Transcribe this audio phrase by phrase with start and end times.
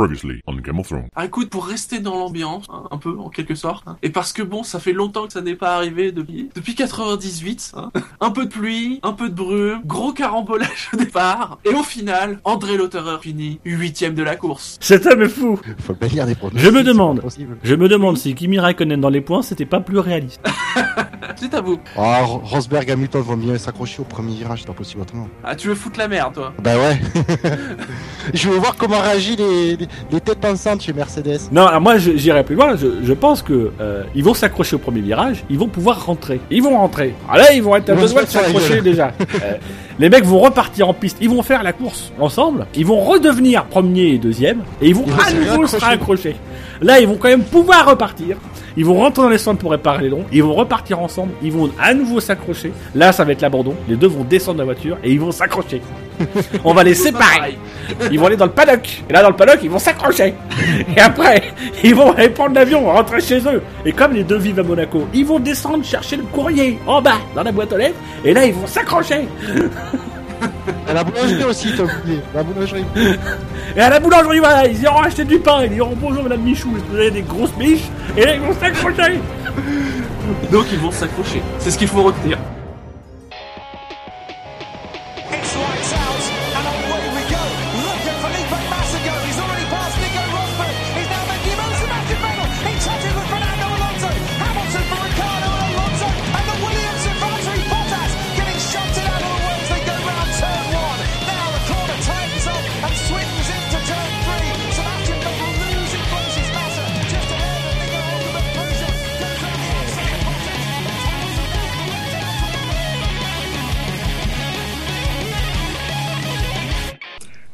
[0.00, 1.08] Previously on Game of Thrones.
[1.14, 4.32] Ah écoute, pour rester dans l'ambiance, hein, un peu en quelque sorte, hein, et parce
[4.32, 7.90] que bon, ça fait longtemps que ça n'est pas arrivé depuis depuis 98, hein,
[8.22, 12.40] un peu de pluie, un peu de brume, gros carambolage au départ, et au final,
[12.44, 14.78] André Lautereur finit huitième de la course.
[14.80, 17.20] Cet homme est fou Faut bien lire des Je me demande.
[17.20, 17.28] pas.
[17.62, 20.40] Je me demande si Kimi Raikkonen dans les points, c'était pas plus réaliste.
[21.36, 21.78] C'est à vous.
[21.96, 25.28] Ah, Ro- Rosberg et Hamilton vont bien s'accrocher au premier virage, c'est pas possible autrement.
[25.44, 27.00] Ah tu veux foutre la merde toi Bah ouais.
[28.34, 31.40] je veux voir comment réagissent les, les, les têtes pensantes chez Mercedes.
[31.52, 32.76] Non, alors moi j'irai plus loin.
[32.76, 35.44] Je, je pense que euh, ils vont s'accrocher au premier virage.
[35.50, 36.40] Ils vont pouvoir rentrer.
[36.50, 37.14] Ils vont rentrer.
[37.28, 39.12] Ah là, ils vont être à deux doigts de s'accrocher déjà.
[39.42, 39.54] Euh,
[39.98, 41.18] les mecs vont repartir en piste.
[41.20, 42.66] Ils vont faire la course ensemble.
[42.74, 44.62] Ils vont redevenir premier et deuxième.
[44.82, 46.36] Et ils vont Ils à nouveau se raccrocher.
[46.82, 48.36] Là, ils vont quand même pouvoir repartir.
[48.76, 50.24] Ils vont rentrer dans les centres pour réparer les longs.
[50.32, 51.32] Ils vont repartir ensemble.
[51.42, 52.72] Ils vont à nouveau s'accrocher.
[52.94, 53.74] Là, ça va être l'abandon.
[53.88, 55.80] Les deux vont descendre de la voiture et ils vont s'accrocher.
[56.64, 57.58] On va les séparer.
[58.10, 59.02] Ils vont aller dans le paddock.
[59.08, 60.34] Et là, dans le paddock, ils vont s'accrocher.
[60.96, 61.42] Et après,
[61.82, 63.62] ils vont aller prendre l'avion, rentrer chez eux.
[63.84, 67.18] Et comme les deux vivent à Monaco, ils vont descendre chercher le courrier en bas,
[67.34, 67.98] dans la boîte aux lettres.
[68.24, 69.26] Et là, ils vont s'accrocher.
[70.88, 72.20] Et la boulangerie aussi, t'as oublié.
[72.34, 72.84] La boulangerie.
[73.76, 75.64] Et à la boulangerie, voilà, ils iront acheter du pain.
[75.64, 76.70] Ils diront bonjour, madame Michou.
[76.90, 79.20] Vous avez des grosses miches Et là, ils vont s'accrocher.
[80.50, 81.42] Donc ils vont s'accrocher.
[81.58, 82.38] C'est ce qu'il faut retenir.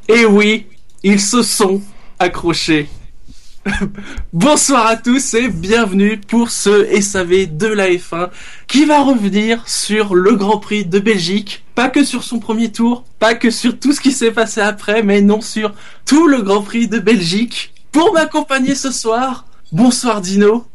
[0.07, 0.67] Et oui,
[1.03, 1.81] ils se sont
[2.19, 2.89] accrochés.
[4.33, 8.29] Bonsoir à tous et bienvenue pour ce SAV de la F1
[8.67, 11.65] qui va revenir sur le Grand Prix de Belgique.
[11.75, 15.03] Pas que sur son premier tour, pas que sur tout ce qui s'est passé après,
[15.03, 15.73] mais non sur
[16.05, 17.73] tout le Grand Prix de Belgique.
[17.91, 20.65] Pour m'accompagner ce soir, bonsoir Dino,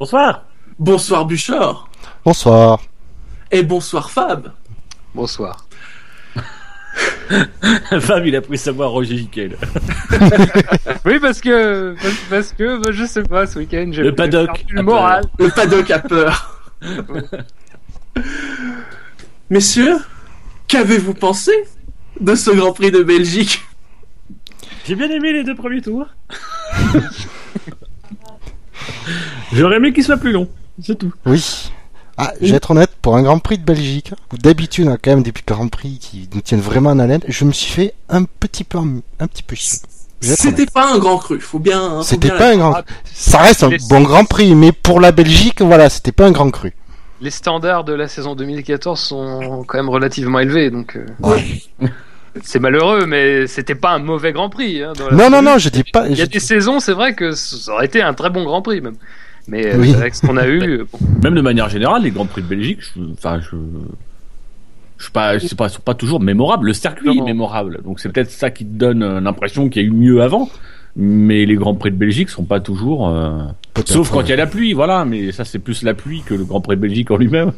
[0.00, 0.44] Bonsoir.
[0.78, 1.88] bonsoir Buchor
[2.24, 2.82] Bonsoir.
[3.52, 4.52] et bonsoir Fab.
[5.14, 5.65] Bonsoir.
[8.00, 9.56] Fab, il a pris sa voix Roger Giquel.
[11.04, 14.64] Oui, parce que, parce, parce que, bah, je sais pas, ce week-end, j'ai Le paddock
[14.70, 15.24] le moral.
[15.38, 16.60] Le paddock a peur.
[19.50, 19.98] Messieurs,
[20.66, 21.52] qu'avez-vous pensé
[22.20, 23.62] de ce Grand Prix de Belgique?
[24.84, 26.08] J'ai bien aimé les deux premiers tours.
[29.52, 30.48] J'aurais aimé qu'il soit plus long.
[30.82, 31.12] C'est tout.
[31.24, 31.70] Oui.
[32.18, 34.96] Ah, je vais être honnête, pour un Grand Prix de Belgique, où d'habitude on a
[34.96, 37.94] quand même des Grands Prix qui nous tiennent vraiment en haleine, je me suis fait
[38.08, 39.80] un petit peu, un petit peu chier.
[40.22, 41.78] C'était pas un grand cru, faut bien.
[41.82, 44.98] hein, faut C'était bien pas un grand, ça reste un bon Grand Prix, mais pour
[45.00, 46.72] la Belgique, voilà, c'était pas un grand cru.
[47.20, 51.06] Les standards de la saison 2014 sont quand même relativement élevés, donc euh,
[52.42, 54.82] c'est malheureux, mais c'était pas un mauvais Grand Prix.
[54.82, 56.80] Hein, dans la- Non, non, non, je dis pas, Il y a je- des saisons,
[56.80, 58.96] c'est vrai que ça aurait été un très bon Grand Prix même.
[59.48, 59.90] Mais euh, Oui.
[59.90, 62.42] c'est vrai que ce qu'on a eu, bon, Même de manière générale, les grands prix
[62.42, 63.56] de Belgique, je, enfin, je,
[64.98, 66.66] je suis pas, c'est pas, sont pas toujours mémorables.
[66.66, 67.22] Le circuit Non.
[67.24, 69.92] est mémorable, donc c'est peut-être ça qui te donne euh, l'impression qu'il y a eu
[69.92, 70.48] mieux avant.
[70.98, 73.42] Mais les grands prix de Belgique sont pas toujours, euh,
[73.84, 75.04] sauf quand il y a la pluie, voilà.
[75.04, 77.52] Mais ça, c'est plus la pluie que le Grand Prix de Belgique en lui-même.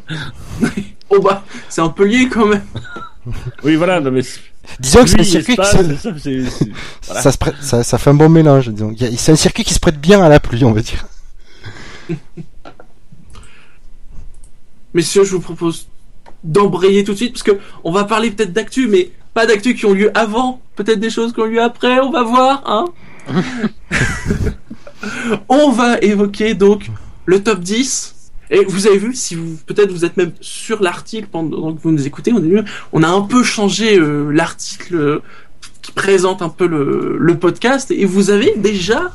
[1.10, 2.60] Oh bah, c'est un peu lié quand même.
[3.64, 3.98] Oui, voilà.
[4.00, 4.40] Non, mais c'est-
[4.80, 5.78] Disons que c'est un circuit qui se- ça,
[7.70, 7.82] voilà.
[7.98, 8.92] fait un bon mélange, disons.
[9.16, 11.06] C'est un circuit qui se prête bien à la pluie, on va dire.
[14.94, 15.88] Messieurs, je vous propose
[16.44, 19.86] d'embrayer tout de suite parce que on va parler peut-être d'actu, mais pas d'actu qui
[19.86, 22.86] ont lieu avant, peut-être des choses qui ont lieu après, on va voir, hein.
[25.48, 26.90] on va évoquer donc
[27.26, 28.14] le top 10.
[28.50, 31.90] Et vous avez vu, si vous peut-être vous êtes même sur l'article pendant que vous
[31.90, 32.62] nous écoutez, on, a, vu,
[32.94, 35.22] on a un peu changé euh, l'article euh,
[35.82, 39.12] qui présente un peu le, le podcast et vous avez déjà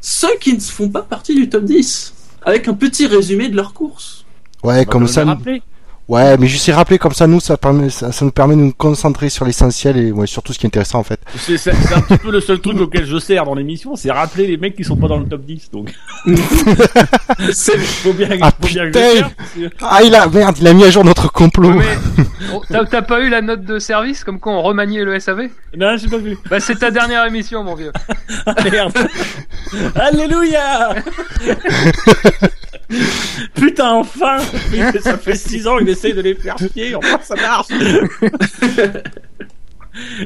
[0.00, 3.72] ceux qui ne font pas partie du top 10 avec un petit résumé de leur
[3.74, 4.24] course.
[4.62, 5.24] Ouais, On comme ça.
[5.24, 5.62] rappeler.
[6.08, 8.60] Ouais, mais je sais rappeler comme ça, nous, ça, permet, ça, ça nous permet de
[8.62, 11.20] nous concentrer sur l'essentiel et ouais, surtout ce qui est intéressant en fait.
[11.36, 14.10] C'est c'est- c'est un petit peu le seul truc auquel je sers dans l'émission, c'est
[14.10, 15.70] rappeler les mecs qui sont pas dans le top 10.
[15.70, 15.92] Donc,
[17.52, 19.00] C'est faut bien, Ah, faut bien putain.
[19.54, 21.72] que- Ah, il a, merde, il a mis à jour notre complot.
[21.78, 21.84] mais
[22.54, 25.50] oh, t'as t'as pas eu la note de service comme quoi on remaniait le SAV
[25.76, 26.38] Non, j'ai pas vu.
[26.48, 27.92] Bah c'est ta dernière émission, mon vieux.
[28.46, 28.96] Ah, merde.
[29.94, 30.94] Alléluia
[33.54, 34.38] Putain, enfin!
[35.02, 37.68] Ça fait 6 ans qu'il essaye de les faire chier, enfin ça marche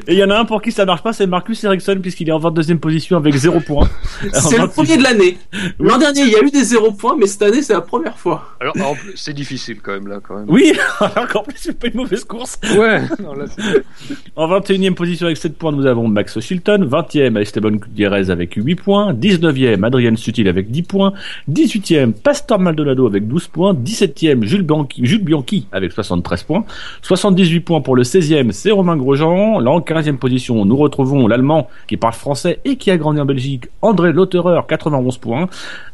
[0.07, 2.29] Et il y en a un pour qui ça marche pas, c'est Marcus Ericsson, puisqu'il
[2.29, 3.89] est en 22e position avec 0 points.
[4.33, 5.37] C'est le premier de l'année.
[5.79, 8.17] L'an dernier, il y a eu des zéro points, mais cette année, c'est la première
[8.17, 8.55] fois.
[8.59, 10.45] Alors, plus, c'est difficile quand même là, quand même.
[10.47, 12.59] Oui, alors qu'en plus, c'est pas une mauvaise course.
[12.77, 13.01] Ouais.
[13.21, 13.83] Non, là, c'est-
[14.35, 16.87] En 21e position avec 7 points, nous avons Max Chilton.
[16.89, 19.13] 20e, Esteban Gutiérrez avec 8 points.
[19.13, 21.13] 19e, Adrien Sutil avec 10 points.
[21.51, 23.73] 18e, Pastor Maldonado avec 12 points.
[23.73, 26.65] 17e, Jules Bianchi, Jules Bianchi avec 73 points.
[27.01, 29.59] 78 points pour le 16e, c'est Romain Grosjean.
[29.67, 33.67] En 15e position, nous retrouvons l'Allemand qui parle français et qui a grandi en Belgique,
[33.81, 35.47] André Lauterer, 91 points.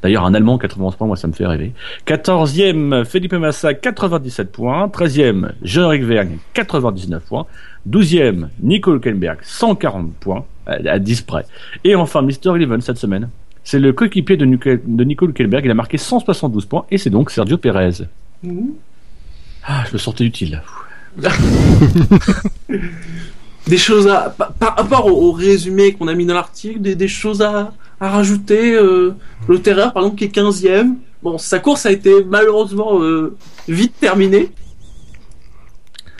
[0.03, 1.73] D'ailleurs, un Allemand, 91 points, moi, ça me fait rêver.
[2.07, 4.87] 14e, Felipe Massa, 97 points.
[4.87, 7.45] 13e, Jean-Eric Vergne, 99 points.
[7.89, 11.45] 12e, Nico Hülkenberg, 140 points, à à 10 près.
[11.83, 12.55] Et enfin, Mr.
[12.55, 13.29] Eleven cette semaine.
[13.63, 17.09] C'est le coéquipier de, Nico- de Nico Hülkenberg, il a marqué 172 points, et c'est
[17.09, 18.03] donc Sergio Perez.
[18.43, 18.71] Mhm.
[19.65, 20.61] Ah, je me sentais utile.
[23.67, 27.41] Des choses à, par, rapport au, résumé qu'on a mis dans l'article, des, des choses
[27.41, 28.73] à, à rajouter.
[28.73, 29.13] Euh,
[29.47, 30.95] le Terreur, par exemple, qui est 15e.
[31.21, 33.35] Bon, sa course a été malheureusement euh,
[33.67, 34.51] vite terminée.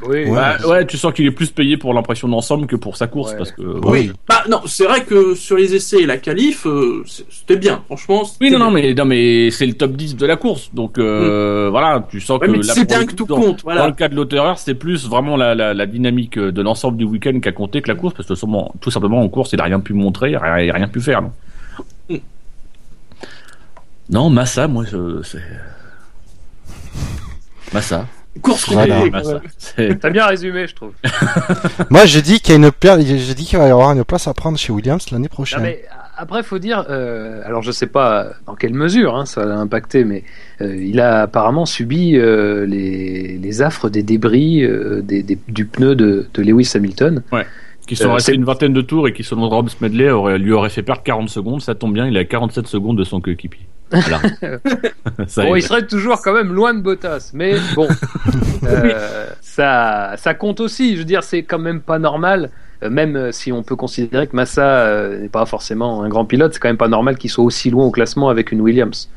[0.07, 0.25] Oui.
[0.25, 0.31] Ouais.
[0.34, 3.31] Bah, ouais, tu sens qu'il est plus payé pour l'impression d'ensemble que pour sa course,
[3.31, 3.38] Ouais.
[3.38, 3.62] parce que...
[3.86, 4.12] Oui.
[4.28, 7.81] Bah non, c'est vrai que sur les essais et la qualif, euh, c'était bien.
[7.86, 10.98] Franchement, Oui, non, non, mais, non, mais c'est le top 10 de la course, donc
[10.98, 13.66] euh, voilà, tu sens Ouais, que c'est coup, tout dans- compte.
[13.66, 17.04] Dans le cas de l'auteur, c'est plus vraiment la, la, la dynamique de l'ensemble du
[17.04, 19.60] week-end qui a compté que la course, parce que sûrement- tout simplement en course, il
[19.60, 21.22] a rien pu montrer, il a rien, il a rien pu faire.
[21.22, 21.31] Non,
[22.10, 22.18] Mm.
[24.10, 24.86] non Massa, moi,
[25.24, 25.40] c'est...
[27.74, 28.07] Massa.
[28.42, 29.04] Course Voilà.
[29.58, 30.94] C'est- T'as bien résumé, je trouve.
[31.90, 34.04] Moi, je dis qu'il y a une paire, je dis qu'il va y avoir une
[34.04, 35.62] place à prendre chez Williams l'année Non, prochaine.
[35.62, 35.81] mais
[36.18, 40.04] après, faut dire, euh, alors je sais pas dans quelle mesure hein, ça l'a impacté,
[40.04, 40.24] mais
[40.62, 45.66] euh, il a apparemment subi euh, les, les affres des débris euh, des, des- du
[45.66, 47.24] pneu de, de Lewis Hamilton.
[47.88, 50.52] qui sont Euh, restés une vingtaine de tours et qui, selon Rob Smedley, aurait, lui
[50.54, 51.62] aurait fait perdre 40 secondes.
[51.62, 53.66] Ça tombe bien, il est à 47 secondes de son coéquipier.
[53.92, 54.22] Voilà.
[55.28, 57.88] Ça Bon, il serait toujours quand même loin de Bottas, mais bon,
[58.64, 60.94] euh, ça, ça compte aussi.
[60.94, 62.52] Je veux dire, c'est quand même pas normal.
[62.84, 66.26] euh, Même euh, si on peut considérer que Massa euh, n'est pas forcément un grand
[66.26, 69.10] pilote, c'est quand même pas normal qu'il soit aussi loin au classement avec une Williams.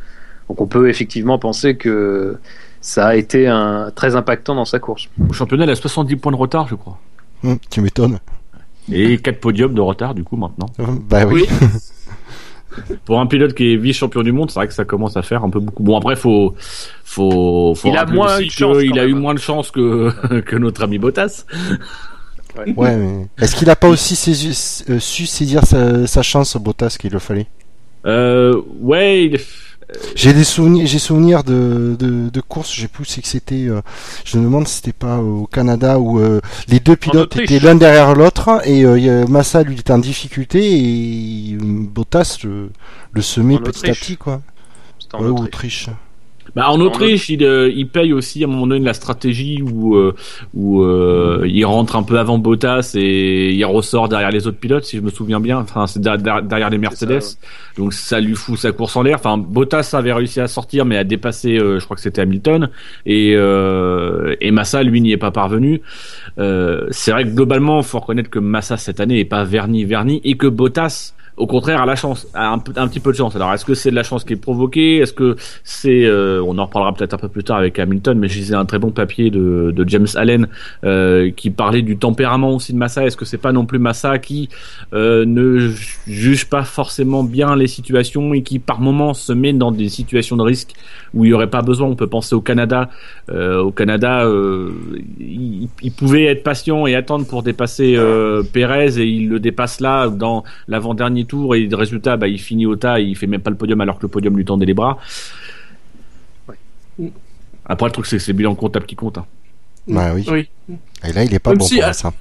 [0.49, 2.39] Donc on peut effectivement penser que
[2.81, 5.09] ça a été un, très impactant dans sa course.
[5.29, 6.99] Au championnat, il a 70 points de retard, je crois.
[7.45, 8.19] Hum, tu m'étonnes.
[8.91, 10.67] Et 4 podiums de retard, du coup, maintenant.
[11.09, 11.47] Bah oui.
[11.61, 11.69] Oui.
[13.05, 15.45] Pour un pilote qui est vice-champion du monde, c'est vrai que ça commence à faire
[15.45, 15.83] un peu beaucoup.
[15.83, 16.55] Bon, après, faut,
[17.05, 20.41] faut, faut Il a moins aussi eu chance, quand a eu moins de chance que,
[20.41, 21.45] que notre ami Bottas.
[22.77, 26.97] Ouais, mais est-ce qu'il a pas aussi saisi- euh, su saisir sa, sa chance, Bottas,
[26.99, 27.47] qu'il le fallait?
[28.05, 29.41] Euh, ouais, il
[30.15, 33.81] J'ai des souvenirs, j'ai souvenir de, de, de courses, j'ai plus que c'était, euh,
[34.25, 37.75] je me demande si c'était pas au Canada où euh, les deux pilotes étaient l'un
[37.75, 42.71] derrière l'autre et euh, Massa lui était en difficulté et Bottas le,
[43.13, 43.91] le semait En petit Autriche.
[43.91, 44.43] à petit quoi.
[44.99, 45.89] C'était en Ouais, ou Autriche.
[45.89, 45.89] Autriche.
[46.55, 49.97] Bah, en Autriche, il, euh, il paye aussi à un moment donné la stratégie où,
[49.97, 50.15] euh,
[50.55, 54.85] où euh, il rentre un peu avant Bottas et il ressort derrière les autres pilotes,
[54.85, 55.59] si je me souviens bien.
[55.59, 57.21] Enfin, c'est der- der- derrière les Mercedes.
[57.23, 57.37] ça,
[57.79, 59.17] Donc ça lui fout sa course en l'air.
[59.17, 62.69] Enfin, Bottas avait réussi à sortir, mais à dépasser, euh, je crois que c'était Hamilton.
[63.07, 65.81] Et, euh, et Massa, lui, n'y est pas parvenu.
[66.39, 70.21] Euh, c'est vrai que globalement, faut reconnaître que Massa cette année est pas verni verni
[70.25, 73.35] et que Bottas au contraire, a la chance, a un, petit peu de chance.
[73.37, 74.99] Alors, est-ce que c'est de la chance qui est provoquée?
[74.99, 78.29] Est-ce que c'est, euh, on en reparlera peut-être un peu plus tard avec Hamilton, mais
[78.29, 80.47] je lisais un très bon papier de, de James Allen
[80.85, 83.07] euh, qui parlait du tempérament aussi de Massa.
[83.07, 84.51] Est-ce que c'est pas non plus Massa qui
[84.93, 89.55] euh, ne ju- juge pas forcément bien les situations et qui par moments se met
[89.55, 90.73] dans des situations de risque
[91.15, 91.89] où il y aurait pas besoin?
[91.89, 92.91] On peut penser au Canada.
[93.31, 94.71] Euh, au Canada, euh,
[95.19, 99.81] il, il pouvait être patient et attendre pour dépasser euh, Pérez et il le dépasse
[99.81, 103.27] là dans l'avant-dernier tour et le résultat, bah, il finit au tas, et il fait
[103.27, 104.99] même pas le podium alors que le podium lui tendait les bras.
[106.49, 107.11] Ouais.
[107.67, 109.19] Après, le truc, c'est que c'est le bilan comptable qui compte.
[109.19, 109.27] hein.
[109.89, 110.25] Bah oui.
[110.31, 110.49] Oui.
[111.05, 112.13] Et là, il est pas Même bon si, pour à- ça.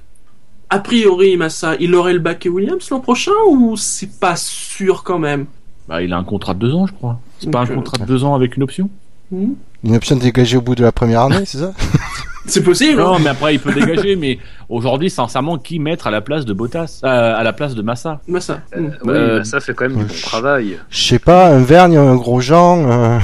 [0.70, 5.02] A priori, Massa, il aurait le bac et Williams l'an prochain ou c'est pas sûr
[5.04, 5.44] quand même?
[5.86, 7.20] Bah, il a un contrat de deux ans, je crois.
[7.38, 8.88] C'est pas un euh, contrat de deux ans avec une option?
[9.30, 9.52] Hmm?
[9.84, 11.74] Une option dégagée au bout de la première année, c'est ça?
[12.46, 13.00] C'est possible.
[13.00, 14.16] hein Non, mais après, il peut dégager.
[14.16, 17.82] Mais aujourd'hui, sincèrement, qui mettre à la place de Bottas euh, À la place de
[17.82, 18.20] Massa?
[18.26, 18.60] Massa.
[18.76, 20.78] Euh, oui, Euh, bah, ça fait quand même du bon travail.
[20.90, 22.84] Je sais pas, un Vergne, un Grosjean.
[22.90, 23.18] Euh...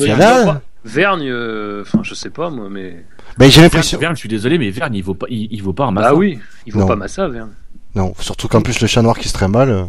[0.00, 0.60] Mais vois pas.
[0.84, 3.04] Vergne, euh, enfin je sais pas moi, mais
[3.36, 3.98] Bah, j'ai Verne, l'impression.
[3.98, 6.08] Verne, je suis désolé, mais Verne, il vaut pas, il, il vaut pas un Massa.
[6.08, 6.86] ah oui, il vaut Non.
[6.86, 7.50] pas Massa Vergne.
[7.94, 9.70] Non, surtout qu'en plus le chat noir qui se trimballe.
[9.70, 9.82] euh.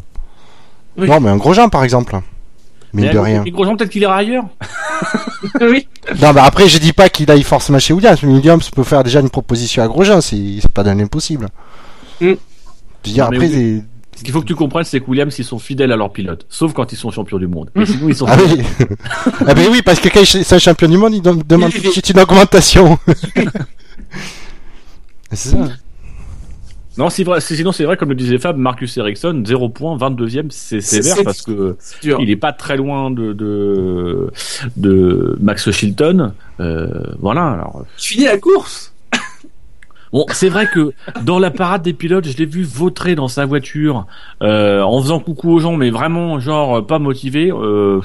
[0.98, 1.08] Oui.
[1.08, 2.18] Non, mais un Grosjean par exemple.
[2.94, 3.44] Mine Mais de rien.
[3.46, 4.46] Et Grosjean, peut-être qu'il ira ailleurs.
[5.62, 5.88] oui.
[6.22, 9.04] Non, bah après, je dis pas qu'il aille forcément chez Williams, mais Williams peut faire
[9.04, 11.48] déjà une proposition à Grosjean, c'est pas d'un impossible.
[12.20, 12.38] Je veux
[13.06, 13.84] dire, Non, après, oui.
[14.16, 16.46] Ce qu'il faut que tu comprennes, c'est que Williams, ils sont fidèles à leur pilote.
[16.50, 17.72] Sauf quand ils sont champions du monde.
[17.74, 18.62] Mais sinon, ils sont Ah oui.
[19.48, 21.82] ah ben oui, parce que quand c'est un champion du monde, il dem- demande tout
[21.82, 23.00] de suite une augmentation.
[25.32, 25.58] c'est ça.
[26.98, 30.48] Non, c'est vrai, sinon c'est vrai, comme le disait Fab, Marcus Ericsson, 0 points, 22e,
[30.50, 32.20] c'est sévère parce que dur.
[32.22, 34.30] il est pas très loin de, de,
[34.76, 36.34] de Max Chilton.
[36.60, 37.86] Euh, voilà, alors.
[37.98, 38.94] Je finis la course.
[40.14, 40.92] Bon, c'est vrai que
[41.24, 44.08] dans la parade des pilotes, je l'ai vu vautrer dans sa voiture,
[44.44, 47.50] euh, en faisant coucou aux gens, mais vraiment, genre, pas motivé.
[47.50, 48.02] Euh,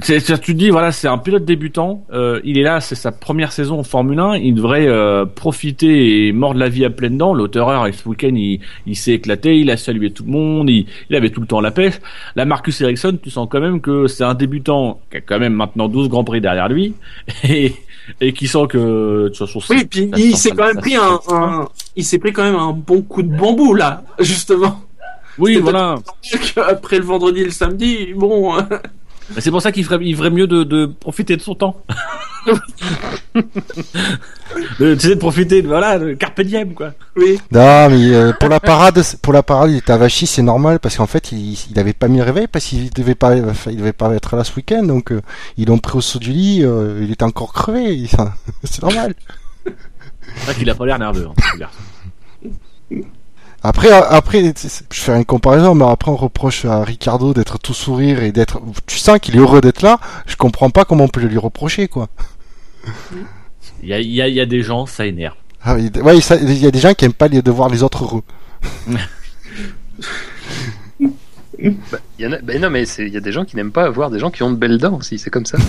[0.00, 3.50] tu te dis, voilà, c'est un pilote débutant, euh, il est là, c'est sa première
[3.52, 7.34] saison en Formule 1, il devrait euh, profiter et mordre la vie à pleines dents.
[7.34, 11.16] L'auteur, ce week-end, il, il s'est éclaté, il a salué tout le monde, il, il
[11.16, 11.94] avait tout le temps la pêche.
[12.36, 15.54] Là, Marcus Ericsson, tu sens quand même que c'est un débutant qui a quand même
[15.54, 16.94] maintenant 12 Grands Prix derrière lui,
[17.48, 17.74] et,
[18.20, 20.96] et qui sent que, de toute façon, Oui, puis ça il s'est quand même pris
[20.96, 24.80] un, un- il s'est pris quand même un bon coup de bambou là, justement.
[25.38, 25.96] Oui, voilà.
[26.68, 28.54] Après le vendredi et le samedi, bon.
[29.38, 31.82] C'est pour ça qu'il ferait, il ferait mieux de, de profiter de son temps.
[33.34, 36.92] de, tu sais, de profiter, de, voilà, de carpe diem, quoi.
[37.16, 37.38] oui.
[37.52, 40.78] Non, mais euh, pour la parade, pour la parade, il était à Vachy, c'est normal
[40.80, 43.76] parce qu'en fait, il, il avait pas mis le réveil parce qu'il devait pas, il
[43.76, 45.20] devait pas être là ce week-end, donc euh,
[45.56, 46.62] ils l'ont pris au saut du lit.
[46.64, 47.94] euh, il était encore crevé.
[47.96, 48.08] il-
[48.64, 49.14] c'est normal.
[49.64, 49.72] C'est
[50.46, 51.66] vrai qu'il a pas l'air nerveux, hein.
[53.62, 57.58] Après, après, c'est- c'est- je fais une comparaison, mais après on reproche à Ricardo d'être
[57.58, 58.60] tout sourire et d'être.
[58.86, 60.00] Tu sens qu'il est heureux d'être là.
[60.26, 62.08] Je comprends pas comment on peut le lui reprocher, quoi.
[63.82, 65.34] Il y a, il y, a, il y a des gens, ça énerve.
[65.62, 67.68] Ah, il, ouais, ça- il y a des gens qui aiment pas les, de voir
[67.68, 68.22] les autres heureux.
[71.58, 71.74] Il
[72.18, 74.10] y en a, ben non, mais il y a des gens qui n'aiment pas avoir
[74.10, 75.58] des gens qui ont de belles dents aussi, c'est comme ça.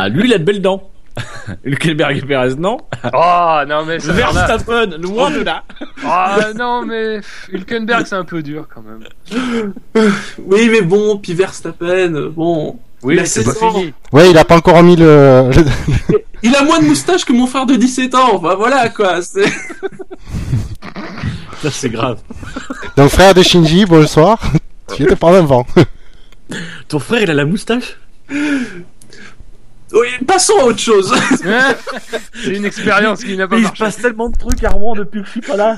[0.00, 0.88] Ah, lui, il a de belles dents.
[1.64, 2.78] Hülkenberg et Perez, non.
[3.12, 4.12] Oh non, mais ça.
[4.12, 5.62] Verstappen, loin de là.
[6.04, 7.20] Ah non, mais
[7.52, 9.04] Hülkenberg, c'est un peu dur quand même.
[10.38, 12.78] Oui, mais bon, puis Verstappen, bon.
[13.02, 13.70] Oui, La c'est pas saison.
[13.72, 13.94] fini.
[14.12, 15.50] Ouais, il a pas encore mis le.
[16.42, 18.34] Il a moins de moustache que mon frère de 17 ans.
[18.34, 19.22] Enfin voilà quoi.
[19.22, 19.48] C'est.
[21.62, 22.20] Ça, c'est grave.
[22.96, 24.38] Donc frère de Shinji, bonsoir.
[24.94, 25.66] Tu viens de prendre un vent.
[26.88, 27.98] Ton frère, il a la moustache?
[29.92, 31.12] Oui, passons à autre chose.
[32.34, 33.84] c'est une expérience qui n'a pas Il se marché.
[33.84, 35.76] passe tellement de trucs à Rouen depuis que je suis pas là.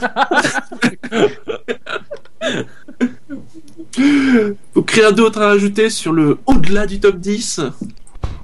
[4.75, 7.61] Donc rien d'autre à ajouter sur le au-delà du top 10.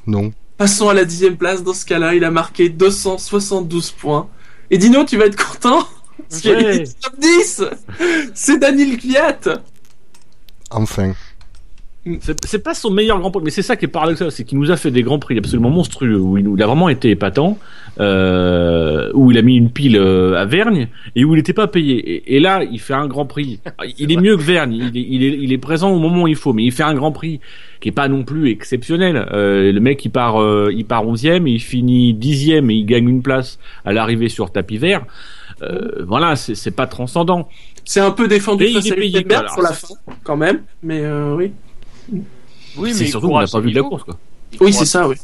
[0.06, 0.32] Non.
[0.56, 1.62] Passons à la dixième place.
[1.62, 4.28] Dans ce cas-là, il a marqué 272 points.
[4.70, 5.86] Et Dino, tu vas être content
[6.28, 7.64] parce qu'il est top 10.
[8.34, 9.38] C'est Daniel Kvyat.
[10.70, 11.12] Enfin.
[12.20, 14.58] C'est c'est pas son meilleur Grand Prix, mais c'est ça qui est paradoxal, c'est qu'il
[14.58, 17.58] nous a fait des Grands Prix absolument monstrueux, où il, a vraiment été épatant,
[17.98, 21.66] euh, où il a mis une pile euh, à Vergne, et où il n'était pas
[21.66, 21.96] payé.
[21.96, 23.60] Et, et là, il fait un Grand Prix.
[23.98, 26.28] Il est mieux que Vergne, il est, il, est, il est présent au moment où
[26.28, 27.40] il faut, mais il fait un Grand Prix
[27.80, 29.28] qui est pas non plus exceptionnel.
[29.32, 32.86] Euh, le mec, il part, euh, il part 11e, et il finit 10e, et il
[32.86, 35.04] gagne une place à l'arrivée sur tapis vert.
[35.62, 37.48] Euh, voilà, c'est pas transcendant.
[37.84, 40.62] C'est un peu défendu Et il face à payé, la fin, quand même.
[40.82, 41.52] Mais euh, oui.
[42.78, 44.18] Oui, c'est il surtout qu'on n'a pas vu de la course, quoi.
[44.60, 45.16] Oui, c'est ça, oui.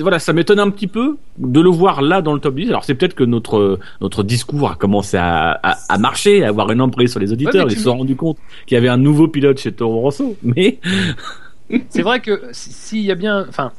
[0.00, 2.68] Voilà, ça m'étonne un petit peu de le voir là dans le top 10.
[2.68, 6.70] Alors c'est peut-être que notre notre discours a commencé à, à, à marcher, à avoir
[6.70, 7.54] une emprise sur les auditeurs.
[7.54, 10.00] Ouais, mais Ils se sont rendus compte qu'il y avait un nouveau pilote chez Toro
[10.00, 10.36] Rosso.
[10.42, 10.78] Mais
[11.88, 13.72] C'est vrai que si- s'il y a bien, enfin,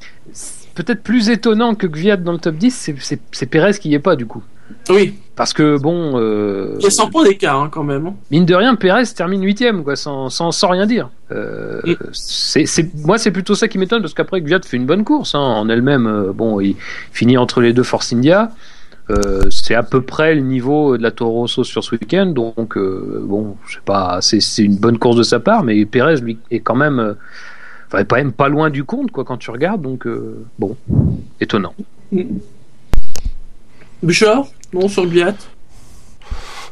[0.73, 2.91] peut-être plus étonnant que Gviat dans le top 10,
[3.31, 4.43] c'est- Pérez qui y est pas du coup.
[4.89, 5.15] Oui.
[5.35, 8.05] Parce que bon, euh, Il y a 100 points d'écart, hein, quand même.
[8.07, 8.13] hein.
[8.31, 11.09] mine de rien, Pérez termine huitième, quoi, sans, sans, sans rien dire.
[11.31, 11.93] Euh, Mm.
[12.11, 15.33] c'est, c'est, moi, c'est plutôt ça qui m'étonne, parce qu'après, Gviat fait une bonne course,
[15.35, 16.05] hein, en elle-même.
[16.07, 16.75] euh, bon, il
[17.11, 18.51] finit entre les deux Force India.
[19.09, 22.77] Euh, c'est à peu près le niveau de la Toro Rosso sur ce week-end, donc
[22.77, 26.37] bon, je sais pas, c'est, c'est une bonne course de sa part, mais Pérez lui
[26.51, 27.15] est quand même,
[27.87, 30.07] enfin, quand même pas loin du compte, quoi, quand tu regardes, donc
[30.57, 30.77] bon,
[31.41, 31.73] étonnant.
[34.03, 35.33] Bouchard Non, sur Gviat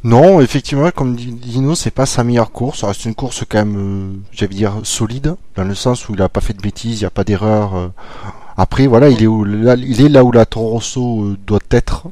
[0.03, 2.81] Non, effectivement, comme dit Dino, c'est pas sa meilleure course.
[2.81, 6.21] Ça reste une course quand même, euh, j'allais dire, solide, dans le sens où il
[6.21, 7.75] a pas fait de bêtises, il n'y a pas d'erreur.
[7.75, 7.87] euh.
[8.57, 11.59] Après, voilà, il est, où, là, il est là où la Toro Rosso euh, doit
[11.71, 12.07] être,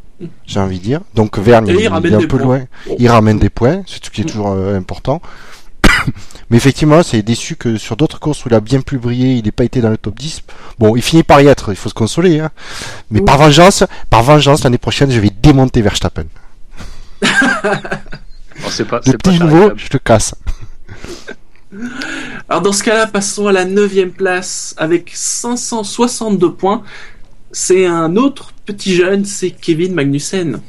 [0.45, 1.01] j'ai envie de dire.
[1.13, 2.39] Donc Verne, il, est un peu points.
[2.39, 2.61] loin.
[2.97, 5.21] Il ramène des points, c'est ce qui est toujours euh, important.
[6.50, 9.44] Mais effectivement, c'est déçu que sur d'autres courses où il a bien plus brillé, il
[9.46, 10.41] n'ait pas été dans le top 10.
[10.79, 12.39] Bon, il finit par y être, il faut se consoler.
[12.39, 12.50] Hein.
[13.12, 13.25] Mais Oui.
[13.25, 16.25] par vengeance, par vengeance, l'année prochaine, je vais démonter Verstappen.
[17.22, 17.27] Bon,
[18.70, 20.34] c'est pas, Le c'est pas petit nouveau, je te casse.
[22.50, 26.82] Alors dans ce cas-là, passons à la neuvième place avec 562 points.
[27.51, 30.62] C'est un autre petit jeune, c'est Kevin Magnussen.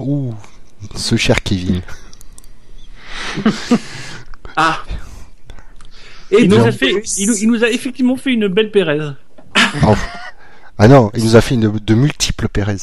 [0.00, 0.34] Ouh.
[0.96, 1.80] Ce cher Kevin.
[4.56, 4.78] Ah.
[6.30, 8.98] Et Il nous, a fait, il, nous- il nous a effectivement fait une belle Pérez.
[9.86, 9.94] Oh.
[10.78, 12.76] Ah non, il nous a fait une, de multiples Pérez.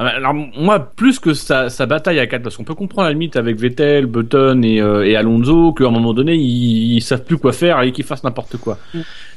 [0.00, 3.04] Ah bah, Alors moi, plus que sa, sa bataille à 4, parce qu'on peut comprendre
[3.04, 6.94] à la limite avec Vettel, Button et, euh, et Alonso qu'à un moment donné, ils,
[6.94, 8.78] ils savent plus quoi faire et qu'ils fassent n'importe quoi.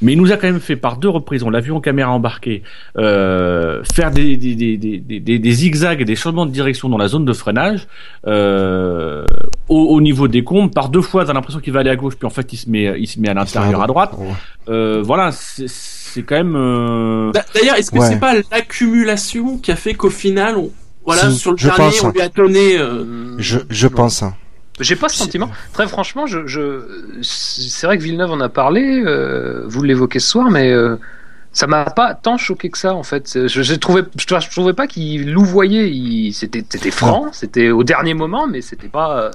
[0.02, 2.12] Mais il nous a quand même fait par deux reprises, on l'a vu en caméra
[2.12, 2.64] embarquée,
[2.98, 6.98] euh, faire des, des, des, des, des, des zigzags et des changements de direction dans
[6.98, 7.86] la zone de freinage
[8.26, 9.26] euh,
[9.68, 10.74] au, au niveau des combes.
[10.74, 12.70] Par deux fois, t'as l'impression qu'il va aller à gauche, puis en fait, il se
[12.70, 14.14] met, il se met à l'intérieur à droite.
[14.70, 15.68] Euh, voilà, c'est
[16.14, 16.56] c'est quand même...
[16.56, 18.08] euh, D'a- D'ailleurs, est-ce que Ouais.
[18.10, 20.72] c'est pas l'accumulation qui a fait qu'au final, on...
[21.06, 22.12] voilà, sur le je dernier, pense, on hein.
[22.16, 22.78] lui a donné.
[22.78, 23.94] euh, Je, je Non.
[23.94, 24.24] pense.
[24.24, 24.36] hein.
[24.80, 25.50] J'ai pas ce sentiment.
[25.74, 26.82] Très franchement, je, je,
[27.22, 30.96] c'est vrai que Villeneuve en a parlé, euh, vous l'évoquez ce soir, mais euh,
[31.52, 33.48] ça m'a pas tant choqué que ça en fait.
[33.48, 35.92] Je, je trouvais, je, je trouvais pas qu'il louvoyait.
[35.92, 39.30] Il, c'était, c'était franc, c'était au dernier moment, mais c'était pas.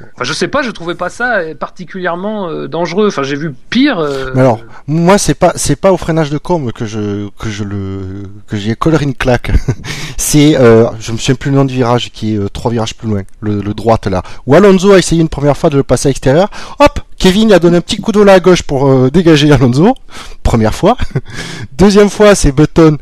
[0.00, 3.08] Euh, je sais pas, je trouvais pas ça particulièrement euh, dangereux.
[3.08, 3.98] Enfin, j'ai vu pire.
[3.98, 7.48] euh, Mais alors, moi, c'est pas, c'est pas au freinage de combe que je, que
[7.48, 9.52] je le, que j'y ai une claque.
[10.16, 12.94] c'est, euh, je me souviens plus le nom du virage qui est euh, trois virages
[12.94, 14.22] plus loin, le, le droite là.
[14.46, 16.50] Où Alonso a essayé une première fois de le passer à l'extérieur.
[16.78, 19.94] Hop, Kevin a donné un petit coup de là à gauche pour euh, dégager Alonso.
[20.42, 20.96] Première fois.
[21.76, 22.96] Deuxième fois, c'est Button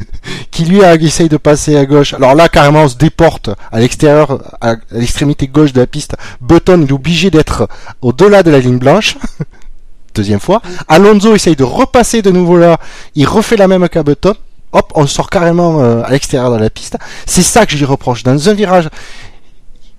[0.50, 2.12] qui lui a essayé de passer à gauche.
[2.12, 6.16] Alors là, carrément, on se déporte à l'extérieur, à, l'extrémité gauche de la piste.
[6.42, 7.66] Button est obligé d'être
[8.02, 9.16] au-delà de la ligne blanche.
[10.14, 10.60] Deuxième fois.
[10.86, 12.78] Alonso essaye de repasser de nouveau là.
[13.14, 14.34] Il refait la même qu'à Button.
[14.72, 16.98] Hop, on sort carrément euh, à l'extérieur de la piste.
[17.24, 18.22] C'est ça que je lui reproche.
[18.22, 18.90] Dans un virage,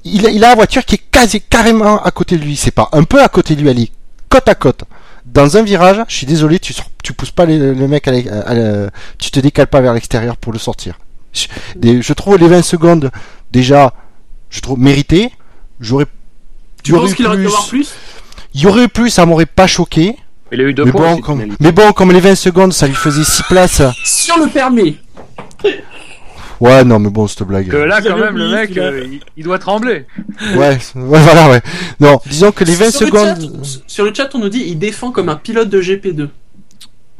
[0.05, 2.55] il a, il a la voiture qui est quasi carrément à côté de lui.
[2.55, 3.91] C'est pas un peu à côté de lui, elle est
[4.29, 4.83] côte à côte.
[5.25, 8.55] Dans un virage, je suis désolé, tu, tu pousses pas le mec à, à
[9.17, 10.99] tu te décales pas vers l'extérieur pour le sortir.
[11.31, 13.09] Je, des- je trouve les 20 secondes
[13.51, 13.93] déjà,
[14.49, 15.31] je trouve mérité.
[15.79, 16.05] J'aurais,
[16.83, 17.93] Tu il y aurait penses eu qu'il aurait dû avoir plus?
[18.53, 20.15] Il y aurait eu plus, ça m'aurait pas choqué.
[20.51, 21.01] il a eu deux Mais points.
[21.07, 21.63] bon, aussi, comme, pénalité.
[21.63, 23.81] mais bon, comme les 20 secondes, ça lui faisait 6 places.
[24.03, 24.97] Sur le permis.
[26.63, 27.67] Ouais, non, mais bon, cette blague.
[27.67, 30.05] Que là, Vous quand même, le mec, euh, il, il doit trembler.
[30.55, 31.61] Ouais, ouais, voilà, ouais.
[31.99, 33.37] Non, disons que les 20 sur, secondes.
[33.37, 36.29] Le chat, sur le chat, on nous dit il défend comme un pilote de GP2.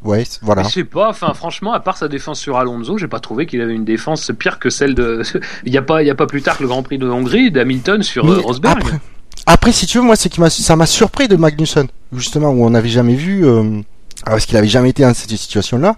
[0.06, 0.64] Ouais, voilà.
[0.64, 3.60] Je sais pas, enfin franchement, à part sa défense sur Alonso, j'ai pas trouvé qu'il
[3.60, 5.24] avait une défense pire que celle de.
[5.66, 7.10] Il y a pas, il y a pas plus tard que le Grand Prix de
[7.10, 8.78] Hongrie d'Hamilton sur euh, Mais Rosberg.
[8.82, 9.00] Après,
[9.46, 12.66] après, si tu veux, moi, c'est qui m'a, ça m'a surpris de Magnussen, justement, où
[12.66, 13.82] on n'avait jamais vu, euh,
[14.26, 15.96] parce qu'il avait jamais été dans cette situation-là,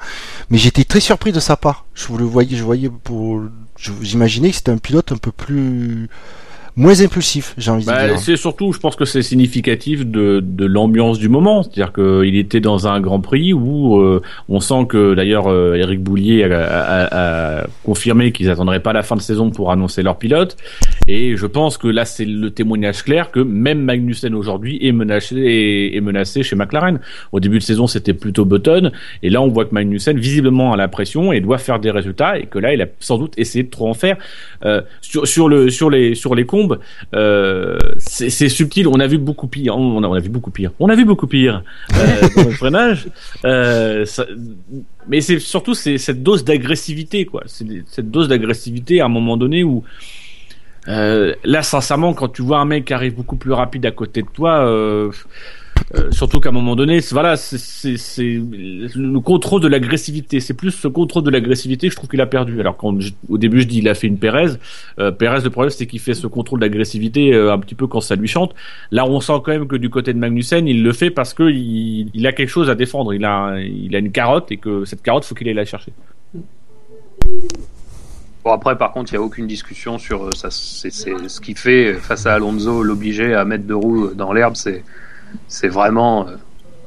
[0.49, 1.85] mais j'étais très surpris de sa part.
[1.93, 3.41] Je le voyais, je voyais pour,
[4.01, 6.09] j'imaginais que c'était un pilote un peu plus,
[6.75, 8.19] moins impulsif, j'ai envie de Bah, dire.
[8.19, 11.63] c'est surtout, je pense que c'est significatif de, de l'ambiance du moment.
[11.63, 16.01] C'est-à-dire qu'il était dans un Grand Prix où euh, on sent que d'ailleurs euh, Eric
[16.01, 20.17] Boulier a, a- a confirmé qu'ils attendraient pas la fin de saison pour annoncer leur
[20.17, 20.57] pilote.
[21.07, 25.35] Et je pense que là, c'est le témoignage clair que même Magnussen aujourd'hui est menacé,
[25.37, 26.99] est, est menacé chez McLaren.
[27.31, 28.91] Au début de saison, c'était plutôt Button.
[29.23, 32.37] Et là, on voit que Magnussen, visiblement, a la pression et doit faire des résultats.
[32.39, 34.17] Et que là, il a sans doute essayé de trop en faire.
[34.65, 36.45] Euh, sur, sur, le, sur, les, sur les
[37.13, 38.87] euh, c'est subtil.
[38.87, 39.77] On a vu beaucoup pire.
[39.77, 40.71] On a, on a vu beaucoup pire.
[40.79, 41.63] On a vu beaucoup pire
[41.95, 43.07] euh, dans le freinage.
[43.45, 44.25] Euh, ça-
[45.07, 47.43] mais c'est surtout c'est cette dose d'agressivité, quoi.
[47.45, 49.83] Cette dose d'agressivité à un moment donné où
[50.87, 54.21] euh, là, sincèrement, quand tu vois un mec qui arrive beaucoup plus rapide à côté
[54.21, 54.65] de toi,
[55.93, 58.41] euh, surtout qu'à un moment donné, voilà, c'est-
[58.95, 60.39] le contrôle de l'agressivité.
[60.39, 62.59] C'est plus ce contrôle de l'agressivité que je trouve qu'il a perdu.
[62.59, 64.53] Alors quand je- au début je dis il a fait une Pérez,
[64.99, 68.01] euh, Pérez le problème c'est qu'il fait ce contrôle d'agressivité euh, un petit peu quand
[68.01, 68.55] ça lui chante.
[68.91, 71.43] Là on sent quand même que du côté de Magnussen il le fait parce que
[71.43, 73.13] il, il a quelque chose à défendre.
[73.13, 75.91] Il a il a une carotte et que cette carotte faut qu'il aille la chercher.
[78.43, 80.49] Bon après, par contre, il y a aucune discussion sur euh, ça.
[80.51, 84.55] C'est ce qui fait face à Alonso l'obliger à mettre deux roues dans l'herbe.
[84.55, 84.83] C'est
[85.47, 86.35] c'est vraiment euh,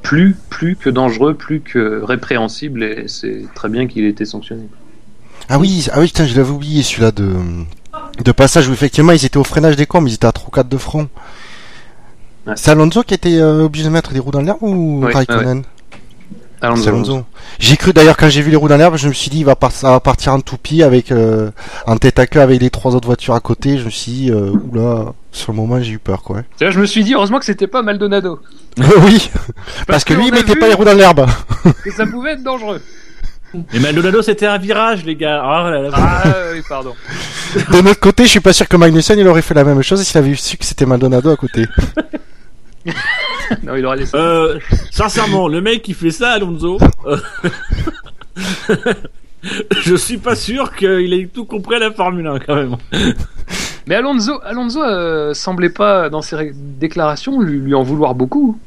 [0.03, 4.69] plus plus que dangereux, plus que répréhensible, et c'est très bien qu'il ait été sanctionné.
[5.49, 7.33] Ah oui, ah oui, putain, je l'avais oublié celui-là de,
[8.25, 10.69] de passage où effectivement ils étaient au freinage des combes, ils étaient à 3 4
[10.69, 11.09] de front.
[12.47, 12.55] Ouais.
[12.57, 15.63] C'est Alonso qui était euh, obligé de mettre des roues dans l'herbe ou Oui, Raikkonen
[16.61, 17.25] Alonso.
[17.61, 19.45] J'ai cru d'ailleurs quand j'ai vu les roues dans l'herbe, je me suis dit il
[19.45, 21.51] va, par- ça va partir en toupie avec euh,
[21.87, 23.79] en tête à queue avec les trois autres voitures à côté.
[23.79, 26.43] Je me suis dit euh, oula, sur le moment j'ai eu peur quoi.
[26.61, 28.41] Vois, je me suis dit heureusement que c'était pas Maldonado,
[28.79, 29.31] oui,
[29.87, 31.27] parce, que que lui il a mettait pas les roues dans l'herbe.
[31.85, 32.81] que ça pouvait être dangereux.
[33.73, 35.43] Et Maldonado c'était un virage les gars.
[35.43, 35.91] Ah là là.
[35.93, 36.23] Ah
[36.53, 36.95] oui, pardon.
[37.73, 40.03] De notre côté, je suis pas sûr que Magnussen il aurait fait la même chose
[40.03, 41.65] s'il avait su que c'était Maldonado à côté.
[43.63, 44.17] Non, il aurait laissé.
[44.17, 44.59] Euh,
[44.91, 47.17] sincèrement, le mec qui fait ça, Alonso, euh,
[49.83, 52.77] je suis pas sûr qu'il ait tout compris à la Formule 1 quand même.
[53.89, 58.59] Mais Alonso, Alonso euh, semblait pas dans ses déclarations lui, lui en vouloir beaucoup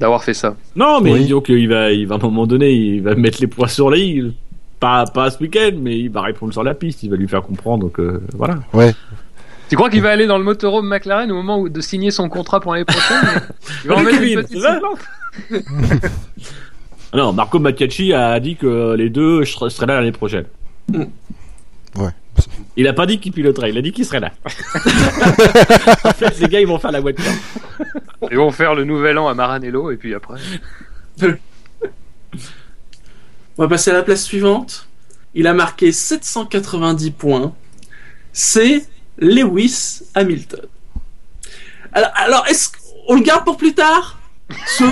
[0.00, 0.56] d'avoir fait ça.
[0.74, 1.20] Non, mais Oui.
[1.24, 3.90] disons qu'il va, il va à un moment donné, il va mettre les points sur
[3.90, 4.34] les i.
[4.80, 7.02] Pas, pas ce week-end, mais il va répondre sur la piste.
[7.02, 8.60] Il va lui faire comprendre que voilà.
[8.72, 8.94] Ouais.
[9.68, 12.30] Tu crois qu'il va aller dans le motorhome McLaren au moment où de signer son
[12.30, 13.42] contrat pour l'année prochaine?
[13.84, 14.64] Il va en mettre une petite
[17.14, 20.44] Non, Marco Macchiacci a dit que les deux seraient là l'année prochaine.
[20.94, 22.10] Ouais.
[22.76, 24.30] Il a pas dit qu'il piloterait, il a dit qu'il serait là.
[26.04, 27.24] en fait, les gars, ils vont faire la voiture.
[28.30, 30.38] Ils vont faire le nouvel an à Maranello et puis après.
[33.56, 34.88] On va passer à la place suivante.
[35.34, 37.52] Il a marqué 790 points.
[38.32, 38.86] C'est
[39.18, 40.60] Lewis Hamilton.
[41.92, 42.68] Alors, alors est-ce
[43.06, 44.18] qu'on le garde pour plus tard?
[44.66, 44.84] Ce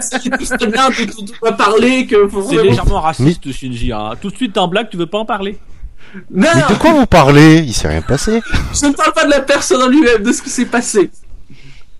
[0.00, 3.92] c'est tout très bien dont on va parler que C'est vraiment- légèrement raciste, Shinji.
[3.92, 4.12] hein.
[4.20, 5.58] Tout de suite, en blague, tu veux pas en parler?
[6.30, 7.58] Non, Mais de quoi vous parlez?
[7.58, 8.40] Il s'est rien passé.
[8.74, 11.10] je ne parle pas de la personne en lui-même, de ce qui s'est passé.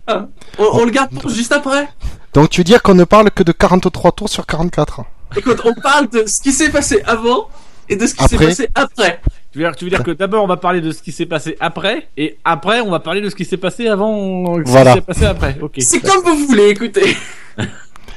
[0.07, 0.27] Ah,
[0.59, 1.88] on, on le garde pour juste après?
[2.35, 5.03] Donc tu veux dire qu'on ne parle que de 43 tours sur 44
[5.37, 7.48] Écoute, on parle de ce qui s'est passé avant
[7.88, 9.20] et de ce qui s'est passé après.
[9.53, 11.27] Tu veux dire, tu veux dire que d'abord on va parler de ce qui s'est
[11.27, 14.92] passé après, et après on va parler de ce qui s'est passé avant, ce Voilà.
[14.92, 15.59] qui s'est passé après.
[15.79, 17.16] C'est comme vous voulez, écoutez.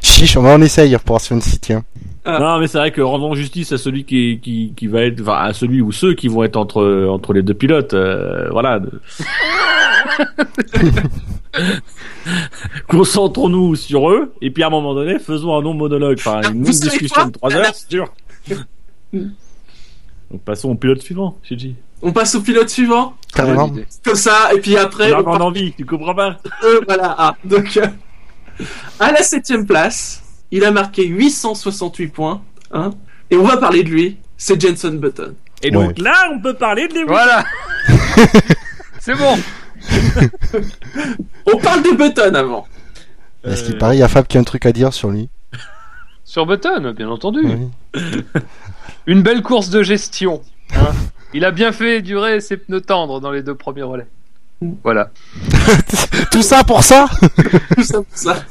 [0.02, 1.84] Chiche, on va en essayer pour voir si on s'y tient.
[2.28, 5.38] Non, mais c'est vrai que rendons justice à celui qui, qui, qui va être, enfin,
[5.38, 8.80] à celui ou ceux qui vont être entre, entre les deux pilotes, euh, voilà.
[12.88, 16.64] Concentrons-nous sur eux, et puis à un moment donné, faisons un long monologue, enfin, une
[16.64, 18.12] longue discussion de trois heures sur.
[20.32, 21.76] Donc passons au pilote suivant, Shinji.
[22.02, 23.16] On passe au pilote suivant.
[23.34, 23.72] Carrément.
[24.04, 26.38] Comme ça, et puis après, on encore part- envie, tu comprends pas?
[26.64, 27.16] Euh, voilà.
[27.18, 27.86] Ah, donc, euh,
[29.00, 30.24] à la septième place,
[30.58, 32.42] il a marqué 868 points.
[32.72, 32.92] Hein,
[33.30, 34.18] et on va parler de lui.
[34.38, 35.34] C'est Jenson Button.
[35.64, 37.06] Et donc là, on peut parler de Lewis.
[37.08, 37.44] Voilà
[39.00, 39.38] C'est bon
[41.46, 42.68] On parle de Button avant.
[43.44, 45.10] Est-ce qu'il Euh, paraît, il y a Fab qui a un truc à dire sur
[45.10, 45.30] lui?
[46.24, 47.42] Sur Button, bien entendu.
[47.44, 48.02] Oui.
[49.08, 50.42] Une belle course de gestion.
[50.76, 50.94] hein.
[51.34, 54.08] Il a bien fait durer ses pneus tendres dans les deux premiers relais.
[54.84, 55.12] Voilà.
[56.32, 57.08] Tout ça pour ça?
[57.76, 58.44] Tout ça pour ça.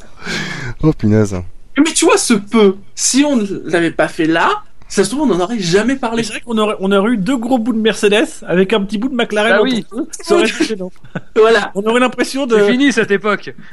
[0.82, 1.36] Oh punaise.
[1.78, 5.22] Mais tu vois, ce peu, si on ne l'avait pas fait là, ça se trouve,
[5.22, 6.22] on n'en aurait jamais Mais parlé.
[6.22, 8.98] c'est vrai qu'on aurait, on aurait eu deux gros bouts de Mercedes avec un petit
[8.98, 9.84] bout de McLaren Ah oui.
[10.20, 10.92] Ça aurait été gênant.
[11.37, 11.72] Voilà.
[11.74, 12.56] On aurait l'impression de.
[12.56, 13.54] C'est fini cette époque.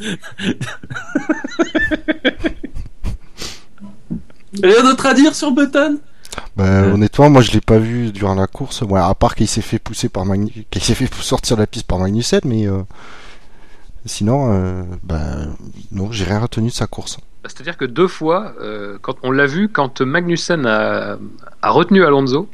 [4.63, 5.99] Rien d'autre à dire sur Button?
[6.55, 8.81] Bah, honnêtement, moi je l'ai pas vu durant la course.
[8.81, 10.65] Ouais, à part qu'il s'est fait pousser par Magnu...
[10.69, 12.81] qu'il s'est fait sortir de la piste par Magnussen, mais euh,
[14.05, 15.35] sinon, euh, bah,
[15.91, 17.17] non, j'ai rien retenu de sa course.
[17.45, 21.17] C'est-à-dire que deux fois, euh, quand on l'a vu, quand Magnussen a,
[21.61, 22.49] a retenu Alonso,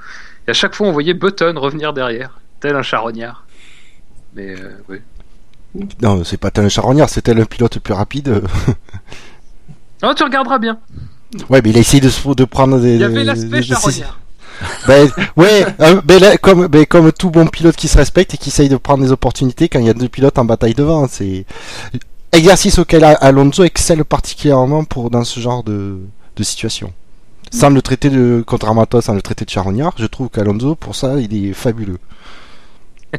[0.47, 3.45] et à chaque fois on voyait Button revenir derrière, tel un charognard.
[4.36, 5.00] Mais euh, oui.
[6.02, 8.41] Non, c'est pas tel un charognard, c'est tel un pilote plus rapide.
[10.04, 10.78] Ah, tu regarderas bien.
[11.50, 12.93] Ouais, mais il a essayé de, se- de prendre des.
[12.95, 14.19] Il y avait l'aspect charognard.
[14.88, 18.38] Ben, ouais, euh, ben là, comme, ben, comme tout bon pilote qui se respecte et
[18.38, 21.08] qui essaye de prendre des opportunités quand il y a deux pilotes en bataille devant,
[21.08, 21.45] c'est
[22.38, 26.00] exercice auquel Alonso excelle particulièrement pour dans ce genre de,
[26.36, 26.93] de situation.
[27.52, 30.76] Sans le traiter de, contrairement à toi, sans le traiter de charognard, je trouve qu'Alonso,
[30.76, 31.97] pour ça, il est fabuleux.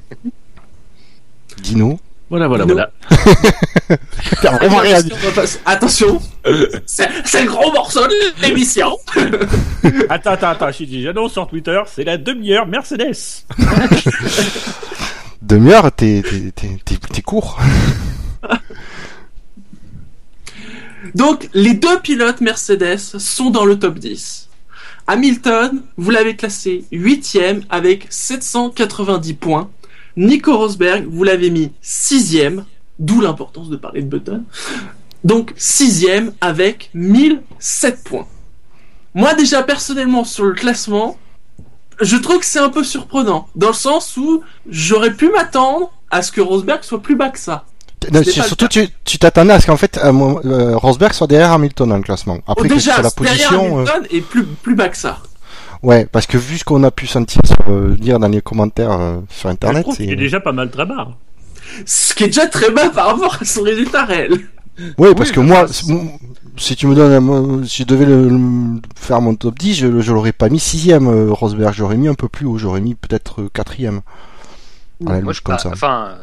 [1.62, 1.98] Dino.
[2.30, 2.90] Voilà, voilà, voilà.
[4.42, 5.10] T'as vraiment rien dit.
[5.14, 6.20] On va passer- Attention,
[6.84, 7.08] c'est
[7.42, 8.98] le gros morceau de l'émission.
[10.10, 13.44] Attends, attends, attends, Shinji, j'annonce sur Twitter, c'est la demi-heure Mercedes.
[15.42, 17.58] Demi-heure, t'es, t'es, t'es, t'es, t'es court.
[21.14, 24.48] Donc, les deux pilotes Mercedes sont dans le top 10.
[25.06, 29.70] Hamilton, vous l'avez classé 8ème avec 790 points.
[30.16, 32.64] Nico Rosberg, vous l'avez mis 6ème,
[32.98, 34.44] d'où l'importance de parler de Button.
[35.24, 38.26] Donc, 6ème avec 1007 points.
[39.14, 41.16] Moi, déjà, personnellement, sur le classement,
[42.00, 43.48] je trouve que c'est un peu surprenant.
[43.56, 47.38] Dans le sens où j'aurais pu m'attendre à ce que Rosberg soit plus bas que
[47.38, 47.64] ça.
[48.12, 50.12] Non, surtout, tu, tu t'attendais à ce qu'en fait, euh,
[50.44, 52.38] euh, Rosberg soit derrière Hamilton dans le classement.
[52.46, 55.18] Oh, Après, que déjà, la derrière position, euh, Hamilton est plus, plus bas que ça.
[55.82, 58.90] Ouais, parce que vu ce qu'on a pu sentir sur, euh, lire dans les commentaires
[58.92, 60.04] euh, sur internet, c'est.
[60.06, 61.08] est déjà pas mal très bas.
[61.86, 64.32] Ce qui est déjà très bas par rapport à son résultat réel.
[64.96, 65.66] Ouais, parce Oui, que mais moi,
[66.56, 70.12] si- tu me donnes, si je devais le, le- faire mon top 10, je, je
[70.12, 73.42] l'aurais pas mis sixième euh, Rosberg, j'aurais mis un peu plus haut, j'aurais mis peut-être
[73.42, 74.00] euh, quatrième.
[75.00, 75.70] La Moi, louche, je, comme ça.
[75.72, 76.16] Enfin,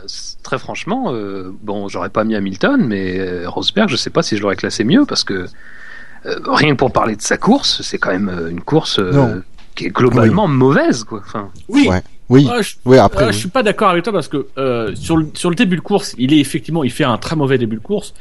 [0.44, 4.36] très franchement, euh, bon, j'aurais pas mis Hamilton, mais euh, Rosberg, je sais pas si
[4.36, 5.46] je l'aurais classé mieux parce que
[6.26, 9.40] euh, rien que pour parler de sa course, c'est quand même euh, une course euh,
[9.76, 11.22] qui est globalement mauvaise, quoi.
[11.26, 12.02] Enfin, Oui, Ouais.
[12.28, 13.24] Oui, Ah, je, oui, après.
[13.24, 13.34] ah, oui.
[13.34, 15.82] je suis pas d'accord avec toi parce que euh, sur le sur le début de
[15.82, 18.16] course, il est effectivement, il fait un très mauvais début de course,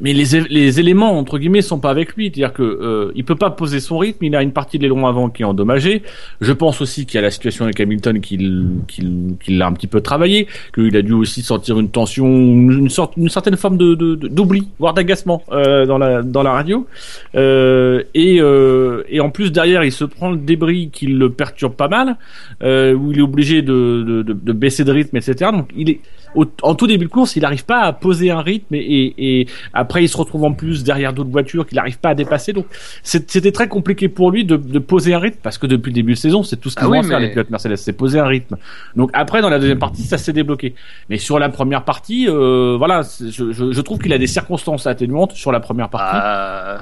[0.00, 3.36] mais les les éléments entre guillemets sont pas avec lui, c'est-à-dire que euh, il peut
[3.36, 6.02] pas poser son rythme, il a une partie de l'aileron avant qui est endommagée.
[6.40, 9.72] Je pense aussi qu'il y a la situation avec Hamilton qu'il qu'il qu'il a un
[9.72, 13.76] petit peu travaillé, qu'il a dû aussi sentir une tension, une sorte une certaine forme
[13.78, 16.86] de de- de- d'oubli, voire d'agacement euh, dans la dans la radio.
[17.34, 21.74] Euh, et euh, et en plus derrière, il se prend le débris qui le perturbe
[21.74, 22.16] pas mal
[22.62, 25.50] euh, où il est obligé de, de, de, de baisser de rythme, etc.
[25.52, 26.00] Donc il est
[26.36, 29.40] au- en tout début de course, il n'arrive pas à poser un rythme et, et,
[29.40, 32.52] et après il se retrouve en plus derrière d'autres voitures qu'il n'arrive pas à dépasser.
[32.52, 32.66] Donc
[33.02, 36.12] c'était très compliqué pour lui de, de poser un rythme parce que depuis le début
[36.12, 37.92] de saison, c'est tout ce qu'ils Ah vont oui, faire mais- les pilotes Mercedes, c'est
[37.92, 38.56] poser un rythme.
[38.94, 40.74] Donc après dans la deuxième partie, ça s'est débloqué.
[41.08, 44.86] Mais sur la première partie, euh, voilà, je, je, je trouve qu'il a des circonstances
[44.86, 46.16] atténuantes sur la première partie.
[46.22, 46.78] Euh,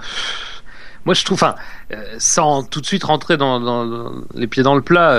[1.07, 1.55] moi, je trouve, enfin,
[1.93, 5.11] euh, sans tout de suite rentrer dans, dans- dans les pieds dans le plat,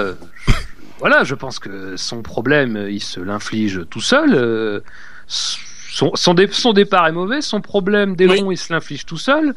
[0.99, 4.33] voilà, je pense que son problème, il se l'inflige tout seul.
[4.33, 4.79] euh,
[5.27, 9.53] son, son, dé- son départ est mauvais, son problème d'aileron, il se l'inflige tout seul.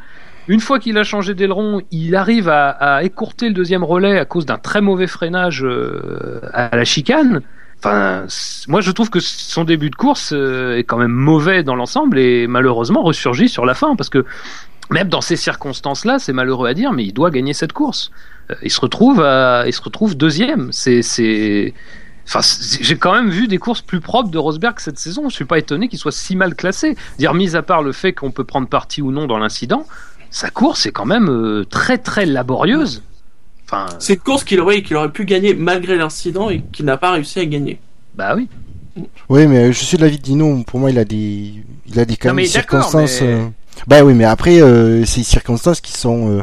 [0.47, 4.25] Une fois qu'il a changé d'aileron, il arrive à, à écourter le deuxième relais à
[4.25, 7.43] cause d'un très mauvais freinage euh, à la chicane.
[7.79, 8.25] Enfin,
[8.67, 12.19] moi je trouve que son début de course euh, est quand même mauvais dans l'ensemble
[12.19, 14.25] et malheureusement ressurgit sur la fin parce que
[14.91, 18.11] même dans ces circonstances-là, c'est malheureux à dire, mais il doit gagner cette course.
[18.51, 20.73] Euh, il se retrouve, à- il se retrouve deuxième.
[20.73, 21.75] C'est, c'est,
[22.27, 25.29] enfin, c'est- j'ai quand même vu des courses plus propres de Rosberg cette saison.
[25.29, 26.97] Je suis pas étonné qu'il soit si mal classé.
[27.19, 29.87] Dire, mis à part le fait qu'on peut prendre parti ou non dans l'incident,
[30.31, 33.03] sa course est quand même euh, très très laborieuse.
[33.67, 36.97] Enfin, C'est une course qu'il aurait, qu'il aurait pu gagner malgré l'incident et qu'il n'a
[36.97, 37.79] pas réussi à gagner.
[38.15, 38.49] bah oui.
[39.29, 40.65] Oui, mais je suis de l'avis de Dino.
[40.67, 41.53] Pour moi, il a des,
[41.87, 43.21] il a des quand Non, même circonstances.
[43.21, 43.47] mais- euh,
[43.87, 46.43] Bah oui, mais après, euh, c'est des circonstances qui sont euh,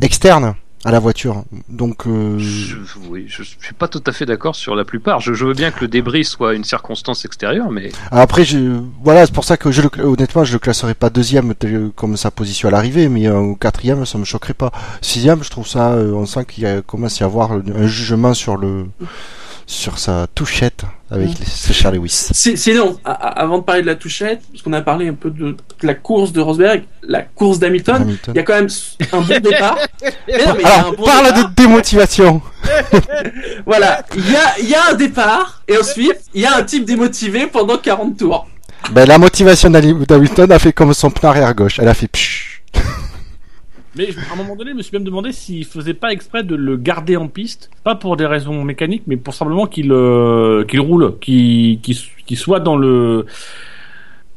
[0.00, 1.44] externes à la voiture.
[1.68, 2.76] Donc, euh, Je,
[3.08, 5.20] oui, je suis pas tout à fait d'accord sur la plupart.
[5.20, 9.24] Je, je veux bien que le débris soit une circonstance extérieure, mais après, je, voilà,
[9.26, 12.30] c'est pour ça que je le, honnêtement, je le classerai pas deuxième tel- comme sa
[12.30, 14.72] position à l'arrivée, mais euh, au quatrième, ça me choquerait pas.
[15.00, 17.86] Sixième, je trouve ça, euh, on sent qu'il y a- commence à y avoir un
[17.86, 18.86] jugement sur le,
[19.72, 21.34] sur sa touchette avec Mm.
[21.40, 22.28] les, ce Charles Lewis.
[22.32, 25.52] C'est- Sinon, avant de parler de la touchette, parce qu'on a parlé un peu de,
[25.52, 25.56] de
[25.86, 28.34] la course de Rosberg, la course d'Hamilton, Hamilton.
[28.34, 28.68] il y a quand même
[29.12, 29.78] un bon départ.
[30.28, 31.48] Mais non, mais un Alors, bon parle départ.
[31.50, 32.42] de démotivation.
[33.66, 36.62] Voilà, il y a, il y a un départ, et ensuite, il y a un
[36.62, 38.46] type démotivé pendant 40 tours.
[38.90, 41.78] Ben, la motivation d'Hamilton a fait comme son pneu arrière gauche.
[41.78, 42.62] Elle a fait pshh.
[43.94, 46.54] Mais à un moment donné, je me suis même demandé s'il faisait pas exprès de
[46.54, 50.80] le garder en piste, pas pour des raisons mécaniques, mais pour simplement qu'il euh, qu'il
[50.80, 53.26] roule, qu'il qu'il soit dans le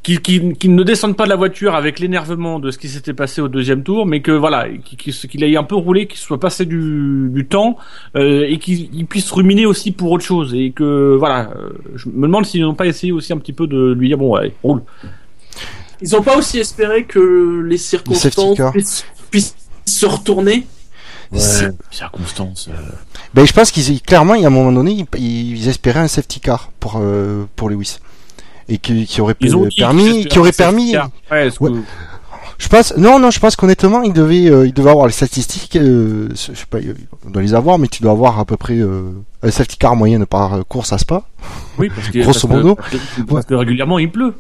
[0.04, 3.40] qu'il qu'il ne descende pas de la voiture avec l'énervement de ce qui s'était passé
[3.40, 7.30] au deuxième tour, mais que voilà, qu'il aille un peu roulé, qu'il soit passé du,
[7.32, 7.78] du temps
[8.18, 12.10] euh, et qu'il il puisse ruminer aussi pour autre chose et que voilà, euh, je
[12.10, 14.54] me demande s'ils n'ont pas essayé aussi un petit peu de lui dire bon ouais,
[14.64, 14.84] roule.
[16.02, 18.72] Ils ont pas aussi espéré que les safety circonstances car.
[18.72, 19.56] puissent, puissent
[19.86, 20.66] se retourner.
[21.36, 22.70] C'est- circonstances.
[23.34, 26.08] Ben, je pense qu'ils, clairement, il y a un moment donné, ils, ils espéraient un
[26.08, 27.98] safety car pour, euh, pour Lewis.
[28.70, 30.96] Et qui, qui aurait Ils ont permis, qui aurait permis.
[31.32, 31.80] Ouais, que- Ouais.
[32.58, 35.76] je pense, non, non, je pense qu'honnêtement, il devait, euh, il devait avoir les statistiques,
[35.76, 36.94] euh, je sais pas, euh,
[37.28, 39.12] on doit les avoir, mais tu dois avoir à peu près, euh,
[39.44, 41.24] un safety car moyenne par euh, course à Spa.
[41.78, 42.76] Oui, parce que, Grosso parce que- modo.
[42.76, 44.34] parce que, parce que régulièrement il pleut.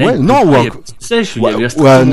[0.00, 0.64] Ouais, non, ou un-
[0.98, 2.06] sèche, il y avait un-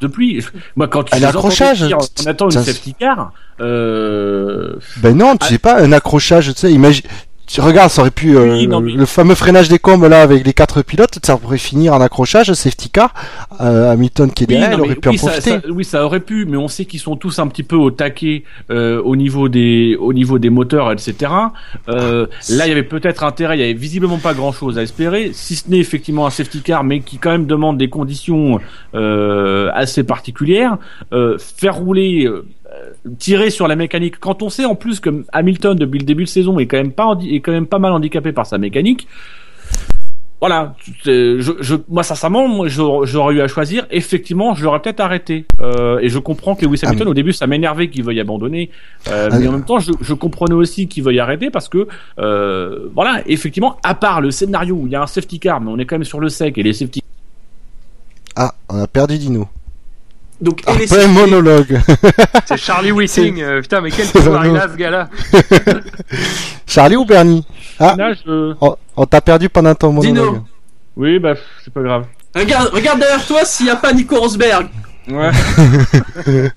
[0.00, 0.44] de pluie.
[0.76, 1.84] Moi, quand tu Un accrochage,
[2.22, 5.48] on attend une safety car, euh, Ben non, tu Ah.
[5.48, 7.04] sais pas, un accrochage, tu sais, imagine,
[7.46, 10.22] tu regardes, ça aurait pu, euh, Oui, non, mais- le fameux freinage des combes là
[10.22, 13.12] avec les quatre pilotes, ça pourrait finir en accrochage, safety car,
[13.60, 15.50] euh, Hamilton qui est oui, derrière, non, il mais aurait pu oui, en profiter.
[15.50, 17.90] ça- oui, ça aurait pu, mais on sait qu'ils sont tous un petit peu au
[17.90, 21.30] taquet euh, au niveau des, au niveau des moteurs, etc.
[21.88, 25.30] Euh, là, il y avait peut-être intérêt, il y avait visiblement pas grand-chose à espérer,
[25.34, 28.60] si ce n'est effectivement un safety car, mais qui quand même demande des conditions
[28.94, 30.76] assez particulières.
[31.38, 32.28] Faire rouler,
[33.18, 36.28] tirer sur la mécanique, quand on sait en plus que Hamilton depuis le début de
[36.28, 39.06] saison est quand même pas est quand même pas mal handicapé par sa mécanique.
[40.42, 43.86] Voilà, je, je, moi sincèrement, moi j'aurais eu à choisir.
[43.92, 45.46] Effectivement, je l'aurais peut-être arrêté.
[45.60, 48.70] Euh, et je comprends que Lewis Ah, Hamilton, au début, ça m'énervait qu'il veuille abandonner.
[49.06, 51.86] Euh, Ah, mais en même temps, je, je comprenais aussi qu'il veuille arrêter parce que,
[52.18, 55.70] euh, voilà, effectivement, à part le scénario où il y a un safety car, mais
[55.70, 57.04] on est quand même sur le sec et les safety
[58.34, 59.46] Ah, on a perdu Dino.
[60.42, 60.60] Donc,
[61.08, 61.80] monologue.
[62.46, 63.40] c'est Charlie Whiting.
[63.40, 65.08] euh, putain, mais quel pouvoir il a ce gars-là.
[66.66, 67.46] Charlie ou Bernie?
[67.78, 70.14] Ah, Là, je- on, on t'a perdu pendant ton Dino.
[70.24, 70.42] monologue.
[70.96, 72.04] Oui, bah, c'est pas grave.
[72.34, 74.66] Regarde, regarde derrière toi s'il n'y a pas Nico Rosberg.
[75.08, 75.30] Ouais.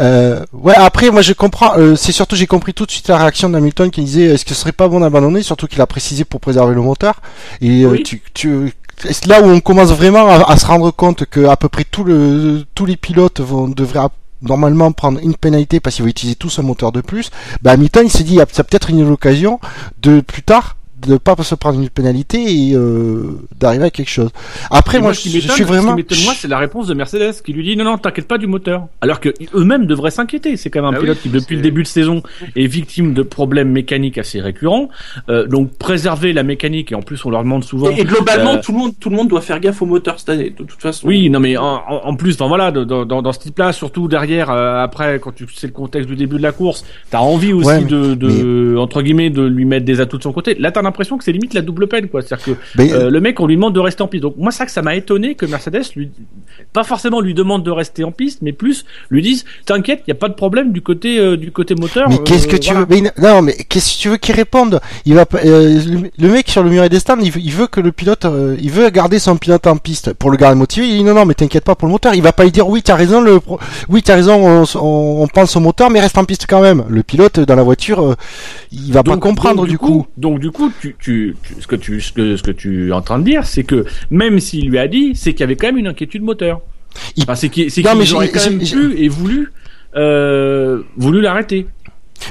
[0.00, 1.76] Euh, ouais, après, moi je comprends.
[1.76, 4.54] euh, c'est surtout j'ai compris tout de suite la réaction d'Hamilton qui disait est-ce que
[4.54, 7.20] ce serait pas bon d'abandonner, surtout qu'il a précisé pour préserver le moteur.
[7.60, 8.02] Et euh, Oui.
[8.02, 8.72] tu, tu,
[9.10, 12.04] c'est là où on commence vraiment à, se rendre compte que à peu près tous
[12.04, 14.08] les pilotes vont devraient
[14.42, 17.30] normalement prendre une pénalité parce qu'ils vont utiliser tous un moteur de plus.
[17.62, 19.60] Bah Hamilton il s'est dit ah, c'est peut-être une occasion
[20.00, 22.38] de plus tard de pas se prendre une pénalité
[22.68, 24.30] et euh, d'arriver à quelque chose.
[24.70, 26.86] Après Et moi, ce qui je, suis vraiment Ce qui m'étonne, moi, c'est la réponse
[26.86, 28.86] de Mercedes qui lui dit non, non, t'inquiète pas du moteur.
[29.00, 30.56] Alors que eux-mêmes devraient s'inquiéter.
[30.56, 32.22] C'est quand même un Ah pilote oui, qui, depuis le début de saison,
[32.56, 34.88] est victime de problèmes mécaniques assez récurrents.
[35.28, 37.90] Euh, donc préserver la mécanique et en plus on leur demande souvent.
[37.90, 40.18] Et, et globalement, Euh, tout le monde, tout le monde doit faire gaffe au moteur
[40.18, 40.50] cette année.
[40.50, 41.06] De toute façon.
[41.06, 44.82] Oui, non mais en, plus, enfin voilà, dans, dans, dans ce type-là, surtout derrière, euh,
[44.82, 47.80] après, quand tu sais le contexte du début de la course, t'as envie aussi Ouais,
[47.80, 50.54] mais- de, de entre guillemets, de lui mettre des atouts de son côté.
[50.58, 52.22] Là, t'as l'impression que c'est limite la double peine, quoi.
[52.22, 54.22] C'est-à-dire que Mais- euh, le mec, on lui demande de rester en piste.
[54.22, 56.10] Donc moi, ça que ça m'a étonné que Mercedes lui,
[56.72, 60.12] pas forcément lui demande de rester en piste, mais plus lui disent, t'inquiète, il y
[60.12, 62.08] a pas de problème du côté euh, du côté moteur.
[62.08, 62.86] Mais qu'est-ce que euh, tu voilà.
[62.86, 63.02] veux?
[63.02, 64.80] Mais Non, mais qu'est-ce que tu veux qu'il réponde?
[65.06, 67.80] Il va le, le mec sur le muret des stands, il veut, il veut que
[67.80, 68.26] le pilote,
[68.60, 70.86] il veut garder son pilote en piste pour le garder motivé.
[70.88, 72.14] Il dit non, non, mais t'inquiète pas pour le moteur.
[72.14, 73.40] Il va pas lui dire oui, t'as raison, le,
[73.88, 76.84] oui, t'as raison, on, on, on pense au moteur, mais reste en piste quand même.
[76.88, 78.16] Le pilote dans la voiture,
[78.72, 80.06] il va pas comprendre du coup.
[80.16, 82.92] Donc du coup, tu, tu, tu- ce que tu, ce que, ce que tu es
[82.92, 85.56] en train de dire, c'est que même s'il lui a dit, c'est qu'il y avait
[85.56, 86.60] quand même une inquiétude moteur.
[87.16, 89.52] Il- Enfin, c'est qu'il c'est qu'il aurait quand même pu et voulu,
[89.96, 91.66] euh, voulu l'arrêter.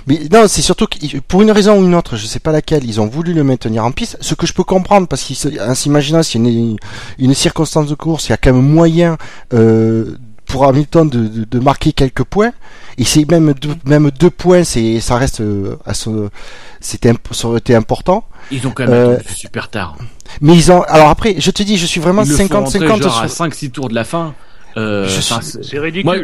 [0.07, 2.83] Mais non, c'est surtout que pour une raison ou une autre, je sais pas laquelle,
[2.85, 4.17] ils ont voulu le maintenir en piste.
[4.21, 6.77] Ce que je peux comprendre, parce qu'en s'imaginant s'il y a une,
[7.19, 9.17] une circonstance de course, il y a quand même moyen
[9.53, 10.15] euh,
[10.51, 12.51] pour Hamilton de, de, de marquer quelques points.
[12.97, 16.29] Et c'est même deux, même deux points, c'est ça reste euh, à ce,
[16.79, 18.25] c'était imp- ça aurait été important.
[18.51, 19.97] Ils ont quand même Euh, super tard.
[20.41, 20.81] Mais ils ont.
[20.83, 23.27] Alors après, je te dis, je suis vraiment Ils le font rentrer 50-50 genre à
[23.27, 23.45] sur.
[23.45, 24.33] 5-6 tours de la fin.
[24.77, 26.03] Euh, suis- c'est- C'est ridicule.
[26.05, 26.17] Moi,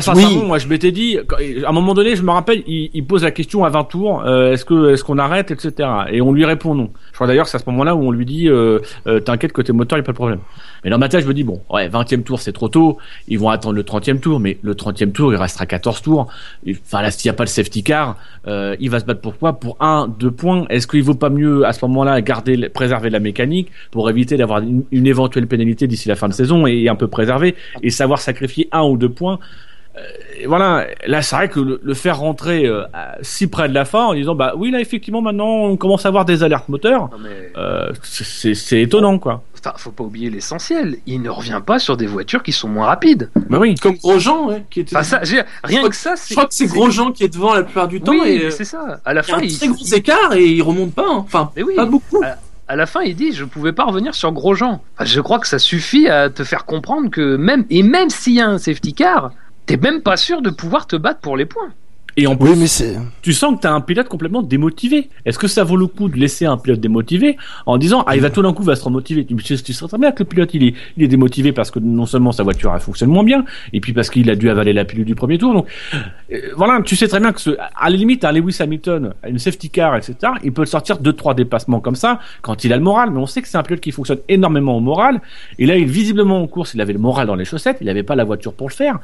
[0.00, 0.46] sincèrement, Oui.
[0.46, 3.30] moi, je m'étais dit, à un moment donné, je me rappelle, il, il pose la
[3.30, 5.88] question à 20 tours, euh, est-ce que, est-ce qu'on arrête, etc.
[6.10, 6.90] Et on lui répond non.
[7.10, 9.72] Je crois d'ailleurs, c'est à ce moment-là où on lui dit, euh, euh, t'inquiète, côté
[9.72, 10.40] moteur, il n'y a pas de problème.
[10.84, 12.98] Mais dans ma tête, je me dis, bon, ouais, 20e tour, c'est trop tôt.
[13.28, 16.28] Ils vont attendre le 30e tour, mais le 30e tour, il restera 14 tours.
[16.68, 19.36] Enfin, là, s'il n'y a pas le safety car, euh, il va se battre pour
[19.38, 19.54] quoi?
[19.54, 20.64] Pour un, deux points.
[20.70, 24.60] Est-ce qu'il vaut pas mieux, à ce moment-là, garder, préserver la mécanique pour éviter d'avoir
[24.60, 28.20] une, une éventuelle pénalité d'ici la fin de saison et, un peu préserver et savoir
[28.20, 29.38] sacrifier un ou deux points?
[30.38, 33.74] Et voilà, là c'est vrai que le, le faire rentrer euh, à- si près de
[33.74, 36.68] la fin en disant bah oui là effectivement maintenant on commence à avoir des alertes
[36.68, 37.52] moteurs, mais...
[37.56, 39.42] euh, c'est- étonnant quoi.
[39.58, 40.98] Enfin, faut pas oublier l'essentiel.
[41.06, 43.30] Il ne revient pas sur des voitures qui sont moins rapides.
[43.48, 43.74] Bah oui.
[43.74, 44.94] Comme Grosjean, ouais, qui était.
[44.94, 47.62] Enfin, ça, j'ai- rien que ça, je crois que c'est Grosjean qui est devant la
[47.64, 49.00] plupart du temps Oui, et euh, c'est ça.
[49.04, 50.94] À la il y a fin, un il, très gros il- écart et il remonte
[50.94, 51.06] pas.
[51.08, 51.16] hein.
[51.26, 51.74] Enfin, Mais oui.
[51.74, 52.22] pas beaucoup.
[52.68, 54.82] à la fin, il dit, je pouvais pas revenir sur Grosjean.
[54.94, 58.34] Enfin, je crois que ça suffit à te faire comprendre que même et même s'il
[58.34, 59.32] y a un safety car,
[59.66, 61.72] t'es même pas sûr de pouvoir te battre pour les points.
[62.18, 62.96] Et en plus, Oui, mais c'est.
[63.20, 65.10] tu sens que t'as un pilote complètement démotivé.
[65.26, 68.22] Est-ce que ça vaut le coup de laisser un pilote démotivé en disant ah il
[68.22, 70.54] va tout d'un coup va se remotiver Tu tu sais très bien que le pilote
[70.54, 73.44] il est il est démotivé parce que non seulement sa voiture elle fonctionne moins bien
[73.74, 75.52] et puis parce qu'il a dû avaler la pilule du premier tour.
[75.52, 75.66] Donc
[76.32, 79.38] euh, voilà, tu sais très bien que ce, à la limite un Lewis Hamilton, une
[79.38, 80.16] safety car, etc.
[80.42, 83.10] Il peut sortir deux trois dépassements comme ça quand il a le moral.
[83.10, 85.20] Mais on sait que c'est un pilote qui fonctionne énormément au moral.
[85.58, 87.76] Et là, il visiblement en course, il avait le moral dans les chaussettes.
[87.82, 89.00] Il n'avait pas la voiture pour le faire.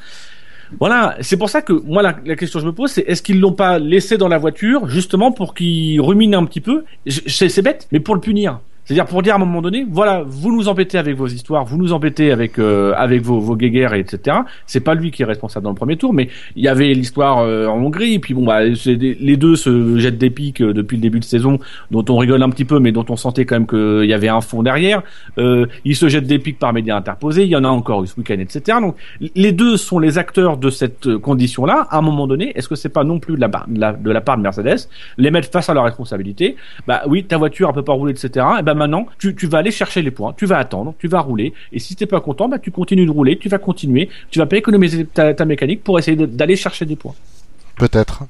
[0.80, 3.40] Voilà, c'est pour ça que moi la, question que je me pose c'est est-ce qu'ils
[3.40, 6.84] l'ont pas laissé dans la voiture justement pour qu'il rumine un petit peu?
[7.06, 8.60] C'est bête, mais pour le punir.
[8.84, 11.76] C'est-à-dire pour dire à un moment donné, voilà, vous nous embêtez avec vos histoires, vous
[11.78, 14.38] nous embêtez avec euh, avec vos, vos guéguerres, etc.
[14.66, 17.38] C'est pas lui qui est responsable dans le premier tour, mais il y avait l'histoire
[17.38, 20.96] euh, en Hongrie, puis bon, bah, des- les deux se jettent des pics euh, depuis
[20.96, 21.58] le début de saison,
[21.92, 24.28] dont on rigole un petit peu, mais dont on sentait quand même qu'il y avait
[24.28, 25.02] un fond derrière.
[25.38, 28.08] Euh, ils se jettent des pics par médias interposés, il y en a encore eu
[28.08, 28.78] ce week-end, etc.
[28.80, 28.96] Donc
[29.36, 31.86] les deux sont les acteurs de cette euh, condition-là.
[31.90, 34.10] À un moment donné, est-ce que c'est pas non plus de la, de la, de
[34.10, 36.56] la part de Mercedes les mettre face à leurs responsabilités?
[36.88, 38.44] Bah oui, ta voiture elle peut pas rouler, etc.
[38.58, 41.52] Et maintenant, tu, tu vas aller chercher les points, tu vas attendre, tu vas rouler.
[41.72, 44.46] Et si t'es pas content, bah tu continues de rouler, tu vas continuer, tu vas
[44.46, 47.14] pas économiser ta, ta mécanique pour essayer de- d'aller chercher des points.
[47.76, 48.24] Peut-être.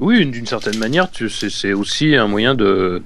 [0.00, 3.02] Oui, d'une certaine manière, c'est aussi un moyen de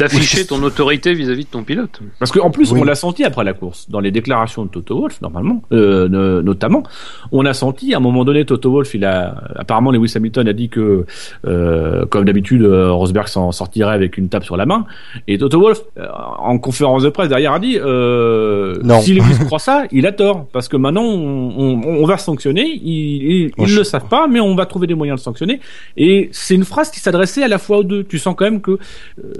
[0.00, 2.00] d'afficher ton autorité vis-à-vis de ton pilote.
[2.18, 2.80] Parce qu'en plus, Oui.
[2.80, 6.42] on l'a senti après la course, dans les déclarations de Toto Wolff, normalement, euh, no-
[6.42, 6.82] notamment,
[7.32, 10.52] on a senti à un moment donné, Toto Wolff, il a apparemment Lewis Hamilton a
[10.52, 11.04] dit que,
[11.46, 14.86] euh, comme d'habitude, euh, Rosberg s'en sortirait avec une tape sur la main,
[15.28, 16.06] et Toto Wolff, euh,
[16.38, 19.00] en conférence de presse derrière, a dit, euh, Non.
[19.00, 22.66] si Lewis croit ça, il a tort, parce que maintenant on, on, on va sanctionner,
[22.82, 25.60] ils, ils, ils je- le savent pas, mais on va trouver des moyens de sanctionner,
[25.96, 28.04] et c'est une phrase qui s'adressait à la fois aux deux.
[28.04, 28.78] Tu sens quand même que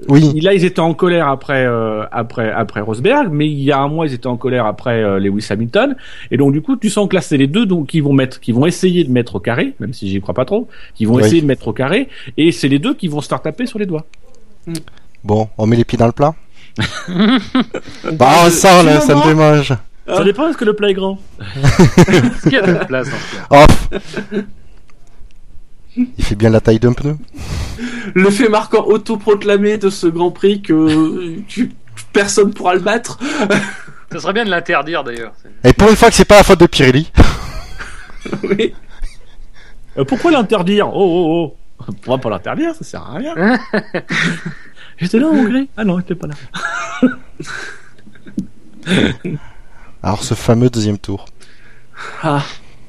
[0.09, 0.33] Oui.
[0.35, 3.79] il là, ils étaient en colère après, euh, après, après Rosberg, mais il y a
[3.79, 5.97] un mois, ils étaient en colère après euh, Lewis Hamilton.
[6.31, 8.41] Et donc, du coup, tu sens que là, c'est les deux donc, qui vont mettre,
[8.41, 11.15] qui vont essayer de mettre au carré, même si j'y crois pas trop, qui vont
[11.15, 11.23] Oui.
[11.23, 13.79] essayer de mettre au carré, et c'est les deux qui vont se faire taper sur
[13.79, 14.05] les doigts.
[15.25, 16.35] Bon, on met les pieds dans le plat.
[17.09, 19.73] On Bah, de- ça, là, ça me démange.
[20.07, 21.19] Ça dépend, est-ce que le plat est grand?
[21.57, 24.37] Est-ce qu'il y a de la place ce cas Oh.
[25.97, 27.17] Il fait bien la taille d'un pneu.
[28.15, 31.73] le fait marquant autoproclamé de ce Grand Prix que tu-
[32.13, 33.19] personne pourra le battre.
[34.13, 35.33] Ça serait bien de l'interdire d'ailleurs.
[35.65, 37.11] Et pour une fois que c'est pas la faute de Pirelli.
[38.43, 38.75] oui.
[39.99, 40.89] Euh, Pourquoi l'interdire?
[40.89, 43.35] Oh, oh, oh On va pas l'interdire, ça sert à rien.
[44.99, 46.35] J'étais là en Hongrie Ah non, j'étais pas là.
[50.03, 51.27] Alors ce fameux deuxième tour.
[52.23, 52.43] Ah.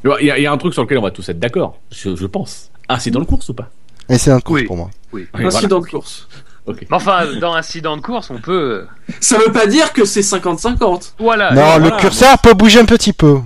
[0.03, 1.77] Il y, a- il y a un truc sur lequel on va tous être d'accord,
[1.91, 2.69] je, je pense.
[2.87, 3.69] Ah, dans le course ou pas?
[4.09, 4.67] C'est un course Oui.
[4.67, 4.89] pour moi.
[5.13, 5.27] Oui.
[5.33, 6.27] Oui, Incident de course.
[6.67, 8.85] Mais enfin, dans incident de course, on peut.
[9.19, 11.13] Ça veut pas dire que c'est 50-50.
[11.19, 11.53] Voilà.
[11.53, 11.97] non, le voilà.
[11.97, 13.39] curseur peut bouger un petit peu.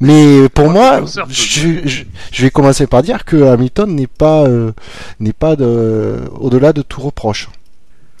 [0.00, 4.44] Mais pour Ouais, moi, je, je, je vais commencer par dire que Hamilton n'est pas
[4.44, 4.72] euh,
[5.20, 7.48] n'est pas de, au-delà de tout reproche.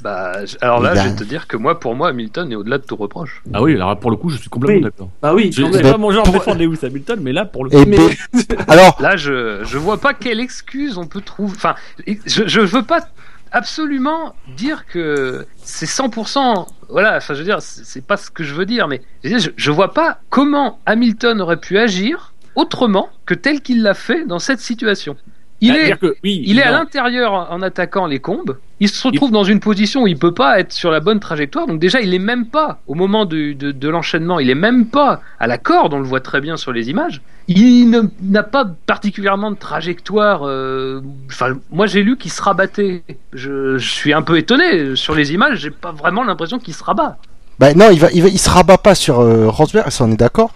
[0.04, 2.76] Bah, alors là, a- je vais te dire que moi, pour moi, Hamilton est au-delà
[2.78, 3.42] de tout reproche.
[3.54, 4.82] Ah oui, alors pour le coup, je suis complètement Oui.
[4.84, 5.08] d'accord.
[5.22, 5.80] Bah oui, C'est même.
[5.92, 8.96] pas mon genre de défendre Lewis Hamilton, mais là, pour le Et Mais- ben- alors,
[9.00, 11.54] Là, je je vois pas quelle excuse on peut trouver.
[11.56, 11.74] Enfin,
[12.06, 13.08] je je veux pas
[13.50, 16.66] absolument dire que c'est 100%.
[16.90, 17.16] Voilà.
[17.16, 19.70] Enfin, je veux dire, c'est pas ce que je veux dire, mais je, je, je
[19.70, 24.60] vois pas comment Hamilton aurait pu agir autrement que tel qu'il l'a fait dans cette
[24.60, 25.16] situation.
[25.60, 28.58] Il est C'est-à-dire que, oui, Il est à l'intérieur en attaquant les combes.
[28.80, 31.66] Il se retrouve dans une position où il peut pas être sur la bonne trajectoire.
[31.66, 34.40] Donc déjà, il est même pas au moment du- de, de l'enchaînement.
[34.40, 35.94] Il est même pas à la corde.
[35.94, 37.20] On le voit très bien sur les images.
[37.46, 40.40] Il n'a pas particulièrement de trajectoire.
[40.44, 41.00] euh,
[41.30, 43.04] Enfin, moi j'ai lu qu'il se rabattait.
[43.32, 45.58] Je, je suis un peu étonné sur les images.
[45.60, 47.16] J'ai pas vraiment l'impression qu'il se rabat.
[47.60, 50.10] ben non, il va, il va, il se rabat pas sur euh, Rosberg, ça on
[50.10, 50.52] est d'accord.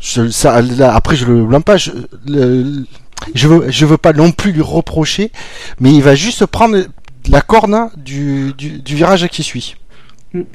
[0.00, 1.78] Je, ça, là, après je le blâme pas.
[1.78, 1.90] Je,
[2.28, 2.84] le-
[3.34, 5.32] je veux, je veux pas non plus lui reprocher,
[5.80, 6.76] mais il va juste prendre
[7.28, 9.76] la corne du, du, virage qui suit.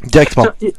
[0.06, 0.46] Directement.
[0.62, 0.74] Et-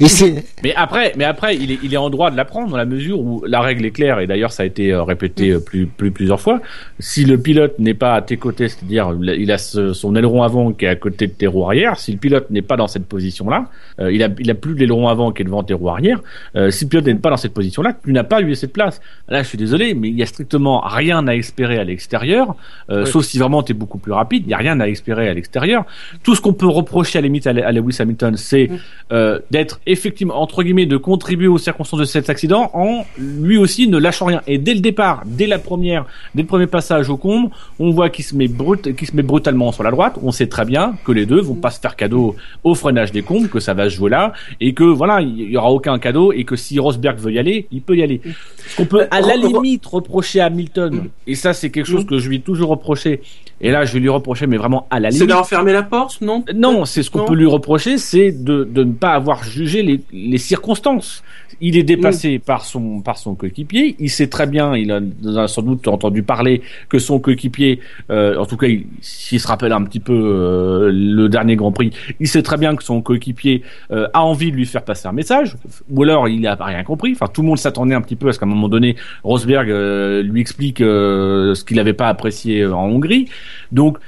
[0.00, 2.76] Et c'est, Mais après, mais après, il est, il est en droit de l'apprendre dans
[2.76, 5.60] la mesure où la règle est claire et d'ailleurs ça a été euh, répété euh,
[5.60, 6.60] plus, plus plusieurs fois.
[6.98, 10.72] Si le pilote n'est pas à tes côtés, c'est-à-dire il a- ce- son aileron avant
[10.72, 13.06] qui est à côté de tes roues arrière, si le pilote n'est pas dans cette
[13.06, 13.66] position-là,
[14.00, 16.20] euh, il a, il a plus l'aileron avant qui est devant tes roues arrière.
[16.56, 19.00] euh, si le pilote n'est pas dans cette position-là, tu n'as pas lui cette place.
[19.28, 22.56] Là, je suis désolé, mais il y a strictement rien à espérer à l'extérieur,
[22.90, 23.06] euh, Ouais.
[23.10, 24.44] sauf si vraiment tu es beaucoup plus rapide.
[24.46, 25.84] Il y a rien à espérer à l'extérieur.
[26.22, 28.70] Tout ce qu'on peut reprocher à la limite à, à Lewis Hamilton, c'est
[29.12, 33.88] euh, d'être effectivement entre guillemets de contribuer aux circonstances de cet accident en lui aussi
[33.88, 34.42] ne lâchant rien.
[34.46, 38.10] Et dès le départ, dès la première, dès le premier passage au comble, on voit
[38.10, 40.14] qu'il se met brut, qu'il se met brutalement sur la droite.
[40.22, 43.22] On sait très bien que les deux vont pas se faire cadeau au freinage des
[43.22, 46.32] combes, que ça va se jouer là et que voilà, il y aura aucun cadeau
[46.32, 48.20] et que si Rosberg veut y aller, il peut y aller.
[48.68, 52.18] Ce qu'on peut à la limite reprocher à Hamilton, et ça c'est quelque chose que
[52.18, 53.20] je lui ai toujours reproché.
[53.60, 55.30] Et là, je vais lui reprocher, mais vraiment à la C'est limite.
[55.30, 56.44] d'avoir fermé la porte, non?
[56.54, 60.00] Non, c'est ce qu'on peut lui reprocher, c'est de, de ne pas avoir jugé les,
[60.12, 61.22] les circonstances.
[61.60, 63.96] Il est dépassé par son par son coéquipier.
[63.98, 67.80] Il sait très bien, il a, il a sans doute entendu parler que son coéquipier,
[68.10, 71.72] euh, en tout cas, il- s'il se rappelle un petit peu euh, le dernier Grand
[71.72, 75.08] Prix, il sait très bien que son coéquipier euh, a envie de lui faire passer
[75.08, 75.56] un message,
[75.90, 77.12] ou alors il a rien compris.
[77.12, 79.68] Enfin, tout le monde s'attendait un petit peu à ce qu'à un moment donné, Rosberg
[80.24, 83.28] lui explique ce qu'il n'avait pas apprécié en Hongrie.
[83.72, 83.98] Donc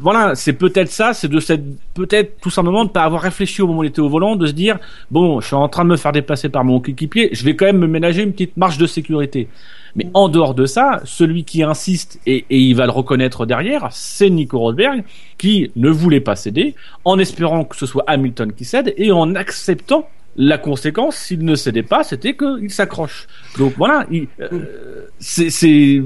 [0.00, 3.66] voilà, c'est peut-être ça, c'est de cette peut-être tout simplement de pas avoir réfléchi au
[3.66, 4.78] moment où il était au volant, de se dire
[5.10, 7.66] bon, je suis en train de me faire dépasser par mon coéquipier, je vais quand
[7.66, 9.48] même me ménager une petite marge de sécurité.
[9.96, 14.28] Mais en dehors de ça, celui qui insiste et, il va le reconnaître derrière, c'est
[14.28, 15.04] Nico Rosberg
[15.38, 16.74] qui ne voulait pas céder,
[17.04, 21.54] en espérant que ce soit Hamilton qui cède et en acceptant la conséquence, s'il ne
[21.54, 23.28] cédait pas, c'était qu'il s'accroche.
[23.56, 26.02] Donc voilà, il- euh, c'est-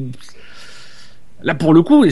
[1.43, 2.05] Là, pour le coup,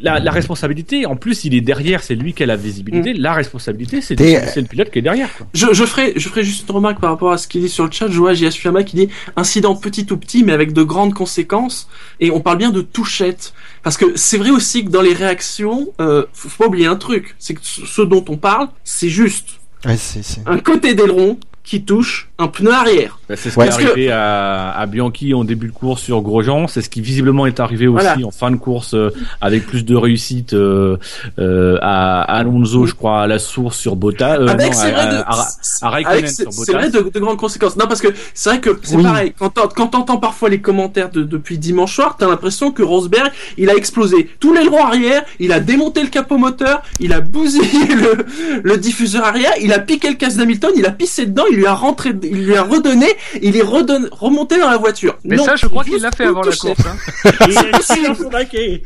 [0.00, 3.14] la, la responsabilité, en plus, il est derrière, c'est lui qui a la visibilité.
[3.14, 5.32] La responsabilité, c'est le pilote qui est derrière.
[5.36, 5.46] Quoi.
[5.54, 7.84] Je, je ferai, je ferai juste une remarque par rapport à ce qu'il dit sur
[7.84, 8.08] le chat.
[8.08, 8.56] Je vois J.S.
[8.56, 11.88] Fuyama qui dit incident petit ou petit, mais avec de grandes conséquences.
[12.18, 13.52] Et on parle bien de touchette.
[13.84, 16.96] Parce que c'est vrai aussi que dans les réactions, euh, faut faut pas oublier un
[16.96, 17.34] truc.
[17.38, 21.38] C'est que ce ce dont on parle, c'est juste ouais, c'est, c'est- un côté d'aileron
[21.64, 23.18] qui touche un pneu arrière.
[23.28, 23.66] Bah, c'est ce Ouais.
[23.68, 26.66] qui est Parce que- arrivé à, à Bianchi en début de course sur Grosjean.
[26.68, 28.26] C'est ce qui visiblement est arrivé aussi Voilà.
[28.26, 30.96] en fin de course euh, avec plus de réussite euh,
[31.38, 34.38] euh, à Alonso, je crois, à la source sur Bottas.
[34.38, 35.48] euh, avec, c'est à, vrai, de, à-
[35.82, 37.76] à- avec, c'est sur vrai de, de grandes conséquences.
[37.76, 39.02] Non, parce que c'est vrai que c'est Oui.
[39.02, 39.32] pareil.
[39.38, 43.30] Quand t'en- quand t'entends parfois les commentaires de, depuis dimanche soir, t'as l'impression que Rosberg,
[43.58, 47.20] il a explosé tous les ailerons arrière, il a démonté le capot moteur, il a
[47.20, 48.24] bousillé le,
[48.62, 51.66] le diffuseur arrière, il a piqué le casque d'Hamilton, il a pissé dedans, il lui
[51.66, 53.06] a rentré, il lui a redonné,
[53.40, 55.18] il est redonné, remonté dans la voiture.
[55.24, 56.80] Mais Non, ça, je crois qu'il l'a fait avant la course.
[56.86, 56.96] hein.
[57.48, 58.82] Il est assis dans son baquet.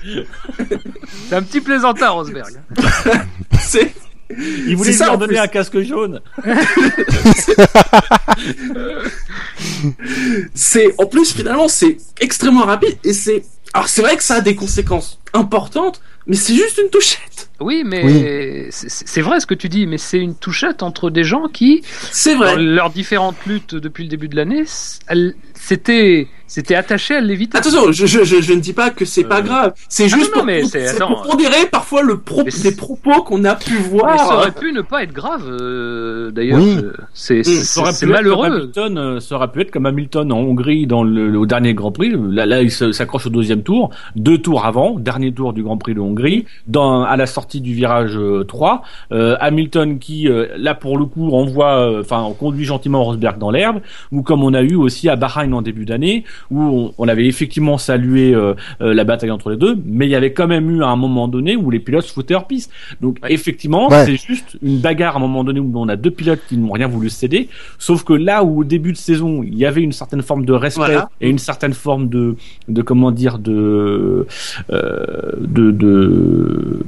[1.28, 2.52] C'est un petit plaisantin, Rosberg.
[3.60, 3.92] C'est,
[4.66, 5.38] Il voulait ça, lui plus.
[5.38, 6.20] un casque jaune.
[10.54, 14.40] c'est, en plus, finalement, c'est extrêmement rapide et c'est, alors c'est vrai que ça a
[14.40, 17.50] des conséquences importantes, mais c'est juste une touchette.
[17.60, 18.66] Oui, mais Oui.
[18.70, 22.36] c'est- vrai ce que tu dis, mais c'est une touchette entre des gens qui, C'est
[22.36, 24.64] dans leurs différentes luttes depuis le début de l'année,
[25.66, 27.58] c'était c'était attaché à l'éviter.
[27.58, 29.42] Attention, je, je, je, je ne dis pas que c'est pas Euh.
[29.42, 29.72] grave.
[29.88, 30.98] C'est Ah juste non, non, pour, mais pour- c'est-
[31.28, 34.32] pondérer parfois le pro, Mais c'est- des propos qu'on a pu Mais ça voir.
[34.38, 36.60] aurait pu ne pas être grave, euh, d'ailleurs.
[36.60, 36.76] Oui.
[36.84, 37.42] euh, C'est
[38.06, 38.46] malheureux.
[38.46, 41.74] Hamilton, euh, ça aurait pu être comme Hamilton en Hongrie dans le, le- au dernier
[41.74, 42.12] Grand Prix.
[42.30, 45.94] Là, là il s'accroche au deuxième tour, deux tours avant, dernier tour du Grand Prix
[45.94, 48.82] de Hongrie, dans, à la sortie du virage euh, 3.
[49.10, 53.50] Euh, Hamilton qui, euh, là pour le coup, envoie, enfin, on conduit gentiment Rosberg dans
[53.50, 53.80] l'herbe,
[54.12, 57.26] ou comme on a eu aussi à Bahreïn en début d'année, où on, on avait
[57.26, 60.70] effectivement salué euh, euh, la bataille entre les deux, mais il y avait quand même
[60.70, 62.70] eu à un moment donné où les pilotes se foutaient hors piste.
[63.00, 64.04] Donc effectivement, Ouais.
[64.06, 66.72] c'est juste une bagarre à un moment donné où on a deux pilotes qui n'ont
[66.72, 67.48] rien voulu céder.
[67.78, 70.52] Sauf que là où au début de saison il y avait une certaine forme de
[70.52, 71.10] respect Voilà.
[71.20, 72.36] et une certaine forme de
[72.68, 74.26] de comment dire de
[74.70, 76.80] euh, de, de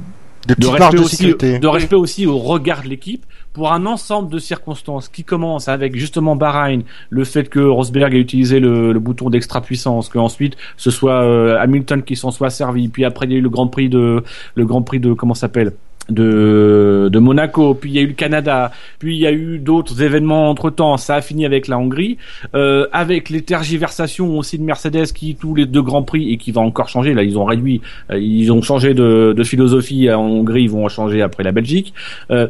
[0.55, 1.59] Des de respect de aussi, sécurité.
[1.59, 5.95] de respect aussi au regard de l'équipe pour un ensemble de circonstances qui commencent avec
[5.95, 10.91] justement Bahreïn, le fait que Rosberg a utilisé le, le bouton d'extra puissance, qu'ensuite ce
[10.91, 13.67] soit euh, Hamilton qui s'en soit servi, puis après il y a eu le Grand
[13.67, 14.23] Prix de
[14.55, 15.73] le Grand Prix de comment ça s'appelle?
[16.09, 19.59] De, de Monaco, puis il y a eu le Canada, puis il y a eu
[19.59, 22.17] d'autres événements entre temps, ça a fini avec la Hongrie,
[22.55, 26.51] euh, avec les tergiversations aussi de Mercedes qui tous les deux grands prix et qui
[26.51, 27.81] va encore changer, là ils ont réduit,
[28.11, 31.51] euh, ils ont changé de, de philosophie en Hongrie, ils vont en changer après la
[31.51, 31.93] Belgique.
[32.31, 32.47] Euh,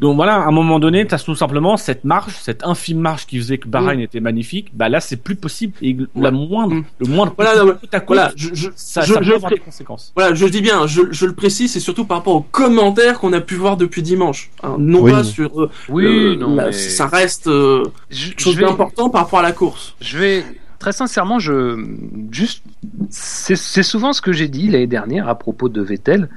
[0.00, 3.26] donc voilà, à un moment donné, tu as tout simplement cette marge, cette infime marge
[3.26, 6.84] qui faisait que Bahreïn était magnifique, bah là c'est plus possible et la moindre, Mm.
[7.00, 9.58] le moindre Voilà, non, coup Voilà, je, je, ça, je, ça peut je- avoir des
[9.58, 10.12] conséquences.
[10.16, 13.32] voilà, je dis bien, je, je le précise, c'est surtout par rapport aux commentaires qu'on
[13.32, 14.50] a pu voir depuis dimanche.
[14.62, 15.12] hein, non Oui.
[15.12, 15.60] pas sur.
[15.62, 19.22] euh, Oui, euh, non, la- mais Ça reste euh, je, chose je vais, d'important par
[19.22, 19.94] rapport à la course.
[20.00, 20.44] je vais
[20.78, 21.84] très sincèrement, je
[22.32, 22.64] juste
[23.10, 26.28] c'est souvent ce que j'ai dit l'année dernière à propos de Vettel.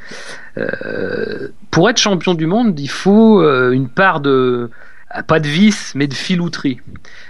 [0.57, 4.69] Euh, pour être champion du monde, il faut euh, une part de
[5.09, 6.79] ah, pas de vice, mais de filouterie.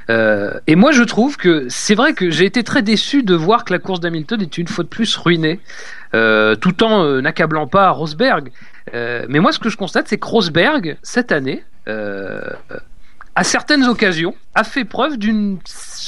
[0.09, 3.63] Euh, et moi, je trouve que c'est vrai que j'ai été très déçu de voir
[3.63, 5.59] que la course d'Hamilton est une fois de plus ruinée,
[6.15, 8.51] euh, tout en euh, n'accablant pas Rosberg.
[8.93, 12.39] Euh, mais moi, ce que je constate, c'est que Rosberg, cette année, euh,
[13.36, 15.59] à certaines occasions, a fait preuve d'une,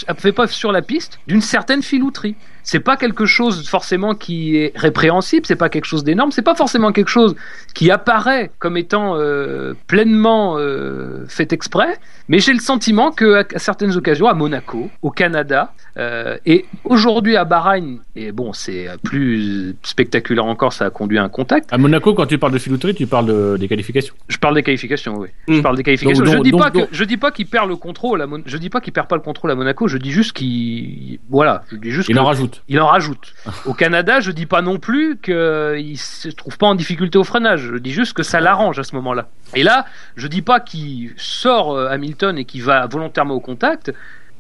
[0.08, 2.36] a fait preuve sur la piste d'une certaine filouterie.
[2.70, 6.54] C'est pas quelque chose forcément qui est répréhensible, c'est pas quelque chose d'énorme, c'est pas
[6.54, 7.34] forcément quelque chose
[7.74, 11.98] qui apparaît comme étant euh, pleinement euh, fait exprès,
[12.28, 17.38] mais j'ai le sentiment que à, certaines occasions, à Monaco, au Canada, euh, et aujourd'hui
[17.38, 21.72] à Bahreïn, et bon, c'est plus spectaculaire encore, ça a conduit à un contact.
[21.72, 24.14] À Monaco, quand tu parles de filouterie, tu parles de- des qualifications.
[24.28, 25.30] Je parle des qualifications, oui.
[25.48, 26.24] Je parle des qualifications.
[26.26, 28.22] Donc, je donc, dis donc, pas que je dis pas qu'il perd le contrôle.
[28.22, 29.88] À Mon- Je dis pas qu'il perd pas le contrôle à Monaco.
[29.88, 31.64] Je dis juste qu'il voilà.
[31.72, 32.57] Je dis juste Il que- en rajoute.
[32.68, 33.34] Il en rajoute.
[33.66, 37.62] Au Canada, je dis pas non plus qu'il se trouve pas en difficulté au freinage.
[37.74, 39.28] Je dis juste que ça l'arrange à ce moment-là.
[39.56, 39.86] Et là,
[40.16, 43.94] je dis pas qu'il sort euh, Hamilton et qu'il va volontairement au contact,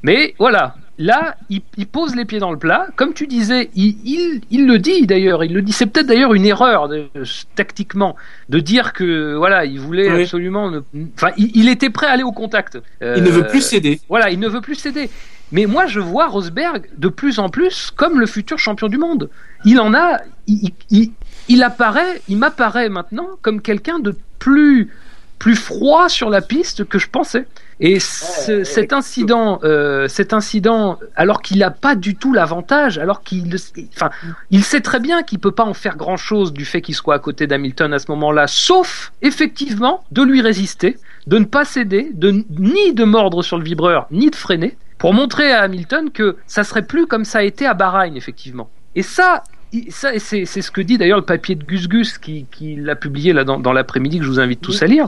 [0.03, 0.75] mais voilà.
[0.99, 2.87] Là, il, il pose les pieds dans le plat.
[2.95, 5.43] Comme tu disais, il, il, il le dit d'ailleurs.
[5.43, 5.71] Il le dit.
[5.71, 7.07] C'est peut-être d'ailleurs une erreur de-
[7.55, 8.15] tactiquement
[8.49, 10.23] de dire que voilà, il voulait Oui.
[10.23, 10.71] absolument.
[10.71, 10.81] ne-
[11.15, 12.79] Enfin, il, était prêt à aller au contact.
[13.01, 13.99] Il ne Euh, veut plus céder.
[14.09, 15.11] voilà, il ne veut plus céder.
[15.51, 19.29] Mais moi, je vois Rosberg de plus en plus comme le futur champion du monde.
[19.65, 21.11] Il en a, il, il,
[21.47, 24.91] il apparaît, il m'apparaît maintenant comme quelqu'un de plus,
[25.39, 27.47] plus froid sur la piste que je pensais.
[27.79, 33.21] Et ce- cet incident, euh, cet incident, alors qu'il n'a pas du tout l'avantage, alors
[33.21, 33.55] qu'il,
[33.95, 34.09] enfin,
[34.51, 37.13] il sait très bien qu'il peut pas en faire grand chose du fait qu'il soit
[37.15, 42.09] à côté d'Hamilton à ce moment-là, sauf effectivement de lui résister, de ne pas céder,
[42.13, 46.37] de ni de mordre sur le vibreur, ni de freiner, pour montrer à Hamilton que
[46.47, 48.69] ça serait plus comme ça a été à Bahreïn effectivement.
[48.95, 49.43] Et ça,
[49.89, 53.33] ça c'est ce que dit d'ailleurs le papier de Gus Gus qui, qui l'a publié
[53.33, 55.07] là dans, dans l'après-midi que je vous invite tous à lire.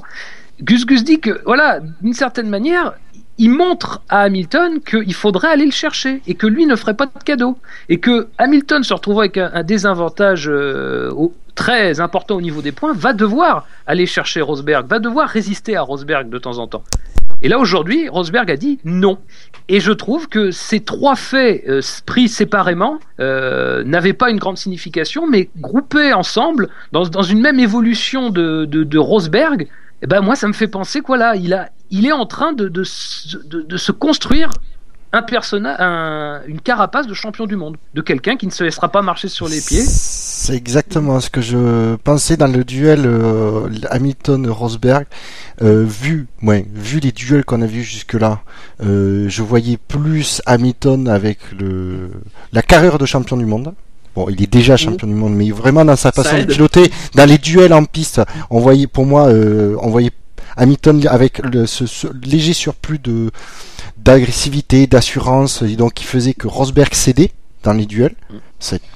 [0.61, 2.93] Gus Gus dit que voilà, d'une certaine manière,
[3.37, 7.05] il montre à Hamilton qu'il faudrait aller le chercher et que lui ne ferait pas
[7.05, 12.35] de cadeau et que Hamilton se retrouvant avec un, un désavantage euh, au- très important
[12.35, 16.37] au niveau des points va devoir aller chercher Rosberg, va devoir résister à Rosberg de
[16.37, 16.83] temps en temps.
[17.41, 19.17] Et là aujourd'hui, Rosberg a dit non.
[19.69, 24.57] Et je trouve que ces trois faits euh, pris séparément euh, n'avaient pas une grande
[24.57, 29.67] signification, mais groupés ensemble dans, dans une même évolution de, de, Rosberg,
[30.01, 32.53] eh ben moi ça me fait penser quoi là, il a, il est en train
[32.53, 33.37] de, de, se-
[33.91, 34.49] construire
[35.11, 35.21] un
[35.79, 39.27] un, une carapace de champion du monde, de quelqu'un qui ne se laissera pas marcher
[39.27, 39.81] sur les pieds.
[40.49, 45.05] C'est exactement ce que je pensais dans le duel euh, Hamilton-Rosberg.
[45.61, 48.41] Euh, vu, ouais, vu les duels qu'on a vus jusque-là,
[48.83, 52.09] euh, je voyais plus Hamilton avec le
[52.51, 53.75] la carrière de champion du monde.
[54.15, 57.29] Bon, il est déjà champion du monde, mais vraiment dans sa façon de piloter, dans
[57.29, 58.19] les duels en piste,
[58.49, 60.09] on voyait, pour moi, on voyait
[60.57, 63.29] Hamilton avec le, ce, ce léger surplus de
[63.97, 67.33] d'agressivité, d'assurance, et donc qui faisait que Rosberg cédait
[67.63, 68.15] dans les duels.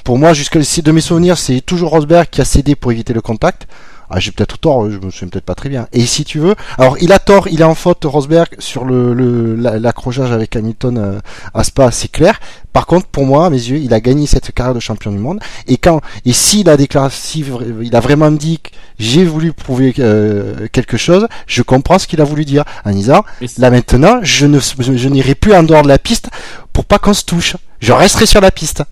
[0.03, 3.21] Pour moi jusqu'à de mes souvenirs, c'est toujours Rosberg qui a cédé pour éviter le
[3.21, 3.67] contact.
[4.09, 5.87] Ah, j'ai peut-être tort, je me souviens peut-être pas très bien.
[5.93, 9.13] Et si tu veux, alors il a tort, il est en faute Rosberg sur le
[9.13, 11.19] le- la- l'accrochage avec Hamilton euh,
[11.53, 12.39] à Spa, c'est clair.
[12.73, 15.17] Par contre, pour moi, à mes yeux, il a gagné cette carrière de champion du
[15.19, 15.39] monde.
[15.67, 17.43] Et quand et s'il a déclaré, si
[17.81, 22.21] il a vraiment dit que j'ai voulu prouver euh, quelque chose, je comprends ce qu'il
[22.21, 23.23] a voulu dire en disant
[23.59, 26.29] là maintenant, je ne je n'irai plus en dehors de la piste
[26.71, 27.55] pour pas qu'on se touche.
[27.79, 28.83] Je resterai sur la piste.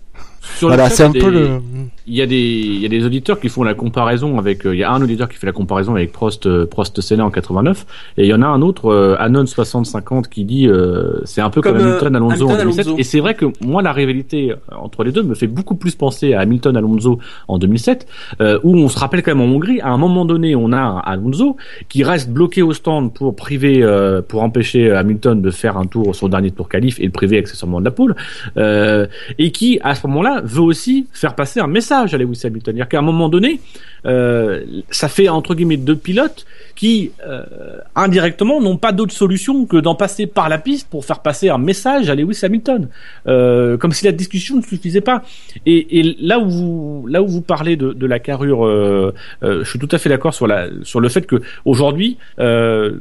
[0.58, 1.60] sur Voilà, c'est un peu le.
[2.06, 4.74] Il y a des, il y a des auditeurs qui font la comparaison avec, euh,
[4.74, 7.30] il y a un auditeur qui fait la comparaison avec Prost, euh, Prost Senna en
[7.30, 7.86] 89,
[8.16, 11.50] et il y en a un autre, euh, Anon 6050, qui dit, euh, c'est un
[11.50, 12.86] peu comme, Comme, Hamilton Alonso en Hamilton, 2007.
[12.86, 12.98] Alonso.
[12.98, 16.34] Et c'est vrai que moi, la rivalité entre les deux me fait beaucoup plus penser
[16.34, 18.06] à Hamilton Alonso en 2007,
[18.40, 20.78] euh, où on se rappelle quand même en Hongrie, à un moment donné, on a
[20.78, 21.56] un Alonso
[21.88, 26.14] qui reste bloqué au stand pour priver, euh, pour empêcher Hamilton de faire un tour,
[26.14, 28.14] son dernier tour qualif et le priver accessoirement de la pole,
[28.56, 29.06] euh,
[29.38, 32.62] et qui, à ce moment-là, veut aussi faire passer un message à Lewis Hamilton.
[32.64, 33.60] C'est-à-dire qu'à un moment donné,
[34.06, 37.44] euh, ça fait entre guillemets deux pilotes qui, euh,
[37.94, 41.58] indirectement, n'ont pas d'autre solution que d'en passer par la piste pour faire passer un
[41.58, 42.88] message à Lewis Hamilton,
[43.26, 45.22] euh, comme si la discussion ne suffisait pas.
[45.66, 49.64] Et, et là où vous, là où vous parlez de, de la carrure, euh, euh,
[49.64, 52.98] je suis tout à fait d'accord sur la, sur le fait que aujourd'hui, euh,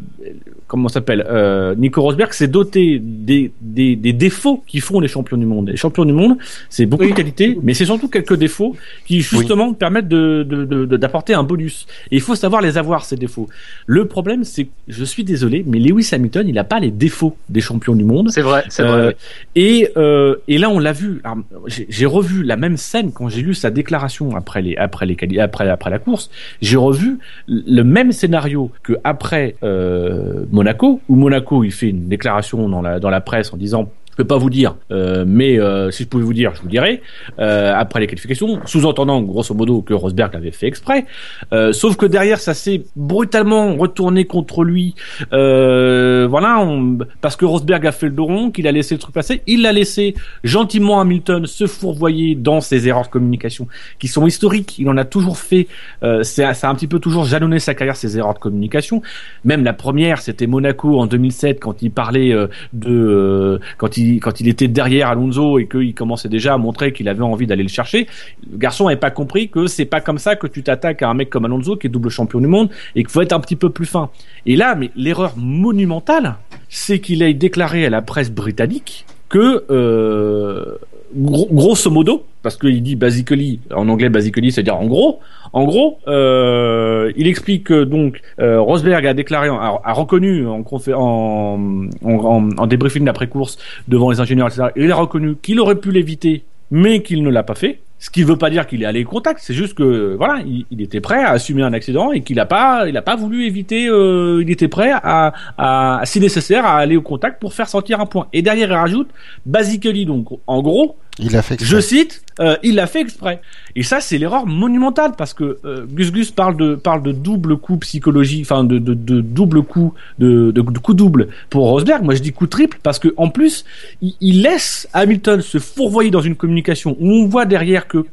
[0.68, 5.38] comment s'appelle, euh, Nico Rosberg s'est doté des, des, des défauts qui font les champions
[5.38, 5.70] du monde.
[5.70, 6.38] Les champions du monde,
[6.70, 7.12] c'est beaucoup Oui.
[7.12, 11.34] de qualités, mais c'est surtout quelques défauts qui justement permettent de, de, de- de- d'apporter
[11.34, 11.88] un bonus.
[12.12, 13.48] Et il faut savoir les avoir ces défauts.
[13.86, 17.36] Le problème, c'est, que, je suis désolé, mais Lewis Hamilton, il n'a pas les défauts
[17.50, 18.30] des champions du monde.
[18.32, 19.08] C'est vrai, c'est Euh, vrai.
[19.08, 19.62] oui.
[19.62, 21.22] Et, euh, et là, on l'a vu.
[21.68, 25.68] J'ai revu la même scène quand j'ai lu sa déclaration après les après les après
[25.70, 26.30] après la course.
[26.62, 32.70] J'ai revu le même scénario que après euh, Monaco, où Monaco il fait une déclaration
[32.70, 35.90] dans la dans la presse en disant je peux pas vous dire, euh, mais euh,
[35.92, 37.02] si je pouvais vous dire, je vous dirais.
[37.40, 41.06] Euh, après les qualifications, sous-entendant grosso modo que Rosberg l'avait fait exprès.
[41.54, 44.96] Euh, sauf que derrière, ça s'est brutalement retourné contre lui.
[45.34, 49.00] Euh, voilà, on- parce que Rosberg a fait le dos rond, qu'il a laissé le
[49.00, 49.42] truc passer.
[49.48, 53.68] Il l'a laissé gentiment Hamilton se fourvoyer dans ses erreurs de communication
[54.00, 54.78] qui sont historiques.
[54.80, 55.68] Il en a toujours fait.
[56.04, 59.02] Euh, c'est- ça a un petit peu toujours jalonné sa carrière ces erreurs de communication.
[59.46, 64.01] Même la première, c'était Monaco en 2007 quand il parlait euh, de euh, quand il
[64.22, 67.64] quand il était derrière Alonso et qu'il commençait déjà à montrer qu'il avait envie d'aller
[67.64, 68.08] le chercher.
[68.52, 71.14] Le garçon n'avait pas compris que c'est pas comme ça que tu t'attaques à un
[71.14, 73.56] mec comme Alonso qui est double champion du monde et qu'il faut être un petit
[73.56, 74.10] peu plus fin.
[74.46, 76.36] Et là, mais l'erreur monumentale,
[76.70, 80.76] c'est qu'il ait déclaré à la presse britannique que euh,
[81.16, 85.20] gros- grosso modo, parce qu'il dit basically en anglais basically, c'est-à-dire en gros,
[85.54, 91.90] en gros, euh, il explique que donc euh, Rosberg a déclaré, a, reconnu en, en,
[92.04, 94.70] en, en, débriefing d'après course devant les ingénieurs, etc.
[94.76, 97.80] Il a reconnu qu'il aurait pu l'éviter, mais qu'il ne l'a pas fait.
[98.00, 100.42] Ce qui ne veut pas dire qu'il est allé au contact, c'est juste que voilà,
[100.44, 103.46] il, était prêt à assumer un accident et qu'il n'a pas, il a pas voulu
[103.46, 103.88] éviter.
[103.88, 108.00] euh, il était prêt à, à, si nécessaire, à aller au contact pour faire sortir
[108.00, 108.26] un point.
[108.34, 109.10] Et derrière, il rajoute
[109.46, 111.76] basically donc en gros, Il a fait exprès.
[111.76, 113.42] je cite, euh, il l'a fait exprès.
[113.76, 117.58] Et ça, c'est l'erreur monumentale parce que euh, Gus Gus parle de parle de double
[117.58, 122.04] coup psychologie, enfin de, de, double coup de, de coup double pour Rosberg.
[122.04, 123.66] Moi, je dis coup triple parce que en plus,
[124.02, 128.06] il, il laisse Hamilton se fourvoyer dans une communication où on voit derrière que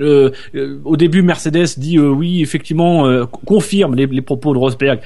[0.00, 4.58] Euh, euh, au début, Mercedes dit euh, oui, effectivement, euh, confirme les, les propos de
[4.58, 5.00] Rosberg.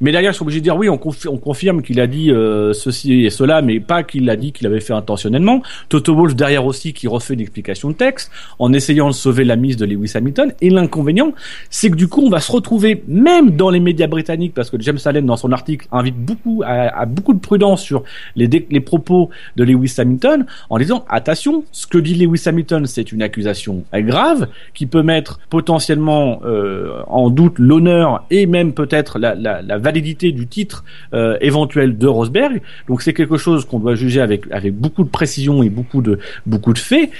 [0.00, 2.30] Mais derrière, ils sont obligés de dire oui, on, confi- on confirme qu'il a dit
[2.30, 5.62] euh, ceci et cela, mais pas qu'il a dit qu'il avait fait intentionnellement.
[5.88, 9.56] Toto Wolff derrière aussi qui refait une explication de texte en essayant de sauver la
[9.56, 10.52] mise de Lewis Hamilton.
[10.60, 11.32] Et l'inconvénient,
[11.70, 14.80] c'est que du coup, on va se retrouver même dans les médias britanniques, parce que
[14.80, 18.02] James Allen dans son article invite beaucoup à, à beaucoup de prudence sur
[18.36, 23.12] les, les propos de Lewis Hamilton, en disant attention, ce que dit Lewis Hamilton, c'est
[23.12, 24.33] une accusation grave
[24.74, 29.34] qui peut mettre potentiellement euh, en doute l'honneur et même peut-être la,
[29.78, 32.62] validité du titre euh, éventuel de Rosberg.
[32.88, 36.18] Donc c'est quelque chose qu'on doit juger avec avec beaucoup de précision et beaucoup de
[36.46, 37.10] beaucoup de faits.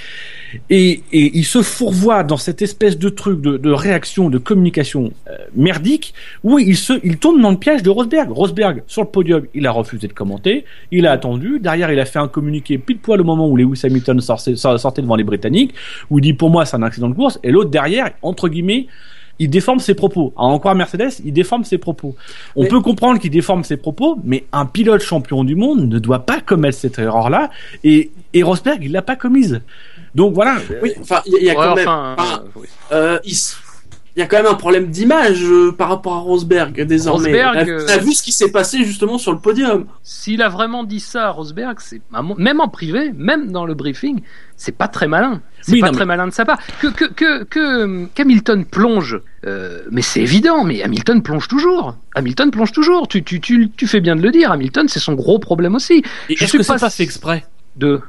[0.69, 5.11] Et, et il se fourvoie dans cette espèce de truc de, de réaction, de communication
[5.27, 8.31] euh, merdique, où il se, il tombe dans le piège de Rosberg.
[8.31, 11.59] Rosberg sur le podium, il a refusé de commenter, il a attendu.
[11.59, 15.15] Derrière, il a fait un communiqué pile poil au moment où Lewis Hamilton sortait, devant
[15.15, 15.73] les Britanniques,
[16.09, 17.39] où il dit pour moi c'est un accident de course.
[17.43, 18.87] Et l'autre derrière, entre guillemets,
[19.39, 20.33] il déforme ses propos.
[20.37, 22.15] À encore Mercedes, il déforme ses propos.
[22.55, 25.99] On Mais- peut comprendre qu'il déforme ses propos, mais un pilote champion du monde ne
[25.99, 27.49] doit pas commettre cette erreur-là.
[27.83, 29.61] Et, et Rosberg, il l'a pas commise.
[30.13, 30.55] Donc voilà.
[30.81, 31.87] Oui, enfin, il y a, il y a Ouais, quand même.
[31.87, 32.67] enfin, enfin, euh, oui.
[32.93, 33.35] euh, il,
[34.15, 37.27] il y a quand même un problème d'image euh, par rapport à Rosberg désormais.
[37.27, 40.47] Rosberg, T'as euh, t'as vu ce qui s'est passé justement sur le podium S'il a
[40.49, 42.01] vraiment dit ça à Rosberg, c'est
[42.37, 44.21] même en privé, même dans le briefing,
[44.55, 45.41] c'est pas très malin.
[45.61, 46.59] C'est Oui, pas non, très malin de sa part.
[46.79, 50.63] Que que que que qu'Hamilton plonge, euh, mais c'est évident.
[50.63, 51.97] Mais Hamilton plonge toujours.
[52.13, 53.07] Hamilton plonge toujours.
[53.07, 54.51] Tu tu tu tu fais bien de le dire.
[54.51, 56.03] Hamilton, c'est son gros problème aussi.
[56.29, 57.45] Et Je Est-ce suis que pas s- fait exprès?
[57.75, 57.99] De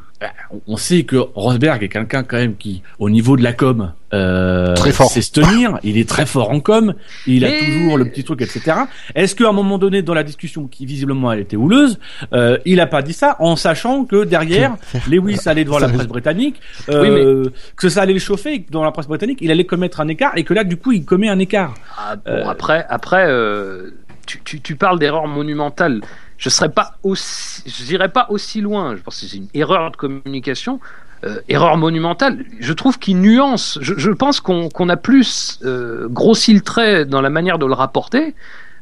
[0.51, 3.93] on- On sait que Rosberg est quelqu'un quand même qui, au niveau de la com,
[4.15, 5.11] euh, Très fort.
[5.11, 5.79] sait se tenir.
[5.83, 6.95] Il est très fort en com.
[7.27, 8.73] Il a toujours le petit truc, etc.
[9.15, 11.99] Est-ce qu'à un moment donné, dans la discussion, qui visiblement elle était houleuse,
[12.33, 14.77] euh, il a pas dit ça en sachant que derrière,
[15.11, 17.45] Lewis allait devant la presse britannique, Oui, euh,
[17.77, 20.33] que ça allait le chauffer, que dans la presse britannique, il allait commettre un écart
[20.37, 21.75] et que là, du coup, il commet un écart.
[21.99, 23.91] Ah, bon, Euh, après, après, euh,
[24.27, 26.01] tu, tu, tu parles d'erreur monumentale.
[26.39, 28.97] Je serais pas aussi, je dirais pas aussi loin.
[28.97, 30.81] Je pense que c'est une erreur de communication,
[31.25, 32.45] euh, erreur monumentale.
[32.61, 33.79] Je trouve qu'il nuance.
[33.81, 37.67] Je, je pense qu'on qu'on a plus euh, grossi le trait dans la manière de
[37.67, 38.35] le rapporter.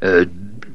[0.03, 0.27] Euh,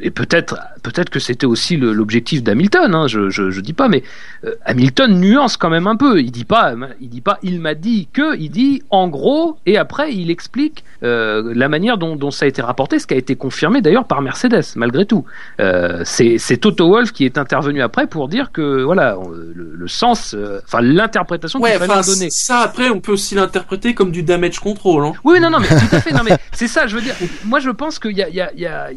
[0.01, 2.93] et peut-être, peut-être que c'était aussi l'objectif d'Hamilton.
[2.95, 4.03] Hein, je, je, je dis pas, mais
[4.45, 6.21] euh, Hamilton nuance quand même un peu.
[6.21, 9.77] Il dit pas, il dit pas, il m'a dit que, il dit en gros, et
[9.77, 13.17] après il explique euh, la manière dont, dont ça a été rapporté, ce qui a
[13.17, 15.25] été confirmé d'ailleurs par Mercedes, malgré tout.
[15.59, 19.15] Euh, c'est Toto Wolff qui est intervenu après pour dire que voilà
[19.55, 20.35] le, le sens,
[20.65, 22.29] enfin l'interprétation Ouais, qu'il fallait donner.
[22.29, 25.03] ça après, on peut aussi l'interpréter comme du damage control.
[25.05, 25.13] Hein.
[25.23, 26.11] Oui, non, non, mais tout à fait.
[26.11, 27.15] Non, mais c'est ça, je veux dire.
[27.45, 28.89] Moi, je pense qu'il y a, il y a, il y a-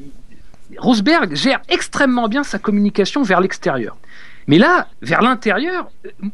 [0.78, 3.96] Rosberg gère extrêmement bien sa communication vers l'extérieur.
[4.48, 5.88] Mais là, vers l'intérieur,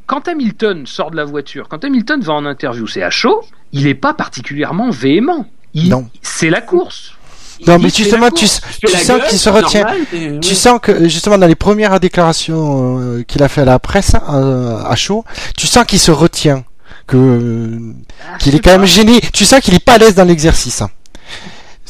[0.07, 3.85] quand Hamilton sort de la voiture, quand Hamilton va en interview, c'est à chaud, il
[3.85, 5.47] n'est pas particulièrement véhément.
[5.75, 6.09] Il- Non.
[6.23, 7.13] C'est la course.
[7.67, 9.81] Non, Il mais justement, tu, tu sens gueule, qu'il se retient.
[9.83, 13.65] normal, mais, Tu sens que justement dans les premières déclarations euh, qu'il a fait à
[13.67, 15.25] la presse euh, à chaud,
[15.57, 16.65] tu sens qu'il se retient,
[17.09, 17.79] que
[18.33, 18.79] Ah, qu'il est quand pas.
[18.79, 19.21] même gêné.
[19.33, 20.83] Tu sens qu'il est pas à l'aise dans l'exercice.
[20.83, 20.91] hein.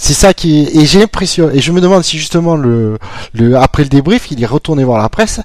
[0.01, 0.76] C'est ça qui est...
[0.76, 2.99] et j'ai l'impression et je me demande si justement le
[3.34, 5.40] le après le débrief il est retourné voir la presse.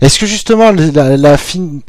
[0.00, 1.80] Est-ce que justement la, la fin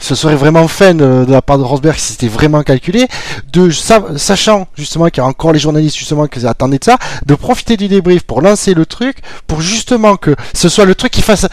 [0.00, 3.06] ce serait vraiment fin de, la part de Rosberg si c'était vraiment calculé
[3.52, 6.98] de sa- sachant justement qu'il y a encore les journalistes justement qui attendaient de ça
[7.24, 11.12] de profiter du débrief pour lancer le truc pour justement que ce soit le truc
[11.12, 11.46] qui fasse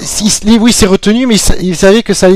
[0.00, 2.28] si Lewis s'est retenu mais il, il savait que ça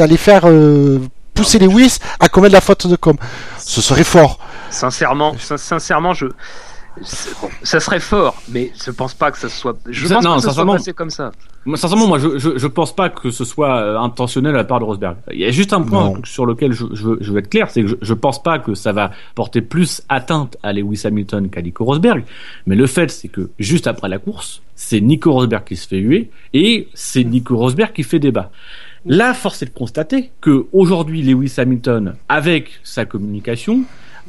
[0.00, 0.98] allait faire euh,
[1.34, 3.16] pousser Lewis à commettre la faute de com.
[3.64, 4.40] Ce serait fort.
[4.70, 6.26] Sincèrement, sin- sincèrement, je.
[7.40, 9.78] Bon, ça serait fort, mais je pense pas que ça soit.
[9.88, 11.30] Je Ça- pense non, pas que ça soit sincèrement- passé comme ça.
[11.64, 14.64] Moi, sincèrement, moi, je, je, je pense pas que ce soit euh, intentionnel à la
[14.64, 15.16] part de Rosberg.
[15.30, 16.20] Il y a juste un point Non.
[16.24, 18.58] sur lequel je, je, veux, je veux être clair, c'est que je, je pense pas
[18.58, 22.24] que ça va porter plus atteinte à Lewis Hamilton qu'à Nico Rosberg.
[22.66, 25.98] Mais le fait, c'est que juste après la course, c'est Nico Rosberg qui se fait
[25.98, 28.50] huer et c'est Nico Rosberg qui fait débat.
[29.06, 33.82] Là, force est de constater que aujourd'hui, Lewis Hamilton, avec sa communication,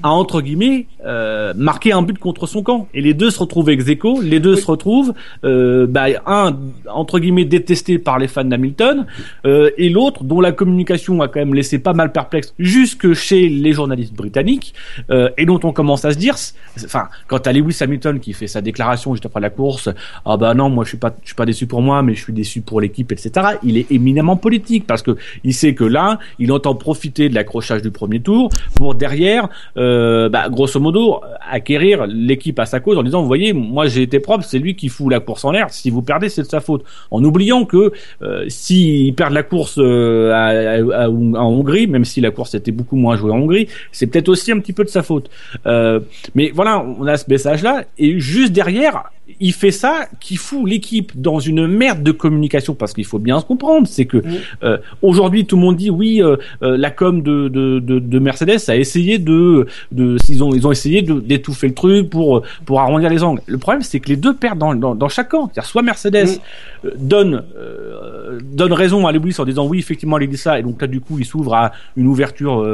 [0.03, 2.87] a entre guillemets euh, marqué un but contre son camp.
[2.93, 6.57] Et les deux se retrouvent ex aequo, les deux se retrouvent euh, bah, un
[6.91, 9.05] entre guillemets détesté par les fans d'Hamilton
[9.45, 13.49] euh, et l'autre dont la communication a quand même laissé pas mal perplexe jusque chez
[13.49, 14.73] les journalistes britanniques
[15.09, 16.35] euh, et dont on commence à se dire
[16.83, 19.89] enfin quand t'as Lewis Hamilton qui fait sa déclaration juste après la course
[20.25, 22.23] ah bah non moi je suis pas je suis pas déçu pour moi mais je
[22.23, 23.31] suis déçu pour l'équipe etc
[23.63, 27.81] il est éminemment politique parce que il sait que là il entend profiter de l'accrochage
[27.81, 31.21] du premier tour pour derrière euh, euh, bah, grosso modo,
[31.57, 34.75] acquérir l'équipe à sa cause en disant, vous voyez, moi j'ai été propre, c'est lui
[34.75, 35.67] qui fout la course en l'air.
[35.69, 36.83] Si vous perdez, c'est de sa faute.
[37.11, 42.05] En oubliant que euh, s'ils perdent la course euh, à, à- à- en Hongrie, même
[42.05, 44.83] si la course était beaucoup moins jouée en Hongrie, c'est peut-être aussi un petit peu
[44.83, 45.29] de sa faute.
[45.65, 45.99] Euh,
[46.35, 51.11] mais voilà, on a ce message-là, et juste derrière, il fait ça qui fout l'équipe
[51.19, 54.21] dans une merde de communication parce qu'il faut bien se comprendre, c'est que
[54.63, 58.19] euh, aujourd'hui tout le monde dit oui, euh, euh, la com de, de, de, de
[58.19, 62.79] Mercedes a essayé de, de ils ont ils ont essayé d'étouffer le truc pour pour
[62.79, 63.41] arrondir les angles.
[63.45, 65.49] Le problème c'est que les deux perdent dans dans, dans chaque camp.
[65.53, 66.39] C'est-à-dire soit Mercedes
[66.85, 70.63] euh, donne euh, donne raison à Lewis en disant oui effectivement il dit ça et
[70.63, 72.65] donc là du coup il s'ouvre à une ouverture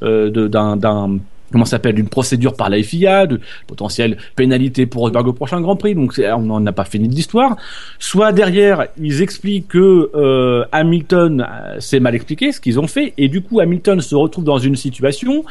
[0.00, 1.18] d'un d'un
[1.52, 1.94] comment s'appelle?
[1.94, 5.94] D'une procédure par la FIA, de potentielle pénalité pour Rosberg au prochain Grand Prix.
[5.94, 7.56] Donc on n'en a pas fini de l'histoire.
[7.98, 13.12] Soit derrière ils expliquent que euh, Hamilton euh, s'est mal expliqué ce qu'ils ont fait
[13.18, 15.44] et du coup Hamilton se retrouve dans une situation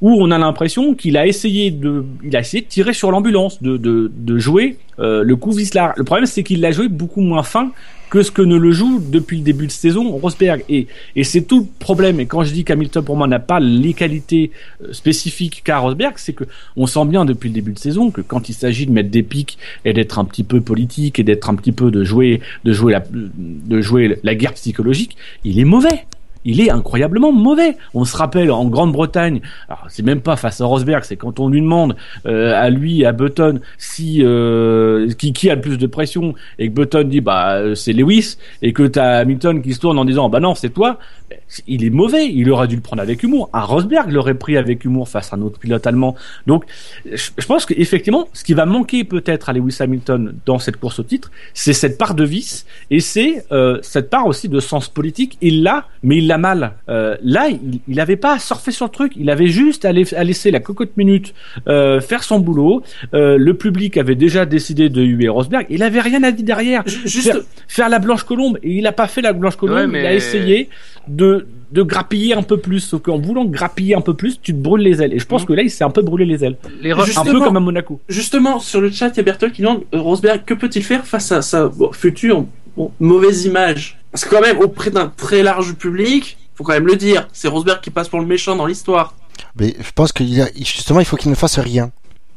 [0.00, 3.62] où on a l'impression qu'il a essayé de, il a essayé de tirer sur l'ambulance,
[3.62, 5.94] de, de, de jouer euh, le coup Vislar.
[5.96, 7.70] Le problème, c'est qu'il l'a joué beaucoup moins fin
[8.14, 10.62] que ce que ne le joue depuis le début de saison Rosberg.
[10.68, 10.86] Et,
[11.16, 12.20] et c'est tout le problème.
[12.20, 14.52] Et quand je dis qu'Hamilton, pour moi, n'a pas les qualités
[14.84, 16.44] euh, spécifiques qu'a Rosberg, c'est que
[16.76, 19.24] on sent bien depuis le début de saison que quand il s'agit de mettre des
[19.24, 22.72] pics et d'être un petit peu politique et d'être un petit peu de jouer, de
[22.72, 26.04] jouer la, de jouer la guerre psychologique, il est mauvais
[26.44, 27.76] il est incroyablement mauvais.
[27.94, 31.48] On se rappelle en Grande-Bretagne, alors c'est même pas face à Rosberg, c'est quand on
[31.48, 35.86] lui demande euh, à lui, à Button, si euh, qui, qui a le plus de
[35.86, 39.80] pression, et que Button dit bah euh, c'est Lewis, et que t'as Hamilton qui se
[39.80, 40.98] tourne en disant bah non c'est toi,
[41.30, 42.28] ben, il est mauvais.
[42.28, 43.48] Il aurait dû le prendre avec humour.
[43.52, 46.16] Un Rosberg l'aurait pris avec humour face à un autre pilote allemand.
[46.46, 46.64] Donc
[47.10, 51.02] je, pense qu'effectivement, ce qui va manquer peut-être à Lewis Hamilton dans cette course au
[51.02, 55.38] titre, c'est cette part de vice et c'est euh, cette part aussi de sens politique.
[55.40, 56.72] Il l'a, mais il l'a mal.
[56.88, 59.12] Euh, là, il, il avait pas à surfer sur le truc.
[59.16, 61.34] Il avait juste à, la- à laisser la cocotte minute
[61.68, 62.82] euh, faire son boulot.
[63.14, 65.66] Euh, le public avait déjà décidé de huer Rosberg.
[65.70, 66.82] Il avait rien à dire derrière.
[66.86, 69.76] Juste, Faire, faire la blanche colombe et il a pas fait la blanche colombe.
[69.76, 70.68] Ouais, mais- Il a essayé
[71.08, 72.78] de de grappiller un peu plus.
[72.80, 75.12] Sauf qu'en voulant grappiller un peu plus, tu te brûles les ailes.
[75.12, 76.56] Et je pense que là, il s'est un peu brûlé les ailes.
[76.80, 77.44] L'erreur, Un peu Justement.
[77.44, 78.00] comme à Monaco.
[78.08, 81.32] Justement, sur le chat, il y a Bertol qui demande Rosberg, que peut-il faire face
[81.32, 82.44] à sa bon, future
[82.76, 86.86] bon, mauvaise image Parce que quand même, auprès d'un très large public, faut quand même
[86.86, 89.14] le dire, c'est Rosberg qui passe pour le méchant dans l'histoire.
[89.58, 91.90] Mais je pense a, justement, il faut qu'il ne fasse rien.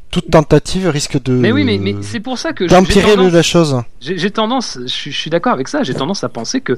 [0.10, 1.34] Toute tentative risque de.
[1.34, 3.84] Mais oui, mais, mais c'est pour ça que d'empirer la chose.
[4.02, 6.74] J'ai tendance, je, suis- je suis d'accord avec ça, j'ai tendance à penser que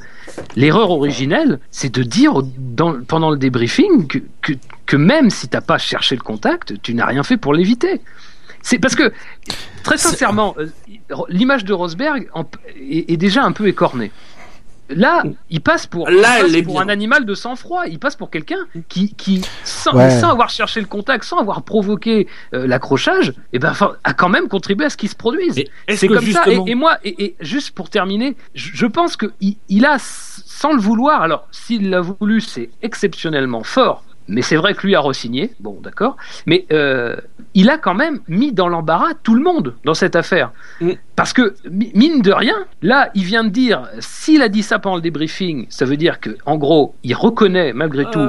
[0.57, 4.51] l'erreur originelle, c'est de dire dans, pendant le débriefing que, que,
[4.85, 8.01] que même si t'as pas cherché le contact, tu n'as rien fait pour l'éviter.
[8.61, 9.13] C'est parce que,
[9.83, 10.65] très sincèrement, euh,
[11.29, 12.45] l'image de Rosberg en-
[12.77, 14.11] est, est déjà un peu écornée.
[14.89, 16.83] Là, il passe pour, Là, il passe elle est pour bien.
[16.83, 17.83] un animal de sang-froid.
[17.87, 20.09] Il passe pour quelqu'un qui, qui sans, Ouais.
[20.19, 23.73] sans avoir cherché le contact, sans avoir provoqué euh, l'accrochage, eh ben,
[24.03, 25.63] a quand même contribué à ce qui se produise.
[25.95, 26.43] C'est comme ça.
[26.47, 29.97] Et, et moi, et, et juste pour terminer, je, je pense que il, il a,
[29.99, 34.03] sans le vouloir, alors s'il l'a voulu, c'est exceptionnellement fort.
[34.30, 36.15] Mais c'est vrai que lui a re-signé, bon d'accord,
[36.45, 37.15] mais euh,
[37.55, 40.51] il a quand même mis dans l'embarras tout le monde dans cette affaire.
[40.82, 40.91] Mm.
[41.15, 44.80] Parce que, mi- mine de rien, là, il vient de dire, s'il a dit ça
[44.80, 48.19] pendant le débriefing, ça veut dire que, en gros, il reconnaît malgré tout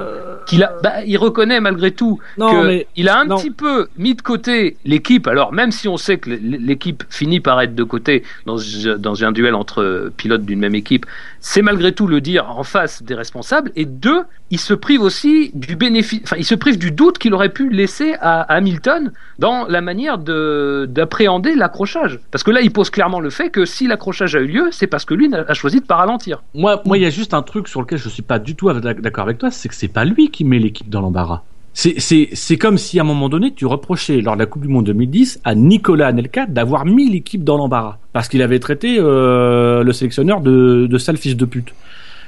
[0.51, 3.37] qu'il a, bah, il reconnaît malgré tout Non, que mais- il a un non.
[3.39, 5.27] petit peu mis de côté l'équipe.
[5.27, 8.57] Alors même si on sait que l'équipe finit par être de côté dans,
[8.99, 11.07] dans un duel entre pilotes d'une même équipe,
[11.41, 13.73] c'est malgré tout le dire en face des responsables.
[13.77, 17.33] Et deux, il se prive aussi du bénéfice, enfin il se prive du doute qu'il
[17.35, 22.19] aurait pu laisser à Hamilton dans la manière de d'appréhender l'accrochage.
[22.31, 24.87] Parce que là, il pose clairement le fait que si l'accrochage a eu lieu, c'est
[24.87, 26.43] parce que lui a choisi de pas ralentir.
[26.55, 28.71] Moi, moi, il y a juste un truc sur lequel je suis pas du tout
[28.73, 31.43] d'accord avec toi, c'est que c'est pas lui qui met l'équipe dans l'embarras.
[31.73, 34.63] C'est, c'est, c'est comme si à un moment donné, tu reprochais lors de la Coupe
[34.63, 38.97] du Monde 2010 à Nicolas Anelka d'avoir mis l'équipe dans l'embarras parce qu'il avait traité
[38.99, 41.73] euh, le sélectionneur de, de sale fils de pute.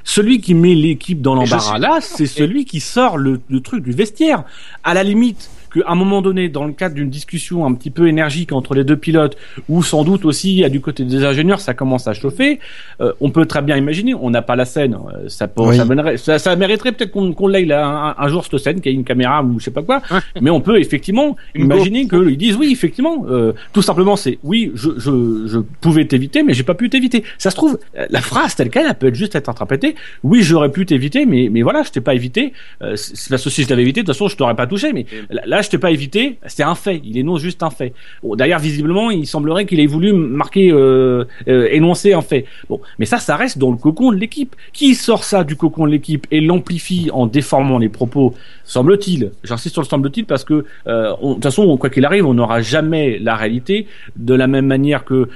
[0.04, 3.92] Celui qui met l'équipe dans l'embarras là, c'est celui qui sort le, le truc du
[3.92, 4.44] vestiaire.
[4.84, 8.08] À la limite, qu'à un moment donné, dans le cadre d'une discussion un petit peu
[8.08, 9.36] énergique entre les deux pilotes,
[9.68, 12.60] ou sans doute aussi à du côté des ingénieurs, ça commence à chauffer,
[13.00, 15.76] euh, on peut très bien imaginer, on n'a pas la scène, euh, ça, peut, Oui.
[15.76, 17.86] ça, mènerait- ça, ça mériterait peut-être qu'on qu'on l'aille là,
[18.18, 20.02] un, un jour cette scène, qu'il y ait une caméra ou je sais pas quoi,
[20.40, 24.90] mais on peut effectivement imaginer qu'ils disent oui, effectivement, euh, tout simplement c'est oui, je,
[24.98, 27.24] je, je pouvais t'éviter, mais j'ai pas pu t'éviter.
[27.38, 30.42] Ça se trouve, euh, la phrase telle quelle, elle peut être juste être interprétée, oui,
[30.42, 32.52] j'aurais pu t'éviter, mais, mais voilà, je t'ai pas évité,
[32.82, 32.96] euh,
[33.30, 35.61] parce que si je t'avais évité, de toute façon, je t'aurais pas touché, mais là,
[35.62, 36.38] là, je t'ai pas évité.
[36.46, 37.00] C'est un fait.
[37.04, 37.94] Il énonce juste un fait.
[38.22, 42.46] Bon, d'ailleurs, visiblement, il semblerait qu'il ait voulu marquer, euh, euh, énoncer un fait.
[42.68, 44.54] Bon, mais ça, ça reste dans le cocon de l'équipe.
[44.72, 48.34] Qui sort ça du cocon de l'équipe et l'amplifie en déformant les propos
[48.64, 49.32] Semble-t-il?
[49.44, 52.62] J'insiste sur le semble-t-il parce que, euh, de toute façon, quoi qu'il arrive, on n'aura
[52.62, 53.86] jamais la réalité.
[54.16, 55.28] De la même manière que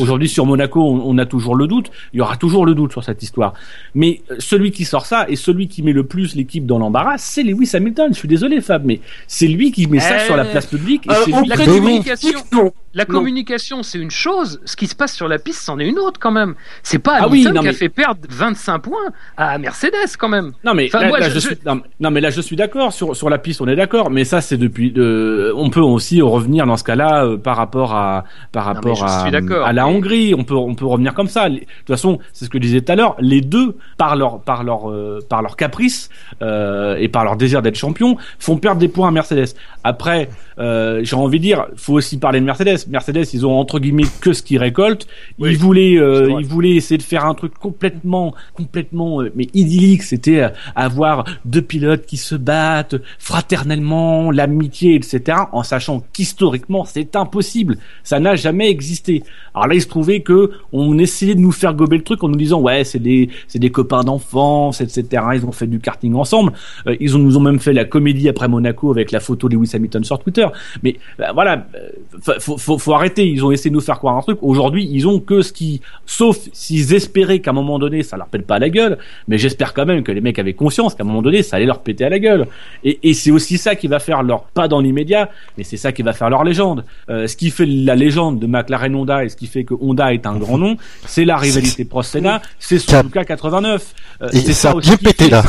[0.00, 1.90] aujourd'hui sur Monaco, on, on a toujours le doute.
[2.12, 3.54] Il y aura toujours le doute sur cette histoire.
[3.94, 7.42] Mais celui qui sort ça et celui qui met le plus l'équipe dans l'embarras, c'est
[7.42, 8.12] Lewis Hamilton.
[8.12, 11.06] Je suis désolé, Fab, mais c'est lui qui met ça Euh, sur la place publique.
[11.06, 12.72] Et Euh, lui La communication, Non.
[12.94, 14.60] la communication, c'est une chose.
[14.64, 16.54] Ce qui se passe sur la piste, c'en est une autre quand même.
[16.82, 18.98] C'est pas Ah Hamilton oui, non, qui a fait perdre 25 points
[19.36, 20.52] à Mercedes quand même.
[20.64, 22.92] Non mais Enfin, là, moi, là, je- suis non, non, mais là je suis d'accord
[22.92, 26.20] sur sur la piste on est d'accord mais ça c'est depuis de on peut aussi
[26.22, 30.44] revenir dans ce cas-là euh, par rapport à par rapport à à la Hongrie on
[30.44, 32.92] peut on peut revenir comme ça de toute façon c'est ce que je disais tout
[32.92, 36.08] à l'heure les deux par leur par leur euh, par leur caprice
[36.42, 39.39] euh, et par leur désir d'être champion font perdre des points à Mercedes
[39.84, 40.28] après
[40.58, 42.86] euh, j'ai envie de dire faut aussi parler de Mercedes.
[42.88, 45.06] Mercedes ils ont entre guillemets que ce qu'ils récoltent.
[45.38, 49.48] Oui, ils voulaient euh, ils voulaient essayer de faire un truc complètement complètement euh, mais
[49.54, 50.02] idyllique.
[50.02, 57.16] C'était euh, avoir deux pilotes qui se battent fraternellement l'amitié etc en sachant qu'historiquement c'est
[57.16, 57.78] impossible.
[58.04, 59.22] Ça n'a jamais existé.
[59.54, 62.28] Alors là il se trouvait que on essayait de nous faire gober le truc en
[62.28, 66.14] nous disant ouais c'est des c'est des copains d'enfance etc ils ont fait du karting
[66.14, 66.52] ensemble.
[66.86, 69.54] Euh, ils ont, nous ont même fait la comédie après Monaco avec la photo de
[69.56, 70.46] Lewis Hamilton sur Twitter.
[70.82, 73.24] Mais euh, voilà euh, faut, faut, arrêter.
[73.34, 74.38] Ils ont essayé de nous faire croire un truc.
[74.42, 78.26] Aujourd'hui ils ont que ce qui sauf s'ils espéraient qu'à un moment donné ça leur
[78.26, 81.04] pète pas à la gueule mais j'espère quand même que les mecs avaient conscience qu'à
[81.04, 82.46] un moment donné ça allait leur péter à la gueule.
[82.84, 85.92] Et, et c'est aussi ça qui va faire leur pas dans l'immédiat mais c'est ça
[85.92, 86.84] qui va faire leur légende.
[87.08, 90.12] Euh, ce qui fait la légende de McLaren Honda et ce qui fait que Honda
[90.14, 90.76] est un grand nom
[91.06, 95.30] c'est la rivalité Prost Senna c'est Suzuka 89 Euh, c'est ça a aussi pété fait-
[95.30, 95.42] là.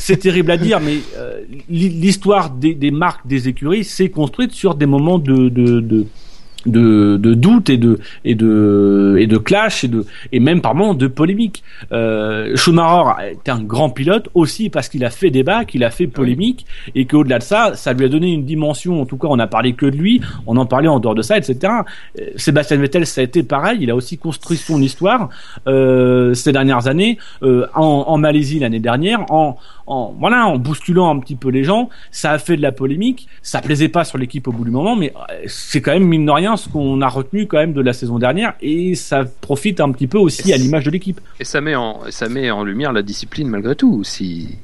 [0.00, 4.52] c'est terrible à dire, mais euh, l'hi- l'histoire des, des marques, des écuries, s'est construite
[4.52, 6.06] sur des moments de, de, de,
[6.66, 10.74] de, de doute et de, et de, et de clash et de, et même par
[10.74, 11.62] moments de polémique.
[11.92, 16.06] Euh, Schumacher est un grand pilote aussi parce qu'il a fait débat, qu'il a fait
[16.06, 19.00] polémique et qu'au-delà de ça, ça lui a donné une dimension.
[19.00, 21.22] En tout cas, on n'a parlé que de lui, on en parlait en dehors de
[21.22, 21.72] ça, etc.
[22.18, 23.78] Euh, Sébastien Vettel, ça a été pareil.
[23.80, 25.28] Il a aussi construit son histoire
[25.66, 29.56] euh, ces dernières années en, en Malaisie l'année dernière, en,
[29.90, 31.90] en voilà, en bousculant un petit peu les gens.
[32.12, 33.28] Ça a fait de la polémique.
[33.42, 36.24] Ça plaisait pas sur l'équipe au bout du moment, mais euh, c'est quand même mine
[36.24, 39.80] de rien ce qu'on a retenu quand même de la saison dernière et ça profite
[39.80, 41.20] un petit peu aussi à l'image de l'équipe.
[41.40, 44.04] Et ça met en, ça met en lumière la discipline malgré tout.
[44.04, 44.58] Si,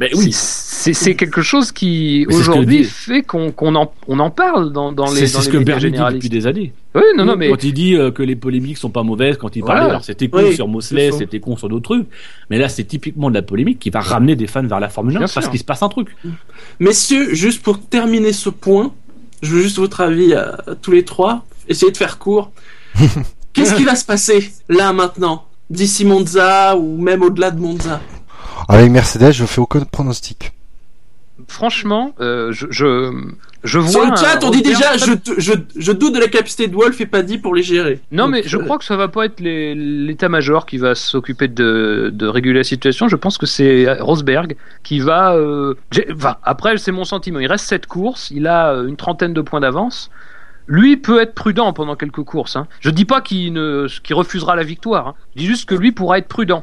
[0.00, 5.10] Mais si- c'est quelque chose qui aujourd'hui fait qu'on en, on en parle dans, dans
[5.12, 6.22] les, c'est ce que Bernie dit généralistes.
[6.22, 6.72] depuis des années.
[6.94, 9.56] Oui, non, non, mais Quand il dit euh, que les polémiques sont pas mauvaises, quand
[9.56, 9.80] il Voilà.
[9.80, 12.06] parlait, alors c'était con Oui, sur Mosley, c'était con sur d'autres trucs,
[12.48, 15.16] mais là c'est typiquement de la polémique qui va ramener des fans vers la Formule
[15.16, 16.08] 1 Bien parce qu'il se passe un truc.
[16.80, 18.92] Messieurs, juste pour terminer ce point,
[19.42, 21.44] je veux juste votre avis à, à tous les trois.
[21.68, 22.50] Essayez de faire court.
[23.52, 25.44] Qu'est-ce qui va se passer là maintenant?
[25.70, 28.00] D'ici Monza ou même au-delà de Monza?
[28.68, 30.52] Avec Mercedes, je fais aucun pronostic.
[31.46, 33.12] franchement, euh, je, je,
[33.64, 33.90] je vois.
[33.90, 37.00] Sur le chat, on dit déjà je, je, je doute de la capacité de Wolf
[37.00, 38.00] et pas dit pour les gérer.
[38.12, 41.48] Non, Donc, mais je euh, crois que ça va pas être l'état-major qui va s'occuper
[41.48, 43.08] de, de réguler la situation.
[43.08, 45.34] Je pense que c'est Rosberg qui va.
[45.34, 45.74] euh,
[46.14, 47.38] enfin, après, c'est mon sentiment.
[47.40, 48.30] Il reste cette course.
[48.30, 50.10] Il a une trentaine de points d'avance.
[50.66, 52.56] Lui peut être prudent pendant quelques courses.
[52.56, 52.66] Hein.
[52.80, 55.08] Je dis pas qu'il ne qu'il refusera la victoire.
[55.08, 55.14] Hein.
[55.34, 56.62] Je dis juste que lui pourra être prudent.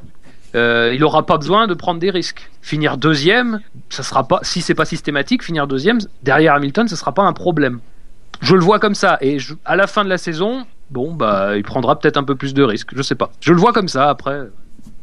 [0.56, 2.50] Euh, il aura pas besoin de prendre des risques.
[2.62, 4.40] Finir deuxième, ça sera pas.
[4.42, 7.80] Si c'est pas systématique, finir deuxième derrière Hamilton, ce sera pas un problème.
[8.42, 9.18] Je le vois comme ça.
[9.22, 12.54] Et à la fin de la saison, bon, bah, il prendra peut-être un peu plus
[12.54, 12.92] de risques.
[12.96, 13.32] Je sais pas.
[13.42, 14.10] Je le vois comme ça.
[14.10, 14.42] Après,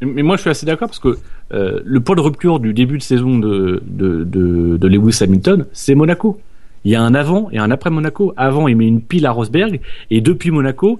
[0.01, 1.17] Mais moi, je suis assez d'accord parce que
[1.53, 5.65] euh, le point de rupture du début de saison de, de, de, de Lewis Hamilton,
[5.71, 6.39] c'est Monaco.
[6.85, 8.33] Il y a un avant et un après Monaco.
[8.35, 9.79] Avant, il met une pile à Rosberg
[10.11, 10.99] et depuis Monaco,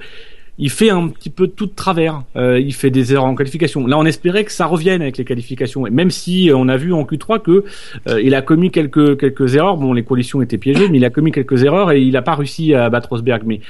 [0.59, 2.23] il fait un petit peu tout de travers.
[2.35, 3.87] Euh, il fait des erreurs en qualification.
[3.87, 5.87] Là, on espérait que ça revienne avec les qualifications.
[5.87, 7.65] Et même si euh, on a vu en Q3 que
[8.07, 9.77] euh, il a commis quelques quelques erreurs.
[9.77, 12.35] Bon, les conditions étaient piégées, mais il a commis quelques erreurs et il n'a pas
[12.35, 13.43] réussi à battre Rosberg.
[13.45, 13.61] Mais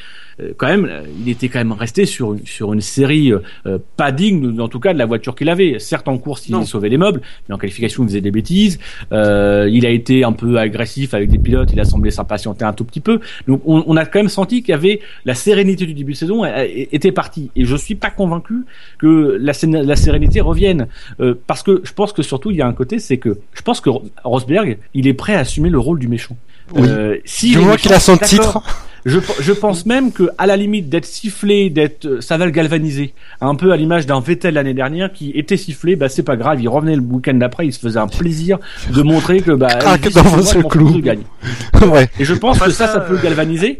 [0.58, 3.78] quand même, euh, il était quand même resté sur une, sur une série euh, euh,
[3.98, 5.78] pas digne, en tout cas, de la voiture qu'il avait.
[5.80, 6.66] Certes, en course, il Non.
[6.66, 8.80] sauvait les meubles, mais en qualification, il faisait des bêtises.
[9.12, 11.70] Euh, il a été un peu agressif avec des pilotes.
[11.74, 13.20] Il a semblé s'impatienter un tout petit peu.
[13.48, 16.18] Donc, on, on a quand même senti qu'il y avait la sérénité du début de
[16.18, 17.52] saison euh, était partie.
[17.56, 18.66] Et je suis pas convaincu
[18.98, 19.54] que la,
[19.84, 20.88] la sérénité revienne,
[21.20, 23.62] Euh, parce que je pense que surtout il y a un côté, c'est que je
[23.62, 23.90] pense que
[24.24, 26.36] Rosberg, il est prêt à assumer le rôle du méchant.
[26.74, 26.88] Oui.
[26.88, 28.62] Euh, si moment méchants- qu'il a son titre,
[29.06, 32.52] Je, je pense même que à la limite d'être sifflé, d'être, euh, ça va le
[32.52, 33.14] galvaniser.
[33.42, 36.62] Un peu à l'image d'un Vettel l'année dernière qui était sifflé, bah c'est pas grave,
[36.62, 38.60] il revenait le week-end d'après, il se faisait un plaisir
[38.94, 41.00] de montrer que bah Ah, il que dit, dans moi, clou.
[41.02, 41.24] gagne.
[41.88, 42.08] ouais.
[42.20, 43.80] Et je pense Enfin, que ça, ça ça, peut euh, galvaniser.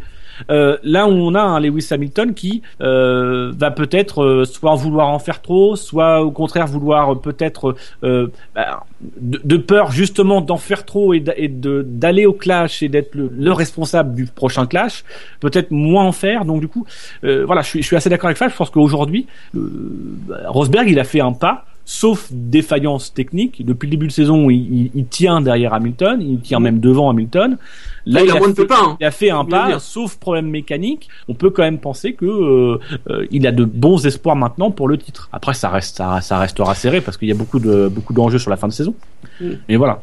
[0.50, 5.08] Euh, là où on a un Lewis Hamilton qui euh, va peut-être euh, soit vouloir
[5.08, 10.84] en faire trop, soit au contraire vouloir peut-être euh, bah, de, peur justement d'en faire
[10.84, 15.04] trop et d'aller au clash et d'être le, le responsable du prochain clash,
[15.40, 16.44] peut-être moins en faire.
[16.44, 16.86] Donc du coup,
[17.24, 18.48] euh, voilà, je suis, je suis assez d'accord avec ça.
[18.48, 19.26] Je pense qu'aujourd'hui,
[20.46, 21.64] Rosberg il a fait un pas.
[21.86, 26.40] Sauf défaillance technique, depuis le début de saison, il, il- il tient derrière Hamilton, il
[26.40, 27.58] tient même devant Hamilton.
[28.06, 28.96] Là, il a hein.
[29.00, 31.08] il a fait un pas, sauf problème mécanique.
[31.28, 32.78] On peut quand même penser que euh,
[33.10, 35.28] euh, il a de bons espoirs maintenant pour le titre.
[35.32, 38.38] Après, ça reste, ça, ça restera serré parce qu'il y a beaucoup de beaucoup d'enjeux
[38.38, 38.94] sur la fin de saison.
[39.40, 39.50] Mm.
[39.68, 40.00] Et voilà.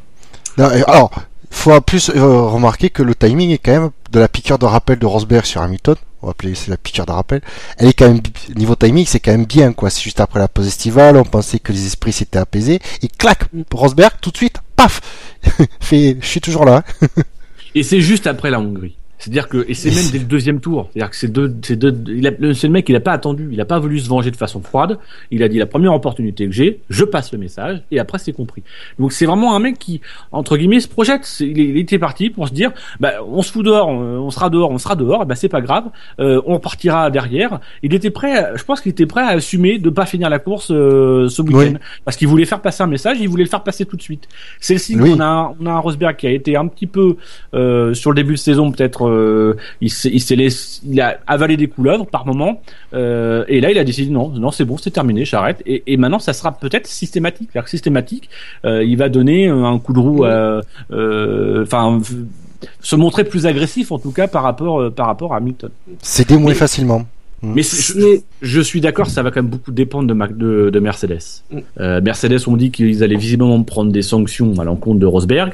[0.57, 1.11] Non, alors,
[1.52, 4.66] faut en plus euh, remarquer que le timing est quand même de la piqûre de
[4.66, 5.95] rappel de Rosberg sur Hamilton.
[6.22, 7.41] On va appeler c'est la piqûre de rappel.
[7.78, 8.22] Elle est quand même
[8.56, 9.89] niveau timing, c'est quand même bien quoi.
[9.89, 13.45] C'est juste après la pause estivale, on pensait que les esprits s'étaient apaisés et clac,
[13.72, 15.02] Rosberg tout de suite, paf,
[15.80, 16.84] fait, je suis toujours là.
[17.74, 18.97] Et c'est juste après la Hongrie.
[19.22, 20.89] C'est-à-dire que et c'est Et même dès le deuxième tour.
[20.91, 23.11] C'est-à-dire que c'est deux, c'est deux, il a, le- c'est le mec il a pas
[23.11, 24.97] attendu, il a pas voulu se venger de façon froide.
[25.30, 28.34] Il a dit la première opportunité que j'ai, je passe le message et après c'est
[28.34, 28.63] compris.
[28.97, 30.01] Donc c'est vraiment un mec qui
[30.32, 31.22] entre guillemets se projette.
[31.24, 34.49] C'est- Il, était parti pour se dire, bah on se fout dehors, on, on sera
[34.49, 35.26] dehors, on sera dehors.
[35.28, 35.86] Bah c'est pas grave,
[36.19, 37.59] euh, on repartira derrière.
[37.84, 40.39] Il était prêt, à- je pense qu'il était prêt à assumer de pas finir la
[40.39, 41.74] course euh, ce week-end Oui.
[42.05, 44.28] parce qu'il voulait faire passer un message, il voulait le faire passer tout de suite.
[44.59, 45.11] C'est le signe Oui.
[45.11, 47.15] qu'on a, un- on a un Rosberg qui a été un petit peu
[47.53, 51.20] euh, sur le début de saison peut-être, euh, il s'est, il s'est laissé, il a
[51.28, 52.62] avalé des couleuvres par moment,
[52.93, 55.62] euh, et là il a décidé non, non c'est bon, c'est terminé, j'arrête.
[55.66, 58.30] Et, et maintenant ça sera peut-être systématique, c'est-à-dire que systématique,
[58.66, 61.99] euh, il va donner un coup de roue, euh, euh, enfin
[62.80, 65.72] se montrer plus agressif en tout cas par rapport euh, par rapport à Hamilton.
[66.01, 67.05] C'est démoué facilement.
[67.43, 70.69] Mais je, Mais- je suis d'accord, ça va quand même beaucoup dépendre de, Mac- de,
[70.69, 71.19] de Mercedes.
[71.51, 71.57] Mm.
[71.79, 75.53] Euh, Mercedes ont dit qu'ils allaient visiblement prendre des sanctions à l'encontre de Rosberg.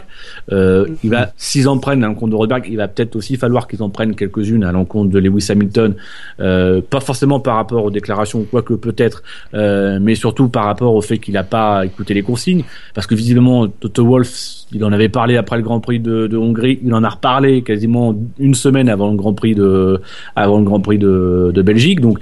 [0.51, 0.95] Euh, Mm.
[1.03, 3.81] il va, s'ils en prennent à l'encontre de Rosberg, il va peut-être aussi falloir qu'ils
[3.83, 5.95] en prennent quelques-unes à l'encontre de Lewis Hamilton.
[6.39, 9.23] Euh, pas forcément par rapport aux déclarations, quoique peut-être,
[9.53, 12.63] euh, mais surtout par rapport au fait qu'il n'a pas écouté les consignes,
[12.93, 16.37] parce que visiblement Toto Wolff, il en avait parlé après le Grand Prix de, de
[16.37, 20.01] Hongrie, il en a reparlé quasiment une semaine avant le Grand Prix de,
[20.35, 22.01] avant le Grand Prix de, de Belgique.
[22.01, 22.19] Donc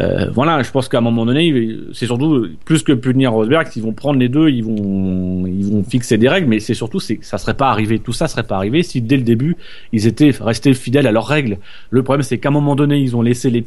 [0.00, 3.82] euh, voilà, je pense qu'à un moment donné, c'est surtout plus que punir Rosberg, s'ils
[3.82, 7.18] vont prendre les deux, ils vont ils vont fixer des règles, mais c'est surtout c'est
[7.22, 9.56] ça serait pas arrivé, tout ça serait pas arrivé si dès le début
[9.92, 11.58] ils étaient restés fidèles à leurs règles.
[11.90, 13.64] Le problème c'est qu'à un moment donné, ils ont laissé les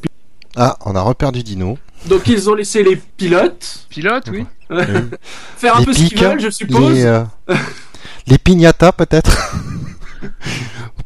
[0.56, 1.78] Ah, on a reperdu Dino.
[2.10, 4.46] Donc ils ont laissé les pilotes Pilote, oui.
[5.58, 6.94] faire un les peu ce qu'ils veulent, je suppose.
[6.94, 7.24] les, euh,
[8.28, 9.56] les piñatas peut-être.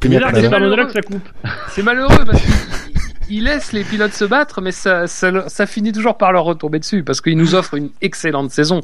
[0.01, 0.09] C'est
[0.49, 0.75] malheureux.
[0.75, 1.27] là que ça coupe.
[1.71, 5.91] C'est malheureux parce qu'il il laisse les pilotes se battre, mais ça, ça, ça finit
[5.91, 8.81] toujours par leur retomber dessus parce qu'ils nous offrent une excellente saison.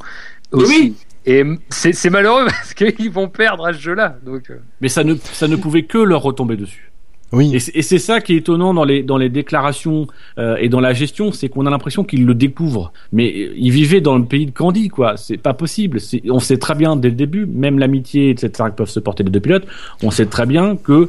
[0.52, 0.66] Aussi.
[0.66, 0.96] Oui.
[1.26, 4.16] Et c'est malheureux parce qu'ils vont perdre à ce jeu-là.
[4.24, 6.90] Donc, euh, Mais ça ne ça ne pouvait que leur retomber dessus.
[7.34, 7.54] Oui.
[7.54, 10.06] Et c'est- ça qui est étonnant dans les dans les déclarations
[10.38, 12.92] euh, et dans la gestion, c'est qu'on a l'impression qu'ils le découvrent.
[13.12, 15.16] Mais euh, ils vivaient dans le pays de Candy, quoi.
[15.16, 15.98] C'est pas possible.
[16.30, 19.30] On sait très bien dès le début, même l'amitié, etc., qui peuvent se porter les
[19.30, 19.66] deux pilotes.
[20.02, 21.08] On sait très bien que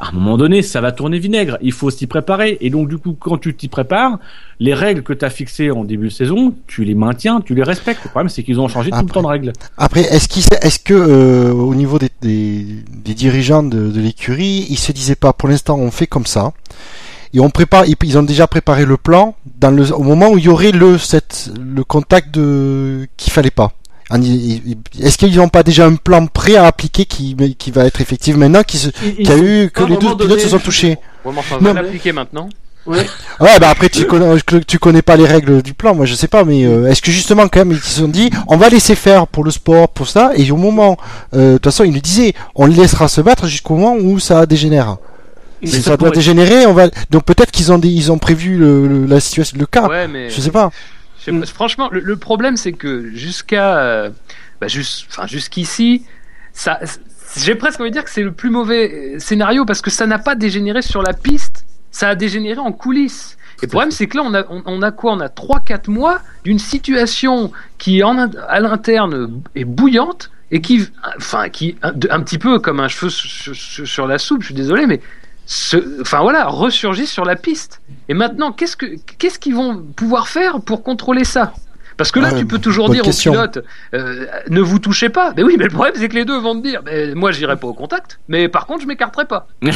[0.00, 1.58] à un moment donné, ça va tourner vinaigre.
[1.60, 2.58] Il faut s'y préparer.
[2.60, 4.18] Et donc, du coup, quand tu t'y prépares,
[4.60, 7.62] les règles que tu as fixées en début de saison, tu les maintiens, tu les
[7.62, 8.00] respectes.
[8.04, 9.52] Le problème, c'est qu'ils ont changé tout le temps de règles.
[9.76, 12.66] Après, est-ce sait- est-ce que euh, au niveau des, des,
[13.04, 16.52] des dirigeants de, de l'écurie, ils se disaient pas, pour l'instant, on fait comme ça,
[17.34, 20.38] et on prépare, ils, ils ont déjà préparé le plan dans le, au moment où
[20.38, 23.72] il y aurait le cette, le contact de qu'il fallait pas.
[24.10, 28.36] Est-ce qu'ils n'ont pas déjà un plan prêt à appliquer qui, qui va être effectif
[28.36, 30.48] maintenant, qui, se, Ils- ils qui a eu que les deux vraiment pilotes donné- se
[30.48, 32.48] sont touchés ouais, mais enfin, Non, va l'appliquer maintenant.
[32.86, 33.04] Ouais.
[33.40, 34.34] Ouais, bah après tu connais,
[34.66, 37.10] tu connais pas les règles du plan, moi je sais pas, mais euh, est-ce que
[37.12, 40.08] justement quand même ils se sont dit, on va laisser faire pour le sport, pour
[40.08, 40.96] ça, et au moment,
[41.34, 44.18] euh, de toute façon ils nous disaient, on le laissera se battre jusqu'au moment où
[44.18, 44.96] ça dégénère.
[45.62, 46.88] Si ça ça doit dégénérer, on va.
[47.10, 49.86] Donc peut-être qu'ils ont, des- ils ont prévu le, le- la situation, le cas.
[49.88, 50.70] Ouais, mais Je sais pas.
[51.30, 54.10] Pas, franchement, le, le problème, c'est que jusqu'à, euh,
[54.60, 54.66] bah,
[55.26, 56.04] jusqu'ici,
[56.52, 56.80] ça,
[57.36, 60.06] j'ai presque envie de dire que c'est le plus mauvais euh, scénario parce que ça
[60.06, 63.36] n'a pas dégénéré sur la piste, ça a dégénéré en coulisses.
[63.60, 65.12] Et le problème, c'est que là, on a, on, on a quoi?
[65.12, 71.48] On a 3-4 mois d'une situation qui, en, à l'interne, est bouillante et qui, enfin,
[71.48, 74.86] qui, un, petit peu comme un cheveu sur, sur- sur la soupe, je suis désolé,
[74.86, 75.00] mais,
[75.48, 77.80] se- enfin voilà, ressurgit sur la piste.
[78.08, 78.86] Et maintenant, qu'est-ce que
[79.18, 81.54] qu'est-ce qu'ils vont pouvoir faire pour contrôler ça?
[81.98, 83.32] Parce que là, Ah, tu peux toujours dire question.
[83.32, 83.58] aux pilotes,
[83.92, 85.32] euh, ne vous touchez pas.
[85.36, 87.56] Mais oui, mais le problème, c'est que les deux vont te dire, mais moi, j'irai
[87.56, 89.48] pas au contact, mais par contre, je m'écarterai pas.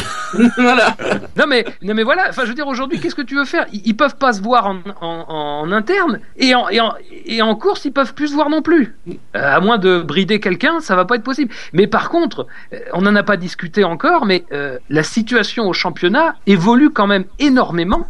[0.57, 0.97] voilà.
[1.37, 3.67] Non mais, non mais voilà, enfin je veux dire aujourd'hui, qu'est-ce que tu veux faire?
[3.73, 6.95] Ils, ils peuvent pas se voir en, en- en interne et en, et, en,
[7.27, 8.95] et en course ils peuvent plus se voir non plus.
[9.09, 11.53] Euh, à moins de brider quelqu'un, ça va pas être possible.
[11.73, 15.73] Mais par contre, euh, on n'en a pas discuté encore, mais euh, la situation au
[15.73, 18.07] championnat évolue quand même énormément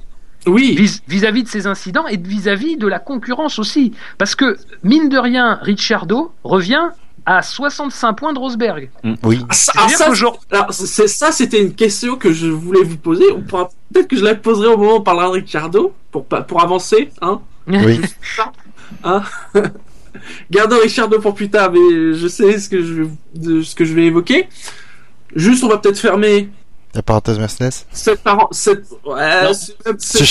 [0.46, 0.74] Oui.
[0.76, 3.92] vis- vis-à-vis de ces incidents et de vis-à-vis de la concurrence aussi.
[4.18, 6.88] Parce que mine de rien, Ricciardo revient
[7.24, 8.90] à 65 points de Rosberg.
[9.22, 9.44] Oui.
[9.48, 13.26] Ah, ça, C'est-à-dire ah, ça, c'était une question que je voulais vous poser.
[13.92, 17.10] Peut-être que je la poserai au moment où on parlera de Ricciardo pour pour avancer,
[17.20, 17.40] hein.
[17.68, 18.00] Oui.
[20.50, 24.06] Gardons Ricciardo pour plus tard, mais je sais ce que je ce que je vais
[24.06, 24.48] évoquer.
[25.34, 26.50] Juste, on va peut-être fermer
[26.94, 27.72] La parenthèse Mercedes.
[27.90, 29.52] cette parent, cette ouais,
[29.98, 30.24] Ce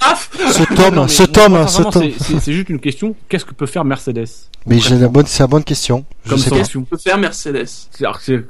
[0.00, 0.30] paf.
[0.52, 1.92] Ce tome, ce tome, ce tome.
[1.92, 3.14] c'est- c'est c'est juste une question.
[3.28, 4.26] Qu'est-ce que peut faire Mercedes?
[4.66, 6.04] Mais j'ai la bonne, c'est la bonne question.
[6.24, 6.56] Je comme sais pas.
[6.58, 7.66] sanction peut faire Mercedes.
[7.66, 8.44] C'est- alors, c'est-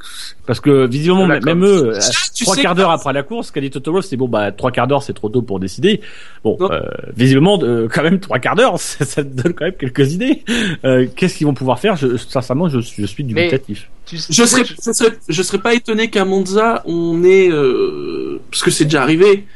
[0.47, 2.01] Parce que visiblement, même eux, euh,
[2.41, 4.87] trois quarts d'heure après la course, qu'a dit Toto Wolff, c'est bon, bah trois quarts
[4.87, 6.01] d'heure, c'est trop tôt pour décider.
[6.45, 6.81] Bon, euh,
[7.17, 10.43] visiblement, euh, quand même trois quarts d'heure, ça, ça te donne quand même quelques idées.
[10.85, 11.97] Euh, Qu'est-ce qu'ils vont pouvoir faire?
[11.97, 13.89] Je, Sincèrement, je, je suis dubitatif.
[14.05, 18.41] Tu sais- Je serais, je serais, je serais pas étonné qu'à Monza, on ait, euh,
[18.51, 19.47] parce que c'est déjà arrivé,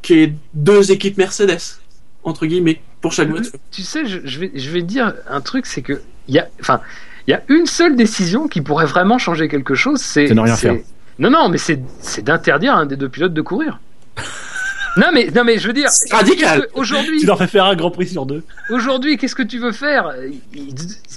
[0.00, 1.58] qu'il y ait deux équipes Mercedes,
[2.22, 3.52] entre guillemets, pour chaque voiture.
[3.70, 6.48] Tu sais, je, je vais, je vais dire un truc, c'est que il y a,
[6.60, 6.80] enfin,
[7.26, 10.56] il y a une seule décision qui pourrait vraiment changer quelque chose, c'est ne rien
[10.56, 10.74] faire.
[11.20, 11.80] Non, non, mais c'est,
[12.24, 13.78] d'interdire à un des deux pilotes de courir.
[14.96, 16.66] non, mais, non, mais je veux dire, C'est radical.
[16.74, 18.42] aujourd'hui, Tu leur fais faire un Grand Prix sur deux.
[18.70, 20.12] aujourd'hui, qu'est-ce que tu veux faire?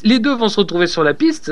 [0.03, 1.51] Les deux vont se retrouver sur la piste.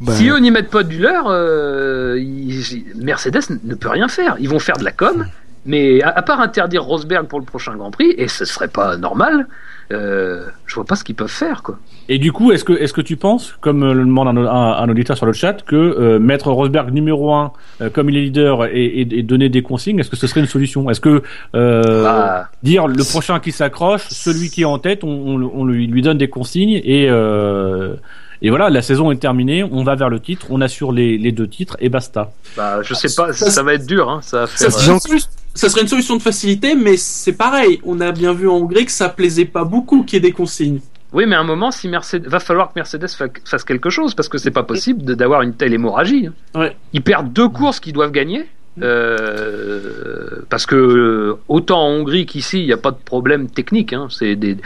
[0.00, 4.36] Ben, Si eux n'y mettent pas du leur, euh, ils- Mercedes ne peut rien faire.
[4.40, 5.26] Ils vont faire de la com,
[5.66, 8.96] mais à, à part interdire Rosberg pour le prochain Grand Prix, et ce serait pas
[8.96, 9.46] normal,
[9.92, 11.78] euh, je vois pas ce qu'ils peuvent faire, quoi.
[12.08, 14.72] Et du coup, est-ce que, est-ce que tu penses, comme euh, le demande un, un-
[14.82, 18.22] un auditeur sur le chat, que euh, mettre Rosberg numéro un, euh, comme il est
[18.22, 20.88] leader, et, et- et donner des consignes, est-ce que ce serait une solution?
[20.90, 21.22] Est-ce que
[21.54, 25.64] euh, Bah, dire le prochain qui s'accroche, celui qui est en tête, on, on- on
[25.64, 27.94] lui, lui donne des consignes et euh,
[28.42, 31.30] et voilà, la saison est terminée, on va vers le titre, on assure les, les
[31.30, 32.32] deux titres et basta.
[32.56, 34.96] bah, je sais pas, ça, va être dur, hein, ça va Ça faire.
[34.96, 35.20] solu-
[35.54, 37.80] ça serait une solution de facilité, mais c'est pareil.
[37.84, 40.32] On a bien vu en Hongrie que ça plaisait pas beaucoup qu'il y ait des
[40.32, 40.80] consignes.
[41.12, 44.14] Oui, mais à un moment, si Mercedes, va falloir que Mercedes fa- fasse quelque chose
[44.14, 46.28] parce que c'est pas possible de- d'avoir une telle hémorragie.
[46.54, 46.76] Ouais.
[46.92, 48.46] Ils perdent deux courses qu'ils doivent gagner.
[48.80, 53.92] euh, parce que euh, autant en Hongrie qu'ici, il n'y a pas de problème technique.
[53.92, 54.56] Hein, c'est des.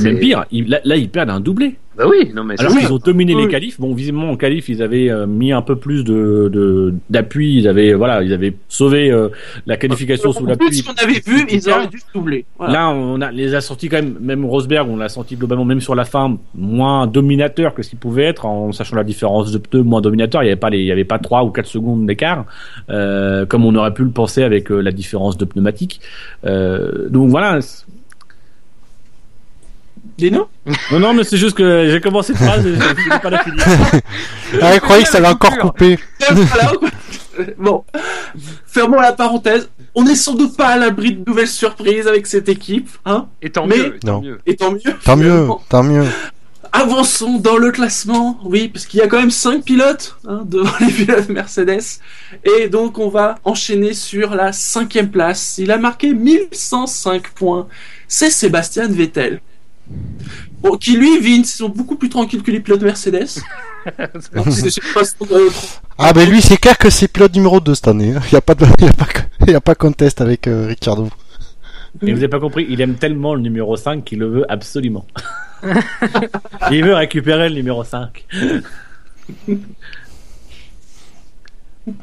[0.00, 0.44] Même, pire.
[0.52, 1.76] Là, là, ils perdent un doublé.
[1.98, 3.42] Bah oui, non mais Alors qu'ils ont dominé Oui.
[3.42, 3.80] les qualifs.
[3.80, 7.56] Bon, visiblement en qualif, ils avaient euh, mis un peu plus de de- d'appui.
[7.56, 9.28] Ils avaient voilà, ils avaient sauvé euh,
[9.66, 10.68] la qualification sous l'appui.
[10.68, 12.44] plus, ce qu'on avait vu, ils auraient dû se doubler.
[12.56, 12.72] Voilà.
[12.72, 14.16] Là, on a les a sortis quand même.
[14.20, 17.98] Même Rosberg, on l'a senti globalement, même sur la fin, moins dominateur que ce qu'il
[17.98, 20.44] pouvait être, en sachant la différence de pneus, moins dominateur.
[20.44, 22.44] Il y avait pas les, il y avait pas trois ou quatre secondes d'écart,
[22.90, 26.00] euh, comme on aurait pu le penser avec euh, la différence de pneumatique.
[26.44, 27.58] Euh, donc voilà.
[30.18, 30.48] Dino
[30.90, 33.44] Non, non, mais c'est juste que j'ai commencé une phrase et je ne pas la
[33.44, 33.64] finir.
[34.60, 35.98] Ah, je croyais que ça allait encore couper.
[37.56, 37.84] Bon,
[38.66, 39.68] fermons la parenthèse.
[39.94, 43.50] On est sans doute pas à l'abri de nouvelles surprises avec cette équipe, hein Et
[43.50, 44.20] tant Mais- mieux, et tant Non.
[44.22, 44.38] mieux.
[44.44, 44.80] Et tant mieux.
[45.04, 45.62] Tant mieux, finalement.
[45.68, 46.04] tant mieux.
[46.72, 50.68] Avançons dans le classement, oui, parce qu'il y a quand même 5 pilotes hein, devant
[50.80, 52.00] les pilotes Mercedes.
[52.44, 55.58] Et donc on va enchaîner sur la cinquième place.
[55.58, 57.68] Il a marqué 1105 points.
[58.08, 59.40] C'est Sébastien Vettel.
[60.60, 63.28] Bon, qui lui vit une saison beaucoup plus tranquille que les pilotes Mercedes.
[64.34, 64.46] Donc,
[65.98, 68.14] Ah, ben lui, c'est clair que c'est pilote numéro 2 cette année.
[68.14, 68.20] hein.
[68.24, 69.06] Il n'y a pas de, il y a pas,
[69.46, 71.08] il y a pas contest avec euh, Ricciardo.
[72.02, 75.06] Et vous avez pas compris, il aime tellement le numéro 5 qu'il le veut absolument.
[76.70, 78.24] il veut récupérer le numéro 5.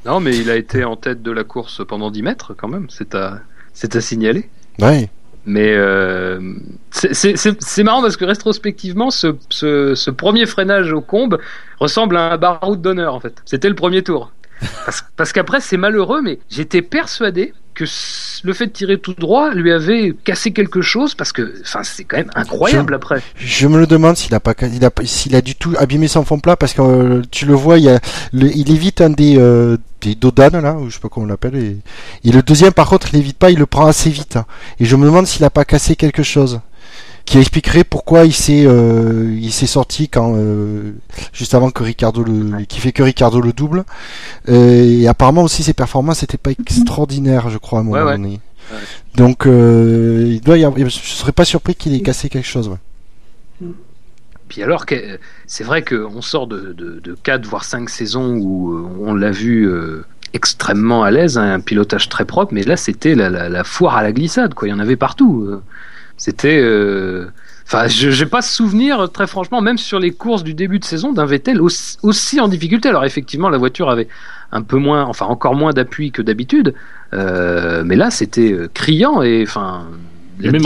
[0.05, 2.87] Non, mais il a été en tête de la course pendant 10 mètres quand même.
[2.89, 3.41] C'est à,
[3.73, 4.49] c'est à signaler.
[4.79, 5.09] Ouais.
[5.45, 6.39] Mais euh,
[6.91, 11.37] c'est- marrant parce que rétrospectivement, ce, ce, ce premier freinage au combe
[11.79, 13.35] ressemble à un baroud d'honneur en fait.
[13.45, 14.31] C'était le premier tour.
[14.85, 17.83] Parce, parce qu'après, c'est malheureux, mais j'étais persuadé que
[18.45, 22.05] le fait de tirer tout droit lui avait cassé quelque chose parce que, enfin, c'est
[22.05, 23.21] quand même incroyable Je- après.
[23.35, 26.07] Je me le demande s'il a pas, il a, pas- s'il a du tout abîmé
[26.07, 27.99] son fond plat parce que euh, tu le vois, il, y a
[28.31, 29.75] le- il évite un des, euh,
[30.09, 31.77] des dodanes là, ou je sais pas comment on l'appelle, et,
[32.27, 34.35] et le deuxième par contre il évite pas, il le prend assez vite.
[34.37, 34.45] hein.
[34.79, 36.59] Et je me demande s'il a pas cassé quelque chose
[37.25, 40.91] qui expliquerait pourquoi il s'est, euh, il s'est sorti quand euh,
[41.33, 43.83] juste avant que Ricardo le, qui fait que Ricardo le double.
[44.47, 48.03] Euh, et apparemment aussi ses performances n'étaient pas extraordinaires, je crois à un moment Ouais,
[48.03, 48.17] ouais.
[48.17, 48.39] donné.
[49.15, 52.67] Donc euh, il doit y avoir, je serais pas surpris qu'il ait cassé quelque chose.
[52.67, 52.77] ouais.
[54.47, 54.85] Puis alors,
[55.47, 59.31] c'est vrai qu'on sort de, de, de 4 voire 5 saisons où euh, on l'a
[59.31, 60.03] vu euh,
[60.33, 63.95] extrêmement à l'aise, hein, un pilotage très propre, mais là c'était la, la, la foire
[63.97, 64.67] à la glissade, quoi.
[64.67, 65.45] Il y en avait partout.
[65.49, 65.61] euh.
[66.17, 66.59] C'était.
[66.61, 67.25] euh,
[67.67, 71.13] Enfin, je j'ai pas souvenir, très franchement, même sur les courses du début de saison,
[71.13, 72.89] d'un Vettel aussi, aussi en difficulté.
[72.89, 74.07] Alors effectivement, la voiture avait
[74.51, 76.75] un peu moins, enfin encore moins d'appui que d'habitude,
[77.13, 79.87] euh, mais là c'était criant et enfin.
[80.39, 80.61] Et la même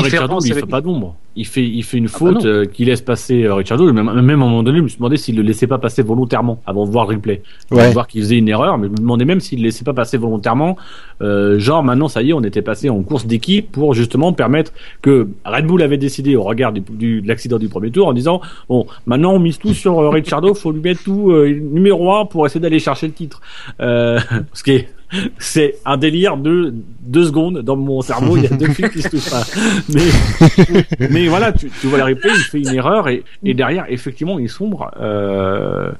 [0.48, 1.16] il avec- fait pas d'ombre.
[1.40, 3.92] Il fait, il fait une Ah bah faute euh, qui laisse passer euh, Ricciardo.
[3.94, 6.02] Même, même à un moment donné, je me suis demandé s'il le laissait pas passer
[6.04, 7.42] volontairement avant de voir le replay.
[7.72, 7.88] Avant Ouais.
[7.88, 9.94] de voir qu'il faisait une erreur, mais je me demandais même s'il le laissait pas
[9.94, 10.76] passer volontairement.
[11.22, 14.74] Euh, genre maintenant, ça y est, on était passé en course d'équipe pour justement permettre
[15.02, 18.14] que Red Bull avait décidé au regard du, du- de l'accident du premier tour en
[18.14, 22.26] disant bon, maintenant on mise tout sur euh, Ricciardo, faut lui mettre tout numéro un
[22.26, 23.42] pour essayer d'aller chercher le titre.
[23.80, 24.88] Ce qui est
[25.38, 28.38] c'est un délire de deux secondes dans mon cerveau.
[28.38, 29.46] Il y a deux fils qui se touchent pas.
[31.10, 34.50] Mais, voilà, tu, tu vois la replay, il fait une erreur et, derrière, effectivement, il
[34.50, 34.92] sombre.
[35.00, 35.92] Euh,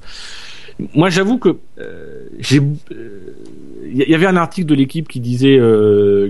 [0.94, 2.60] moi, j'avoue que euh, j'ai.
[2.60, 3.34] euh,
[3.92, 5.60] Il y avait un article de l'équipe qui disait,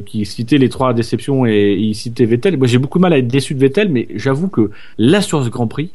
[0.07, 2.57] qui citait les trois déceptions et, il citait Vettel.
[2.57, 5.51] Moi, j'ai beaucoup mal à être déçu de Vettel, mais j'avoue que là sur ce
[5.51, 5.91] Grand Prix,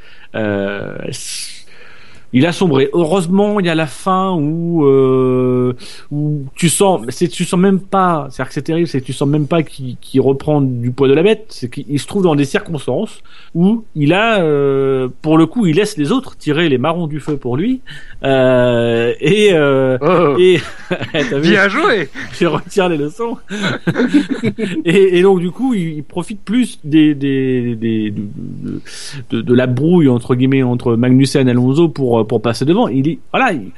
[2.34, 2.89] il a sombré.
[2.93, 5.73] Heureusement, il y a la fin où euh,
[6.11, 8.27] où tu sens, c'est tu sens même pas.
[8.30, 11.14] C'est-à-dire que c'est terrible, c'est que tu sens même pas qu'il reprend du poids de
[11.14, 11.45] la bête.
[11.49, 13.22] C'est qu'il se trouve dans des circonstances
[13.53, 17.19] où il a, euh, pour le coup, il laisse les autres tirer les marrons du
[17.19, 17.81] feu pour lui.
[18.23, 20.60] Euh, et euh, Oh, et
[21.41, 23.38] bien joué je retire les leçons.
[24.85, 28.81] et, et donc du coup, il, il profite plus des, des, des de,
[29.30, 32.87] de, de la brouille entre guillemets entre Magnussen et Alonso pour pour passer devant.
[32.87, 33.51] Il est voilà.
[33.51, 33.71] il-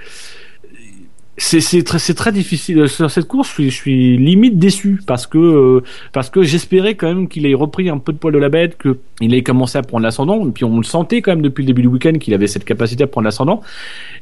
[1.39, 3.49] c'est très c'est très difficile sur cette course.
[3.49, 7.45] Je suis, je suis limite déçu parce que euh, parce que j'espérais quand même qu'il
[7.45, 10.03] ait repris un peu de poil de la bête, que il ait commencé à prendre
[10.03, 10.47] l'ascendant.
[10.47, 12.65] Et puis on le sentait quand même depuis le début du week-end qu'il avait cette
[12.65, 13.61] capacité à prendre l'ascendant.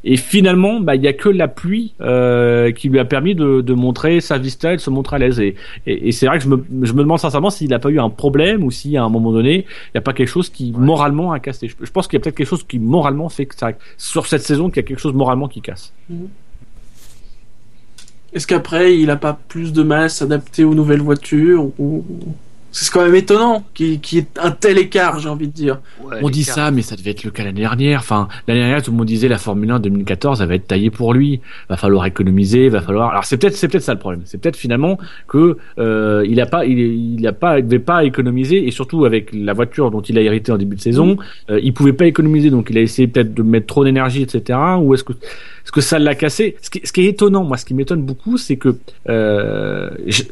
[0.04, 3.62] Et finalement, bah il y a que la pluie euh, qui lui a permis de,
[3.62, 5.40] de montrer sa vista et de se montrer à l'aise.
[5.40, 5.56] Et,
[5.88, 8.00] et, et c'est vrai que je me, je me demande sincèrement s'il n'a pas eu
[8.00, 10.74] un problème ou si à un moment donné il n'y a pas quelque chose qui
[10.78, 11.70] moralement a cassé.
[11.70, 14.28] Je, je pense qu'il y a peut-être quelque chose qui moralement fait que ça sur
[14.28, 15.94] cette saison qu'il y a quelque chose moralement qui casse.
[18.36, 22.06] Est-ce qu'après, il a pas plus de mal à s'adapter aux nouvelles voitures ou...
[22.78, 25.80] C'est quand même étonnant qu'il qu'il y ait un tel écart, j'ai envie de dire.
[26.04, 28.00] Ouais, On dit ça, mais ça devait être le cas l'année dernière.
[28.00, 30.90] Enfin, l'année dernière, tout le monde disait la Formule 1 2014, elle va être taillée
[30.90, 31.40] pour lui.
[31.70, 33.12] Va falloir économiser, va falloir.
[33.12, 34.24] Alors c'est peut-être, c'est peut-être ça le problème.
[34.26, 34.98] C'est peut-être finalement
[35.30, 36.78] que euh, il a pas, il,
[37.18, 40.22] il a pas, il devait pas économiser et surtout avec la voiture dont il a
[40.22, 41.16] hérité en début de saison,
[41.50, 44.60] euh, il pouvait pas économiser, donc il a essayé peut-être de mettre trop d'énergie, etc.
[44.82, 45.14] Ou est-ce que,
[45.66, 48.04] est-ce que ça l'a cassé ce qui, ce qui est étonnant, moi, ce qui m'étonne
[48.04, 48.76] beaucoup, c'est que,
[49.10, 50.24] euh, je-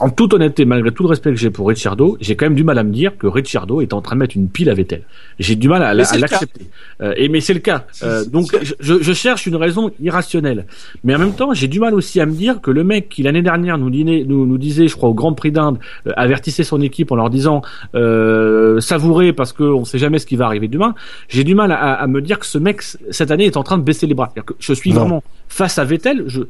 [0.00, 2.64] en toute honnêteté, malgré tout le respect que j'ai pour Ricciardo, j'ai quand même du
[2.64, 5.02] mal à me dire que Ricciardo est en train de mettre une pile à Vettel.
[5.38, 6.62] J'ai du mal à, l'accepter.
[7.02, 7.84] Euh, et mais c'est le cas.
[8.02, 10.64] Euh, donc je, je- cherche une raison irrationnelle.
[11.04, 13.22] Mais en même temps, j'ai du mal aussi à me dire que le mec qui
[13.22, 16.64] l'année dernière nous, dînait- nous, nous disait, je crois au Grand Prix d'Inde, euh, avertissait
[16.64, 17.60] son équipe en leur disant
[17.94, 20.94] euh, savourez parce que on sait jamais ce qui va arriver demain.
[21.28, 22.80] J'ai du mal à, à me dire que ce mec
[23.10, 24.30] cette année est en train de baisser les bras.
[24.32, 25.00] C'est-à-dire que je suis Non.
[25.00, 26.24] vraiment face à Vettel.
[26.28, 26.42] Je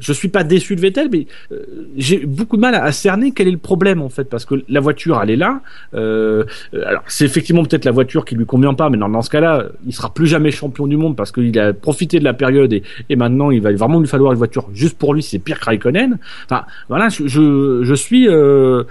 [0.00, 1.62] je suis pas déçu de Vettel, mais euh,
[1.96, 4.56] j'ai beaucoup de mal à, à cerner quel est le problème en fait parce que
[4.68, 5.60] la voiture elle est là.
[5.94, 6.44] Euh,
[6.74, 9.30] euh, alors c'est effectivement peut-être la voiture qui lui convient pas, mais dans, dans ce
[9.30, 12.72] cas-là, il sera plus jamais champion du monde parce qu'il a profité de la période
[12.72, 15.22] et, et maintenant il va vraiment lui falloir une voiture juste pour lui.
[15.22, 16.18] C'est pire que Raikkonen.
[16.46, 18.82] Enfin voilà, je je, je suis, euh,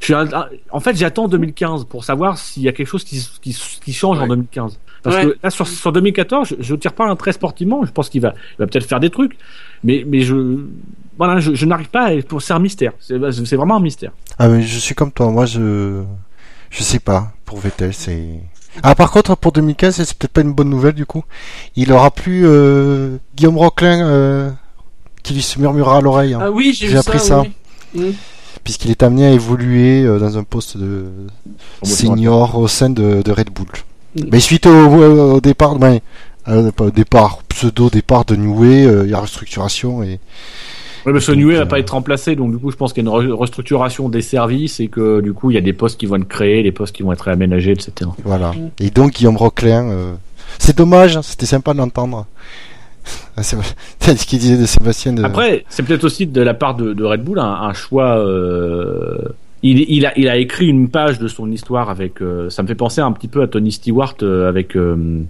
[0.00, 0.14] je suis
[0.70, 3.54] en fait j'attends 2015 pour savoir s'il y a quelque chose qui qui,
[3.84, 4.28] qui change en Ouais.
[4.28, 4.78] 2015.
[5.02, 5.26] Parce Ouais.
[5.28, 7.84] que là sur sur 2014, je, je tire pas un trait sportivement.
[7.86, 9.36] Je pense qu'il va il va peut-être faire des trucs,
[9.84, 10.34] mais mais je
[11.18, 12.06] voilà, je, je n'arrive pas.
[12.08, 12.92] à- pour- C'est un mystère.
[13.00, 14.12] C'est c'est vraiment un mystère.
[14.38, 16.02] Ah mais je suis comme toi, moi je
[16.70, 18.24] je sais pas pour Vettel c'est
[18.84, 21.24] ah par contre pour 2015 c'est peut-être pas une bonne nouvelle du coup
[21.74, 24.50] il aura plus euh, Guillaume Roquelin euh,
[25.24, 27.26] qui lui se murmurera à l'oreille hein, Ah oui, j'ai J'ai vu appris ça.
[27.26, 27.42] ça.
[27.42, 27.50] oui.
[27.92, 28.12] Mm.
[28.62, 31.06] puisqu'il est amené à évoluer euh, dans un poste de
[31.82, 33.66] senior au sein de, de Red Bull
[34.16, 34.22] Mm.
[34.32, 36.02] mais suite au, au- départ ouais,
[36.48, 40.18] euh, au départ pseudo départ de Newey euh, il y a restructuration et
[41.06, 42.92] Ouais, parce que Donc, Newey va euh, pas être remplacé, donc du coup, je pense
[42.92, 45.62] qu'il y a une re- restructuration des services et que du coup, il y a
[45.62, 48.10] des postes qui vont être créés, des postes qui vont être réaménagés, etc.
[48.22, 48.52] Voilà.
[48.52, 48.70] Mm.
[48.80, 50.12] Et donc Guillaume Roquelin, euh,
[50.58, 52.26] c'est dommage, hein, c'était sympa de l'entendre.
[53.36, 55.14] Ah, ce qu'il disait de Sébastien.
[55.14, 55.24] De...
[55.24, 58.18] Après, c'est peut-être aussi de la part de, de Red Bull un, un choix.
[58.18, 59.16] euh,
[59.62, 62.20] il, il, a, il a écrit une page de son histoire avec.
[62.22, 64.76] euh, ça me fait penser un petit peu à Tony Stewart euh, avec.
[64.76, 65.20] euh,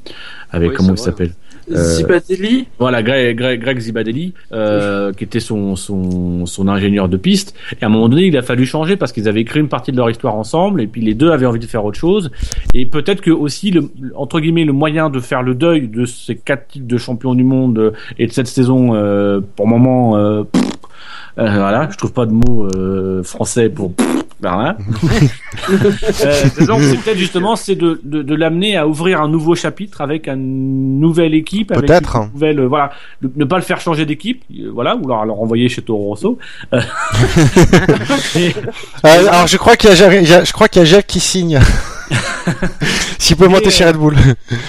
[0.50, 1.32] avec Oui, comment il s'appelle
[1.70, 2.66] Euh, Zibadelli.
[2.80, 7.54] Voilà, Greg, Greg, Greg Zibadelli, euh, qui était son, son, son ingénieur de piste.
[7.80, 9.92] Et à un moment donné, il a fallu changer parce qu'ils avaient écrit une partie
[9.92, 12.32] de leur histoire ensemble, et puis les deux avaient envie de faire autre chose.
[12.74, 16.34] Et peut-être que aussi, le, entre guillemets, le moyen de faire le deuil de ces
[16.34, 20.64] quatre titres de champion du monde et de cette saison, euh, pour le moment, pff,
[21.40, 23.94] voilà, je trouve pas de mot euh, français pour.
[23.94, 24.06] pff,
[24.40, 24.76] Voilà.
[26.24, 30.00] Euh, donc c'est peut-être justement c'est de, de, de l'amener à ouvrir un nouveau chapitre
[30.00, 32.16] avec une nouvelle équipe, avec Peut-être.
[32.16, 32.90] une nouvelle, euh, voilà,
[33.22, 36.04] ne, ne pas le faire changer d'équipe, euh, voilà, ou alors, alors envoyer chez Toro
[36.08, 36.38] Rosso.
[36.72, 36.80] Euh,
[38.36, 38.54] et-
[39.04, 41.58] Euh, alors je crois qu'il y a- je crois qu'il y a Jacques qui signe.
[43.18, 44.16] S'il peut Mais, monter chez euh, Red Bull.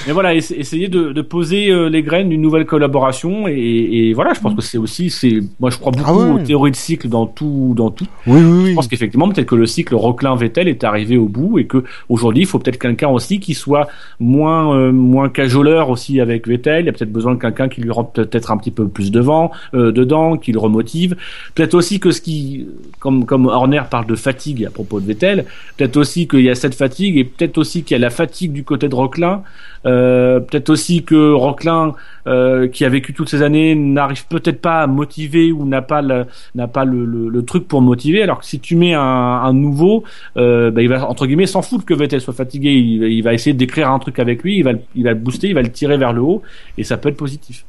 [0.06, 4.14] Mais voilà, essa- essayer de, de poser euh, les graines d'une nouvelle collaboration et, et
[4.14, 6.42] voilà, je pense que c'est aussi, c'est, moi je crois beaucoup Ah ouais.
[6.42, 8.06] aux théories de cycle dans tout, dans tout.
[8.28, 8.74] Oui, oui, Je oui.
[8.76, 12.46] pense qu'effectivement, peut-être que le cycle Rocklin-Vettel est arrivé au bout et que aujourd'hui, il
[12.46, 13.88] faut peut-être quelqu'un aussi qui soit
[14.20, 16.84] moins euh, moins cajoleur aussi avec Vettel.
[16.84, 19.12] Il y a peut-être besoin de quelqu'un qui lui rentre peut-être un petit peu plus
[19.12, 21.16] devant, euh, dedans, qui le remotive.
[21.56, 22.68] Peut-être aussi que ce qui,
[23.00, 25.46] comme comme Horner parle de fatigue à propos de Vettel,
[25.78, 28.52] peut-être aussi qu'il y a cette fatigue et peut-être aussi qu'il y a la fatigue
[28.52, 29.44] du côté de Rocklin.
[29.86, 31.94] Euh, peut-être aussi que Rocklin,
[32.28, 36.02] euh, qui a vécu toutes ces années, n'arrive peut-être pas à motiver ou n'a pas
[36.02, 36.26] le,
[36.56, 38.22] n'a pas le, le, le truc pour motiver.
[38.22, 40.04] Alors que si tu mets un, un nouveau,
[40.38, 42.72] euh, bah, il va entre guillemets s'en foutre que Vettel soit fatigué.
[42.74, 45.48] Il, il va essayer d'écrire un truc avec lui, il va, il va le booster,
[45.48, 46.42] il va le tirer vers le haut,
[46.78, 47.66] et ça peut être positif.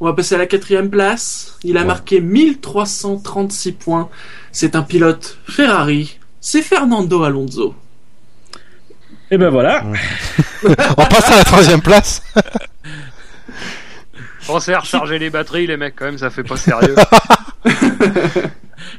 [0.00, 1.56] On va passer à la quatrième place.
[1.62, 4.08] Il a marqué 1336 points.
[4.52, 6.18] C'est un pilote Ferrari.
[6.46, 7.74] C'est Fernando Alonso.
[9.30, 9.82] Et ben voilà.
[10.62, 12.22] On passe à la troisième place.
[14.46, 16.94] Pensez à recharger les batteries, les mecs, quand même, ça fait pas sérieux.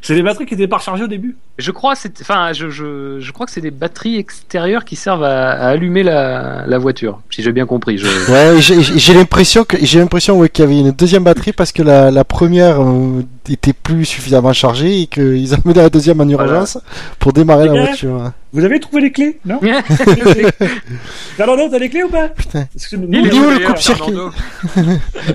[0.01, 1.37] C'est les batteries qui étaient pas rechargées au début.
[1.59, 5.23] je crois, c'est, enfin, je, je, je crois que c'est des batteries extérieures qui servent
[5.23, 7.99] à, à allumer la, la voiture, si j'ai bien compris.
[7.99, 8.07] Je...
[8.31, 11.83] Ouais, j'ai- l'impression que j'ai l'impression ouais, qu'il y avait une deuxième batterie parce que
[11.83, 13.21] la, la première euh,
[13.53, 16.77] était plus suffisamment chargée et qu'ils ont mis la deuxième en urgence
[17.19, 17.85] pour démarrer la gars.
[17.85, 18.31] voiture.
[18.53, 19.59] Vous avez trouvé les clés, non
[21.37, 22.67] Fernando, t'as les clés ou pas Putain.
[22.73, 24.13] Parce que nous, Il est où le coupe-circuit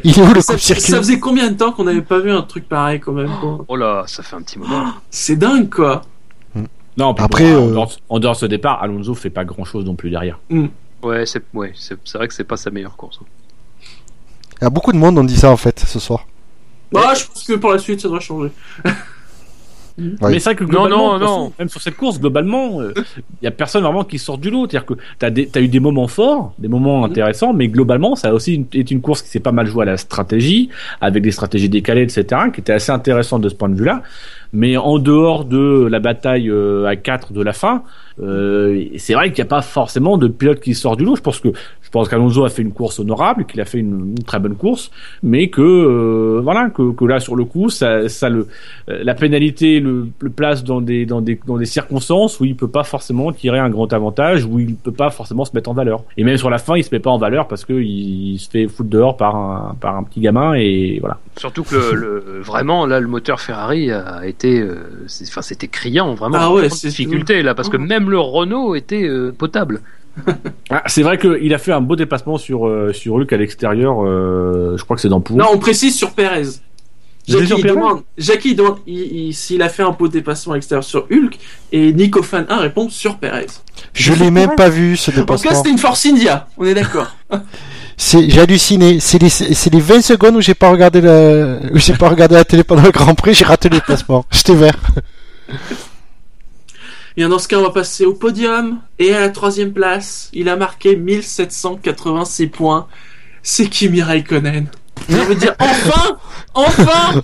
[0.05, 2.43] Il est où le coupe-circuit ça faisait combien de temps qu'on n'avait pas vu un
[2.43, 4.87] truc pareil quand même quoi Oh là, ça fait un petit moment.
[5.11, 6.03] C'est dingue quoi.
[6.97, 9.65] Non, Après, bon, en, euh, dehors, en dehors de ce départ, Alonso fait pas grand
[9.65, 10.39] chose non plus derrière.
[11.03, 13.20] Ouais, c'est, ouais, c'est vrai que c'est pas sa meilleure course.
[14.61, 16.27] Il y a beaucoup de monde on dit ça en fait ce soir.
[16.93, 18.51] Bah, je pense que pour la suite ça doit changer.
[19.99, 21.27] Mais c'est vrai que Non, globalement, non, non.
[21.27, 24.67] façon, même sur cette course, globalement, il y a personne vraiment qui sort du lot.
[24.67, 28.29] C'est-à-dire que t'as des, as eu des moments forts, des moments intéressants, mais globalement, ça
[28.31, 30.71] a aussi une- été une course qui s'est pas mal jouée à la stratégie,
[31.03, 34.03] avec des stratégies décalées, etc., qui était assez intéressante de ce point de vue-là.
[34.55, 37.83] Mais en dehors de la bataille euh, à 4 de la fin,
[38.23, 41.15] euh, c'est vrai qu'il n'y a pas forcément de pilote qui sort du lot.
[41.17, 41.49] Je pense que
[41.91, 44.55] je pense qu'Alonso a fait une course honorable, qu'il a fait une, une très bonne
[44.55, 44.93] course,
[45.25, 48.47] mais que euh, voilà que, que là sur le coup, ça, ça le
[48.89, 52.55] euh, la pénalité le, le place dans des dans des dans des circonstances où il
[52.55, 55.75] peut pas forcément tirer un grand avantage, où il peut pas forcément se mettre en
[55.75, 56.05] valeur.
[56.17, 58.49] Et même sur la fin, il se met pas en valeur parce que il, se
[58.49, 61.19] fait foutre dehors par un par un petit gamin et voilà.
[61.39, 64.77] Surtout que le, le- vraiment là, le moteur Ferrari a été, euh,
[65.09, 66.37] c'est- enfin, c'était criant, vraiment.
[66.39, 67.87] Ah ouais, c'est- difficulté là, parce que Mhm.
[67.89, 69.81] même le Renault était euh, potable.
[70.70, 74.05] Ah, c'est vrai qu'il a fait un beau dépassement sur euh, sur Luc à l'extérieur.
[74.05, 75.37] euh, je crois que c'est dans Pou.
[75.37, 76.45] Non, on précise sur Perez.
[77.28, 80.09] Jackie sur il Perez demande, Jackie il demande il- il- s'il a fait un beau
[80.09, 81.39] dépassement extérieur sur Hulk
[81.70, 83.47] et Nico Fan 1 répond sur Perez.
[83.93, 85.55] Je l'ai même pas vu ce En tout cas, dépassement.
[85.55, 87.15] c'était une Force India, on est d'accord.
[87.97, 88.99] C'est j'ai halluciné.
[88.99, 92.35] C'est les c'est les 20 secondes où j'ai pas regardé la où j'ai pas regardé
[92.35, 94.24] la télé pendant le Grand Prix, j'ai raté le déplacement.
[94.31, 94.77] J'étais vert.
[97.16, 98.81] Et dans ce cas, on va passer au podium.
[98.99, 102.87] Et à la troisième place, il a marqué 1786 points.
[103.43, 104.69] C'est Kimi Raikkonen.
[105.09, 106.19] Je veux dire, enfin
[106.55, 107.23] Enfin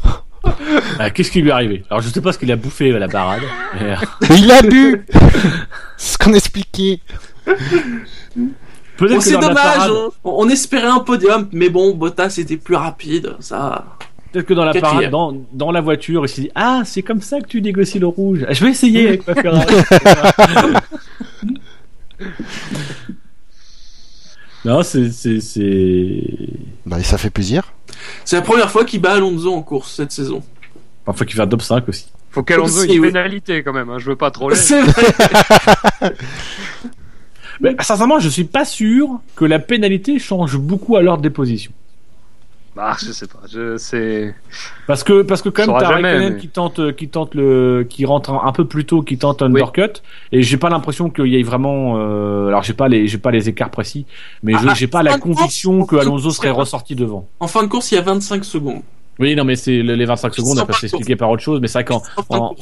[0.98, 1.84] Ah, Qu'est-ce qui lui est arrivé?
[1.90, 3.42] Alors je sais pas ce qu'il a bouffé à la parade.
[3.74, 3.96] mais, euh,
[4.28, 5.04] Mais il a bu.
[5.96, 7.00] C'est ce qu'on expliquait.
[8.98, 10.08] Bon, c'est dommage, parade, hein.
[10.24, 13.84] on, on espérait un podium, mais bon, Bottas était plus rapide, ça.
[14.36, 15.10] Peut-être que dans la Quatrième.
[15.10, 17.98] parade, dans, dans la voiture, il s'est dit ah c'est comme ça que tu négocies
[17.98, 18.44] le rouge.
[18.50, 19.74] Je vais essayer avec ma Ferrari.
[24.64, 26.22] non c'est c'est c'est.
[26.84, 27.72] Bah ça fait plaisir.
[28.24, 30.42] C'est la première fois qu'il bat Alonso en course cette saison.
[31.04, 32.06] Parfois qu'il fait un top 5 aussi.
[32.30, 33.08] Faut qu'Alonso ait une oui.
[33.08, 33.88] pénalité quand même.
[33.88, 34.56] hein, je veux pas troller.
[34.56, 36.12] C'est vrai.
[37.60, 41.72] Mais sincèrement, je suis pas sûr que la pénalité change beaucoup à l'ordre des positions.
[42.76, 43.40] Bah, je sais pas.
[43.50, 44.34] Je sais.
[44.86, 47.86] Parce que parce que quand même t'as Raikkonen mais- qui tente euh, qui tente le
[47.88, 51.08] qui rentre un, un peu plus tôt, qui tente un undercut et j'ai pas l'impression
[51.08, 54.04] qu'il y ait vraiment euh, alors j'ai pas les j'ai pas les écarts précis,
[54.42, 57.26] mais je- Ah, j'ai pas ah, la conviction course, que Alonso serait ressorti devant.
[57.40, 58.82] En fin de course, il y a 25 secondes.
[59.18, 61.78] Oui, non, mais c'est les 25 secondes, pas de s'expliquer par autre chose, mais c'est
[61.78, 62.54] vrai qu'en En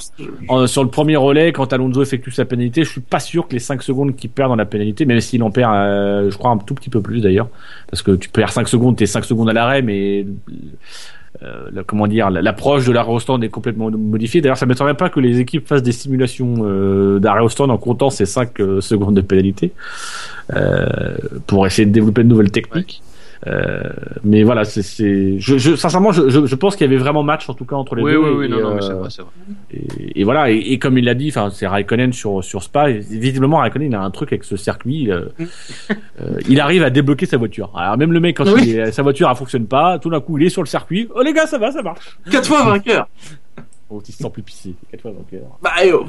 [0.48, 3.55] en- sur le premier relais, quand Alonso effectue sa pénalité, je suis pas sûr que
[3.55, 6.51] les 5 secondes qu'il perd dans la pénalité, même s'il en perd, euh, je crois,
[6.51, 7.48] un tout petit peu plus d'ailleurs,
[7.90, 10.26] parce que tu perds 5 secondes, t'es 5 secondes à l'arrêt, mais
[11.43, 14.40] euh, la- comment dire, la- l'approche de l'arrêt au stand est complètement modifiée.
[14.40, 17.78] D'ailleurs, ça m'étonnerait pas que les équipes fassent des simulations euh, d'arrêt au stand en
[17.78, 19.72] comptant ces 5 euh, secondes de pénalité
[20.55, 21.16] euh,
[21.48, 23.02] pour essayer de développer de nouvelles techniques.
[24.24, 27.22] Mais voilà, c'est, c'est, je, je, sincèrement, je, je, je pense qu'il y avait vraiment
[27.22, 28.18] match en tout cas entre les Oui, deux.
[28.18, 29.30] oui, et- oui, non, et, non, mais c'est euh, vrai, c'est vrai.
[29.72, 32.90] et, et voilà, et, et comme il l'a dit, enfin, c'est Raikkonen sur sur Spa.
[32.90, 35.10] visiblement, Raikkonen, il a un truc avec ce circuit.
[35.10, 35.26] euh,
[36.20, 37.70] euh, il arrive à débloquer sa voiture.
[37.76, 38.62] Alors même le mec, quand Oui.
[38.68, 41.08] il est- sa voiture elle fonctionne pas, tout d'un coup, il est sur le circuit.
[41.14, 42.18] Oh les gars, ça va, ça marche.
[42.30, 43.08] 4 fois vainqueur.
[43.90, 44.74] Oh, il se sent plus pissé.
[44.90, 45.46] Quatre fois vainqueur.
[45.62, 46.06] Bah, eh oh.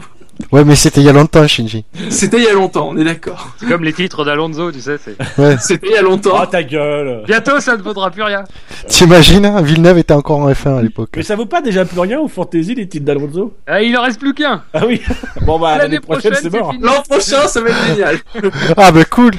[0.51, 1.85] Ouais, mais c'était il y a longtemps, Shinji.
[2.09, 3.55] C'était il y a longtemps, on est d'accord.
[3.59, 4.97] C'est comme les titres d'Alonso, tu sais.
[4.97, 5.57] c'est- Ouais.
[5.59, 6.37] C'était il y a longtemps.
[6.41, 7.23] Oh ta gueule.
[7.25, 8.43] Bientôt, ça ne vaudra plus rien.
[8.87, 11.09] T'imagines, hein, Villeneuve était encore en F1 à l'époque.
[11.15, 14.03] Mais ça vaut pas déjà plus rien au fantasy les titres d'Alonso Ah, il en
[14.03, 14.63] reste plus qu'un.
[14.73, 15.01] Ah oui.
[15.45, 16.73] Bon bah L'année l'année prochaine, prochaine, c'est mort.
[16.81, 18.17] L'an prochain, ça va être génial.
[18.77, 19.31] Ah, bah cool.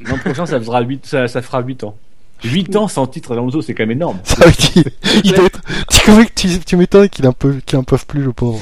[0.00, 1.96] L'an prochain, ça fera 8 ça, ça fera 8 ans.
[2.42, 4.18] 8 ans sans titre d'Alonso, c'est quand même énorme.
[4.24, 4.84] Ça veut dire,
[5.24, 8.20] il doit être, tu, comment que tu, tu m'étonnes qu'il en peut, en peuvent plus,
[8.22, 8.60] le pauvre.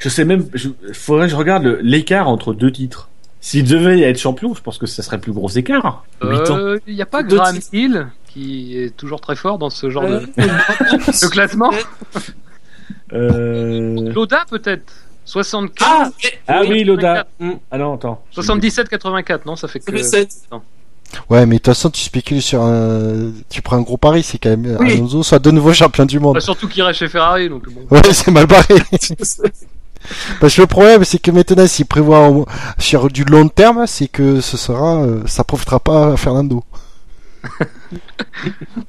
[0.00, 3.08] Je sais même, je, faudrait que je regarde l'écart entre deux titres.
[3.42, 6.04] S'il devait être champion, je pense que ça serait le plus gros écart.
[6.22, 6.58] 8 ans.
[6.58, 7.58] Euh, Il n'y a pas Graham.
[7.72, 11.70] Hill qui est toujours très fort dans ce genre Euh, de, de classement.
[13.12, 14.12] Euh...
[14.12, 14.92] Loda peut-être.
[15.24, 15.86] 75.
[15.88, 16.10] Ah,
[16.46, 17.26] Ah oui, Loda.
[17.38, 17.58] 84.
[17.70, 18.24] Ah non, attends.
[18.36, 19.92] 77-84, non, ça fait que.
[19.92, 20.28] fait 7.
[21.28, 24.38] Ouais, mais de toute façon, tu spécules sur un, tu prends un gros pari, c'est
[24.38, 24.92] quand même Oui.
[24.92, 26.34] Alonso soit de nouveau champion du monde.
[26.34, 27.84] Bah, surtout qu'il reste chez Ferrari, donc bon.
[27.90, 28.74] Ouais, c'est mal barré.
[30.40, 32.30] Parce que le problème, c'est que maintenant, s'il prévoit
[32.78, 36.64] sur du long terme, c'est que ce sera, euh, ça profitera pas à Fernando.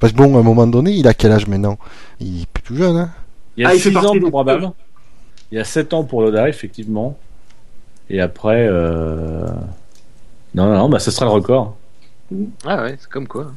[0.00, 1.78] Parce que bon, à un moment donné, il a quel âge maintenant?
[2.20, 3.10] Il est plus tout jeune, hein
[3.56, 4.72] Il y a Ah, il fait 6 partie ans Brabham.
[5.50, 7.18] Il y a 7 ans pour Loda, effectivement.
[8.08, 9.46] Et après, euh...
[10.54, 11.76] non, non, non, bah, ce sera le record.
[12.64, 13.52] Ah ouais, c'est comme quoi.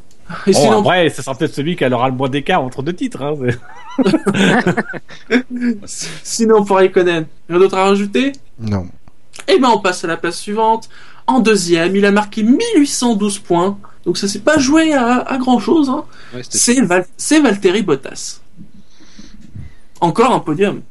[0.48, 2.94] Et Bon, sinon, après, ce sera peut-être celui qui aura le moins d'écart entre deux
[2.94, 3.22] titres.
[3.22, 3.36] Hein.
[5.86, 8.32] sinon pour Raikkonen, rien d'autre à rajouter?
[8.60, 8.88] Non.
[9.48, 10.90] Eh ben, on passe à la place suivante.
[11.28, 13.78] En deuxième, il a marqué 1812 points.
[14.06, 15.90] Donc ça s'est pas joué à, à grand chose.
[15.90, 16.06] Hein.
[16.34, 18.42] Ouais, C'est Val c'est Valtteri Bottas.
[20.02, 20.82] Encore un podium.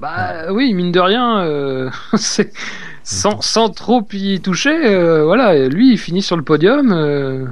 [0.00, 1.88] Bah oui, mine de rien, euh,
[3.04, 6.90] sans trop y toucher, euh, voilà, lui il finit sur le podium.
[6.92, 7.46] euh,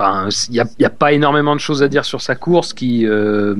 [0.00, 2.36] Enfin, il n'y a, il y a pas énormément de choses à dire sur sa
[2.36, 3.56] course qui, euh,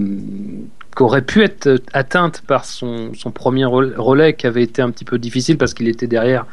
[0.96, 4.90] qui aurait pu être atteinte par son, son premier rel- relais qui avait été un
[4.92, 6.46] petit peu difficile parce qu'il était derrière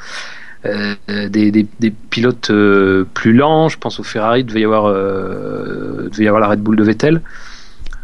[0.65, 0.95] euh,
[1.29, 3.69] des, des, des pilotes euh, plus lents.
[3.69, 6.83] Je pense au Ferrari, il devait y avoir, devait y avoir la Red Bull de
[6.83, 7.21] Vettel.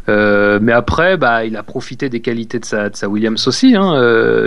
[0.08, 3.76] Mais après, bah, il a profité des qualités de sa, de sa Williams aussi.
[3.76, 3.96] Hein,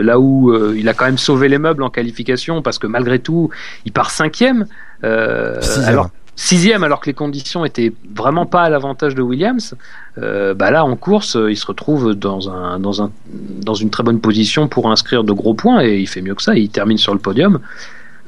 [0.02, 3.50] là où il a quand même sauvé les meubles en qualification, parce que malgré tout,
[3.86, 4.66] il part cinquième.
[5.02, 9.74] Alors sixième, alors que les conditions étaient vraiment pas à l'avantage de Williams.
[10.18, 13.90] Euh, bah là, en course, euh, il se retrouve dans un, dans un, dans une
[13.90, 16.54] très bonne position pour inscrire de gros points, et il fait mieux que ça.
[16.54, 17.60] Il termine sur le podium.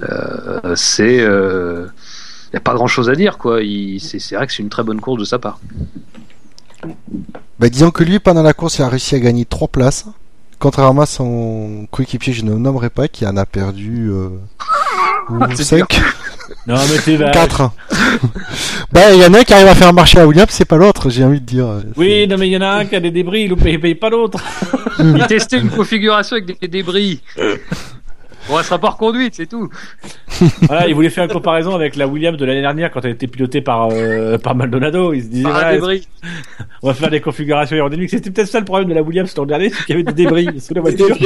[0.03, 3.61] Euh, c'est, il n'y a pas grand chose à dire, quoi.
[3.99, 5.59] C'est vrai que c'est une très bonne course de sa part.
[7.59, 10.07] Bah, disons que lui, pendant la course, il a réussi à gagner 3 places.
[10.59, 14.11] Contrairement à son coéquipier, je ne nommerai pas, qui en a perdu
[15.31, 16.01] euh, C'est 5,
[16.67, 17.33] Non, mais t'es vache.
[17.35, 17.71] 4.
[18.93, 20.77] bah, il y en a un qui arrive à faire marcher à Williams, c'est pas
[20.77, 21.69] l'autre, j'ai envie de dire.
[21.97, 23.79] Oui, non, mais il y en a un qui a des débris, il ne paye,
[23.79, 24.43] paye pas l'autre.
[24.99, 27.21] Il testait une configuration avec des débris.
[28.49, 29.69] Bon, elle sera pas reconduite, c'est tout.
[30.63, 33.27] Voilà, il voulait faire une comparaison avec la Williams de l'année dernière quand elle était
[33.27, 35.13] pilotée par, euh, par Maldonado.
[35.13, 36.07] Il se disait, Par débris.
[36.83, 38.11] on va faire des configurations aérodynamiques.
[38.11, 40.25] C'était peut-être ça le problème de la Williams l'an dernier, c'est qu'il y avait des
[40.25, 41.17] débris sous la voiture.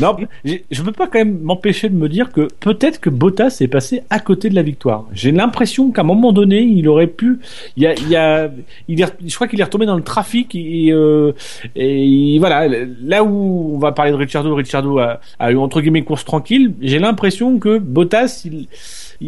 [0.00, 3.68] Non, je peux pas quand même m'empêcher de me dire que peut-être que Bottas est
[3.68, 5.06] passé à côté de la victoire.
[5.12, 7.38] J'ai l'impression qu'à un moment donné, il aurait pu.
[7.76, 8.50] Il y a,
[8.88, 11.32] il je crois qu'il est retombé dans le trafic et, euh,
[11.74, 12.68] et voilà.
[13.02, 16.74] Là où on va parler de Ricciardo, Ricciardo a, a eu entre guillemets course tranquille.
[16.80, 18.66] J'ai l'impression que Bottas, il,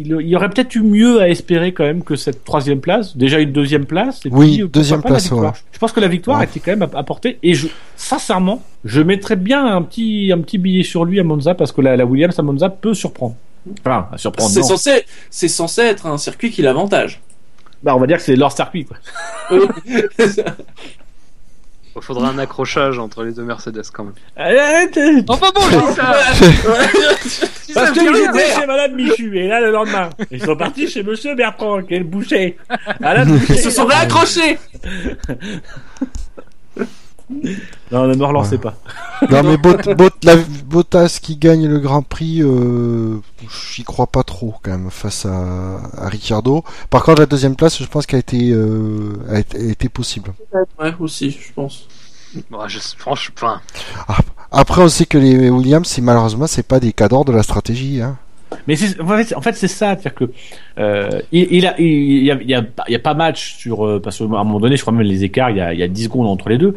[0.01, 3.15] il, il y aurait peut-être eu mieux à espérer quand même que cette troisième place.
[3.17, 4.25] Déjà une deuxième place.
[4.25, 5.47] Et Oui, puis, euh, deuxième pas place, ouais.
[5.71, 6.45] Je pense que la victoire Ouais.
[6.45, 10.83] était quand même apportée et je, sincèrement, je mettrais bien un petit, un petit billet
[10.83, 13.35] sur lui à Monza parce que la, la Williams à Monza peut surprendre.
[13.79, 14.51] Enfin, à surprendre.
[14.51, 14.67] C'est non.
[14.67, 17.21] censé, c'est censé être un circuit qui l'avantage.
[17.83, 18.97] Bah, on va dire que c'est leur circuit, quoi.
[21.95, 24.13] Il faudra un accrochage entre les deux Mercedes quand même.
[24.35, 24.99] Arrête
[25.29, 26.13] Enfin bon, je dis ça
[27.73, 28.31] Parce rien.
[28.31, 31.93] étaient chez Madame Michu, et là, le lendemain, ils sont partis chez Monsieur Bertrand, qui
[31.95, 32.57] est le Boucher.
[33.49, 34.57] Ils se sont réaccrochés
[37.91, 38.75] Non, ne me relancez pas.
[39.29, 40.35] Non mais Bot- Bot- la-
[40.65, 43.17] Bottas qui gagne le Grand Prix, euh,
[43.73, 46.63] j'y crois pas trop quand même face à, à Ricciardo.
[46.89, 49.89] Par contre la deuxième place, je pense qu'elle a été, euh, a été, a été
[49.89, 50.33] possible.
[50.79, 51.87] Ouais, aussi, je pense.
[52.51, 53.33] Bon, je, franchement,
[54.07, 58.01] enfin, Après on sait que les Williams, malheureusement c'est pas des cadors de la stratégie.
[58.01, 58.17] Hein.
[58.67, 60.25] Mais en fait, c'est ça, c'est-à-dire que
[60.77, 64.75] euh, il, il a, y a, pas match sur euh, parce qu'à un moment donné,
[64.75, 66.57] je crois même les écarts, il y a, il y a 10 secondes entre les
[66.57, 66.75] deux.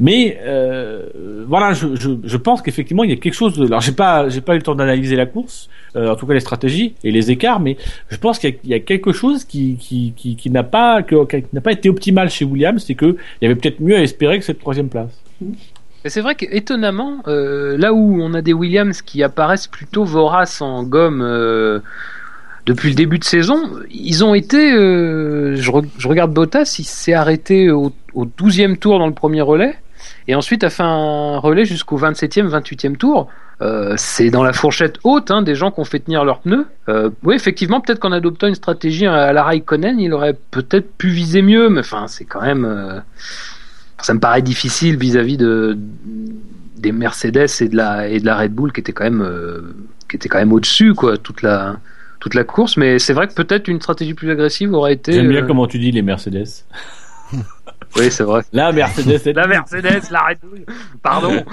[0.00, 3.56] Mais euh, voilà, je, pense qu'effectivement, il y a quelque chose.
[3.56, 6.34] De, alors, j'ai pas, j'ai pas eu le temps d'analyser la course, en tout cas
[6.34, 7.76] les stratégies et les écarts, mais
[8.08, 11.14] je pense qu'il y a, quelque chose qui, qui, qui, n'a pas, qui
[11.52, 14.38] n'a pas été optimal chez Williams, c'est que il y avait peut-être mieux à espérer
[14.38, 15.22] que cette troisième place.
[16.04, 20.60] Mais c'est vrai qu'étonnamment, euh, là où on a des Williams qui apparaissent plutôt voraces
[20.60, 21.80] en gomme euh,
[22.66, 24.72] depuis le début de saison, ils ont été.
[24.74, 29.14] euh, je, re- je regarde Bottas, il s'est arrêté au, au 12e tour dans le
[29.14, 29.74] premier relais,
[30.28, 33.28] et ensuite a fait un relais jusqu'au 27e, 28e tour.
[33.96, 36.66] C'est dans la fourchette haute hein, des gens qui ont fait tenir leurs pneus.
[37.22, 41.40] Oui, effectivement, peut-être qu'en adoptant une stratégie à la Raikkonen, il aurait peut-être pu viser
[41.40, 43.02] mieux, mais enfin, c'est quand même.
[44.00, 45.78] Ça me paraît difficile vis-à-vis de
[46.76, 49.74] des Mercedes et de la et de la Red Bull qui étaient quand même euh,
[50.08, 51.76] qui étaient quand même au-dessus quoi toute la
[52.20, 55.28] toute la course mais c'est vrai que peut-être une stratégie plus agressive aurait été J'aime
[55.28, 56.64] bien euh, comment tu dis les Mercedes.
[57.96, 60.64] oui c'est vrai La Mercedes, c'est la Mercedes la Red Bull
[61.02, 61.44] pardon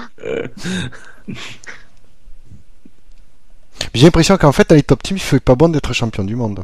[3.94, 6.36] J'ai l'impression qu'en fait dans les top teams, il fait pas bon d'être champion du
[6.36, 6.64] monde.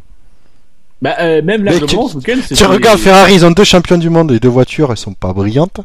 [1.02, 1.96] Bah, euh, même là, je tu-
[2.56, 5.14] Tu regardes les- Ferrari, ils ont deux champions du monde et deux voitures, elles sont
[5.14, 5.80] pas brillantes.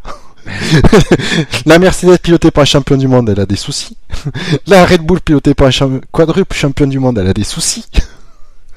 [1.66, 3.97] la Mercedes pilotée par un champion du monde, elle a des soucis.
[4.66, 7.84] la Red Bull pilotée par un quadruple champion du monde, elle a des soucis.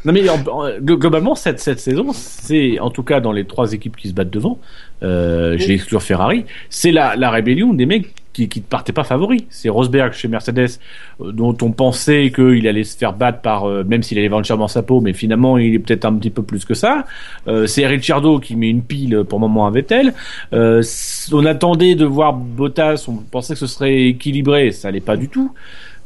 [0.03, 3.45] Non mais en- en- glo- globalement cette cette saison, c'est en tout cas dans les
[3.45, 4.59] trois équipes qui se battent devant,
[5.01, 9.03] euh, j'ai exclu Ferrari, c'est la la rébellion des mecs qui qui ne partaient pas
[9.05, 9.43] favoris.
[9.49, 10.79] C'est Rosberg chez Mercedes
[11.21, 14.45] euh, dont on pensait qu'il allait se faire battre par euh, même s'il allait vendre
[14.45, 17.05] chèrement sa peau, mais finalement il est peut-être un petit peu plus que ça.
[17.47, 20.13] Euh, c'est Ricciardo qui met une pile pour le moment à Vettel.
[20.53, 20.83] Euh,
[21.31, 25.29] on attendait de voir Bottas, on pensait que ce serait équilibré, ça l'est pas du
[25.29, 25.51] tout.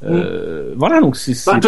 [0.05, 1.59] Euh, Voilà, donc c'est Bah,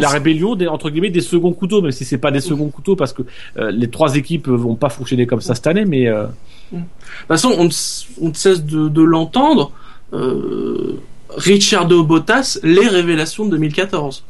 [0.00, 2.96] la rébellion des entre guillemets des seconds couteaux, même si c'est pas des seconds couteaux
[2.96, 3.22] parce que
[3.56, 6.24] euh, les trois équipes vont pas fonctionner comme ça cette année, mais euh,
[6.72, 9.72] De toute façon, on ne, s- on ne cesse de, de l'entendre.
[10.12, 14.24] Euh, Ricciardo Bottas, les révélations de 2014.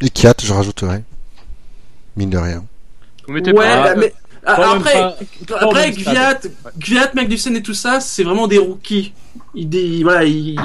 [0.00, 1.02] Et Kiat, je rajouterais.
[2.16, 2.64] Mine de rien.
[3.26, 4.12] vous mettez Ouais, pas mais
[4.46, 5.16] ah, après, pas-
[5.60, 5.90] après.
[5.90, 6.40] Gviat,
[6.78, 9.12] Gviat, Magnussen et tout ça, c'est vraiment des rookies.
[9.54, 10.56] Ils, dé- voilà, ils,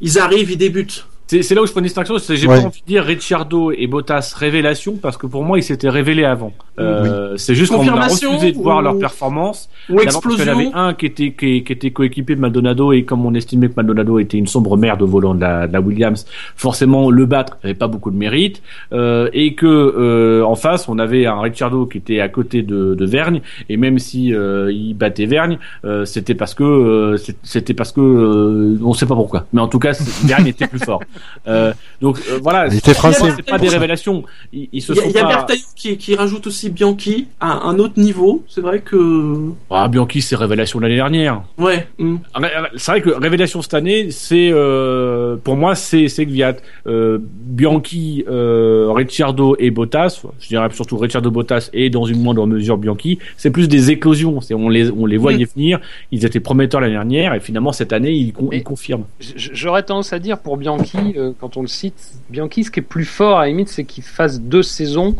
[0.00, 1.06] ils arrivent, ils débutent.
[1.30, 2.18] C'est c'est là où je fais une distinction.
[2.18, 2.60] c'est- J'ai Ouais.
[2.60, 6.24] pas envie de dire Ricciardo et Bottas révélation parce que pour moi ils s'étaient révélés
[6.24, 6.52] avant.
[6.80, 9.68] Euh, C'est juste qu'on a Confirmation refusé de voir ou- leur performance.
[9.88, 10.74] Ou D'abord parce qu'il y en avait explosion.
[10.88, 14.18] un qui était qui, qui était coéquipé de Maldonado et comme on estimait que Maldonado
[14.18, 16.26] était une sombre merde au volant de la, de la Williams,
[16.56, 18.62] forcément le battre avait pas beaucoup de mérite
[18.92, 22.94] euh, et que euh, en face on avait un Ricciardo qui était à côté de,
[22.94, 27.36] de Vergne et même si euh, il battait Vergne, euh, c'était parce que euh, c'est-
[27.42, 30.66] c'était parce que euh, on sait pas pourquoi, mais en tout cas c'est- Vergne était
[30.66, 31.00] plus fort.
[31.46, 33.30] Euh, donc euh, voilà, Il était français.
[33.36, 35.28] c'est pas des révélations, ils, ils se Il y a, sont il y a pas.
[35.28, 38.44] Bertaillon qui, qui rajoute aussi Bianchi à un autre niveau.
[38.48, 39.50] C'est vrai que.
[39.70, 41.42] Ah, Bianchi c'est révélation de l'année dernière.
[41.58, 41.86] Ouais.
[42.34, 46.56] ré- C'est vrai que révélation cette année, c'est euh, pour moi c'est c'est Gviat,
[46.86, 50.22] euh, Bianchi, euh, Ricciardo et Bottas.
[50.40, 53.18] Je dirais surtout Ricciardo Bottas et dans une moindre mesure Bianchi.
[53.36, 54.40] C'est plus des éclosions.
[54.40, 55.80] C'est on les on les voyait venir.
[56.12, 59.04] Ils étaient prometteurs l'année dernière et finalement cette année ils, con- ils confirment.
[59.36, 62.82] J'aurais tendance à dire pour Bianchi, euh, quand on le cite, Bianchi, ce qui est
[62.82, 65.16] plus fort à la limite, c'est qu'il fasse deux saisons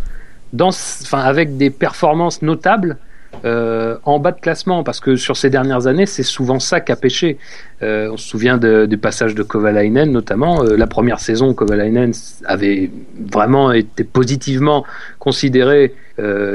[0.59, 2.97] enfin, avec des performances notables
[3.45, 6.91] euh, en bas de classement, parce que sur ces dernières années, c'est souvent ça qui
[6.91, 7.39] a pêché.
[7.83, 10.63] Euh, on se souvient de- du passage de Kovalainen, notamment.
[10.65, 12.13] La première saison, Kovalainen
[12.45, 12.91] avait
[13.33, 14.85] vraiment été positivement
[15.19, 15.95] considéré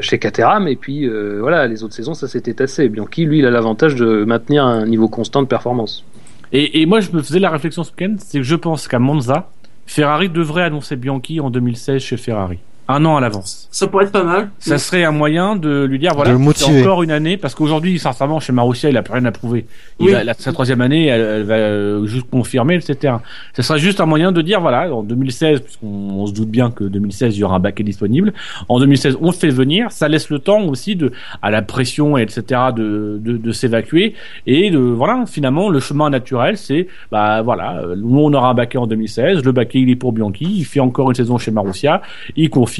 [0.01, 1.09] chez Caterham, et puis
[1.39, 2.87] voilà, les autres saisons, ça s'était tassé.
[2.87, 6.03] Bianchi, lui, il a l'avantage de maintenir un niveau constant de performance.
[6.51, 9.49] Et, moi je me faisais la réflexion ce week-end, c'est que je pense qu'à Monza,
[9.85, 12.59] Ferrari devrait annoncer Bianchi en 2016 chez Ferrari.
[12.87, 13.67] Un an à l'avance.
[13.71, 14.49] Ça pourrait être pas mal.
[14.59, 16.81] Ça serait un moyen de lui dire voilà, De le c'est motiver.
[16.83, 19.65] encore une année parce qu'aujourd'hui, sincèrement, chez Marussia, il a plus rien à prouver.
[19.99, 20.11] Il Oui.
[20.11, 23.15] va- la- sa troisième année, elle, elle va euh, juste confirmer, etc.
[23.55, 26.69] Ce serait juste un moyen de dire voilà, en 2016, puisqu'on on se doute bien
[26.69, 28.33] que 2016 il y aura un baquet disponible.
[28.69, 29.91] En 2016, on le fait venir.
[29.91, 32.43] Ça laisse le temps aussi de à la pression, etc.
[32.75, 34.13] de de, de s'évacuer
[34.45, 35.23] et de voilà.
[35.25, 39.43] Finalement, le chemin naturel, c'est bah voilà, euh, nous on aura un baquet en 2016.
[39.43, 40.45] Le baquet il est pour Bianchi.
[40.45, 42.03] Il fait encore une saison chez Marussia.
[42.35, 42.74] Il confirme.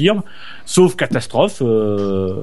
[0.64, 1.58] Sauf catastrophe.
[1.62, 2.42] euh,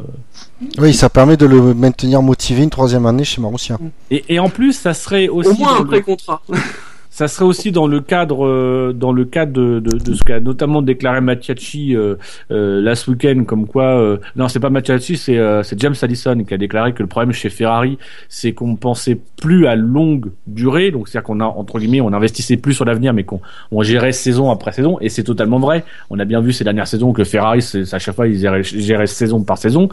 [0.78, 3.78] Oui, ça permet de le maintenir motivé une troisième année chez Marussia.
[4.12, 6.42] Et, et en plus, ça serait aussi Au moins un pré-contrat.
[7.16, 10.40] Ça serait aussi dans le cadre euh, dans le cadre de, de, de ce qu'a
[10.40, 12.16] notamment déclaré Mattiacci euh,
[12.50, 16.44] euh, last week-end comme quoi euh, non c'est pas Mattiacci c'est euh, c'est James Allison
[16.44, 18.00] qui a déclaré que le problème chez Ferrari
[18.30, 22.02] c'est qu'on pensait plus à longue durée donc c'est à dire qu'on a entre guillemets
[22.02, 23.42] on investissait plus sur l'avenir mais qu'on
[23.72, 25.84] on gérait saison après saison et c'est totalement vrai.
[26.10, 27.60] On a bien vu ces dernières saisons que Ferrari
[27.92, 29.88] à chaque fois ils géraient, saison par saison.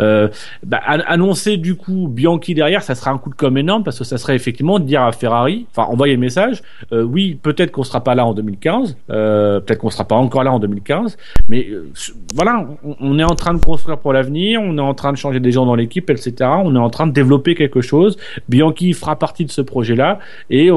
[0.00, 0.28] Euh,
[0.64, 3.98] bah, an- annoncer du coup Bianchi derrière, ça serait un coup de com énorme parce
[3.98, 6.55] que ça serait effectivement dire à Ferrari, enfin envoyer le message,
[6.92, 10.44] euh, oui peut-être qu'on sera pas là en 2015, euh, peut-être qu'on sera pas encore
[10.44, 11.16] là en 2015,
[11.48, 11.90] mais euh,
[12.34, 12.66] voilà,
[13.00, 15.52] on, est en train de construire pour l'avenir, on est en train de changer des
[15.52, 16.34] gens dans l'équipe, etc.
[16.64, 18.16] On est en train de développer quelque chose.
[18.48, 20.18] Bianchi fera partie de ce projet-là
[20.50, 20.70] et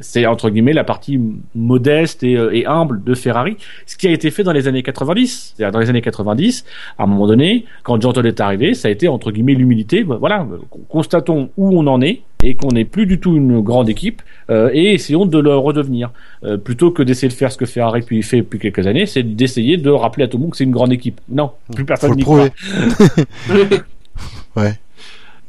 [0.00, 1.20] c'est entre guillemets la partie
[1.54, 3.56] modeste et, humble de Ferrari,
[3.86, 5.54] ce qui a été fait dans les années 90.
[5.56, 6.64] C'est-à-dire dans les années 90,
[6.98, 10.02] à un moment donné, quand Todt est arrivé, ça a été entre guillemets l'humilité.
[10.02, 10.46] Voilà,
[10.88, 14.70] constatons où on en est et qu'on n'est plus du tout une grande équipe euh,
[14.72, 16.10] et essayons de le redevenir.
[16.44, 19.22] Euh, plutôt que d'essayer de faire ce que Ferrari puis fait depuis quelques années, c'est
[19.22, 21.20] d'essayer de rappeler à tout le monde que c'est une grande équipe.
[21.28, 22.48] Non, plus personne n'y croit.
[24.56, 24.78] Ouais.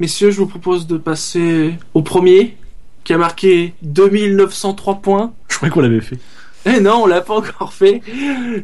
[0.02, 2.58] Messieurs, je vous propose de passer au premier,
[3.06, 5.34] qui a marqué 2903 points.
[5.48, 6.18] Je croyais qu'on l'avait fait.
[6.66, 8.02] Eh non, on l'a pas encore fait.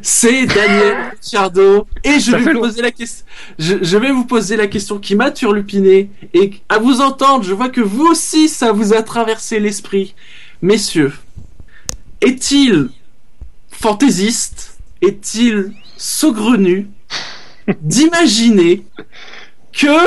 [0.02, 1.86] C'est Daniel Ricciardo.
[2.02, 3.24] Et je Ça vais vous poser la question.
[3.58, 6.10] Je, je vais vous poser la question qui m'a turlupiné.
[6.34, 10.14] Et à vous entendre, je vois que vous aussi, ça vous a traversé l'esprit.
[10.60, 11.12] Messieurs,
[12.20, 12.90] est-il
[13.70, 14.78] fantaisiste?
[15.00, 16.88] Est-il saugrenu
[17.80, 18.84] d'imaginer
[19.72, 19.98] que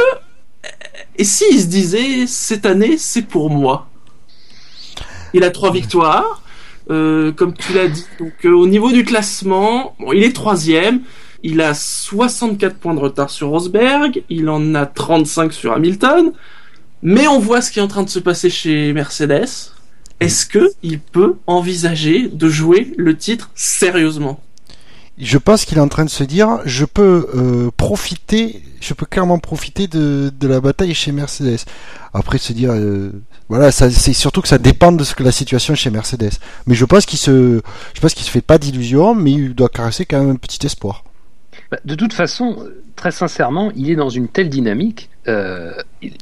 [1.16, 3.90] et s'il se disait cette année c'est pour moi?
[5.34, 6.42] Il a trois victoires
[6.90, 11.02] euh, comme tu l'as dit donc euh, au niveau du classement il est troisième.
[11.44, 14.24] Il a 64 points de retard sur Rosberg.
[14.30, 16.32] Il en a 35 sur Hamilton.
[17.04, 19.72] Mais on voit ce qui est en train de se passer chez Mercedes.
[20.20, 24.42] Est-ce que il peut envisager de jouer le titre sérieusement?
[25.18, 29.08] Je pense qu'il est en train de se dire, je peux euh, profiter, je peux
[29.08, 31.60] clairement profiter de, la bataille chez Mercedes.
[32.14, 33.12] Après se dire, euh,
[33.50, 36.34] voilà, c'est surtout que ça dépend de ce que la situation chez Mercedes.
[36.68, 37.62] Mais je pense qu'il se,
[37.96, 40.64] je pense qu'il se fait pas d'illusions, mais il doit caresser quand même un petit
[40.66, 41.04] espoir.
[41.72, 45.10] Bah, De toute façon, très sincèrement, il est dans une telle dynamique.
[45.28, 45.74] euh,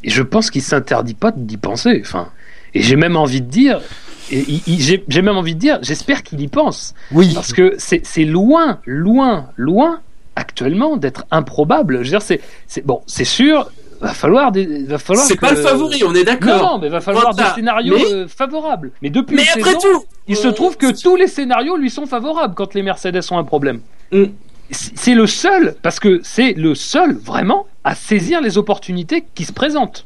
[0.05, 2.01] je pense qu'il s'interdit pas d'y penser.
[2.01, 2.29] Enfin,
[2.73, 3.81] et j'ai même envie de dire,
[4.29, 8.79] j'ai j'ai même envie de dire, j'espère qu'il y pense, Oui, parce que c'est loin,
[8.85, 9.99] loin, loin
[10.35, 11.97] actuellement d'être improbable.
[12.03, 13.69] Je veux dire, c'est bon, c'est sûr.
[14.01, 15.25] Va falloir des, va falloir.
[15.25, 17.49] c'est que- pas le favori on est Non, d'accord non, mais va falloir Voilà.
[17.49, 18.91] des scénarios Mais- euh, favorables.
[19.01, 21.77] Mais depuis mais une après saison, tout il se euh, trouve que tous les scénarios
[21.77, 23.79] lui sont favorables quand les Mercedes ont un problème.
[24.11, 24.25] Mm.
[24.71, 29.53] C'est le seul, parce que c'est le seul vraiment à saisir les opportunités qui se
[29.53, 30.05] présentent.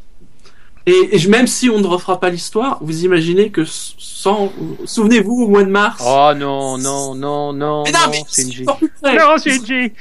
[0.86, 4.52] Et, même si on ne refera pas l'histoire, vous imaginez que s- sans,
[4.86, 6.02] souvenez-vous au mois de mars.
[6.06, 8.64] Oh non, non, non, non, mais non, non, mais Shinji.
[8.66, 9.92] Non, Shinji.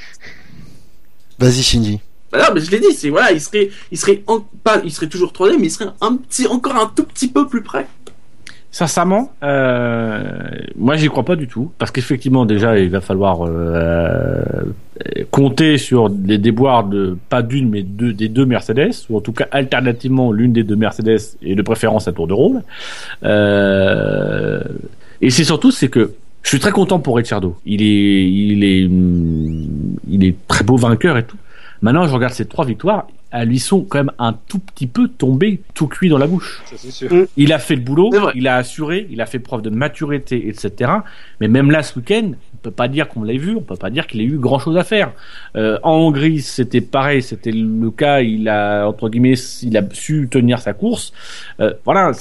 [1.37, 1.99] vas-y Shinji.
[2.31, 4.91] Bah non, mais je l'ai dit, c'est voilà, il serait, il serait en- pas, il
[4.91, 7.87] serait toujours troisième, mais il serait un petit, encore un tout petit peu plus près.
[8.71, 10.21] Sincèrement, euh,
[10.77, 14.43] moi j'y crois pas du tout parce qu'effectivement déjà il va falloir euh,
[15.31, 19.47] compter sur les déboires de pas d'une mais des deux Mercedes ou en tout cas
[19.49, 22.61] alternativement l'une des deux Mercedes et de préférence à tour de rôle.
[23.23, 24.61] Euh,
[25.21, 26.13] et c'est surtout c'est que
[26.43, 27.57] je suis très content pour Ricciardo.
[27.65, 28.87] Il est il est
[30.07, 31.37] il est très beau vainqueur et tout.
[31.81, 35.07] Maintenant je regarde ces trois victoires, elles lui sont quand même un tout petit peu
[35.07, 36.61] tombées tout cuit dans la bouche.
[36.65, 37.09] Ça, c'est sûr.
[37.37, 40.91] Il a fait le boulot, il a assuré, il a fait preuve de maturité, etc.
[41.39, 43.89] Mais même là, ce week-end, on peut pas dire qu'on l'a vu, on peut pas
[43.89, 45.11] dire qu'il ait eu grand-chose à faire.
[45.55, 48.21] Euh, en Hongrie, c'était pareil, c'était le cas.
[48.21, 51.13] Il a entre guillemets, il a su tenir sa course.
[51.59, 52.11] Euh, voilà.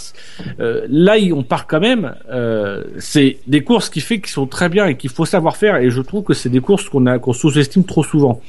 [0.61, 2.15] Euh, là, on part quand même.
[2.31, 5.77] euh, c'est des courses qui fait qui sont très bien et qu'il faut savoir faire.
[5.77, 8.41] Et je trouve que c'est des courses qu'on a qu'on sous-estime trop souvent.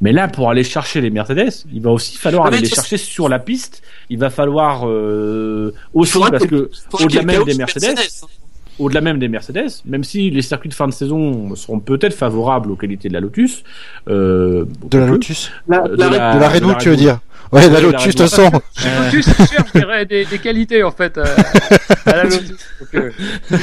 [0.00, 2.96] Mais là, pour aller chercher les Mercedes, il va aussi falloir Ah, aller les chercher
[2.98, 3.82] sur la piste.
[4.10, 8.26] Il va falloir euh, aussi Faudra parce que- au-delà même des Mercedes, chez
[8.78, 12.70] au-delà même des Mercedes, même si les circuits de fin de saison seront peut-être favorables
[12.70, 13.62] aux qualités de la Lotus.
[14.08, 17.18] euh, De la Lotus La, euh, de la- De la Red Bull, tu veux dire
[17.52, 18.50] Ouais, la Ouais, de la Lotus, de toute façon.
[18.84, 21.16] Euh, Lotus cherche je dirais, des, des qualités en fait.
[21.16, 21.24] euh,
[22.04, 22.50] à la Lotus.
[22.80, 23.10] Donc, euh,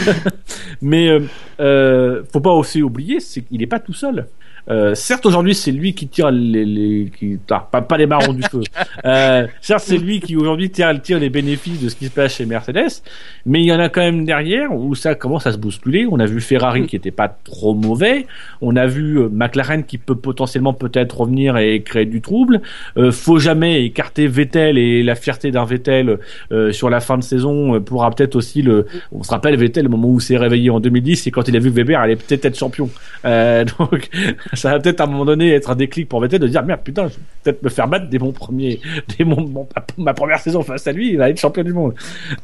[0.81, 1.19] Mais euh,
[1.60, 4.27] euh, faut pas aussi oublier, c'est qu'il n'est pas tout seul.
[4.69, 8.34] Euh, certes, aujourd'hui, c'est lui qui tire les, les qui, ah, pas, pas les marrons
[8.34, 8.61] du feu.
[9.06, 12.35] Euh, certes, c'est lui qui aujourd'hui tire, tire les bénéfices de ce qui se passe
[12.35, 13.02] chez Mercedes,
[13.45, 16.07] mais il y en a quand même derrière où ça commence à se bousculer.
[16.10, 18.27] On a vu Ferrari qui était pas trop mauvais,
[18.61, 22.61] on a vu euh, McLaren qui peut potentiellement peut-être revenir et créer du trouble.
[22.98, 26.19] Euh, faut jamais écarter Vettel et la fierté d'un Vettel
[26.52, 28.85] euh, sur la fin de saison pourra peut-être aussi le.
[29.11, 31.57] On se rappelle Vettel, le moment où il s'est réveillé en 2010, c'est quand il
[31.57, 32.90] a vu que Weber allait peut-être être champion.
[33.26, 34.10] Euh, donc
[34.57, 36.81] ça va peut-être à un moment donné être un déclic pour Vettel de dire merde
[36.84, 38.80] putain, je vais peut-être me faire battre dès mon premier,
[39.17, 39.67] dès mon, mon-
[39.97, 41.93] ma première saison face à lui, il va être champion du monde.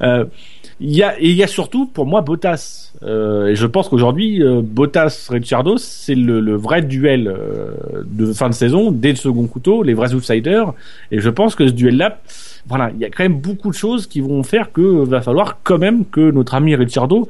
[0.02, 0.26] Euh,
[0.82, 3.88] il y a et il y a surtout pour moi Bottas Euh, et je pense
[3.90, 9.10] qu'aujourd'hui euh, Bottas Ricciardo c'est le, le vrai duel euh, de fin de saison dès
[9.12, 10.74] le second couteau les vrais outsiders
[11.12, 12.20] et je pense que ce duel là
[12.68, 15.60] voilà il y a quand même beaucoup de choses qui vont faire que va falloir
[15.64, 17.30] quand même que notre ami Ricciardo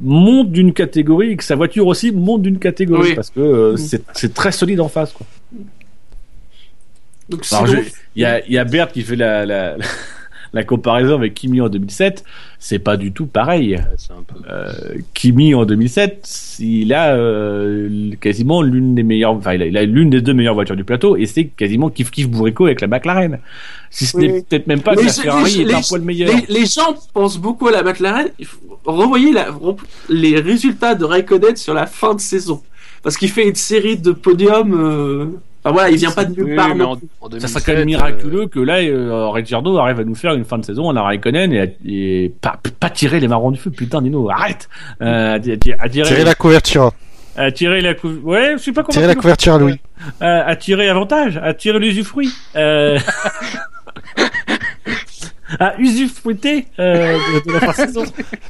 [0.00, 3.14] monte d'une catégorie et que sa voiture aussi monte d'une catégorie Oui.
[3.14, 3.76] parce que euh, Mm.
[3.76, 5.26] c'est c'est très solide en face quoi.
[7.28, 9.76] donc, Alors, sinon- je- il y a, il y a Bert qui fait la, la,
[9.76, 9.84] la
[10.64, 12.24] comparaison avec Kimi en 2007.
[12.58, 13.76] C'est pas du tout pareil.
[13.76, 14.34] ouais, c'est un peu.
[14.50, 14.72] Euh,
[15.14, 20.20] Kimi en 2007, il a euh, quasiment l'une des meilleures, enfin il a, l'une des
[20.20, 23.38] deux meilleures voitures du plateau et c'est quasiment kiff kiff bourrico avec la McLaren.
[23.90, 24.28] Si ce Oui.
[24.28, 26.30] n'est peut-être même pas que Les- la Ferrari les- est un poil meilleur.
[26.48, 28.28] Les, les gens pensent beaucoup à la McLaren.
[28.84, 29.48] Revoyez la,
[30.08, 32.62] les résultats de Raikkonen sur la fin de saison.
[33.02, 34.74] Parce qu'il fait une série de podiums.
[34.74, 35.26] euh,
[35.62, 36.68] Enfin voilà, il vient pas de nulle part.
[36.70, 39.76] mais non en- en Ça serait 2007, quand même euh, miraculeux que là, euh, Ricciardo
[39.78, 42.58] arrive à nous faire une fin de saison à la Raikkonen et, à- et pas,
[42.80, 43.70] pas tirer les marrons du feu.
[43.70, 44.68] Putain, Nino, arrête
[45.02, 45.38] euh, à, à- à
[45.88, 46.92] tirer, Tirer la couverture.
[47.36, 49.78] à tirer la cou- Ouais, je suis pas Tirer la couverture à Louis.
[50.22, 52.32] Euh, à tirer avantage, à tirer l'usufruit.
[52.56, 52.98] Euh...
[55.58, 58.04] à usufruiter euh, de, de la fin de saison.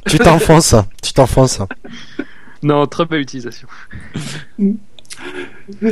[0.07, 1.59] Tu t'enfonces, tu t'enfonces.
[2.63, 3.67] Non, très belle utilisation.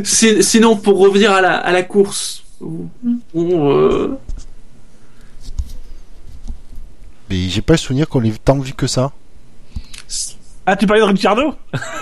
[0.03, 2.87] Si- Sinon, pour revenir à la, à la course, on,
[3.35, 4.17] euh,
[7.29, 9.11] Mais j'ai pas le souvenir qu'on l'ait tant vu que ça.
[10.65, 11.53] Ah, tu parlais de Ricciardo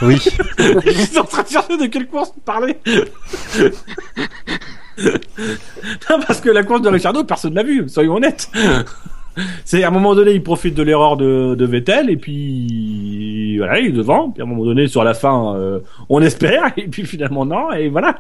[0.02, 0.20] Oui.
[0.86, 2.80] J'étais en train de chercher de quelle course tu parlais.
[4.98, 8.50] non, parce que la course de Ricciardo, personne l'a vue, soyons honnêtes.
[9.66, 13.80] C'est à un moment donné, il profite de l'erreur de, de Vettel, et puis voilà,
[13.80, 14.32] il est devant.
[14.32, 17.72] Puis à un moment donné, sur la fin, euh, on espère, et puis finalement non,
[17.72, 18.20] et voilà.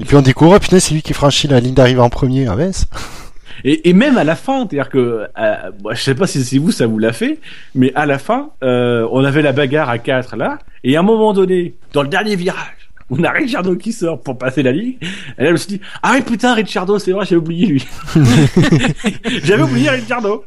[0.00, 2.46] Et puis on découvre, ah, putain, c'est lui qui franchit la ligne d'arrivée en premier.
[2.46, 2.86] Ah, mince.
[3.64, 5.54] Et, et même à la fin, c'est-à-dire que, euh,
[5.90, 7.40] je sais pas si c'est vous, ça vous l'a fait,
[7.74, 11.02] mais à la fin, euh, on avait la bagarre à 4 là, et à un
[11.02, 12.77] moment donné, dans le dernier virage,
[13.18, 14.96] on a Ricciardo qui sort pour passer la ligne,
[15.38, 17.86] et là je me suis dit, ah oui putain Ricciardo, c'est vrai, j'ai oublié lui.
[19.44, 20.44] J'avais oublié Ricciardo.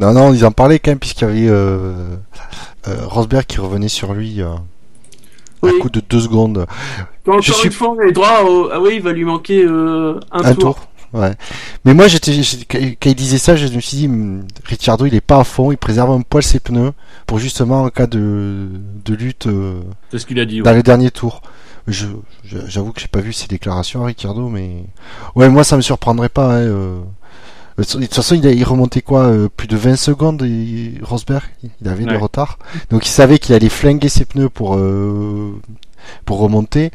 [0.00, 2.16] Non, non, ils en parlaient quand même, puisqu'il y avait euh,
[2.88, 4.48] euh, Rosberg qui revenait sur lui euh,
[5.62, 5.70] Oui.
[5.76, 6.66] un coup de deux secondes.
[7.26, 8.70] encore Je suis- une fois, on a les droits au...
[8.72, 10.74] Ah oui, il va lui manquer euh, un, Un tour.
[10.74, 10.88] tour.
[11.14, 11.32] Ouais.
[11.84, 12.32] Mais moi, j'étais,
[12.68, 15.70] quand il disait ça, je me suis dit, hum, Ricciardo, il est pas à fond,
[15.72, 16.92] il préserve un poil ses pneus
[17.26, 18.68] pour justement en cas de,
[19.04, 19.80] de lutte euh,
[20.10, 20.60] C'est ce qu'il a dit.
[20.60, 20.76] dans Ouais.
[20.76, 21.40] les derniers tours.
[21.86, 22.06] Je,
[22.44, 24.84] je- j'avoue que j'ai pas vu ses déclarations à Ricciardo, mais
[25.36, 26.56] ouais, moi, ça me surprendrait pas.
[26.56, 27.00] Hein, euh.
[27.78, 31.42] De toute façon, il, a, il remontait quoi euh, Plus de 20 secondes, et Rosberg?
[31.80, 32.10] Il avait Ouais.
[32.10, 32.58] du retard.
[32.90, 35.60] Donc il savait qu'il allait flinguer ses pneus pour, euh,
[36.24, 36.90] pour remonter.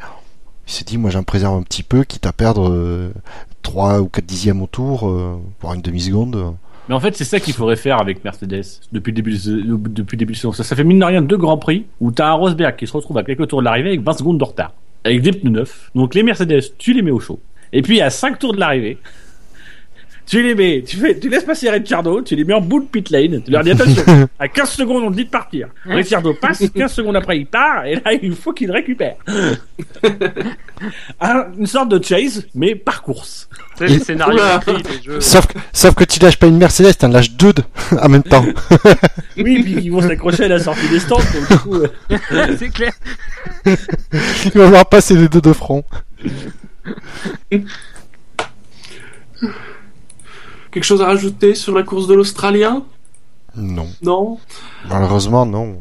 [0.66, 3.12] Il s'est dit, moi j'en préserve un petit peu, quitte à perdre euh,
[3.62, 6.54] 3 ou 4 dixièmes au tour, euh, voire une demi-seconde.
[6.88, 10.34] Mais en fait, c'est ça qu'il faudrait faire avec Mercedes depuis le début de, depuis
[10.34, 10.52] saison.
[10.52, 12.92] Ça, ça fait mine de rien deux grands prix où t'as un Rosberg qui se
[12.92, 14.72] retrouve à quelques tours de l'arrivée avec 20 secondes de retard,
[15.04, 15.90] avec des pneus neufs.
[15.94, 17.40] Donc les Mercedes, tu les mets au chaud.
[17.72, 18.98] Et puis à 5 tours de l'arrivée,
[20.30, 22.86] tu les mets, tu fais, tu laisses passer Ricciardo, tu les mets en bout de
[22.86, 25.66] pit lane, tu leur dis attention, à 15 secondes on te dit de partir.
[25.84, 29.16] Ricciardo passe, 15 secondes après il part, et là il faut qu'il récupère.
[31.20, 33.48] Un- une sorte de chase, mais par course.
[33.76, 34.56] Tu sais, les scénarios Oula.
[34.56, 35.20] écrits, les jeux.
[35.20, 37.64] Sauf, que- sauf que tu lâches pas une Mercedes, t'en lâches deux de-
[38.00, 38.44] en même temps.
[39.36, 42.68] Oui, puis ils vont s'accrocher à la sortie des stands, donc du coup, euh, c'est
[42.70, 42.92] clair.
[43.66, 43.72] Il
[44.54, 45.82] va falloir passer les deux de front.
[50.70, 52.84] Quelque chose à rajouter sur la course de l'Australien?
[53.56, 53.88] Non.
[54.02, 54.38] Non?
[54.88, 55.78] Malheureusement, non.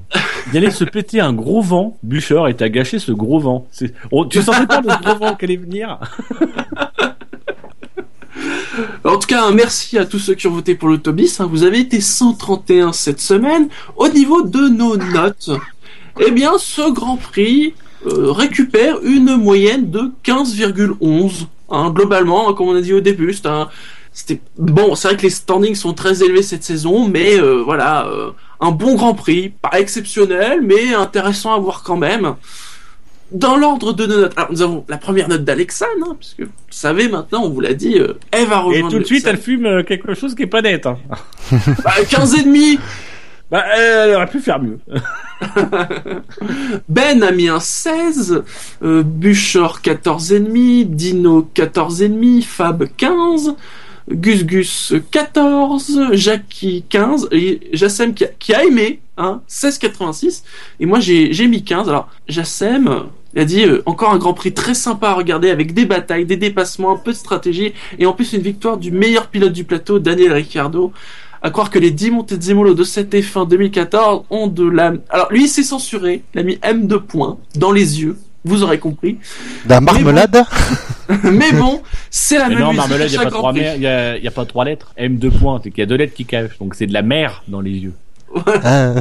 [0.52, 3.68] Il allait se péter un gros vent, Bûcher, et t'as gâché ce gros vent.
[3.72, 6.00] C'est- on- tu sentais pas le gros vent qui allait venir?
[9.04, 11.40] Oh, en tout cas, un merci à tous ceux qui ont voté pour l'autobus.
[11.40, 11.48] hein.
[11.50, 13.68] Vous avez été 131 cette semaine.
[13.98, 15.50] Au niveau de nos notes,
[16.26, 17.74] eh bien, ce Grand Prix
[18.08, 21.48] euh, récupère une moyenne de 15,11.
[21.70, 21.92] hein.
[21.92, 23.68] globalement, hein, comme on a dit au début, c'est un-
[24.20, 24.96] c'était bon.
[24.96, 28.72] C'est vrai que les standings sont très élevés cette saison, mais euh, voilà, euh, un
[28.72, 32.36] bon Grand Prix, pas exceptionnel, mais intéressant à voir quand même.
[33.32, 36.52] Dans l'ordre de nos notes, alors nous avons la première note d'Alexane, hein, puisque vous
[36.70, 39.66] savez maintenant, on vous l'a dit, euh, elle va Et tout de suite, elle fume
[39.66, 40.86] euh, quelque chose qui est pas net.
[40.86, 40.98] hein.
[41.84, 42.78] Bah, 15 et demi.
[43.50, 44.80] Bah, elle aurait pu faire mieux.
[46.90, 48.44] Ben a mis un 16,
[48.84, 53.56] euh, Buchor 14,5, Dino 14,5, Fab 15,
[54.12, 60.44] Gus Gus 14, Jackie 15, et Jassem qui a, qui aimé, hein, 16,86,
[60.80, 61.90] et moi j'ai mis 15.
[61.90, 65.74] Alors, Jassem, il a dit euh, encore un Grand Prix très sympa à regarder avec
[65.74, 69.28] des batailles, des dépassements, un peu de stratégie, et en plus une victoire du meilleur
[69.28, 70.92] pilote du plateau, Daniel Ricciardo.
[71.42, 74.94] À croire que les 10 Montezemolo de cette F1 2014 ont de la...
[75.10, 76.22] Alors lui, il s'est censuré.
[76.34, 78.18] Il a mis M2 points dans les yeux.
[78.46, 79.18] Vous aurez compris.
[79.68, 80.44] La marmelade
[81.24, 84.46] Mais bon, c'est la Mais même non, marmelade, il n'y a, pas trois a, a
[84.46, 84.94] pas lettres.
[84.98, 86.58] M2 points, c'est qu'il y a deux lettres qui cachent.
[86.60, 87.94] Donc c'est de la mer dans les yeux.
[88.64, 88.94] Ah,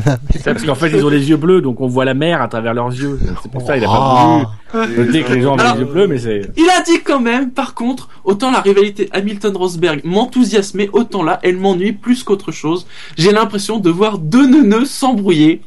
[0.44, 2.72] Parce qu'en fait, ils ont les yeux bleus, donc on voit la mer à travers
[2.72, 3.18] leurs yeux.
[3.42, 5.86] C'est pour ça il a pas voulu noter que les gens avaient Alors- les yeux
[5.92, 6.42] bleus, mais c'est.
[6.56, 11.58] Il a dit quand même, par contre, autant la rivalité Hamilton-Rosberg m'enthousiasmait, autant là, elle
[11.58, 12.86] m'ennuie plus qu'autre chose.
[13.18, 15.60] J'ai l'impression de voir deux neuneux s'embrouiller.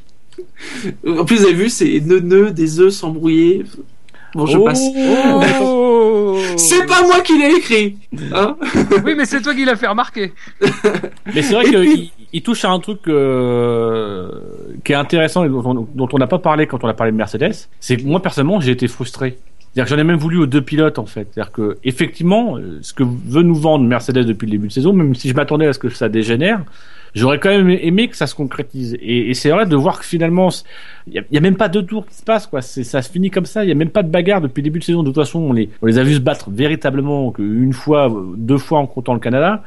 [1.08, 3.66] En plus, vous avez vu, c'est neuneux, des œufs s'embrouiller.
[4.34, 4.84] Bon, je passe.
[5.62, 7.98] Oh C'est pas moi qui l'ai écrit.
[8.34, 8.56] Hein
[9.06, 10.34] Oui, mais c'est toi qui l'as fait remarquer.
[11.34, 14.32] Mais c'est vrai qu'il il touche à un truc euh,
[14.84, 17.12] qui est intéressant et dont on dont on n'a pas parlé quand on a parlé
[17.12, 17.68] de Mercedes.
[17.80, 19.38] C'est que moi personnellement, j'ai été frustré.
[19.74, 21.28] C'est-à-dire que j'en ai même voulu aux deux pilotes en fait.
[21.32, 24.94] C'est-à-dire que effectivement, euh, ce que veut nous vendre Mercedes depuis le début de saison,
[24.94, 26.62] même si je m'attendais à ce que ça dégénère,
[27.16, 28.98] j'aurais quand même aimé que ça se concrétise.
[29.02, 30.50] Et, c'est vrai de voir que finalement,
[31.08, 32.62] il y, a- même pas deux tours qui se passent quoi.
[32.62, 33.64] Ça se finit comme ça.
[33.64, 35.04] Il y a même pas de bagarre depuis le début de saison.
[35.04, 38.58] De toute façon, on les on les a vus se battre véritablement qu'une fois, deux
[38.58, 39.64] fois en comptant le Canada.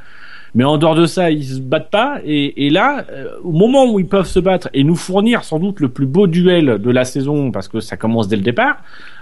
[0.54, 2.18] Mais en dehors de ça, ils se battent pas.
[2.24, 5.58] Et, et là, euh, au moment où ils peuvent se battre et nous fournir sans
[5.58, 8.76] doute le plus beau duel de la saison, parce que ça commence dès le départ,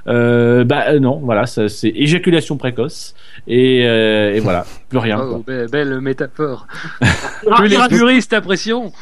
[0.08, 3.14] euh, bah euh, non, voilà, ça, c'est éjaculation précoce.
[3.46, 5.16] Et, euh, et voilà, plus rien.
[5.16, 5.36] quoi.
[5.38, 6.66] Oh, belle, belle métaphore.
[7.00, 8.92] Il Que les puristes apprécions.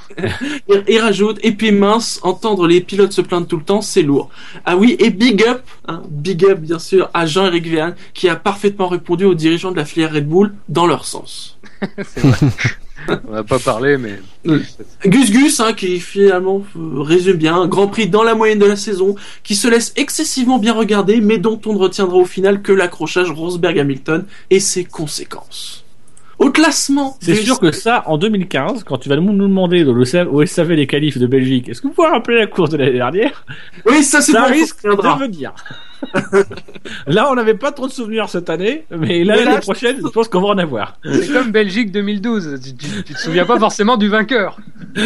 [0.69, 4.03] il- il rajoute, et puis mince, entendre les pilotes se plaindre tout le temps, c'est
[4.03, 4.31] lourd.
[4.65, 8.37] Ah oui, et big up, hein, big up bien sûr à Jean-Éric Véhan, qui a
[8.37, 11.59] parfaitement répondu aux dirigeants de la filière Red Bull dans leur sens.
[13.09, 14.21] On va pas parler, mais.
[15.07, 18.67] Gus Gus, hein, qui finalement euh, résume bien, un Grand Prix dans la moyenne de
[18.67, 22.63] la saison, qui se laisse excessivement bien regarder, mais dont on ne retiendra au final
[22.63, 25.85] que l'accrochage Rosberg-Hamilton et ses conséquences.
[26.41, 29.93] Au classement, C'est des- sûr que ça, en 2015, quand tu vas nous demander dans
[29.93, 32.71] le SAV au SAV les qualifs de Belgique, est-ce que vous pouvez rappeler la course
[32.71, 33.45] de l'année dernière?
[33.85, 35.53] Oui, ça c'est Ça risque de venir.
[37.07, 40.41] là, on n'avait pas trop de souvenirs cette année, mais l'année prochaine, je pense qu'on
[40.41, 40.95] va en avoir.
[41.05, 42.59] C'est comme Belgique 2012.
[42.65, 44.57] Tu, tu, tu te souviens pas forcément du vainqueur.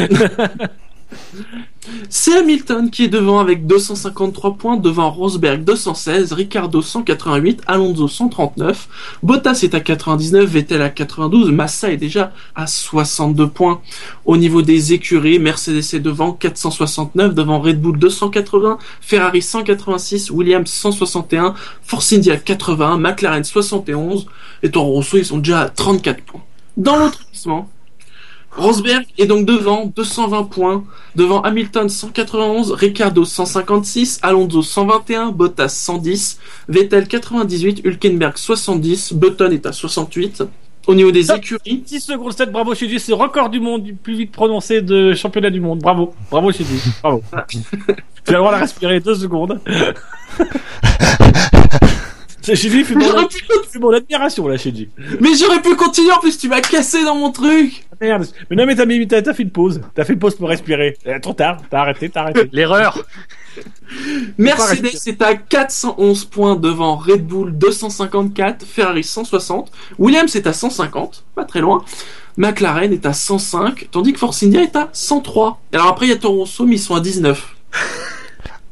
[2.08, 8.88] C'est Hamilton qui est devant avec 253 points, devant Rosberg 216, Ricardo 188, Alonso 139,
[9.22, 13.80] Bottas est à 99, Vettel à 92, Massa est déjà à 62 points.
[14.24, 20.70] Au niveau des écuries, Mercedes est devant 469, devant Red Bull 280, Ferrari 186, Williams
[20.70, 24.26] 161, Force India 81, McLaren 71
[24.62, 26.42] et Toro Rosso ils sont déjà à 34 points.
[26.76, 27.68] Dans l'autre classement,
[28.56, 30.84] Rosberg est donc devant 220 points,
[31.16, 39.66] devant Hamilton 191, Ricardo 156, Alonso 121, Bottas 110, Vettel 98, Hülkenberg 70, Button est
[39.66, 40.44] à 68.
[40.86, 43.94] Au niveau des écuries, 6 secondes 7, bravo Shinji, c'est le record du monde du
[43.94, 45.78] plus vite prononcé de championnat du monde.
[45.78, 47.22] Bravo, bravo Shinji, bravo.
[47.48, 47.58] tu
[48.28, 49.60] as le droit de respirer 2 secondes.
[52.44, 52.94] C'est Shinji, fait
[53.80, 54.90] mon, admiration là, Shinji.
[55.18, 57.86] mais j'aurais pu continuer en plus tu m'as cassé dans mon truc.
[57.98, 58.26] Merde.
[58.50, 59.80] Mais non, mais t'as mis- t'as t'as fait une pause.
[59.94, 60.98] T'as fait une pause pour respirer.
[61.06, 62.50] Euh, trop tard, t'as arrêté, t'as arrêté.
[62.52, 63.02] L'erreur.
[64.36, 71.24] Mercedes est à 411 points devant Red Bull 254, Ferrari 160, Williams est à 150,
[71.34, 71.82] pas très loin.
[72.36, 75.62] McLaren est à 105, tandis que Force India est à 103.
[75.72, 77.54] Alors après il y a Toro Rosso, mais ils sont à 19.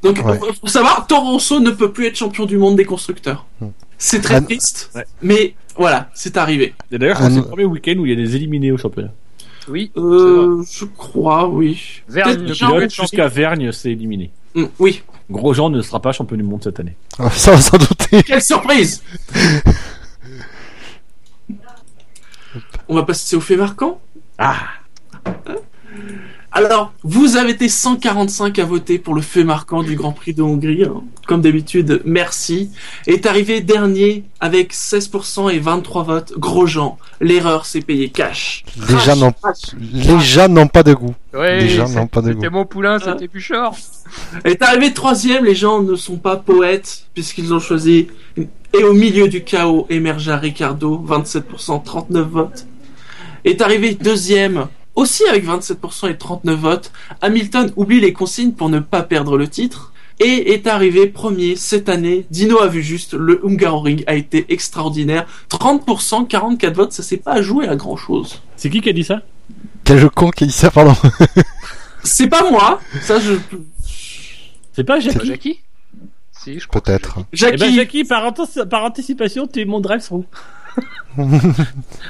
[0.03, 0.39] Donc Ouais.
[0.61, 3.47] faut savoir, Toro Rosso ne peut plus être champion du monde des constructeurs.
[3.99, 5.05] C'est très triste, ouais.
[5.23, 6.75] mais voilà, c'est arrivé.
[6.91, 9.13] Et d'ailleurs, c'est le premier week-end où il y a des éliminés au championnat.
[9.69, 9.93] Oui.
[9.97, 12.03] Euh, je crois, oui.
[12.09, 12.53] Vergne
[12.89, 14.33] jusqu'à Vergne, c'est éliminé.
[14.55, 15.03] Mm, oui.
[15.31, 16.97] Grosjean ne sera pas champion du monde cette année.
[17.19, 18.23] Ah, Ça, sans douter.
[18.25, 19.03] Quelle surprise
[22.89, 24.01] On va passer au fait marquant.
[24.37, 24.59] Ah
[26.55, 30.43] Alors, vous avez été 145 à voter pour le fait marquant du Grand Prix de
[30.43, 30.85] Hongrie.
[30.85, 31.03] hein.
[31.27, 32.71] Comme d'habitude, merci.
[33.07, 36.33] Est arrivé dernier avec 16% et 23 votes.
[36.37, 38.65] Grosjean, l'erreur s'est payée cash.
[38.89, 39.75] Les gens n'ont- Crash.
[39.81, 41.15] Les gens n'ont pas de goût.
[41.33, 42.55] Ouais, Les gens n'ont pas de C'était goût.
[42.55, 43.75] mon poulain, c'était Bouchard.
[44.45, 48.09] Est arrivé troisième, les gens ne sont pas poètes puisqu'ils ont choisi.
[48.37, 52.67] Et au milieu du chaos émergea Ricardo, 27%, 39 votes.
[53.45, 56.93] Est arrivé deuxième, aussi avec 27% et 39 votes.
[57.21, 59.93] Hamilton oublie les consignes pour ne pas perdre le titre.
[60.21, 62.27] Et est arrivé premier cette année.
[62.31, 65.27] Dino a vu juste, le Hungaroring a été extraordinaire.
[65.51, 68.41] 30%, 44 votes, ça s'est pas joué à grand chose.
[68.57, 69.23] C'est qui qui a dit ça?
[69.85, 70.95] Quel con qui a dit ça, pardon.
[72.05, 73.35] C'est pas moi, ça je.
[74.73, 75.61] C'est pas Jackie Jackie?
[76.33, 77.19] Si, je Peut-être.
[77.33, 80.25] Eh Jackie, ben Jackie, par anticipation, tu es mon drive-through.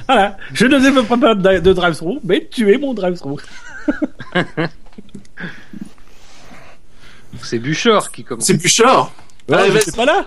[0.07, 3.41] voilà, je ne développerai pas de, de drive-through, mais tu es mon drive-through.
[7.43, 8.45] C'est Bouchard qui commence.
[8.45, 9.11] c'est Bouchard.
[9.49, 9.97] Ouais, j'étais vas-y.
[9.97, 10.27] pas là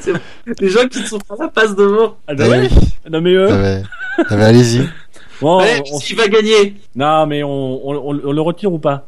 [0.00, 0.12] C'est.
[0.60, 2.16] Les gens qui ne sont pas là passent devant.
[2.28, 2.68] ah, bah Eh ouais.
[2.72, 2.88] oui.
[3.10, 3.82] Non mais euh,
[4.18, 4.24] Ah.
[4.30, 4.88] Ah ouais, allez-y.
[5.40, 6.76] bon, Allez, on- qui va gagner?
[6.94, 9.06] Non mais on, on, on- on le retire ou pas?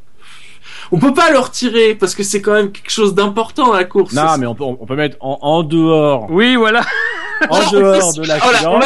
[0.93, 3.85] On peut pas le retirer parce que c'est quand même quelque chose d'important à la
[3.85, 4.13] course.
[4.15, 6.83] Non mais on peut, on peut mettre en, en dehors, Oui, voilà.
[7.51, 8.81] en dehors de Voilà, l'accident, on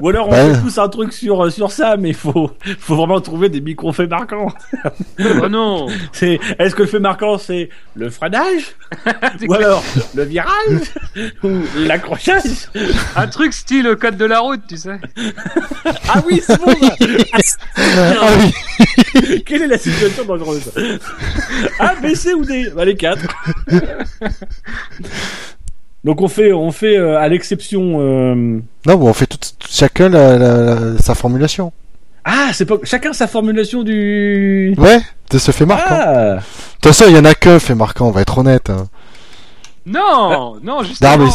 [0.00, 0.54] Ou alors on Ouais.
[0.54, 2.50] fait tous un truc sur sur ça, mais faut
[2.80, 4.52] faut vraiment trouver des micro faits marquants.
[5.42, 5.86] Oh non.
[6.12, 8.74] C'est est-ce que le fait marquant c'est le freinage
[9.48, 9.82] ou alors
[10.14, 10.80] le virage
[11.44, 12.68] ou l'accrochage
[13.16, 14.98] Un truc style code de la route, tu sais.
[16.08, 16.72] Ah oui, c'est bon.
[17.00, 19.42] Ah oui.
[19.46, 20.70] Quelle est la situation dangereuse
[21.78, 22.70] A, B, C ou D?
[22.74, 23.22] Bah les quatre.
[26.04, 27.98] Donc on fait, on fait euh, à l'exception.
[28.00, 28.34] euh,
[28.86, 31.72] Non, bon, on fait tout, tout- chacun la, la- la- sa formulation.
[32.24, 34.74] Ah, c'est pas chacun sa formulation du.
[34.78, 35.00] Ouais,
[35.30, 35.86] de ce fait marquant.
[35.98, 36.40] Ah, De
[36.82, 38.70] toute façon, il y en a qu'un fait marquant, on va être honnête.
[38.70, 38.86] hein.
[39.86, 41.16] Non, non, justement.
[41.16, 41.26] Non,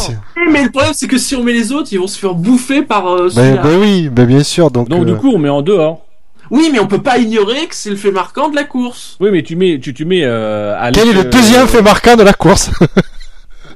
[0.50, 2.82] mais le problème c'est que si on met les autres, ils vont se faire bouffer
[2.82, 3.62] par euh, mais, celui-là.
[3.64, 4.70] mais oui, mais bien sûr.
[4.70, 6.02] Donc, donc euh, du coup on met en dehors.
[6.50, 9.16] Oui, mais on peut pas ignorer que c'est le fait marquant de la course.
[9.18, 10.22] Oui, mais tu mets, tu, tu mets.
[10.24, 12.70] Euh, à quel est le deuxième fait marquant de la course?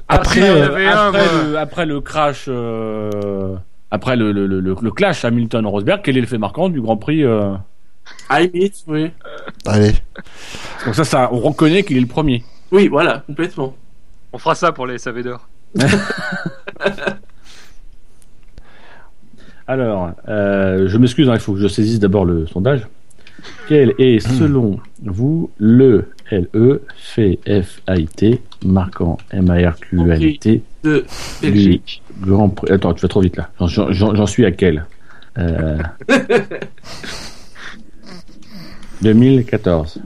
[0.09, 3.55] après, Ah, euh, après, le, après le crash, euh,
[3.91, 6.97] après le, le, le, le- le clash Hamilton-Rosberg, quel est le fait marquant du Grand
[6.97, 7.53] Prix euh...
[8.31, 9.11] Limite, oui.
[9.67, 9.93] Allez.
[10.85, 12.43] Donc ça, ça, on reconnaît qu'il est le premier.
[12.71, 13.75] Oui, voilà, complètement.
[14.33, 15.47] On fera ça pour les SAV d'or.
[19.67, 22.87] Alors, euh, je m'excuse, hein, il faut que je saisisse d'abord le sondage.
[23.67, 31.05] Quel est, selon vous, le LE fait F-A-I-T, marquant M-A-R-Q-U-A-L-T, De
[31.41, 32.01] du Belgique.
[32.21, 32.71] Grand Prix?
[32.71, 33.49] Attends, tu vas trop vite là.
[33.67, 34.85] J'en- suis à quel?
[35.37, 35.77] Euh...
[39.01, 40.01] 2014.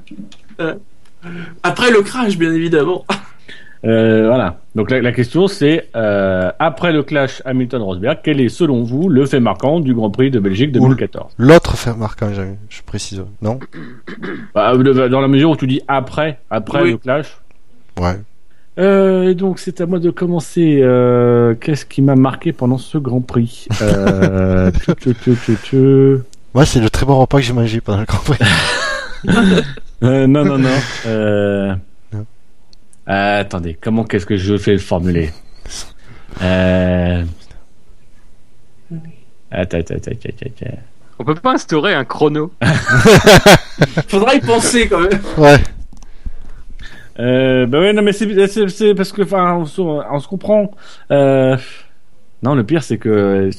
[1.64, 3.06] Après le crash, bien évidemment.
[3.86, 4.60] Euh, voilà.
[4.76, 9.26] Donc la, la question c'est euh, après le clash Hamilton-Rosberg, quel est selon vous le
[9.26, 13.24] fait marquant du Grand Prix de Belgique 2014 L'autre fait marquant, je, je précise.
[13.42, 13.60] Non
[14.56, 16.92] Bah, euh, Dans la mesure où tu dis après, après Oui.
[16.92, 17.28] le clash.
[18.00, 18.16] Ouais.
[18.80, 20.80] Euh, et donc c'est à moi de commencer.
[20.82, 26.16] Euh, Qu'est-ce qui m'a marqué pendant ce Grand Prix euh, tu, tu, tu, tu, tu.
[26.56, 28.40] Moi, c'est le très bon repas que j'ai mangé pendant le Grand Prix.
[30.04, 31.78] Euh, Non, non, non.
[33.10, 33.42] Euh...
[33.42, 35.32] Attendez, comment qu'est-ce que je fais le formuler
[36.42, 37.24] euh...
[39.52, 40.78] Attends, attends, attends, attends, attends.
[41.20, 42.52] On peut pas instaurer un chrono?
[44.08, 45.20] Faudra y penser quand même.
[45.38, 45.58] Ouais.
[47.20, 50.28] Euh, bah ouais, non, mais c'est, c'est, c'est parce que, enfin, on, se- on se
[50.28, 50.72] comprend.
[51.12, 51.56] Euh,
[52.42, 53.10] non, le pire, c'est que.
[53.10, 53.52] euh,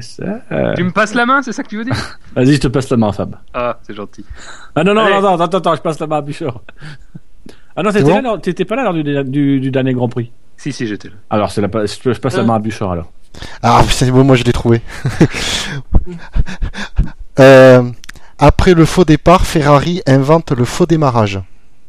[0.00, 2.18] ça, euh, Tu me passes la main, c'est ça que tu veux dire?
[2.36, 3.34] Vas-y, je te passe la main, Fab.
[3.52, 4.24] Ah, c'est gentil.
[4.76, 5.14] Ah non, non, Allez.
[5.14, 6.62] non, non, attends, attends, je passe la main à Bouchard.
[7.80, 10.08] Ah non, t'étais, bon là, lors- t'étais pas là lors du, du, du dernier Grand
[10.08, 10.32] Prix.
[10.56, 11.14] Si, si, j'étais là.
[11.30, 12.46] Alors, c'est la, pa- je passe la Ah.
[12.46, 13.12] main à Bouchard alors.
[13.62, 14.80] Ah, c'est bon, moi je l'ai trouvé.
[17.38, 17.82] Euh,
[18.38, 21.40] après le faux départ, Ferrari invente le faux démarrage.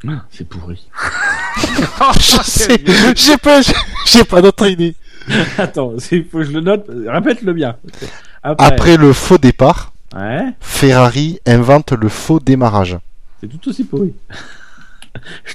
[0.07, 0.87] Ah, c'est pourri.
[2.19, 2.79] Je sais,
[3.15, 3.61] j'ai pas,
[4.05, 4.95] j'ai pas d'autre idée.
[5.57, 6.85] Attends, il faut que je le note.
[7.07, 7.75] Répète-le bien.
[8.43, 8.65] Après.
[8.67, 12.97] Après le faux départ, Ouais, Ferrari invente le faux démarrage.
[13.41, 14.13] c'est tout aussi pourri.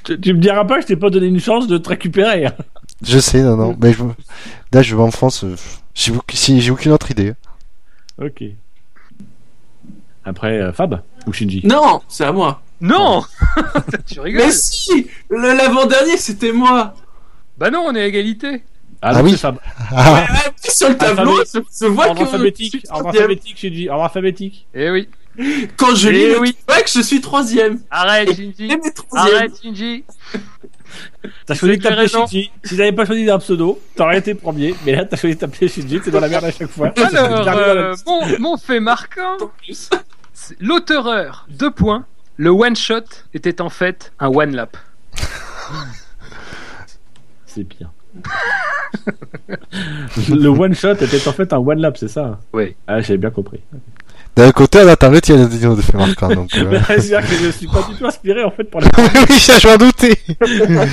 [0.05, 2.47] Te- tu me diras pas que je t'ai pas donné une chance de te récupérer.
[2.47, 2.55] hein.
[3.03, 4.03] Je sais, non, non, mais je,
[4.73, 5.45] là je m'enfonce.
[5.45, 5.57] euh,
[5.95, 7.35] J'ai si- j'ai aucune autre idée.
[8.21, 8.43] Ok.
[10.25, 11.61] Après, euh, Fab ou Shinji?
[11.65, 12.63] Non, c'est à moi.
[12.81, 13.23] Non
[14.07, 16.95] Tu rigoles Mais si Le- L'avant-dernier, c'était moi.
[17.59, 18.63] Bah non, on est à égalité.
[19.01, 19.31] Ah donc oui.
[19.33, 19.55] c'est ça.
[19.93, 20.25] Ah,
[20.69, 21.39] sur le tableau,
[21.89, 23.15] vois Ordre que alphabétique, troisième.
[23.25, 24.67] alphabétique, dit, ordre alphabétique.
[24.75, 25.09] Eh oui.
[25.77, 26.55] Quand je lis Eh le oui.
[26.57, 27.81] feedback, je suis troisième.
[27.91, 28.71] Arrête, Shinji.
[29.13, 30.05] Arrête, Shinji.
[31.47, 32.09] T'as choisi de t'appeler.
[32.09, 32.51] Shinji.
[32.63, 34.75] Si t'avais pas choisi un pseudo, t'aurais été premier.
[34.87, 36.93] Mais là, t'as choisi de t'appeler Shinji, t'es dans la merde à chaque fois.
[36.97, 39.37] Alors, euh, mon, mon fait marquant,
[40.61, 41.47] l'auteureur.
[41.51, 42.07] Deux points.
[42.37, 43.01] Le one shot
[43.33, 44.77] était en fait un one lap.
[47.47, 47.91] C'est pire.
[50.29, 52.41] le one shot était en fait un one lap, c'est ça?
[52.53, 52.75] Oui.
[52.87, 53.61] Ah, j'ai bien compris.
[54.37, 56.81] D'un côté, on attend l'autre, il y a des de fait marquant, donc, euh...
[56.89, 58.89] C'est-à-dire que je suis pas du tout inspiré en fait pour la...
[59.31, 60.19] oui, ça, je m'en doutais.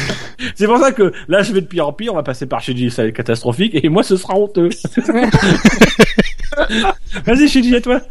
[0.55, 2.13] C'est pour ça que là, je vais de pire en pire.
[2.13, 4.69] On va passer par Shinji, ça va être catastrophique, et moi, ce sera honteux.
[7.25, 8.01] Vas-y, Shinji, à toi.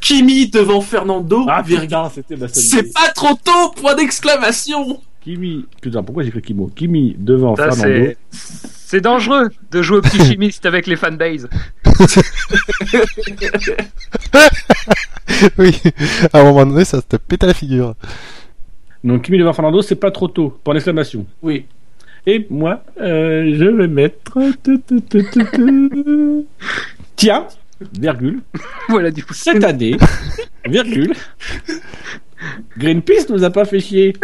[0.00, 1.44] Kimi devant Fernando.
[1.48, 5.00] Ah, putain, c'était ma C'est pas trop tôt, point d'exclamation.
[5.22, 8.14] Kimi, putain, pourquoi j'ai écrit Kimo Kimi devant Ça, Fernando.
[8.30, 11.48] c'est, c'est dangereux de jouer au petit chimiste avec les fanbase.
[15.58, 15.78] oui.
[16.32, 17.94] À un moment donné, ça te pète à la figure.
[19.04, 20.58] Donc Kimi devant Fernando, c'est pas trop tôt.
[20.64, 21.26] Point d'exclamation.
[21.42, 21.66] Oui.
[22.26, 24.38] Et moi, euh, je vais mettre.
[27.14, 27.46] Tiens,
[27.98, 28.40] virgule.
[28.88, 29.32] voilà, du coup.
[29.32, 29.96] Cette année,
[30.64, 31.14] virgule.
[32.76, 34.12] Greenpeace nous a pas fait chier.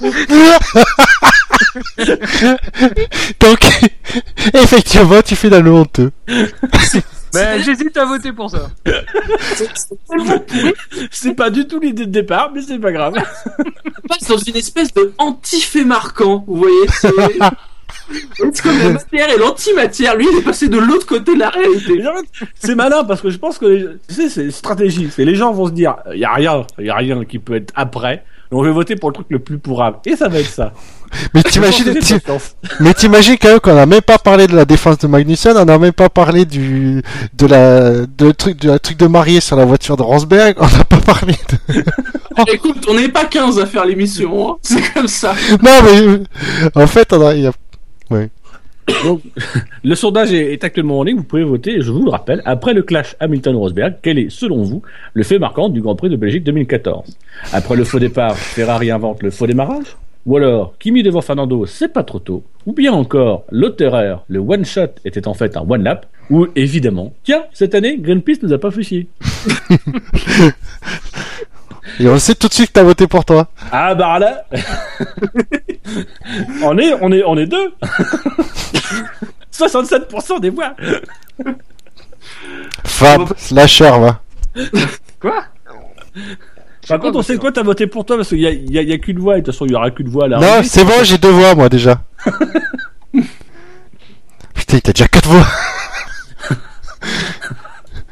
[3.40, 3.60] Donc,
[4.54, 6.10] effectivement, tu fais le honteux.
[7.34, 8.70] Mais j'hésite à voter pour ça.
[11.10, 13.14] C'est pas du tout l'idée de départ, mais c'est pas grave.
[13.58, 16.86] On passe dans une espèce de anti-fait marquant, vous voyez.
[18.34, 20.16] C'est comme la matière et l'antimatière.
[20.16, 22.02] Lui, il est passé de l'autre côté de la réalité.
[22.58, 25.08] C'est malin parce que je pense que les- tu sais, c'est une stratégie.
[25.14, 27.38] C'est les gens vont se dire, il y a rien, il y a rien qui
[27.38, 28.24] peut être après.
[28.52, 29.96] Donc je vais voter pour le truc le plus pourrable.
[30.06, 30.72] Et ça va être ça.
[31.34, 31.92] Mais t'imagines,
[32.80, 35.68] mais t'imagines quand même qu'on a même pas parlé de la défense de Magnussen, on
[35.68, 37.02] a même pas parlé du,
[37.34, 40.66] de la, de truc, de la truc de marié sur la voiture de Rosberg, on
[40.66, 41.34] n'a pas parlé
[41.68, 41.84] de...
[42.50, 44.52] Écoute, on n'est pas 15 à faire l'émission.
[44.52, 44.56] hein.
[44.62, 45.34] C'est comme ça.
[45.62, 47.52] Non, mais, en fait, on a, il y a-
[49.04, 49.22] Donc,
[49.84, 51.16] le sondage est, actuellement en ligne.
[51.16, 51.80] Vous pouvez voter.
[51.80, 54.82] Je vous le rappelle, après le clash Hamilton-Rosberg, quel est, selon vous,
[55.14, 57.16] le fait marquant du Grand Prix de Belgique 2014
[57.52, 59.96] Après le faux départ, Ferrari invente le faux démarrage?
[60.24, 62.44] Ou alors, Kimi devant Fernando, c'est pas trop tôt?
[62.66, 66.06] Ou bien encore, l'autre erreur, le one shot était en fait un one lap?
[66.30, 69.08] Ou évidemment, tiens, cette année, Greenpeace nous a pas fait chier.
[71.98, 73.48] et on sait tout de suite que t'as voté pour toi.
[73.70, 74.44] Ah bah là,
[76.62, 77.74] on est, on est, on est deux.
[79.52, 80.74] 67% des voix.
[82.84, 84.20] Fab, slasher, va.
[85.20, 85.44] Quoi?
[86.88, 88.70] Par contre, on sait que toi, t'as voté pour toi parce qu'il y a, il
[88.72, 90.08] y a- il y a qu'une voix et de toute façon, il y aura qu'une
[90.08, 90.38] voix là.
[90.38, 92.00] Non, c'est bon, j'ai deux voix, moi, déjà.
[94.54, 95.46] Putain, t'as déjà quatre voix.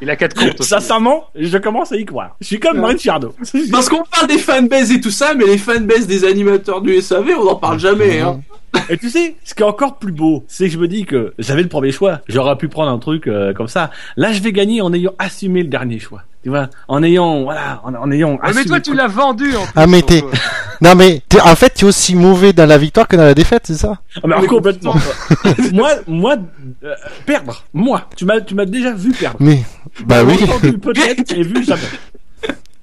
[0.01, 0.59] Il a quatre comptes.
[0.59, 0.69] aussi.
[0.69, 2.35] Sincèrement, je commence à y croire.
[2.41, 2.89] Je suis comme Ouais.
[2.89, 3.35] Ricciardo.
[3.71, 7.31] Parce qu'on parle des fanbases et tout ça, mais les fanbases des animateurs du SAV,
[7.39, 8.19] on n'en parle jamais.
[8.19, 8.41] Hein.
[8.89, 11.33] Et tu sais, ce qui est encore plus beau, c'est que je me dis que
[11.37, 12.21] j'avais le premier choix.
[12.29, 13.91] J'aurais pu prendre un truc euh, comme ça.
[14.15, 16.23] Là, je vais gagner en ayant assumé le dernier choix.
[16.43, 18.39] Tu vois, en ayant, voilà, en, en ayant.
[18.55, 19.71] Mais toi, tu l'as vendu en plus.
[19.75, 20.23] Ah, mais t'es-
[20.81, 23.63] Non, mais, t'es- en fait, t'es aussi mauvais dans la victoire que dans la défaite,
[23.65, 23.99] c'est ça?
[24.15, 24.95] Ah, mais Mais complètement.
[25.71, 26.37] moi, moi,
[26.83, 26.95] euh,
[27.27, 27.63] perdre.
[27.73, 29.37] Moi, tu m'as, tu m'as déjà vu perdre.
[29.39, 29.63] Mais,
[30.05, 30.37] bah oui.
[30.81, 31.81] Peut-être et vu jamais.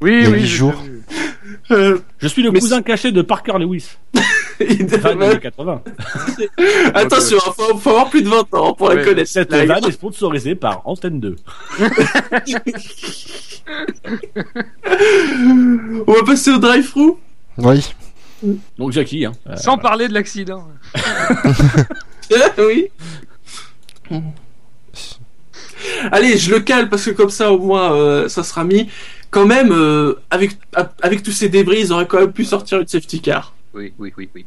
[0.01, 0.47] Oui, oui.
[0.47, 0.81] jours.
[1.71, 3.97] Je suis le Mais cousin caché de Parker Lewis.
[4.61, 5.83] Des années 80.
[6.95, 9.31] Attention, hein, faut, faut avoir plus de 20 ans pour la connaître.
[9.31, 11.37] Cette Là, vanne est sponsorisée par Antenne 2.
[16.07, 17.13] On va passer au drive-thru.
[17.59, 17.85] Oui.
[18.79, 19.33] Donc Jackie, hein.
[19.49, 20.67] Euh, Sans parler de l'accident.
[22.59, 22.89] oui.
[26.13, 28.89] Allez, je le cale parce que comme ça au moins euh, ça sera mis.
[29.31, 30.53] Quand même, euh, avec
[31.03, 33.53] avec tous ces débris, ils auraient quand même pu sortir une safety car.
[33.79, 34.45] Oui, oui, oui, oui.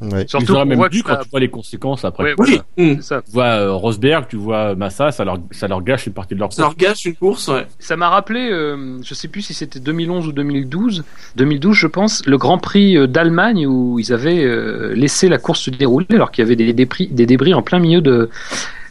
[0.00, 0.22] Ouais.
[0.22, 2.24] Ils Surtout même dû quand ça- tu vois les conséquences après.
[2.24, 2.64] Oui, voilà.
[2.76, 3.22] C'est ça.
[3.22, 6.40] Tu vois euh, Rosberg, tu vois Massa, ça leur, ça leur gâche une partie de
[6.40, 7.48] leur ça leur gâche une course.
[7.48, 7.66] Ouais.
[7.78, 11.04] Ça m'a rappelé, euh, je sais plus si c'était 2011 ou 2012,
[11.36, 15.60] 2012 je pense, le Grand Prix euh, d'Allemagne où ils avaient euh, laissé la course
[15.60, 18.30] se dérouler alors qu'il y avait des débris, des débris en plein milieu de,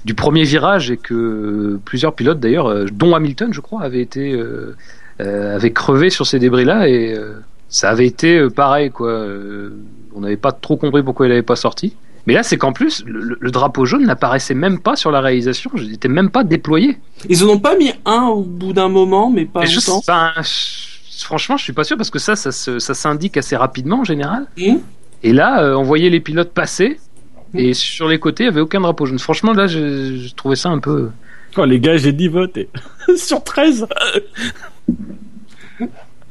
[0.06, 4.76] du premier virage et que plusieurs pilotes d'ailleurs, dont Hamilton je crois, avaient été euh,
[5.22, 7.34] euh, avaient crevé sur ces débris-là et euh,
[7.70, 9.10] ça avait été euh, pareil quoi.
[9.10, 9.70] Euh,
[10.16, 11.96] on n'avait pas trop compris pourquoi il n'avait pas sorti.
[12.28, 15.22] Mais là, c'est qu'en plus, le, le- le drapeau jaune n'apparaissait même pas sur la
[15.22, 16.98] réalisation, il n'était même pas déployé.
[17.28, 19.98] Ils en ont pas mis un au bout d'un moment, mais pas je, longtemps.
[19.98, 24.04] enfin, je- franchement, je suis pas sûr parce que ça, ça, s'indique assez rapidement en
[24.04, 24.46] général.
[24.62, 24.80] Hum
[25.24, 27.00] Et là, euh, on voyait les pilotes passer.
[27.56, 29.18] Et sur les côtés, il n'y avait aucun drapeau jaune.
[29.18, 31.10] Franchement, là, je, je trouvais ça un peu.
[31.58, 32.70] Oh, les gars, j'ai 10 votes et...
[33.16, 33.88] sur 13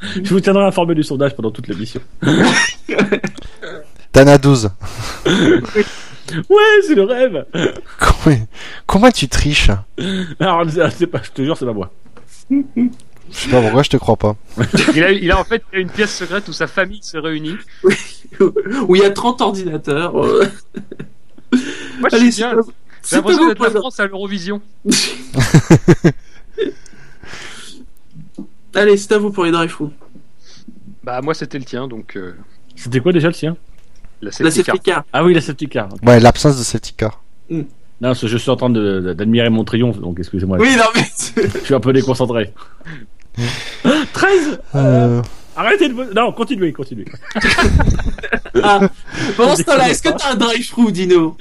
[0.23, 2.01] Je vous tiendrai informé du sondage pendant toute l'émission.
[4.13, 4.71] T'en as 12.
[5.27, 7.45] Ouais, c'est le rêve
[7.99, 8.37] Comment,
[8.87, 9.71] comment tu triches
[10.41, 11.91] Alors, c'est c'est pas, je te jure, c'est pas moi.
[12.51, 12.57] Je
[13.31, 14.37] sais pas pourquoi je te crois pas.
[14.95, 17.17] Il a, il a en fait il a une pièce secrète où sa famille se
[17.19, 17.57] réunit.
[18.41, 20.13] Où il y a 30 ordinateurs.
[20.15, 20.45] Moi,
[22.11, 22.55] je Allez, suis bien.
[23.03, 24.61] c'est- J'ai l'impression d'être la France à l'Eurovision.
[28.75, 29.91] Allez, c'est à vous pour les drive through.
[31.03, 32.33] Bah, moi, c'était le tien, donc euh,
[32.77, 33.57] C'était quoi déjà le sien?
[34.21, 34.75] la La safety car.
[34.75, 35.05] safety car.
[35.13, 35.89] Ah oui, la safety car.
[36.05, 37.23] Ouais, l'absence de safety car.
[37.51, 37.65] Non,
[38.01, 40.59] parce que je suis en train de- d'admirer mon triomphe, donc excusez-moi.
[40.61, 41.07] Oui, non, mais.
[41.55, 42.53] Je suis un peu déconcentré.
[44.13, 45.23] 13 Euh,
[45.59, 46.15] Arrêtez de...
[46.15, 47.05] Non, continuez, continuez.
[48.61, 48.81] Ah.
[49.37, 51.37] Pendant ce temps-là, est-ce que t'as un drive through, Dino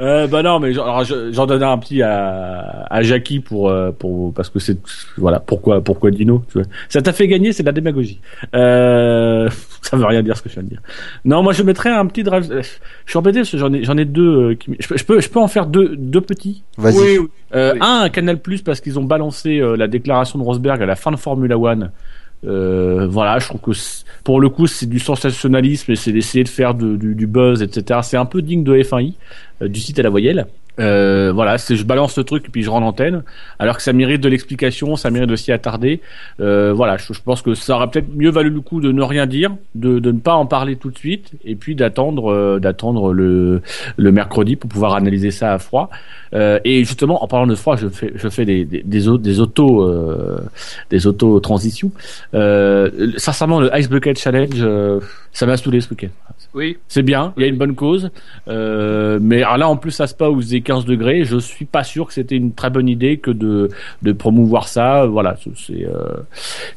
[0.00, 3.68] Euh, bah non, mais j'en- alors, je- j'en donne un petit à, à Jackie pour,
[3.70, 4.76] euh, pour, parce que c'est,
[5.16, 6.66] voilà, pourquoi, pourquoi Dino, tu vois.
[6.88, 8.20] Ça t'a fait gagner, c'est de la démagogie.
[8.54, 9.48] Euh,
[9.82, 10.80] ça veut rien dire ce que je viens de dire.
[11.24, 12.62] Non, moi je mettrais un petit drive, euh,
[13.04, 15.04] je suis embêté parce que j'en ai, j'en ai deux, euh, qui, je, peux- je
[15.04, 16.64] peux, je peux en faire deux, deux petits.
[16.78, 16.96] Vas-y.
[16.98, 17.26] Oui, oui.
[17.54, 17.78] Euh, Oui.
[17.80, 20.96] Un, un Canal Plus parce qu'ils ont balancé euh, la déclaration de Rosberg à la
[20.96, 21.92] fin de Formula One.
[22.44, 23.70] Euh, voilà, je trouve que
[24.22, 28.00] pour le coup c'est du sensationnalisme et c'est d'essayer de faire du, buzz, etc.
[28.02, 29.14] C'est un peu digne de F1i,
[29.62, 30.46] euh, du site à la voyelle.
[30.78, 33.22] Euh, voilà, c'est je balance le truc et puis je rends l'antenne,
[33.58, 36.00] alors que ça mérite de l'explication, ça mérite de s'y attarder.
[36.40, 39.02] Euh, voilà, je, je pense que ça aurait peut-être mieux valu le coup de ne
[39.02, 42.58] rien dire, de, de ne pas en parler tout de suite, et puis d'attendre, euh,
[42.58, 43.62] d'attendre le,
[43.96, 45.88] le mercredi pour pouvoir analyser ça à froid.
[46.34, 49.16] Euh, et justement, en parlant de froid, je fais, je fais des, des, des, au-
[49.18, 50.38] des auto, euh,
[50.90, 51.90] des auto transitions.
[52.34, 55.00] Euh, sincèrement, le Ice Bucket Challenge, euh,
[55.32, 56.08] ça m'a saoulé ce week-end.
[56.54, 58.10] Oui, C'est bien, il y a une bonne cause,
[58.48, 61.84] euh, mais alors là en plus à Spa où faisait 15 degrés, je suis pas
[61.84, 63.68] sûr que c'était une très bonne idée que de,
[64.02, 65.06] de promouvoir ça.
[65.06, 66.16] Voilà, c'est euh...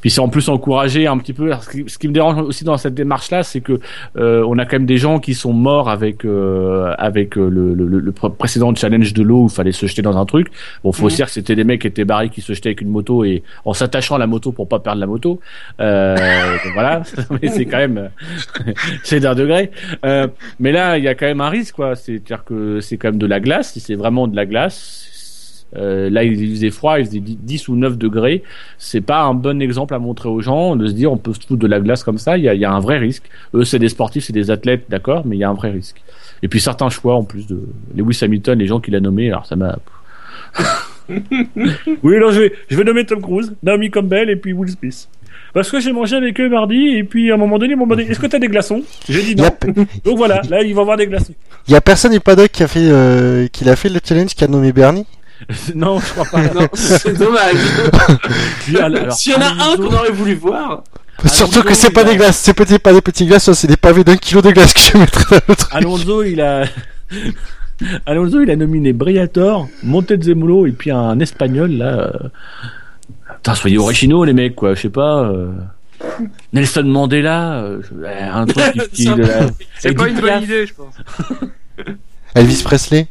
[0.02, 1.52] puis c'est en plus encouragé un petit peu.
[1.62, 3.80] Ce qui, ce qui me dérange aussi dans cette démarche là, c'est que
[4.18, 7.74] euh, on a quand même des gens qui sont morts avec euh, avec euh, le,
[7.74, 10.48] le, le pré- précédent challenge de l'eau où il fallait se jeter dans un truc.
[10.84, 12.90] Bon, faut dire que c'était des mecs qui étaient barrés qui se jetaient avec une
[12.90, 15.40] moto et en s'attachant à la moto pour pas perdre la moto.
[15.82, 16.16] Euh,
[16.64, 17.02] donc voilà,
[17.42, 18.10] mais c'est quand même
[19.04, 19.72] c'est d'un degré.
[20.06, 20.28] Euh,
[20.60, 21.96] mais là, il y a quand même un risque, quoi.
[21.96, 23.74] C'est-à-dire que c'est quand même de la glace.
[23.80, 25.10] C'est vraiment de la glace,
[25.76, 28.44] euh, là, il faisait froid, il faisait 10 ou 9 degrés.
[28.78, 31.42] C'est pas un bon exemple à montrer aux gens de se dire on peut se
[31.42, 32.38] foutre de la glace comme ça.
[32.38, 33.30] Il y a, il y a un vrai risque.
[33.54, 36.02] Eux, c'est des sportifs, c'est des athlètes, d'accord, mais il y a un vrai risque.
[36.42, 37.62] Et puis certains choix, en plus de
[37.96, 39.78] Lewis Hamilton, les gens qu'il a nommés, alors ça m'a.
[41.10, 45.08] oui, non, je vais, je vais nommer Tom Cruise, Naomi Campbell et puis Will Smith.
[45.54, 47.86] Parce que j'ai mangé avec eux mardi, et puis à un moment donné, ils m'ont
[47.86, 48.84] demandé Est-ce que t'as des glaçons?
[49.10, 49.46] J'ai dit non.
[49.46, 49.52] a,
[50.06, 51.34] Donc voilà, là, ils vont avoir des glaçons.
[51.68, 54.36] il y a personne du paddock qui a fait, euh, qui l'a fait le challenge
[54.36, 55.06] qui a nommé Bernie?
[55.76, 56.42] non, je crois pas.
[56.54, 57.56] Non, c'est dommage.
[58.80, 60.84] Alors, S'il y en a un Alonso- qu'on aurait voulu voir.
[61.26, 63.76] Surtout que c'est pas a- des glaces, c'est peut-être pas des petits glaces, c'est des
[63.78, 65.70] pavés d'un kilo de glace que je mettrais dans le truc.
[65.74, 66.66] Alonso, il a.
[68.06, 72.12] Alonso, il a nominé Briator, Montezemolo et puis un espagnol là.
[73.40, 75.24] Euh, Putain, soyez originaux les mecs quoi, je sais pas.
[75.24, 75.52] euh,
[76.54, 79.04] Nelson Mandela, euh, euh, un truc qui.
[79.80, 80.94] c'est Edith pas une bonne idée, je pense.
[82.36, 83.08] Elvis Presley,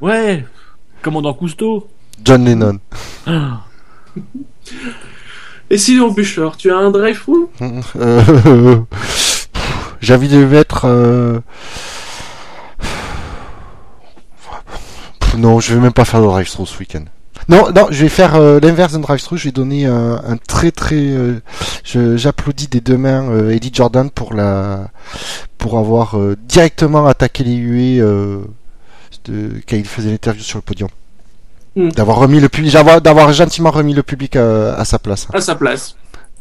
[0.00, 0.44] Ouais,
[1.02, 1.88] commandant Cousteau.
[2.24, 2.78] John Lennon.
[5.70, 7.48] Et sinon, Bûcheur, tu as un drive through
[7.96, 8.76] Euh,
[10.00, 10.84] J'ai envie de mettre.
[10.86, 11.40] euh,
[15.36, 17.04] Non, je vais même pas faire de drive-thru ce week-end.
[17.48, 19.38] Non, non, je vais faire euh, l'inverse d'un drive-thru.
[19.38, 20.96] Je vais donner un, un très très.
[20.96, 21.40] euh,
[21.84, 24.90] je- J'applaudis des deux mains euh, Eddie Jordan pour la,
[25.56, 28.40] pour avoir euh, directement attaqué les huées euh,
[29.24, 30.90] de, quand il faisait l'interview sur le podium.
[31.74, 31.88] Hmm.
[31.90, 32.72] D'avoir remis le public,
[33.02, 35.26] d'avoir gentiment remis le public à, à sa place.
[35.32, 35.96] à sa place.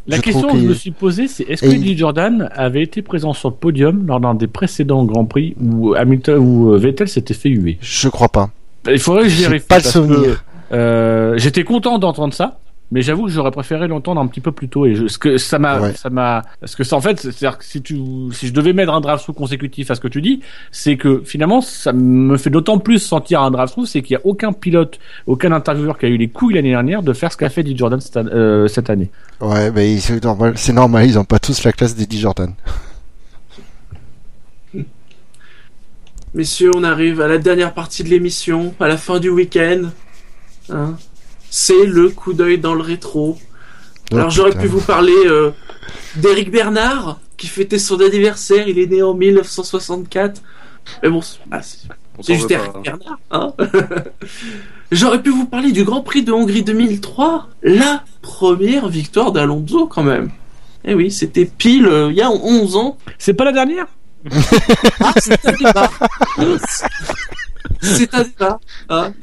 [0.09, 3.01] La Je question que je me suis posée, c'est est-ce que Eddie Jordan avait été
[3.01, 7.09] présent sur le podium lors d'un des précédents Grands Prix où Hamilton ou euh, Vettel
[7.09, 8.49] s'était fait huer Je crois pas.
[8.89, 9.67] Il faudrait que je vérifie.
[9.67, 10.43] pas le souvenir.
[10.71, 12.59] Euh, J'étais content d'entendre ça,
[12.91, 14.85] mais j'avoue que j'aurais préféré l'entendre un petit peu plus tôt.
[14.85, 15.93] Et je, ce que ça m'a, Ouais.
[15.93, 17.97] ça m'a, parce que ça en fait, c'est-à-dire que si tu,
[18.31, 20.41] si je devais mettre un draft through consécutif à ce que tu dis,
[20.71, 24.17] c'est que finalement, ça me fait d'autant plus sentir un draft through, c'est qu'il y
[24.17, 27.37] a aucun pilote, aucun intervieweur qui a eu les couilles l'année dernière de faire ce
[27.37, 29.09] qu'a fait Eddie Jordan cette, euh, cette année.
[29.41, 32.53] Ouais, mais c'est normal, c'est normal, ils ont pas tous la classe d'Eddie Jordan.
[36.33, 39.89] Messieurs, on arrive à la dernière partie de l'émission, à la fin du week-end.
[40.69, 40.95] Hein
[41.49, 43.37] c'est le coup d'œil dans le rétro.
[44.11, 44.61] Alors Oh, j'aurais putain.
[44.63, 45.51] pu vous parler euh,
[46.17, 50.41] d'Éric Bernard, qui fêtait son anniversaire, il est né en 1964.
[51.03, 51.61] Mais bon, c'est ah,
[52.33, 52.81] juste Eric pas, hein.
[52.83, 53.19] Bernard.
[53.31, 53.53] Hein
[54.91, 60.03] J'aurais pu vous parler du Grand Prix de Hongrie 2003, la première victoire d'Alonso quand
[60.03, 60.29] même.
[60.85, 62.97] Eh oui, c'était pile euh, il y a 11 ans.
[63.17, 63.87] C'est pas la dernière?
[65.01, 65.91] Ah, c'est un débat.
[67.81, 68.59] C'est un débat.
[68.89, 69.13] hein.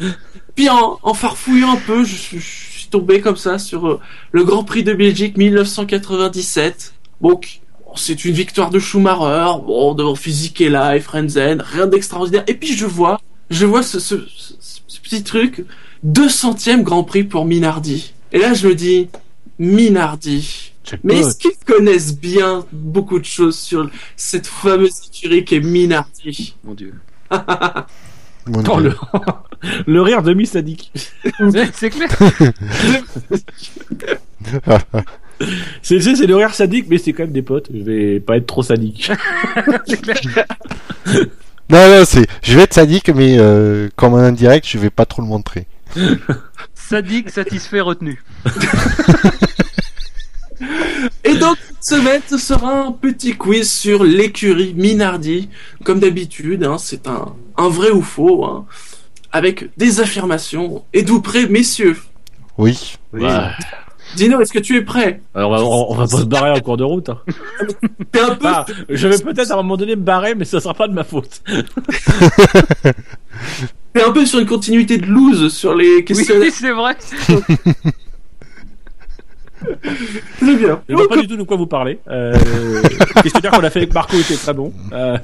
[0.54, 4.00] Puis en, en farfouillant un peu, je, suis- je suis tombé comme ça sur euh,
[4.32, 6.94] le Grand Prix de Belgique 1997.
[7.20, 11.86] Bon, qui- bon, c'est une victoire de Schumacher, bon, devant Physique et Life, Frenzen, rien
[11.86, 12.44] d'extraordinaire.
[12.46, 13.20] Et puis je vois,
[13.50, 14.54] je vois ce, ce, ce-
[14.86, 15.64] ce petit truc,
[16.06, 18.12] 200e Grand Prix pour Minardi.
[18.32, 19.08] Et là je me dis,
[19.58, 20.72] Minardi.
[21.02, 26.54] Mais est-ce qu'ils connaissent bien beaucoup de choses sur cette fameuse écurie qui est Minardi?
[26.62, 26.94] Mon dieu.
[28.46, 28.92] Le...
[29.86, 30.92] le rire demi-sadique.
[31.74, 32.08] C'est clair.
[35.82, 37.68] C'est c'est- c'est le rire sadique, mais c'est quand même des potes.
[37.74, 39.10] Je vais pas être trop sadique.
[39.86, 40.16] C'est clair.
[41.70, 42.26] Non, non, c'est.
[42.42, 45.66] Je vais être sadique, mais euh, comme en indirect, je vais pas trop le montrer.
[46.74, 48.22] Sadique, satisfait, retenu.
[51.24, 55.48] Et donc, cette semaine, ce sera un petit quiz sur l'écurie Minardi.
[55.84, 58.64] Comme d'habitude, hein, c'est un, un vrai ou faux, hein,
[59.32, 60.84] avec des affirmations.
[60.92, 61.96] Êtes-vous prêts, messieurs
[62.58, 62.96] Oui.
[63.12, 63.28] Ouais.
[64.16, 65.22] Dino, est-ce que tu es prêt?
[65.34, 67.08] Alors, on, va, on- on va pas se barrer en cours de route.
[67.08, 67.18] hein.
[68.12, 68.46] T'es un peu...
[68.46, 70.92] Ah, je vais peut-être à un moment donné me barrer, mais ça sera pas de
[70.92, 71.42] ma faute.
[73.92, 76.52] T'es un peu sur une continuité de lose sur les Oui, questionnaires.
[76.52, 76.96] c'est vrai.
[80.40, 80.82] Très bien.
[80.88, 81.98] Je vois pas du tout de quoi vous parlez.
[82.08, 82.34] Euh,
[83.22, 84.72] questionnaire qu'on a fait avec Marco était très bon.
[84.92, 85.16] Euh,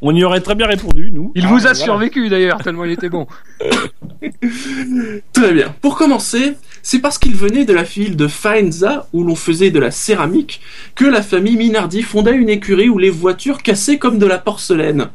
[0.00, 1.32] on y aurait très bien répondu, nous.
[1.34, 1.74] Il Ah, vous a voilà.
[1.74, 3.26] survécu d'ailleurs, tellement il était bon.
[5.32, 5.74] Très bien.
[5.80, 9.78] Pour commencer, c'est parce qu'il venait de la ville de Faenza, où l'on faisait de
[9.78, 10.60] la céramique,
[10.94, 15.08] que la famille Minardi fonda une écurie où les voitures cassaient comme de la porcelaine.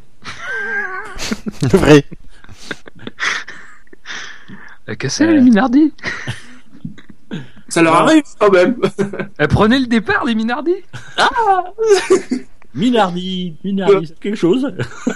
[1.63, 2.05] Vrai.
[4.85, 5.33] Elle cassait Ouais.
[5.33, 5.93] les Minardi?
[7.77, 8.01] Ça leur Ah.
[8.05, 8.75] arrive quand même.
[9.37, 10.73] Elle prenait le départ, les Minardi.
[12.73, 14.71] Minardi, Minardi, c'est quelque chose.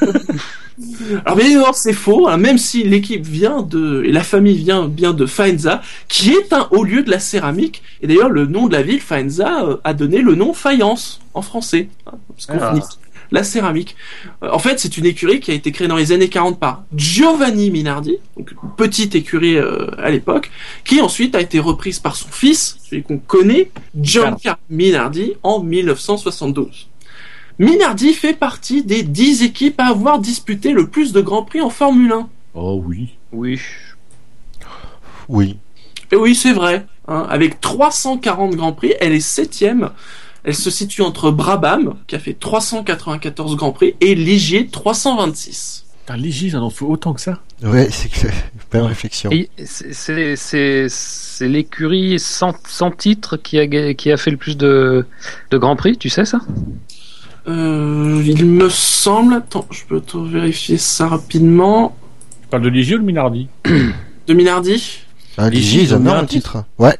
[1.26, 4.88] Alors bien évidemment c'est faux, hein, même si l'équipe vient de et la famille vient
[4.88, 7.84] bien de Faenza, qui est un haut lieu de la céramique.
[8.02, 11.42] Et d'ailleurs le nom de la ville Faenza euh, a donné le nom Faïence en
[11.42, 12.70] français, hein, parce qu'on Ah.
[12.74, 12.82] finit
[13.32, 13.96] la céramique.
[14.44, 16.84] Euh, en fait c'est une écurie qui a été créée dans les années 40 par
[16.96, 20.52] Giovanni Minardi, donc une petite écurie euh, à l'époque,
[20.84, 26.88] qui ensuite a été reprise par son fils, celui qu'on connaît, Giancarlo Minardi, en 1972.
[27.60, 31.70] Minardi fait partie des 10 équipes à avoir disputé le plus de Grands Prix en
[31.70, 32.30] Formule 1.
[32.56, 33.10] Oh oui.
[33.32, 33.60] Oui.
[35.30, 35.58] Oui.
[36.12, 36.86] Et oui, c'est vrai.
[37.08, 39.92] hein, avec 340 Grands Prix, elle est septième.
[40.44, 45.86] Elle se situe entre Brabham, qui a fait 394 Grands Prix, et Ligier, 326.
[46.00, 47.40] Putain, Légi, ça en faut autant que ça.
[47.64, 48.28] Ouais, c'est que
[48.72, 49.30] belle réflexion.
[49.64, 54.38] C'est- c'est c'est c'est l'écurie sans, sans titre qui a ga- qui a fait le
[54.38, 55.06] plus de
[55.52, 56.40] de grands prix, tu sais ça?
[57.48, 59.34] Euh, il me semble...
[59.36, 61.96] Attends, je peux te vérifier ça rapidement.
[62.44, 63.48] Tu parles de Légi ou de Minardi?
[64.28, 65.00] De Minardi
[65.38, 66.64] Ah, Ligier, ils en ont un un titre.
[66.78, 66.98] Ouais.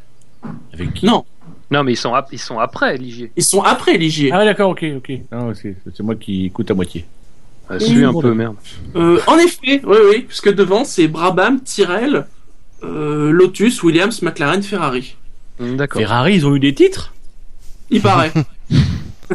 [0.74, 1.06] Avec qui?
[1.06, 1.26] Non,
[1.72, 3.32] Non, mais ils sont ap- ils sont après Ligier.
[3.36, 4.32] ils sont après Ligier.
[4.34, 5.12] Ah ouais, d'accord, ok, ok.
[5.32, 7.06] Non, c'est c'est moi qui écoute à moitié.
[7.72, 8.56] Euh, suis un bon, peu merde.
[8.98, 12.26] Euh, en effet, oui, oui, puisque devant, c'est Brabham, Tyrrell,
[12.84, 15.16] euh, Lotus, Williams, McLaren, Ferrari.
[15.60, 16.02] D'accord.
[16.02, 17.14] Ferrari, ils ont eu des titres?
[17.90, 18.32] Il paraît.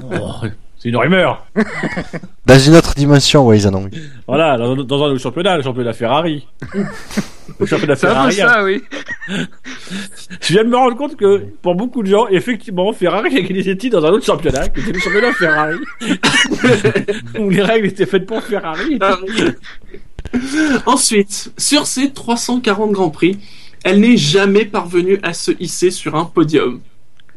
[0.02, 0.32] Oh,
[0.86, 1.44] C'est une rumeur.
[2.46, 3.90] Dans une autre dimension, ouais, ils en ont eu.
[4.28, 6.46] Voilà, dans, dans un autre championnat, le championnat Ferrari.
[7.58, 8.40] Le championnat Ferrari.
[8.40, 8.48] hein.
[8.48, 8.82] ça, oui.
[10.40, 13.64] Je viens de me rendre compte que pour beaucoup de gens, effectivement, Ferrari a gagné
[13.64, 15.78] des titres dans un autre championnat, qui était le championnat Ferrari,
[17.40, 19.00] où les règles étaient faites pour Ferrari.
[20.86, 23.38] Ensuite, sur ces 340 Grands Prix,
[23.82, 26.80] elle n'est jamais parvenue à se hisser sur un podium.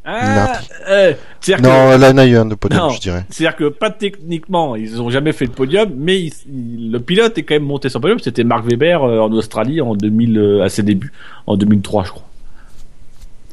[0.06, 0.60] Ah,
[0.90, 2.90] euh, c'est-à-dire que- Non, là, il y en a eu un de podium, Non.
[2.90, 3.26] je dirais.
[3.30, 7.56] C'est-à-dire que pas techniquement, ils ont jamais fait le podium, mais le pilote est quand
[7.56, 8.20] même monté sur le podium.
[8.20, 11.12] C'était Mark Webber euh, en Australie en 2000, euh, à ses débuts,
[11.48, 12.24] en 2003, je crois.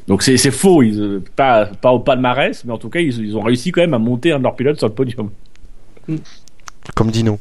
[0.09, 3.37] Donc c'est faux, ils, euh, pas pas au palmarès, mais en tout cas ils, ils
[3.37, 5.31] ont réussi quand même à monter un de leurs pilotes sur le podium.
[6.95, 7.41] Comme Dino.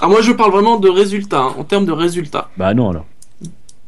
[0.00, 2.50] Alors moi je parle vraiment de résultats, hein, en termes de résultats.
[2.58, 3.06] Bah non alors.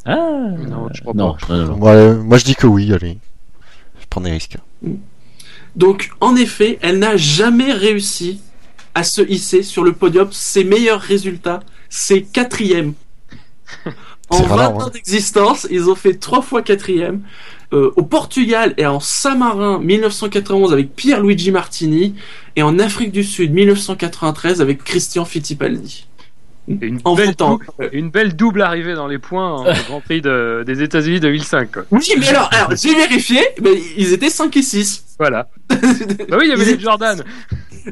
[0.06, 1.54] Ah Non, je crois non, pas.
[1.54, 1.76] non, non, non.
[1.76, 3.18] Moi, moi, je dis que oui, allez.
[4.20, 4.56] Des risques.
[5.76, 8.40] Donc en effet, elle n'a jamais réussi
[8.94, 10.28] à se hisser sur le podium.
[10.32, 12.94] Ses meilleurs résultats, c'est quatrième.
[14.30, 14.90] En C'est 20 rare, ans hein.
[14.92, 17.22] d'existence, ils ont fait trois fois quatrième.
[17.72, 22.14] Euh, au Portugal et en Saint-Marin 1991 avec Pierluigi Martini
[22.56, 26.07] et en Afrique du Sud 1993 avec Christian Fittipaldi.
[26.68, 27.56] Et une, En belle votant.
[27.78, 31.72] dou- une belle double arrivée dans les points au Grand Prix de- des États-Unis 2005.
[31.72, 31.82] Quoi.
[31.90, 35.04] Oui, mais alors, alors j'ai vérifié, mais ils étaient 5 et 6.
[35.18, 35.48] Voilà.
[35.70, 37.24] Bah oui, il y avait Ils les Jordan.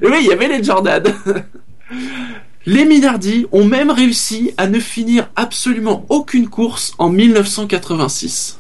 [0.03, 1.03] Oui, il y avait les Jordan.
[2.69, 8.59] Les Minardi ont même réussi à ne finir absolument aucune course en 1986.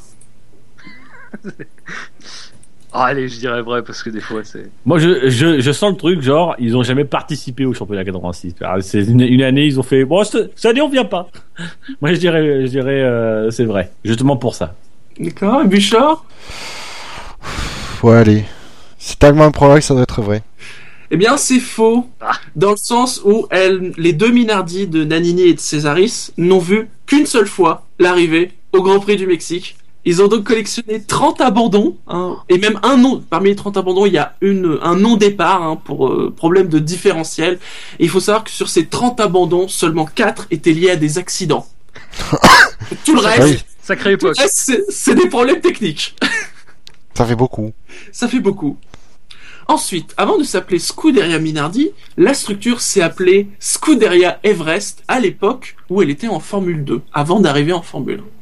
[2.98, 4.70] Ah, allez, je dirais vrai parce que des fois c'est.
[4.86, 8.54] Moi, je, je, je sens le truc, genre, ils ont jamais participé au championnat 86.
[8.62, 11.28] Alors, C'est une, une année, ils ont fait, bon, ce- cette année, on vient pas.
[12.00, 13.92] Moi, je dirais, je dirais, euh, c'est vrai.
[14.02, 14.74] Justement pour ça.
[15.20, 16.24] D'accord, et Bouchard?
[18.02, 18.44] Ouais, allez.
[18.98, 20.42] C'est tellement improbable que ça doit être vrai.
[21.10, 22.08] Eh bien, c'est faux.
[22.20, 22.32] Ah.
[22.56, 26.88] Dans le sens où elles, les deux Minardi de Nanini et de Césaris n'ont vu
[27.06, 29.76] qu'une seule fois l'arrivée au Grand Prix du Mexique.
[30.08, 33.22] Ils ont donc collectionné 30 abandons, hein, et même un nom.
[33.28, 36.78] Parmi les 30 abandons, il y a une, un non-départ hein, pour euh, problème de
[36.78, 37.58] différentiel.
[37.98, 41.18] Et il faut savoir que sur ces 30 abandons, seulement 4 étaient liés à des
[41.18, 41.66] accidents.
[43.04, 43.96] Tout le reste, Oui.
[44.04, 44.36] Le époque.
[44.46, 46.16] c'est des problèmes techniques.
[47.14, 47.72] Ça fait beaucoup.
[48.12, 48.76] Ça fait beaucoup.
[49.68, 56.00] Ensuite, avant de s'appeler Scuderia Minardi, la structure s'est appelée Scuderia Everest à l'époque où
[56.02, 58.35] elle était en Formule 2, avant d'arriver en Formule 1.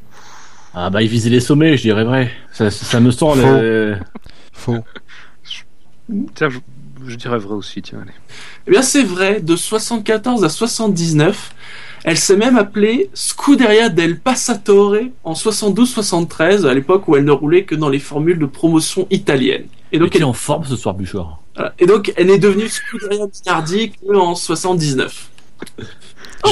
[0.74, 2.30] Ah, bah, ils visaient les sommets, je dirais vrai.
[2.52, 3.34] Ça, ça me sent Faux.
[3.36, 3.96] le...
[4.52, 4.78] Faux.
[6.34, 6.58] Tiens, je,
[7.06, 8.12] je dirais vrai aussi, tiens, allez.
[8.66, 11.54] Eh bien, c'est vrai, de 74 à 79,
[12.04, 17.64] elle s'est même appelée Scuderia del Passatore en 72-73, à l'époque où elle ne roulait
[17.64, 19.66] que dans les formules de promotion italiennes.
[19.92, 21.40] Et Donc, il est elle, en forme ce soir, Bouchard.
[21.78, 25.30] et donc, elle n'est devenue Scuderia Minardi que en 79.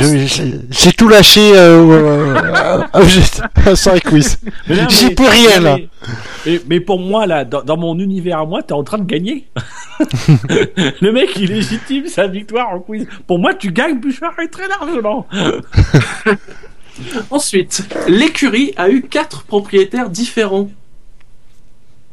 [0.01, 2.41] Je- J'ai tout lâché euh, euh,
[3.95, 4.39] les quiz.
[4.89, 5.77] J'y peux rien, mais- là.
[6.47, 9.05] Mais, mais pour moi, là, dans, dans mon univers à moi, t'es en train de
[9.05, 9.47] gagner.
[11.01, 13.07] le mec, il légitime sa victoire en quiz.
[13.27, 15.27] Pour moi, tu gagnes Bouchard et très largement.
[17.31, 20.69] Ensuite, l'écurie a eu quatre propriétaires différents.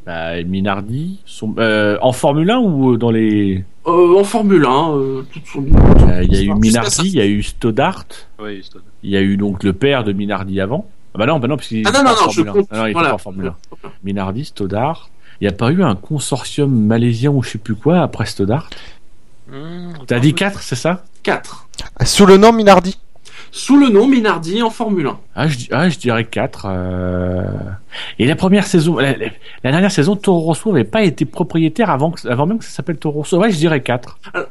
[0.09, 3.63] Bah, Minardi, sont, euh, en Formule 1 ou dans les.
[3.85, 5.63] Euh, en Formule 1, euh, toutes sont-
[6.07, 8.05] Euh, Il y a eu Minardi, il y a eu Stoddart,
[8.41, 8.63] Oui,
[9.03, 10.87] il y a eu donc le père de Minardi avant.
[11.13, 12.49] Ah bah non, bah non, parce qu'il Ah non, pas non, en non, je Formule
[12.49, 12.53] 1.
[12.53, 12.67] compte.
[12.71, 13.09] Ah non, il était Voilà.
[13.09, 13.55] pas en Formule 1.
[14.03, 15.09] Minardi, Stoddart.
[15.41, 18.67] Il n'y a pas eu un consortium malaisien ou je sais plus quoi après Stoddart?
[19.47, 19.53] Mmh,
[20.07, 21.03] T'as dit 4, c'est ça?
[21.21, 21.67] 4.
[22.03, 22.97] Sous le nom Minardi.
[23.51, 25.19] Sous le nom Minardi en Formule 1.
[25.35, 26.67] ah je, ah, je dirais 4.
[28.19, 29.25] Et la première saison, la, la-
[29.63, 32.71] la dernière saison, Toro Rosso n'avait pas été propriétaire avant, que- avant même que ça
[32.71, 33.37] s'appelle Toro Rosso.
[33.37, 34.17] Ouais, je dirais 4.
[34.33, 34.47] Alors-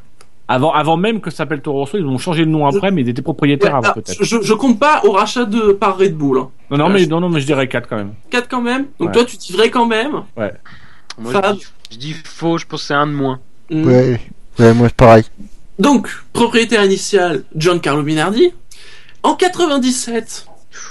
[0.51, 3.01] Avant, avant même que ça s'appelle Toro Rosso, ils ont changé de nom après, mais
[3.01, 4.23] ils étaient propriétaires Ouais, avant ah, peut-être.
[4.23, 6.39] je, je compte pas au rachat de par Red Bull.
[6.39, 6.49] Hein.
[6.71, 8.13] Non, non, mais, non, non, mais je dirais 4 quand même.
[8.31, 8.87] 4 quand même.
[8.99, 9.13] Donc Ouais.
[9.13, 10.23] toi, tu dis vrai quand même.
[11.19, 11.53] Moi, Fab.
[11.55, 13.39] je, dis, je dis faux, je pense que c'est un de moins.
[13.69, 13.85] Mm.
[13.85, 14.19] Ouais.
[14.57, 15.23] Ouais, moi pareil.
[15.77, 18.51] Donc, propriétaire initial, Giancarlo Minardi.
[19.23, 20.47] En 97,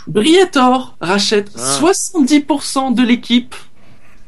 [0.06, 1.78] Briator rachète Ah.
[1.80, 3.55] 70% de l'équipe.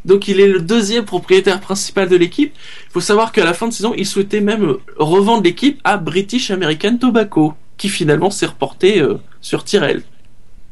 [0.04, 2.54] Donc il est le deuxième propriétaire principal de l'équipe.
[2.88, 6.50] Il faut savoir qu'à la fin de saison, il souhaitait même revendre l'équipe à British
[6.50, 10.02] American Tobacco, qui finalement s'est reporté euh, sur Tyrrell.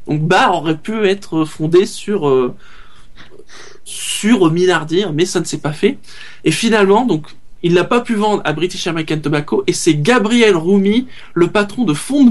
[0.07, 2.55] Donc Bar aurait pu être fondé sur euh,
[3.85, 5.99] sur Minardi, hein, mais ça ne s'est pas fait.
[6.45, 7.27] Et finalement, donc
[7.63, 11.85] il n'a pas pu vendre à British American Tobacco et c'est Gabriel Rumi, le patron
[11.85, 12.31] de Fond de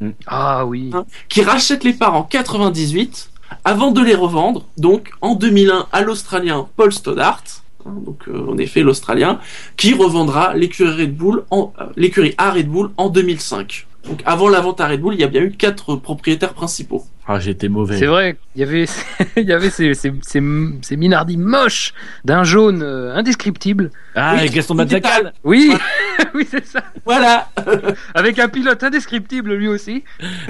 [0.00, 0.90] Métal, Ah oui.
[0.92, 3.30] Hein qui rachète les parts en 98
[3.64, 7.42] avant de les revendre, donc en 2001 à l'Australien Paul Stoddart,
[7.84, 9.40] hein, donc euh, en effet l'Australien,
[9.76, 13.86] qui revendra l'écurie Red Bull en euh, l'écurie à Red Bull en 2005.
[14.04, 17.04] Donc avant la vente à Red Bull, il y a bien eu quatre propriétaires principaux.
[17.26, 17.98] Ah, j'étais mauvais.
[17.98, 18.86] C'est vrai, il y avait,
[19.36, 20.42] il y avait ces, ces, ces,
[20.82, 21.92] ces minardis moches
[22.24, 23.90] d'un jaune euh, indescriptible.
[24.16, 24.74] Ah, Oui, et Gaston.
[24.74, 25.32] Métal.
[25.44, 25.72] Oui,
[26.34, 26.82] oui, c'est ça.
[27.04, 27.48] Voilà.
[28.14, 30.02] Avec un pilote indescriptible lui aussi.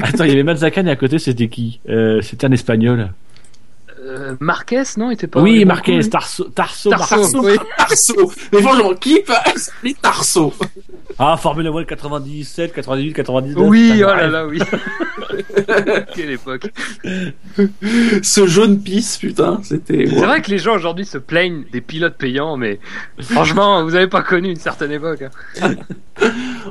[0.03, 1.81] Attends, il y avait Mazzacan et à côté, c'était qui?
[1.89, 3.13] Euh, C'était un espagnol.
[4.03, 5.41] Euh, Marquez, non, il était pas.
[5.41, 7.43] oui, Marquez, Tarso, Tarso, Tarso.
[7.43, 7.59] Marquez.
[7.59, 7.59] oui.
[7.77, 8.33] Tarso.
[8.53, 9.33] Mais franchement, qui peut
[9.83, 10.55] les Tarso
[11.19, 13.69] Ah, Formule 1 97, 98, 99.
[13.69, 14.59] Oui, oh là là, oui.
[16.15, 16.71] Quelle époque.
[18.23, 20.07] Ce jaune pisse, putain, c'était.
[20.07, 22.81] C'est vrai que les gens aujourd'hui se plaignent des pilotes payants, mais
[23.21, 25.25] franchement, vous avez pas connu une certaine époque.
[25.61, 25.75] hein.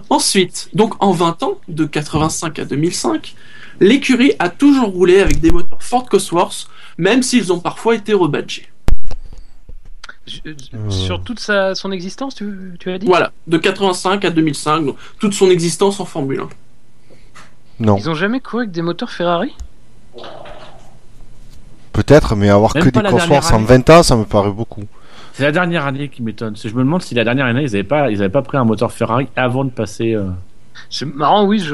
[0.10, 3.36] Ensuite, donc en 20 ans, de 85 à 2005,
[3.80, 6.68] l'écurie a toujours roulé avec des moteurs Ford Cosworth,
[7.00, 8.68] même s'ils ont parfois été rebadgés.
[10.28, 10.40] Je-
[10.90, 13.08] Sur toute sa, son existence, tu, tu as dit?
[13.08, 16.50] Voilà, de 85 à 2005, donc toute son existence en Formule 1.
[17.80, 17.96] Non.
[17.98, 19.56] Ils ont jamais couru avec des moteurs Ferrari?
[21.94, 24.84] Peut-être, mais avoir Même que des Cosworth en 20 ans, ça me paraît beaucoup.
[25.34, 26.56] C'est la dernière année qui m'étonne.
[26.56, 28.66] Je me demande si la dernière année, ils avaient pas, ils avaient pas pris un
[28.66, 30.14] moteur Ferrari avant de passer.
[30.14, 30.30] euh,
[30.90, 31.74] C'est marrant, oui, je,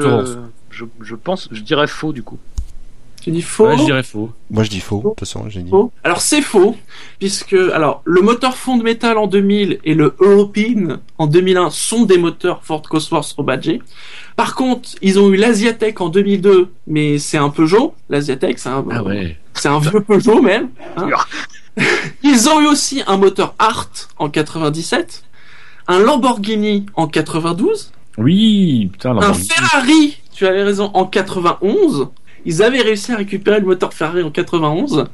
[0.70, 2.38] je, je pense, je dirais faux du coup.
[3.26, 3.66] Tu dis faux.
[3.66, 4.30] Ouais, je dirais faux.
[4.50, 5.68] Moi, je dis faux, de toute façon, j'ai dit.
[5.70, 5.90] Faux.
[6.04, 6.76] Alors c'est faux,
[7.18, 12.04] puisque alors le moteur fond de métal en 2000 et le European en 2001 sont
[12.04, 13.82] des moteurs Ford Cosworth rebadgés.
[14.36, 17.94] Par contre, ils ont eu l'Asiatech en 2002, mais c'est un Peugeot.
[18.10, 19.36] L'Asiatech, c'est un, Ah ouais.
[19.54, 20.68] c'est un vieux Peugeot même.
[20.96, 21.08] hein.
[22.22, 25.24] Ils ont eu aussi un moteur Art en 97,
[25.88, 29.16] un Lamborghini en 92, Oui, putain.
[29.16, 29.34] un.
[29.34, 32.08] Ferrari, tu avais raison, en 91.
[32.46, 35.04] Ils avaient réussi à récupérer le moteur Ferrari en 91.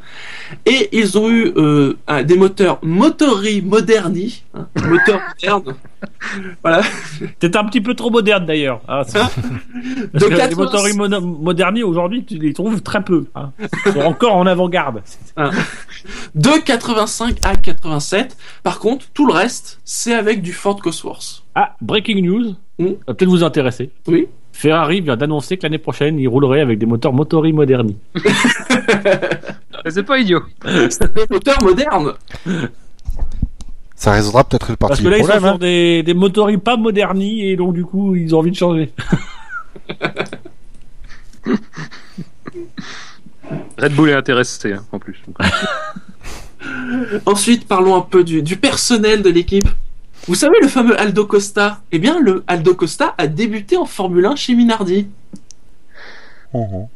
[0.67, 1.95] Et ils ont eu euh,
[2.25, 5.75] des moteurs Motori Moderni, hein, moteur moderne.
[6.63, 6.83] voilà.
[7.39, 8.81] T'es un petit peu trop moderne d'ailleurs.
[8.87, 13.03] hein, c'est- De Parce que les 80 motories mono- modernes aujourd'hui, tu les trouves très
[13.03, 13.25] peu.
[13.35, 13.51] Hein.
[13.87, 15.03] Ils sont encore en avant-garde.
[16.35, 18.37] De 85 à 87.
[18.63, 21.45] Par contre, tout le reste, c'est avec du Ford Cosworth.
[21.55, 22.55] Ah, breaking news.
[22.79, 22.87] Mm.
[22.87, 23.91] Ça va peut-être vous intéresser.
[24.07, 24.27] Oui.
[24.53, 27.97] Ferrari vient d'annoncer que l'année prochaine, il roulerait avec des moteurs Motori Moderni.
[29.89, 30.43] C'est pas idiot.
[30.91, 32.13] C'est des moteurs modernes.
[33.97, 35.51] Ça résoudra peut-être une Parce partie que là, du ils sont problème.
[35.51, 35.59] sur hein.
[35.59, 38.93] des, des pas moderni et donc du coup, ils ont envie de changer.
[43.79, 45.21] Red Bull est intéressé hein, en plus.
[47.27, 49.69] Ensuite, parlons un peu du, du personnel de l'équipe.
[50.29, 54.25] Vous savez le fameux Aldo Costa Eh bien, le Aldo Costa a débuté en Formule
[54.27, 55.09] 1 chez Minardi.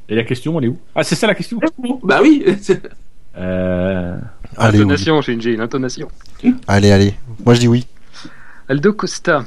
[0.09, 0.78] Et la question, elle est où?
[0.94, 1.59] Ah, c'est ça la question?
[2.05, 2.44] Bah oui,
[3.39, 4.16] euh...
[4.57, 4.85] Allez, oui.
[4.85, 6.09] Intonation, Shinji, une intonation.
[6.69, 7.15] allez, allez.
[7.44, 7.86] Moi, je dis oui.
[8.69, 9.44] Aldo Costa,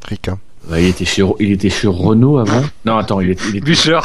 [0.00, 0.28] Trick.
[0.28, 0.38] hein.
[0.68, 2.62] bah, il, était chez, il était chez Renault avant.
[2.84, 4.00] Non, attends, il était, il était- Bûcher.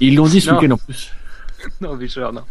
[0.00, 0.58] ils l'ont dit ce Non.
[0.58, 1.10] week-end en plus.
[1.80, 2.42] non, Bûcher, non.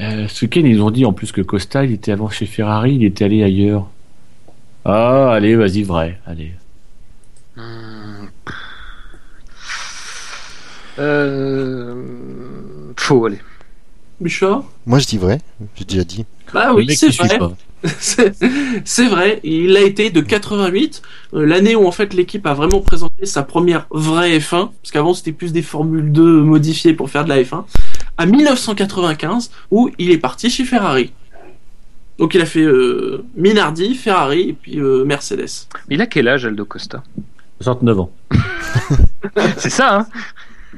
[0.00, 2.96] Euh, ce week-end, ils ont dit en plus que Costa, il était avant chez Ferrari,
[2.96, 3.88] il était allé ailleurs.
[4.84, 6.52] Ah, allez, vas-y, vrai, allez.
[7.56, 8.26] Hmm.
[10.98, 12.92] Euh...
[12.96, 13.40] Faux, allez.
[14.86, 15.40] Moi, je dis vrai.
[15.76, 16.24] J'ai déjà dit.
[16.54, 17.38] Bah oui, c'est vrai.
[18.86, 21.02] C'est vrai, il a été de 88,
[21.34, 25.12] euh, l'année où en fait l'équipe a vraiment présenté sa première vraie F1, parce qu'avant
[25.12, 27.64] c'était plus des Formule 2 modifiées pour faire de la F1,
[28.16, 31.12] à 1995 où il est parti chez Ferrari.
[32.18, 35.66] Donc il a fait euh, Minardi, Ferrari et puis euh, Mercedes.
[35.88, 37.02] Mais il a quel âge, Aldo Costa?
[37.60, 38.10] 69 ans.
[39.58, 40.06] C'est ça, hein?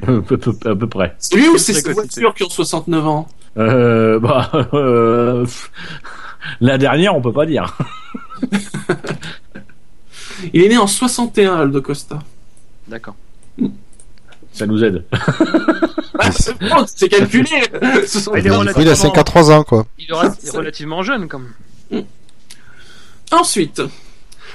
[0.03, 1.15] À, peu, à peu près.
[1.19, 1.95] C'est lui ou c'est cotisé.
[1.95, 3.27] voitures qui ont 69 ans?
[3.59, 5.71] Euh, bah, euh, pff,
[6.61, 7.77] la dernière, on peut pas dire.
[10.53, 12.19] Il est né en 61, Aldo Costa.
[12.89, 13.15] D'accord.
[14.53, 15.05] Ça nous aide.
[16.19, 17.47] Ah, c'est bon, c'est calculé
[18.07, 19.87] Ce sont- il est relativement- il a 5 à 3 ans, quoi.
[19.99, 21.49] Il est re- relativement jeune, comme.
[23.31, 23.83] Ensuite,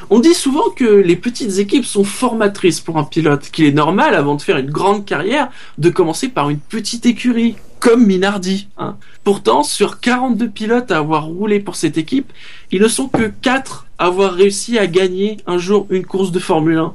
[0.10, 4.16] on dit souvent que les petites équipes sont formatrices pour un pilote, qu'il est normal,
[4.16, 8.70] avant de faire une grande carrière, de commencer par une petite écurie, comme Minardi.
[8.78, 8.96] hein.
[9.26, 12.32] Pourtant, sur 42 pilotes à avoir roulé pour cette équipe,
[12.72, 16.40] ils ne sont que 4 à avoir réussi à gagner un jour une course de
[16.40, 16.94] Formule 1.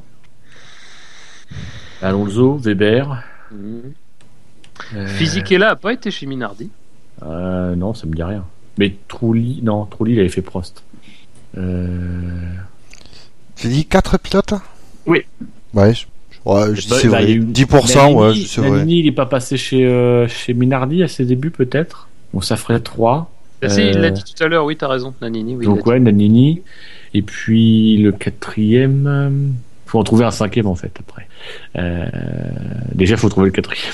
[2.03, 3.23] Alonso, Weber.
[3.53, 6.71] euh, Fisichella a pas été chez Minardi.
[7.23, 8.45] euh, non, ça me dit rien.
[8.79, 10.83] Mais Trulli, non, Trulli, il avait fait Prost.
[11.57, 12.53] Euh,
[13.57, 14.55] J'ai dit 4 pilotes
[15.07, 15.23] Oui.
[15.73, 16.07] Ouais, je,
[16.47, 17.31] ouais, je dis bah, c'est bah, vrai.
[17.33, 18.85] il eu 10%, ouais, c'est vrai.
[18.87, 22.09] Il est pas passé chez, euh, chez Minardi à ses débuts, peut-être?
[22.33, 23.31] Bon, ça ferait 3.
[23.63, 25.55] Ah, si, il l'a Euh, dit tout à l'heure, oui, t'as raison, Nanini.
[25.57, 26.63] Oui, il Donc ouais, Nannini.
[27.15, 29.31] Et puis le quatrième, euh,
[29.87, 31.27] faut en trouver un cinquième en fait après.
[31.79, 32.05] Euh,
[32.95, 33.93] déjà, faut trouver le quatrième.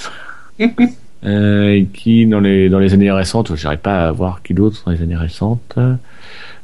[1.24, 4.82] euh, et qui dans les dans les années récentes, j'arrive pas à voir qui d'autre
[4.84, 5.78] dans les années récentes.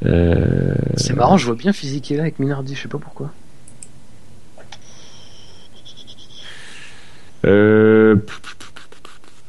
[0.05, 3.33] Euh, C'est marrant, je vois bien Fisichella avec Minardi, je sais pas pourquoi.
[7.45, 8.17] Euh,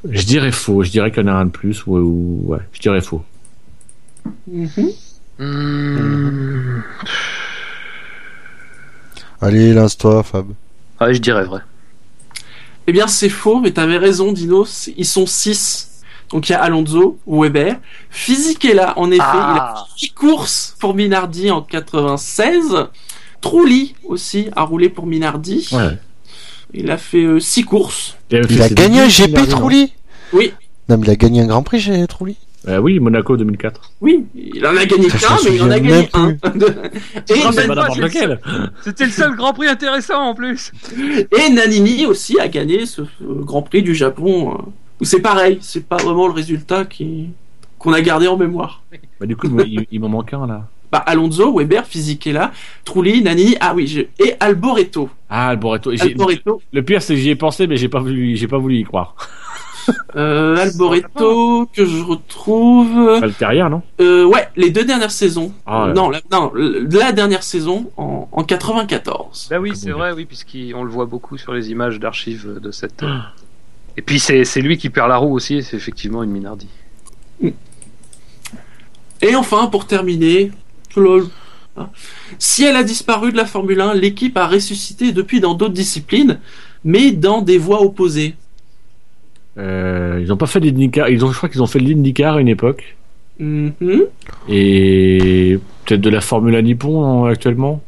[0.09, 0.83] je dirais faux.
[0.83, 3.23] Je dirais qu'il y en a un de plus ou, ou- ouais, je dirais faux.
[5.39, 6.81] Hmm.
[9.41, 10.47] Allez, lance-toi, Fab.
[10.99, 11.61] Ouais, je dirais vrai.
[12.87, 14.65] Eh bien, c'est faux, mais t'avais raison, Dino.
[14.97, 15.85] Ils sont 6.
[16.29, 17.77] Donc il y a Alonso, Weber,
[18.11, 19.85] Fisichella, en effet, il a Ah.
[19.97, 22.75] 6 courses pour Minardi en 96.
[23.41, 25.67] Trulli aussi a roulé pour Minardi.
[25.71, 25.97] Ouais.
[26.73, 28.17] Il a fait 6 courses.
[28.31, 29.93] avait Il a gagné un GP, Trulli
[30.33, 30.53] Oui,
[30.87, 33.91] Non, mais il a gagné un Grand Prix chez Trulli Euh, oui, Monaco 2004.
[34.01, 36.31] Oui, il en a gagné qu'un, mais il en a gagné un.
[38.83, 40.71] C'était le seul Grand Prix intéressant en plus.
[41.37, 44.53] et Nanini aussi a gagné ce, ce Grand Prix du Japon.
[44.53, 44.61] euh,
[45.01, 47.29] où c'est pareil, c'est pas vraiment le résultat qui
[47.77, 48.83] qu'on a gardé en mémoire.
[49.21, 50.67] Bah, du coup, il, il m'en manque un là.
[50.91, 52.51] Bah, Alonso, Weber, Fisichella,
[52.83, 55.09] Trulli, Nanini, ah oui, je- et Alboreto.
[55.29, 55.91] Ah, Alboreto.
[56.73, 58.83] Le pire, c'est que j'y ai pensé, mais j'ai pas voulu, j'ai pas voulu y
[58.83, 59.15] croire.
[60.15, 63.19] euh, Alboreto que je retrouve.
[63.21, 63.81] Pas non?
[64.01, 65.51] Euh, ouais, les deux dernières saisons.
[65.65, 65.93] Ah, ouais.
[65.93, 69.47] non, la, non, la dernière saison en, en 94.
[69.51, 72.59] Bah oui, Ah, c'est bon, vrai, oui, puisqu'on le voit beaucoup sur les images d'archives
[72.61, 73.03] de cette.
[73.03, 73.17] euh,
[73.97, 76.67] Et puis c'est lui qui perd la roue aussi, c'est effectivement une Minardi.
[79.21, 80.51] Et enfin, pour terminer,
[82.37, 86.39] si elle a disparu de la Formule 1, l'équipe a ressuscité depuis dans d'autres disciplines,
[86.83, 88.35] mais dans des voies opposées.
[89.57, 91.09] euh, Ils ont pas fait l'IndyCar.
[91.09, 92.95] Ils ont, je crois qu'ils ont fait l'IndyCar à une époque.
[93.39, 94.03] Mhm.
[94.49, 97.81] Et peut-être de la Formule 1 Nippon hein, actuellement.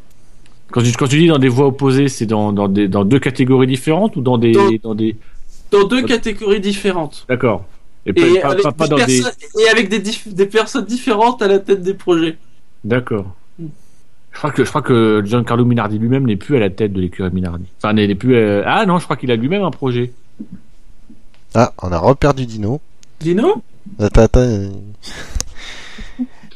[0.71, 3.19] Quand tu, quand tu dis dans des voies opposées, c'est dans, dans, des, dans deux
[3.19, 4.53] catégories différentes ou dans des.
[4.53, 5.17] Dans- Dans des...
[5.71, 7.25] Dans deux catégories différentes.
[7.29, 7.65] D'accord.
[8.05, 8.63] Et avec,
[9.05, 9.21] des
[9.59, 12.37] et avec des personnes différentes à la tête des projets.
[12.83, 13.35] D'accord.
[13.59, 13.65] Mm.
[14.31, 17.01] Je crois que je crois que Giancarlo Minardi lui-même n'est plus à la tête de
[17.01, 17.65] l'écurie Minardi.
[17.77, 18.35] Enfin, n'est plus.
[18.35, 20.13] euh, Ah non, je crois qu'il a lui-même un projet.
[21.53, 22.79] Ah, on a reperdu Dino.
[23.19, 23.61] Dino?
[23.99, 24.69] Attends, attends.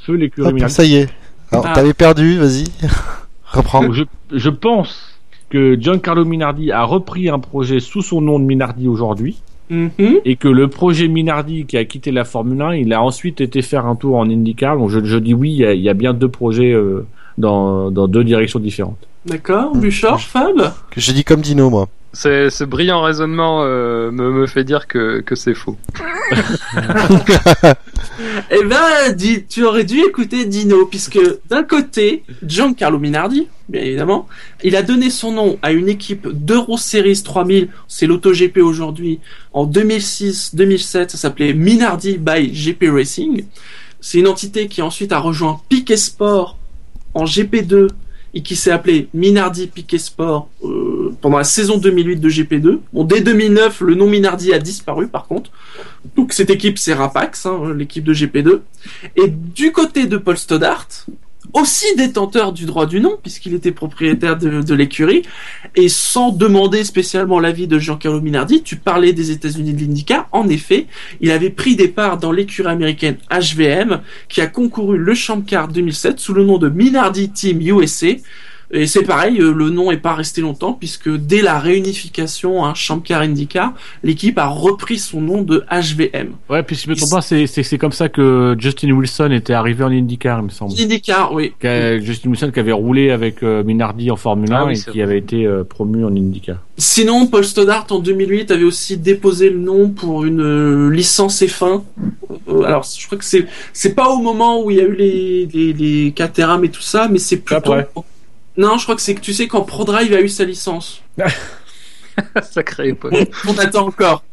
[0.06, 0.74] Feu l'écurie hop, Minardi.
[0.74, 1.10] ça y est.
[1.52, 1.74] Alors, Ah.
[1.74, 2.66] t'avais perdu, vas-y.
[3.52, 3.84] Reprends.
[4.32, 9.42] Je pense que Giancarlo Minardi a repris un projet sous son nom de Minardi aujourd'hui
[9.70, 10.20] Mhm.
[10.26, 13.62] et que le projet Minardi qui a quitté la Formule 1, il a ensuite été
[13.62, 14.78] faire un tour en IndyCar.
[14.78, 17.06] Donc je, dis oui, il y, a, bien deux projets euh,
[17.38, 19.08] dans deux directions différentes.
[19.26, 21.90] D'accord, Bouchard, Fab Que j'ai dit comme Dino, moi.
[22.14, 25.78] C'est- Ce brillant raisonnement euh, me, me fait dire que, que c'est faux.
[28.52, 34.28] Eh ben, dis- tu aurais dû écouter Dino, puisque d'un côté, Giancarlo Minardi, bien évidemment,
[34.64, 39.20] il a donné son nom à une équipe d'Euro Series 3000, c'est l'AutoGP aujourd'hui,
[39.54, 43.46] en 2006-2007, ça s'appelait Minardi by GP Racing.
[44.00, 46.58] C'est une entité qui ensuite a rejoint Piquet Sport
[47.14, 47.88] en GP2
[48.36, 52.80] et qui s'est appelée Minardi Piquet Sport euh, pendant la saison 2008 de GP2.
[52.92, 55.52] Bon, dès 2009, le nom Minardi a disparu par contre.
[56.18, 58.60] Donc cette équipe, c'est Rapax, hein, l'équipe de GP2.
[59.16, 60.88] Et du côté de Paul Stoddart,
[61.54, 65.24] aussi détenteur du droit du nom, puisqu'il était propriétaire de, l'écurie,
[65.76, 70.48] et sans demander spécialement l'avis de Giancarlo Minardi, tu parlais des États-Unis de l'IndyCar, en
[70.50, 70.88] effet,
[71.22, 75.68] il avait pris des parts dans l'écurie américaine HVM, qui a concouru le Champ Car
[75.68, 78.08] 2007 sous le nom de Minardi Team USA,
[78.72, 82.74] et c'est pareil, euh, le nom est pas resté longtemps puisque dès la réunification, hein,
[82.74, 86.34] Champ Car IndyCar, l'équipe a repris son nom de HVM.
[86.50, 89.84] Ouais, puis si je me trompe pas, c'est comme ça que Justin Wilson était arrivé
[89.84, 90.74] en IndyCar, il me semble.
[90.80, 91.54] IndyCar, oui.
[91.62, 94.98] Justin Wilson qui avait roulé avec euh, Minardi en Formule 1 Ah oui, et qui
[94.98, 95.02] vrai.
[95.02, 96.58] avait été euh, promu en IndyCar.
[96.78, 101.84] Sinon, Paul Stoddart en 2008 avait aussi déposé le nom pour une euh, licence F1.
[102.50, 104.96] Euh, alors, je crois que c'est c'est pas au moment où il y a eu
[104.96, 107.74] les les, les Caterham et tout ça, mais c'est plutôt.
[107.74, 107.88] Après.
[108.58, 111.02] Non, je crois que c'est que tu sais quand ProDrive a eu sa licence.
[112.50, 113.14] Sacrée époque.
[113.48, 114.24] On attend encore.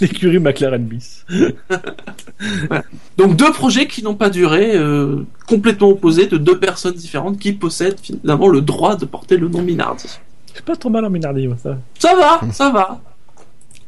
[0.00, 1.26] L'écurie McLaren bis.
[3.18, 7.52] Donc deux projets qui n'ont pas duré, euh, complètement opposés, de deux personnes différentes qui
[7.52, 10.08] possèdent finalement le droit de porter le nom Minardi.
[10.54, 11.76] C'est pas trop mal en Minardi, moi, ça.
[11.98, 13.00] Ça va, ça va.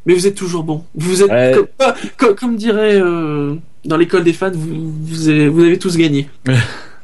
[0.07, 0.85] Mais vous êtes toujours bon.
[0.95, 1.53] Vous êtes Ouais.
[1.55, 5.79] comme, euh, comme, comme dirait euh, dans l'école des fans, vous, vous, avez, vous avez
[5.79, 6.29] tous gagné.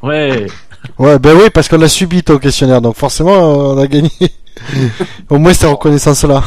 [0.02, 0.46] Ouais.
[0.98, 4.10] Ouais, ben oui, parce qu'on a subi ton questionnaire, donc forcément, on a gagné.
[5.28, 6.42] Au moins, cette reconnaissance-là.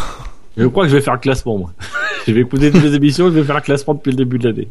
[0.58, 1.72] Je crois que je vais faire le classement, moi.
[2.27, 4.50] je vais écouter toutes les émissions, je vais faire le classement depuis le début de
[4.50, 4.68] l'année.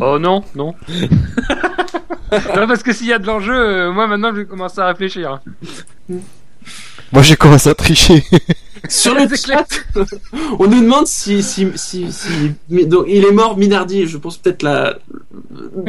[0.00, 0.74] Oh non, non.
[2.32, 4.86] non parce que s'il y a de l'enjeu, euh, moi maintenant je vais commencer à
[4.86, 5.38] réfléchir.
[6.10, 6.18] hein.
[7.12, 8.22] Moi, j'ai commencé à tricher.
[8.88, 9.66] Sur le chat,
[10.58, 14.06] on nous demande si, si, si, si mais donc, il est mort Minardi.
[14.06, 14.98] Je pense peut-être la.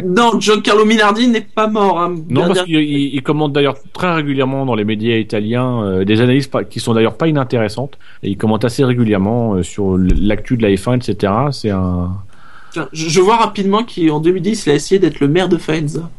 [0.06, 2.00] Non, Giancarlo Minardi n'est pas mort.
[2.01, 6.06] Hein, Non, parce qu'il il, il commente d'ailleurs très régulièrement dans les médias italiens euh,
[6.06, 7.98] des analyses pas- qui sont d'ailleurs pas inintéressantes.
[8.24, 11.34] Et il commente assez régulièrement euh, sur l'actu de la F1, etc.
[11.51, 12.11] C'est un.
[12.72, 16.09] Tiens, je, je vois rapidement qu'en 2010, il a essayé d'être le maire de Faenza.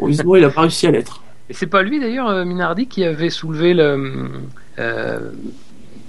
[0.00, 1.22] Bon, visiblement, il a pas réussi à l'être.
[1.50, 4.30] Et c'est pas lui d'ailleurs, euh, Minardi, qui avait soulevé le,
[4.78, 5.18] euh,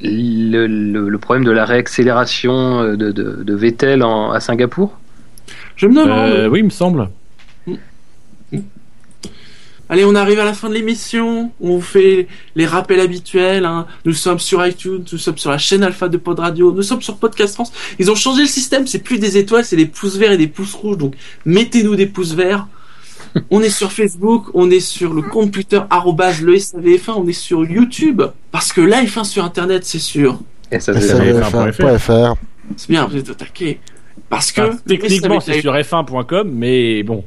[0.02, 4.98] le, le- le problème de la réaccélération euh, de, de, de Vettel en- à Singapour?
[5.76, 6.10] Je me demande.
[6.10, 7.10] Euh, oui, il me semble.
[9.88, 11.52] Allez, on arrive à la fin de l'émission.
[11.62, 13.66] On vous fait les rappels habituels.
[13.66, 13.86] hein.
[14.06, 17.04] Nous sommes sur iTunes, nous sommes sur la chaîne Alpha de Pod Radio, nous sommes
[17.04, 17.72] sur Podcast France.
[18.00, 18.88] Ils ont changé le système.
[18.88, 20.98] C'est plus des étoiles, c'est des pouces verts et des pouces rouges.
[20.98, 21.14] Donc,
[21.46, 22.68] mettez-nous des pouces verts.
[23.52, 27.34] On est sur Facebook, on est sur le compte Twitter arrobase le SAVF1, on est
[27.34, 28.22] sur YouTube.
[28.52, 30.40] Parce que la F1 sur Internet, c'est sûr.
[30.72, 32.36] Et ça, ça c'est fait- SAVF1.fr.
[32.78, 33.80] C'est bien, vous êtes attaqué.
[34.30, 37.24] Parce que Enfin, techniquement, le c'est sur f1.com, mais bon.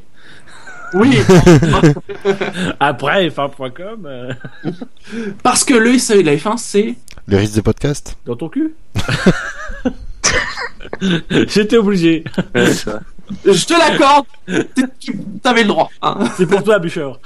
[0.95, 1.11] Oui,
[2.81, 4.33] Après f1.com, euh,
[5.43, 6.95] parce que le SAV de la F1, c'est
[7.29, 8.17] Les risques des podcasts.
[8.25, 8.73] dans ton cul.
[11.49, 12.25] J'étais obligé.
[12.55, 13.01] Ouais, ça.
[13.45, 15.13] Je te l'accorde, t'es- tu
[15.45, 15.91] avais le droit.
[16.03, 16.19] hein.
[16.37, 17.21] C'est pour toi, Bûcheur.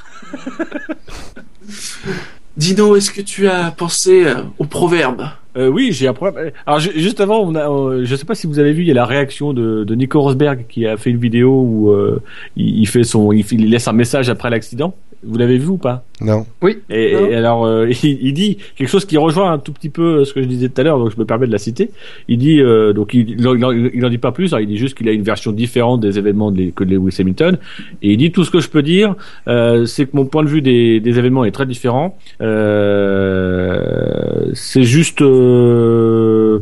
[2.56, 5.22] Dino, est-ce que tu as pensé euh, au proverbe?
[5.56, 6.50] Euh, oui, j'ai un problème.
[6.66, 8.88] Alors ju- juste avant, on a, euh, je sais pas si vous avez vu, il
[8.88, 12.20] y a la réaction de, de Nico Rosberg qui a fait une vidéo où euh,
[12.56, 14.94] il, il fait son, il, il laisse un message après l'accident.
[15.24, 16.04] Vous l'avez vu ou pas?
[16.20, 16.46] Non.
[16.90, 17.26] et, Non.
[17.30, 20.32] et alors, euh, il, il dit quelque chose qui rejoint un tout petit peu ce
[20.32, 21.90] que je disais tout à l'heure, donc je me permets de la citer.
[22.28, 24.78] Il dit, euh, donc il, il, en- il en dit pas plus, hein, il dit
[24.78, 27.58] juste qu'il a une version différente des événements de que de Lewis Hamilton.
[28.02, 29.14] Et il dit tout ce que je peux dire,
[29.48, 32.16] euh, c'est que mon point de vue des, des événements est très différent.
[32.42, 36.60] Euh, c'est juste, euh,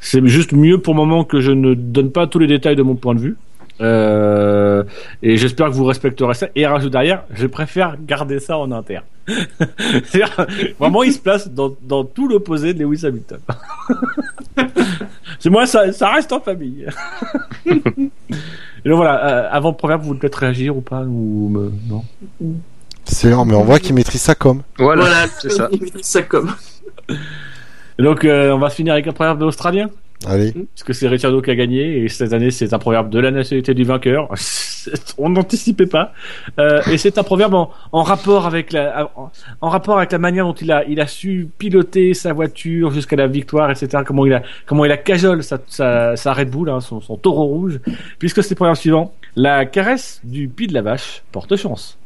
[0.00, 2.82] c'est juste mieux pour le moment que je ne donne pas tous les détails de
[2.82, 3.36] mon point de vue.
[3.80, 4.84] Euh,
[5.22, 6.48] et j'espère que vous respecterez ça.
[6.54, 9.04] Et rajoute derrière, je préfère garder ça en interne.
[9.28, 10.46] C'est-à-dire,
[10.78, 13.40] vraiment, il se place dans, dans tout l'opposé de Lewis Hamilton.
[15.38, 16.86] C'est moi, ça, ça reste en famille.
[17.66, 17.72] et
[18.88, 22.04] donc voilà, euh, avant le proverbe, vous voulez peut-être réagir ou pas ou me- non?
[23.04, 24.62] C'est mais on voit qu'il maîtrise ça comme.
[24.78, 25.68] Voilà, Voilà, c'est ça.
[26.00, 26.52] ça comme.
[27.98, 29.90] Et donc, euh, on va se finir avec un proverbe de l'Australien,
[30.26, 30.52] Allez.
[30.52, 33.74] puisque c'est Ricciardo qui a gagné, et cette année, c'est un proverbe de la nationalité
[33.74, 34.28] du vainqueur.
[35.18, 36.12] on n'anticipait pas.
[36.58, 39.10] Euh, et c'est un proverbe en, en rapport avec la,
[39.60, 43.16] en rapport avec la manière dont il a, il a su piloter sa voiture jusqu'à
[43.16, 44.02] la victoire, etc.
[44.06, 47.16] Comment il a, comment il a cajole sa, sa, sa Red Bull, hein, son, son
[47.16, 47.80] taureau rouge,
[48.18, 49.14] puisque c'est le proverbe suivant.
[49.34, 51.98] La caresse du pied de la vache porte chance.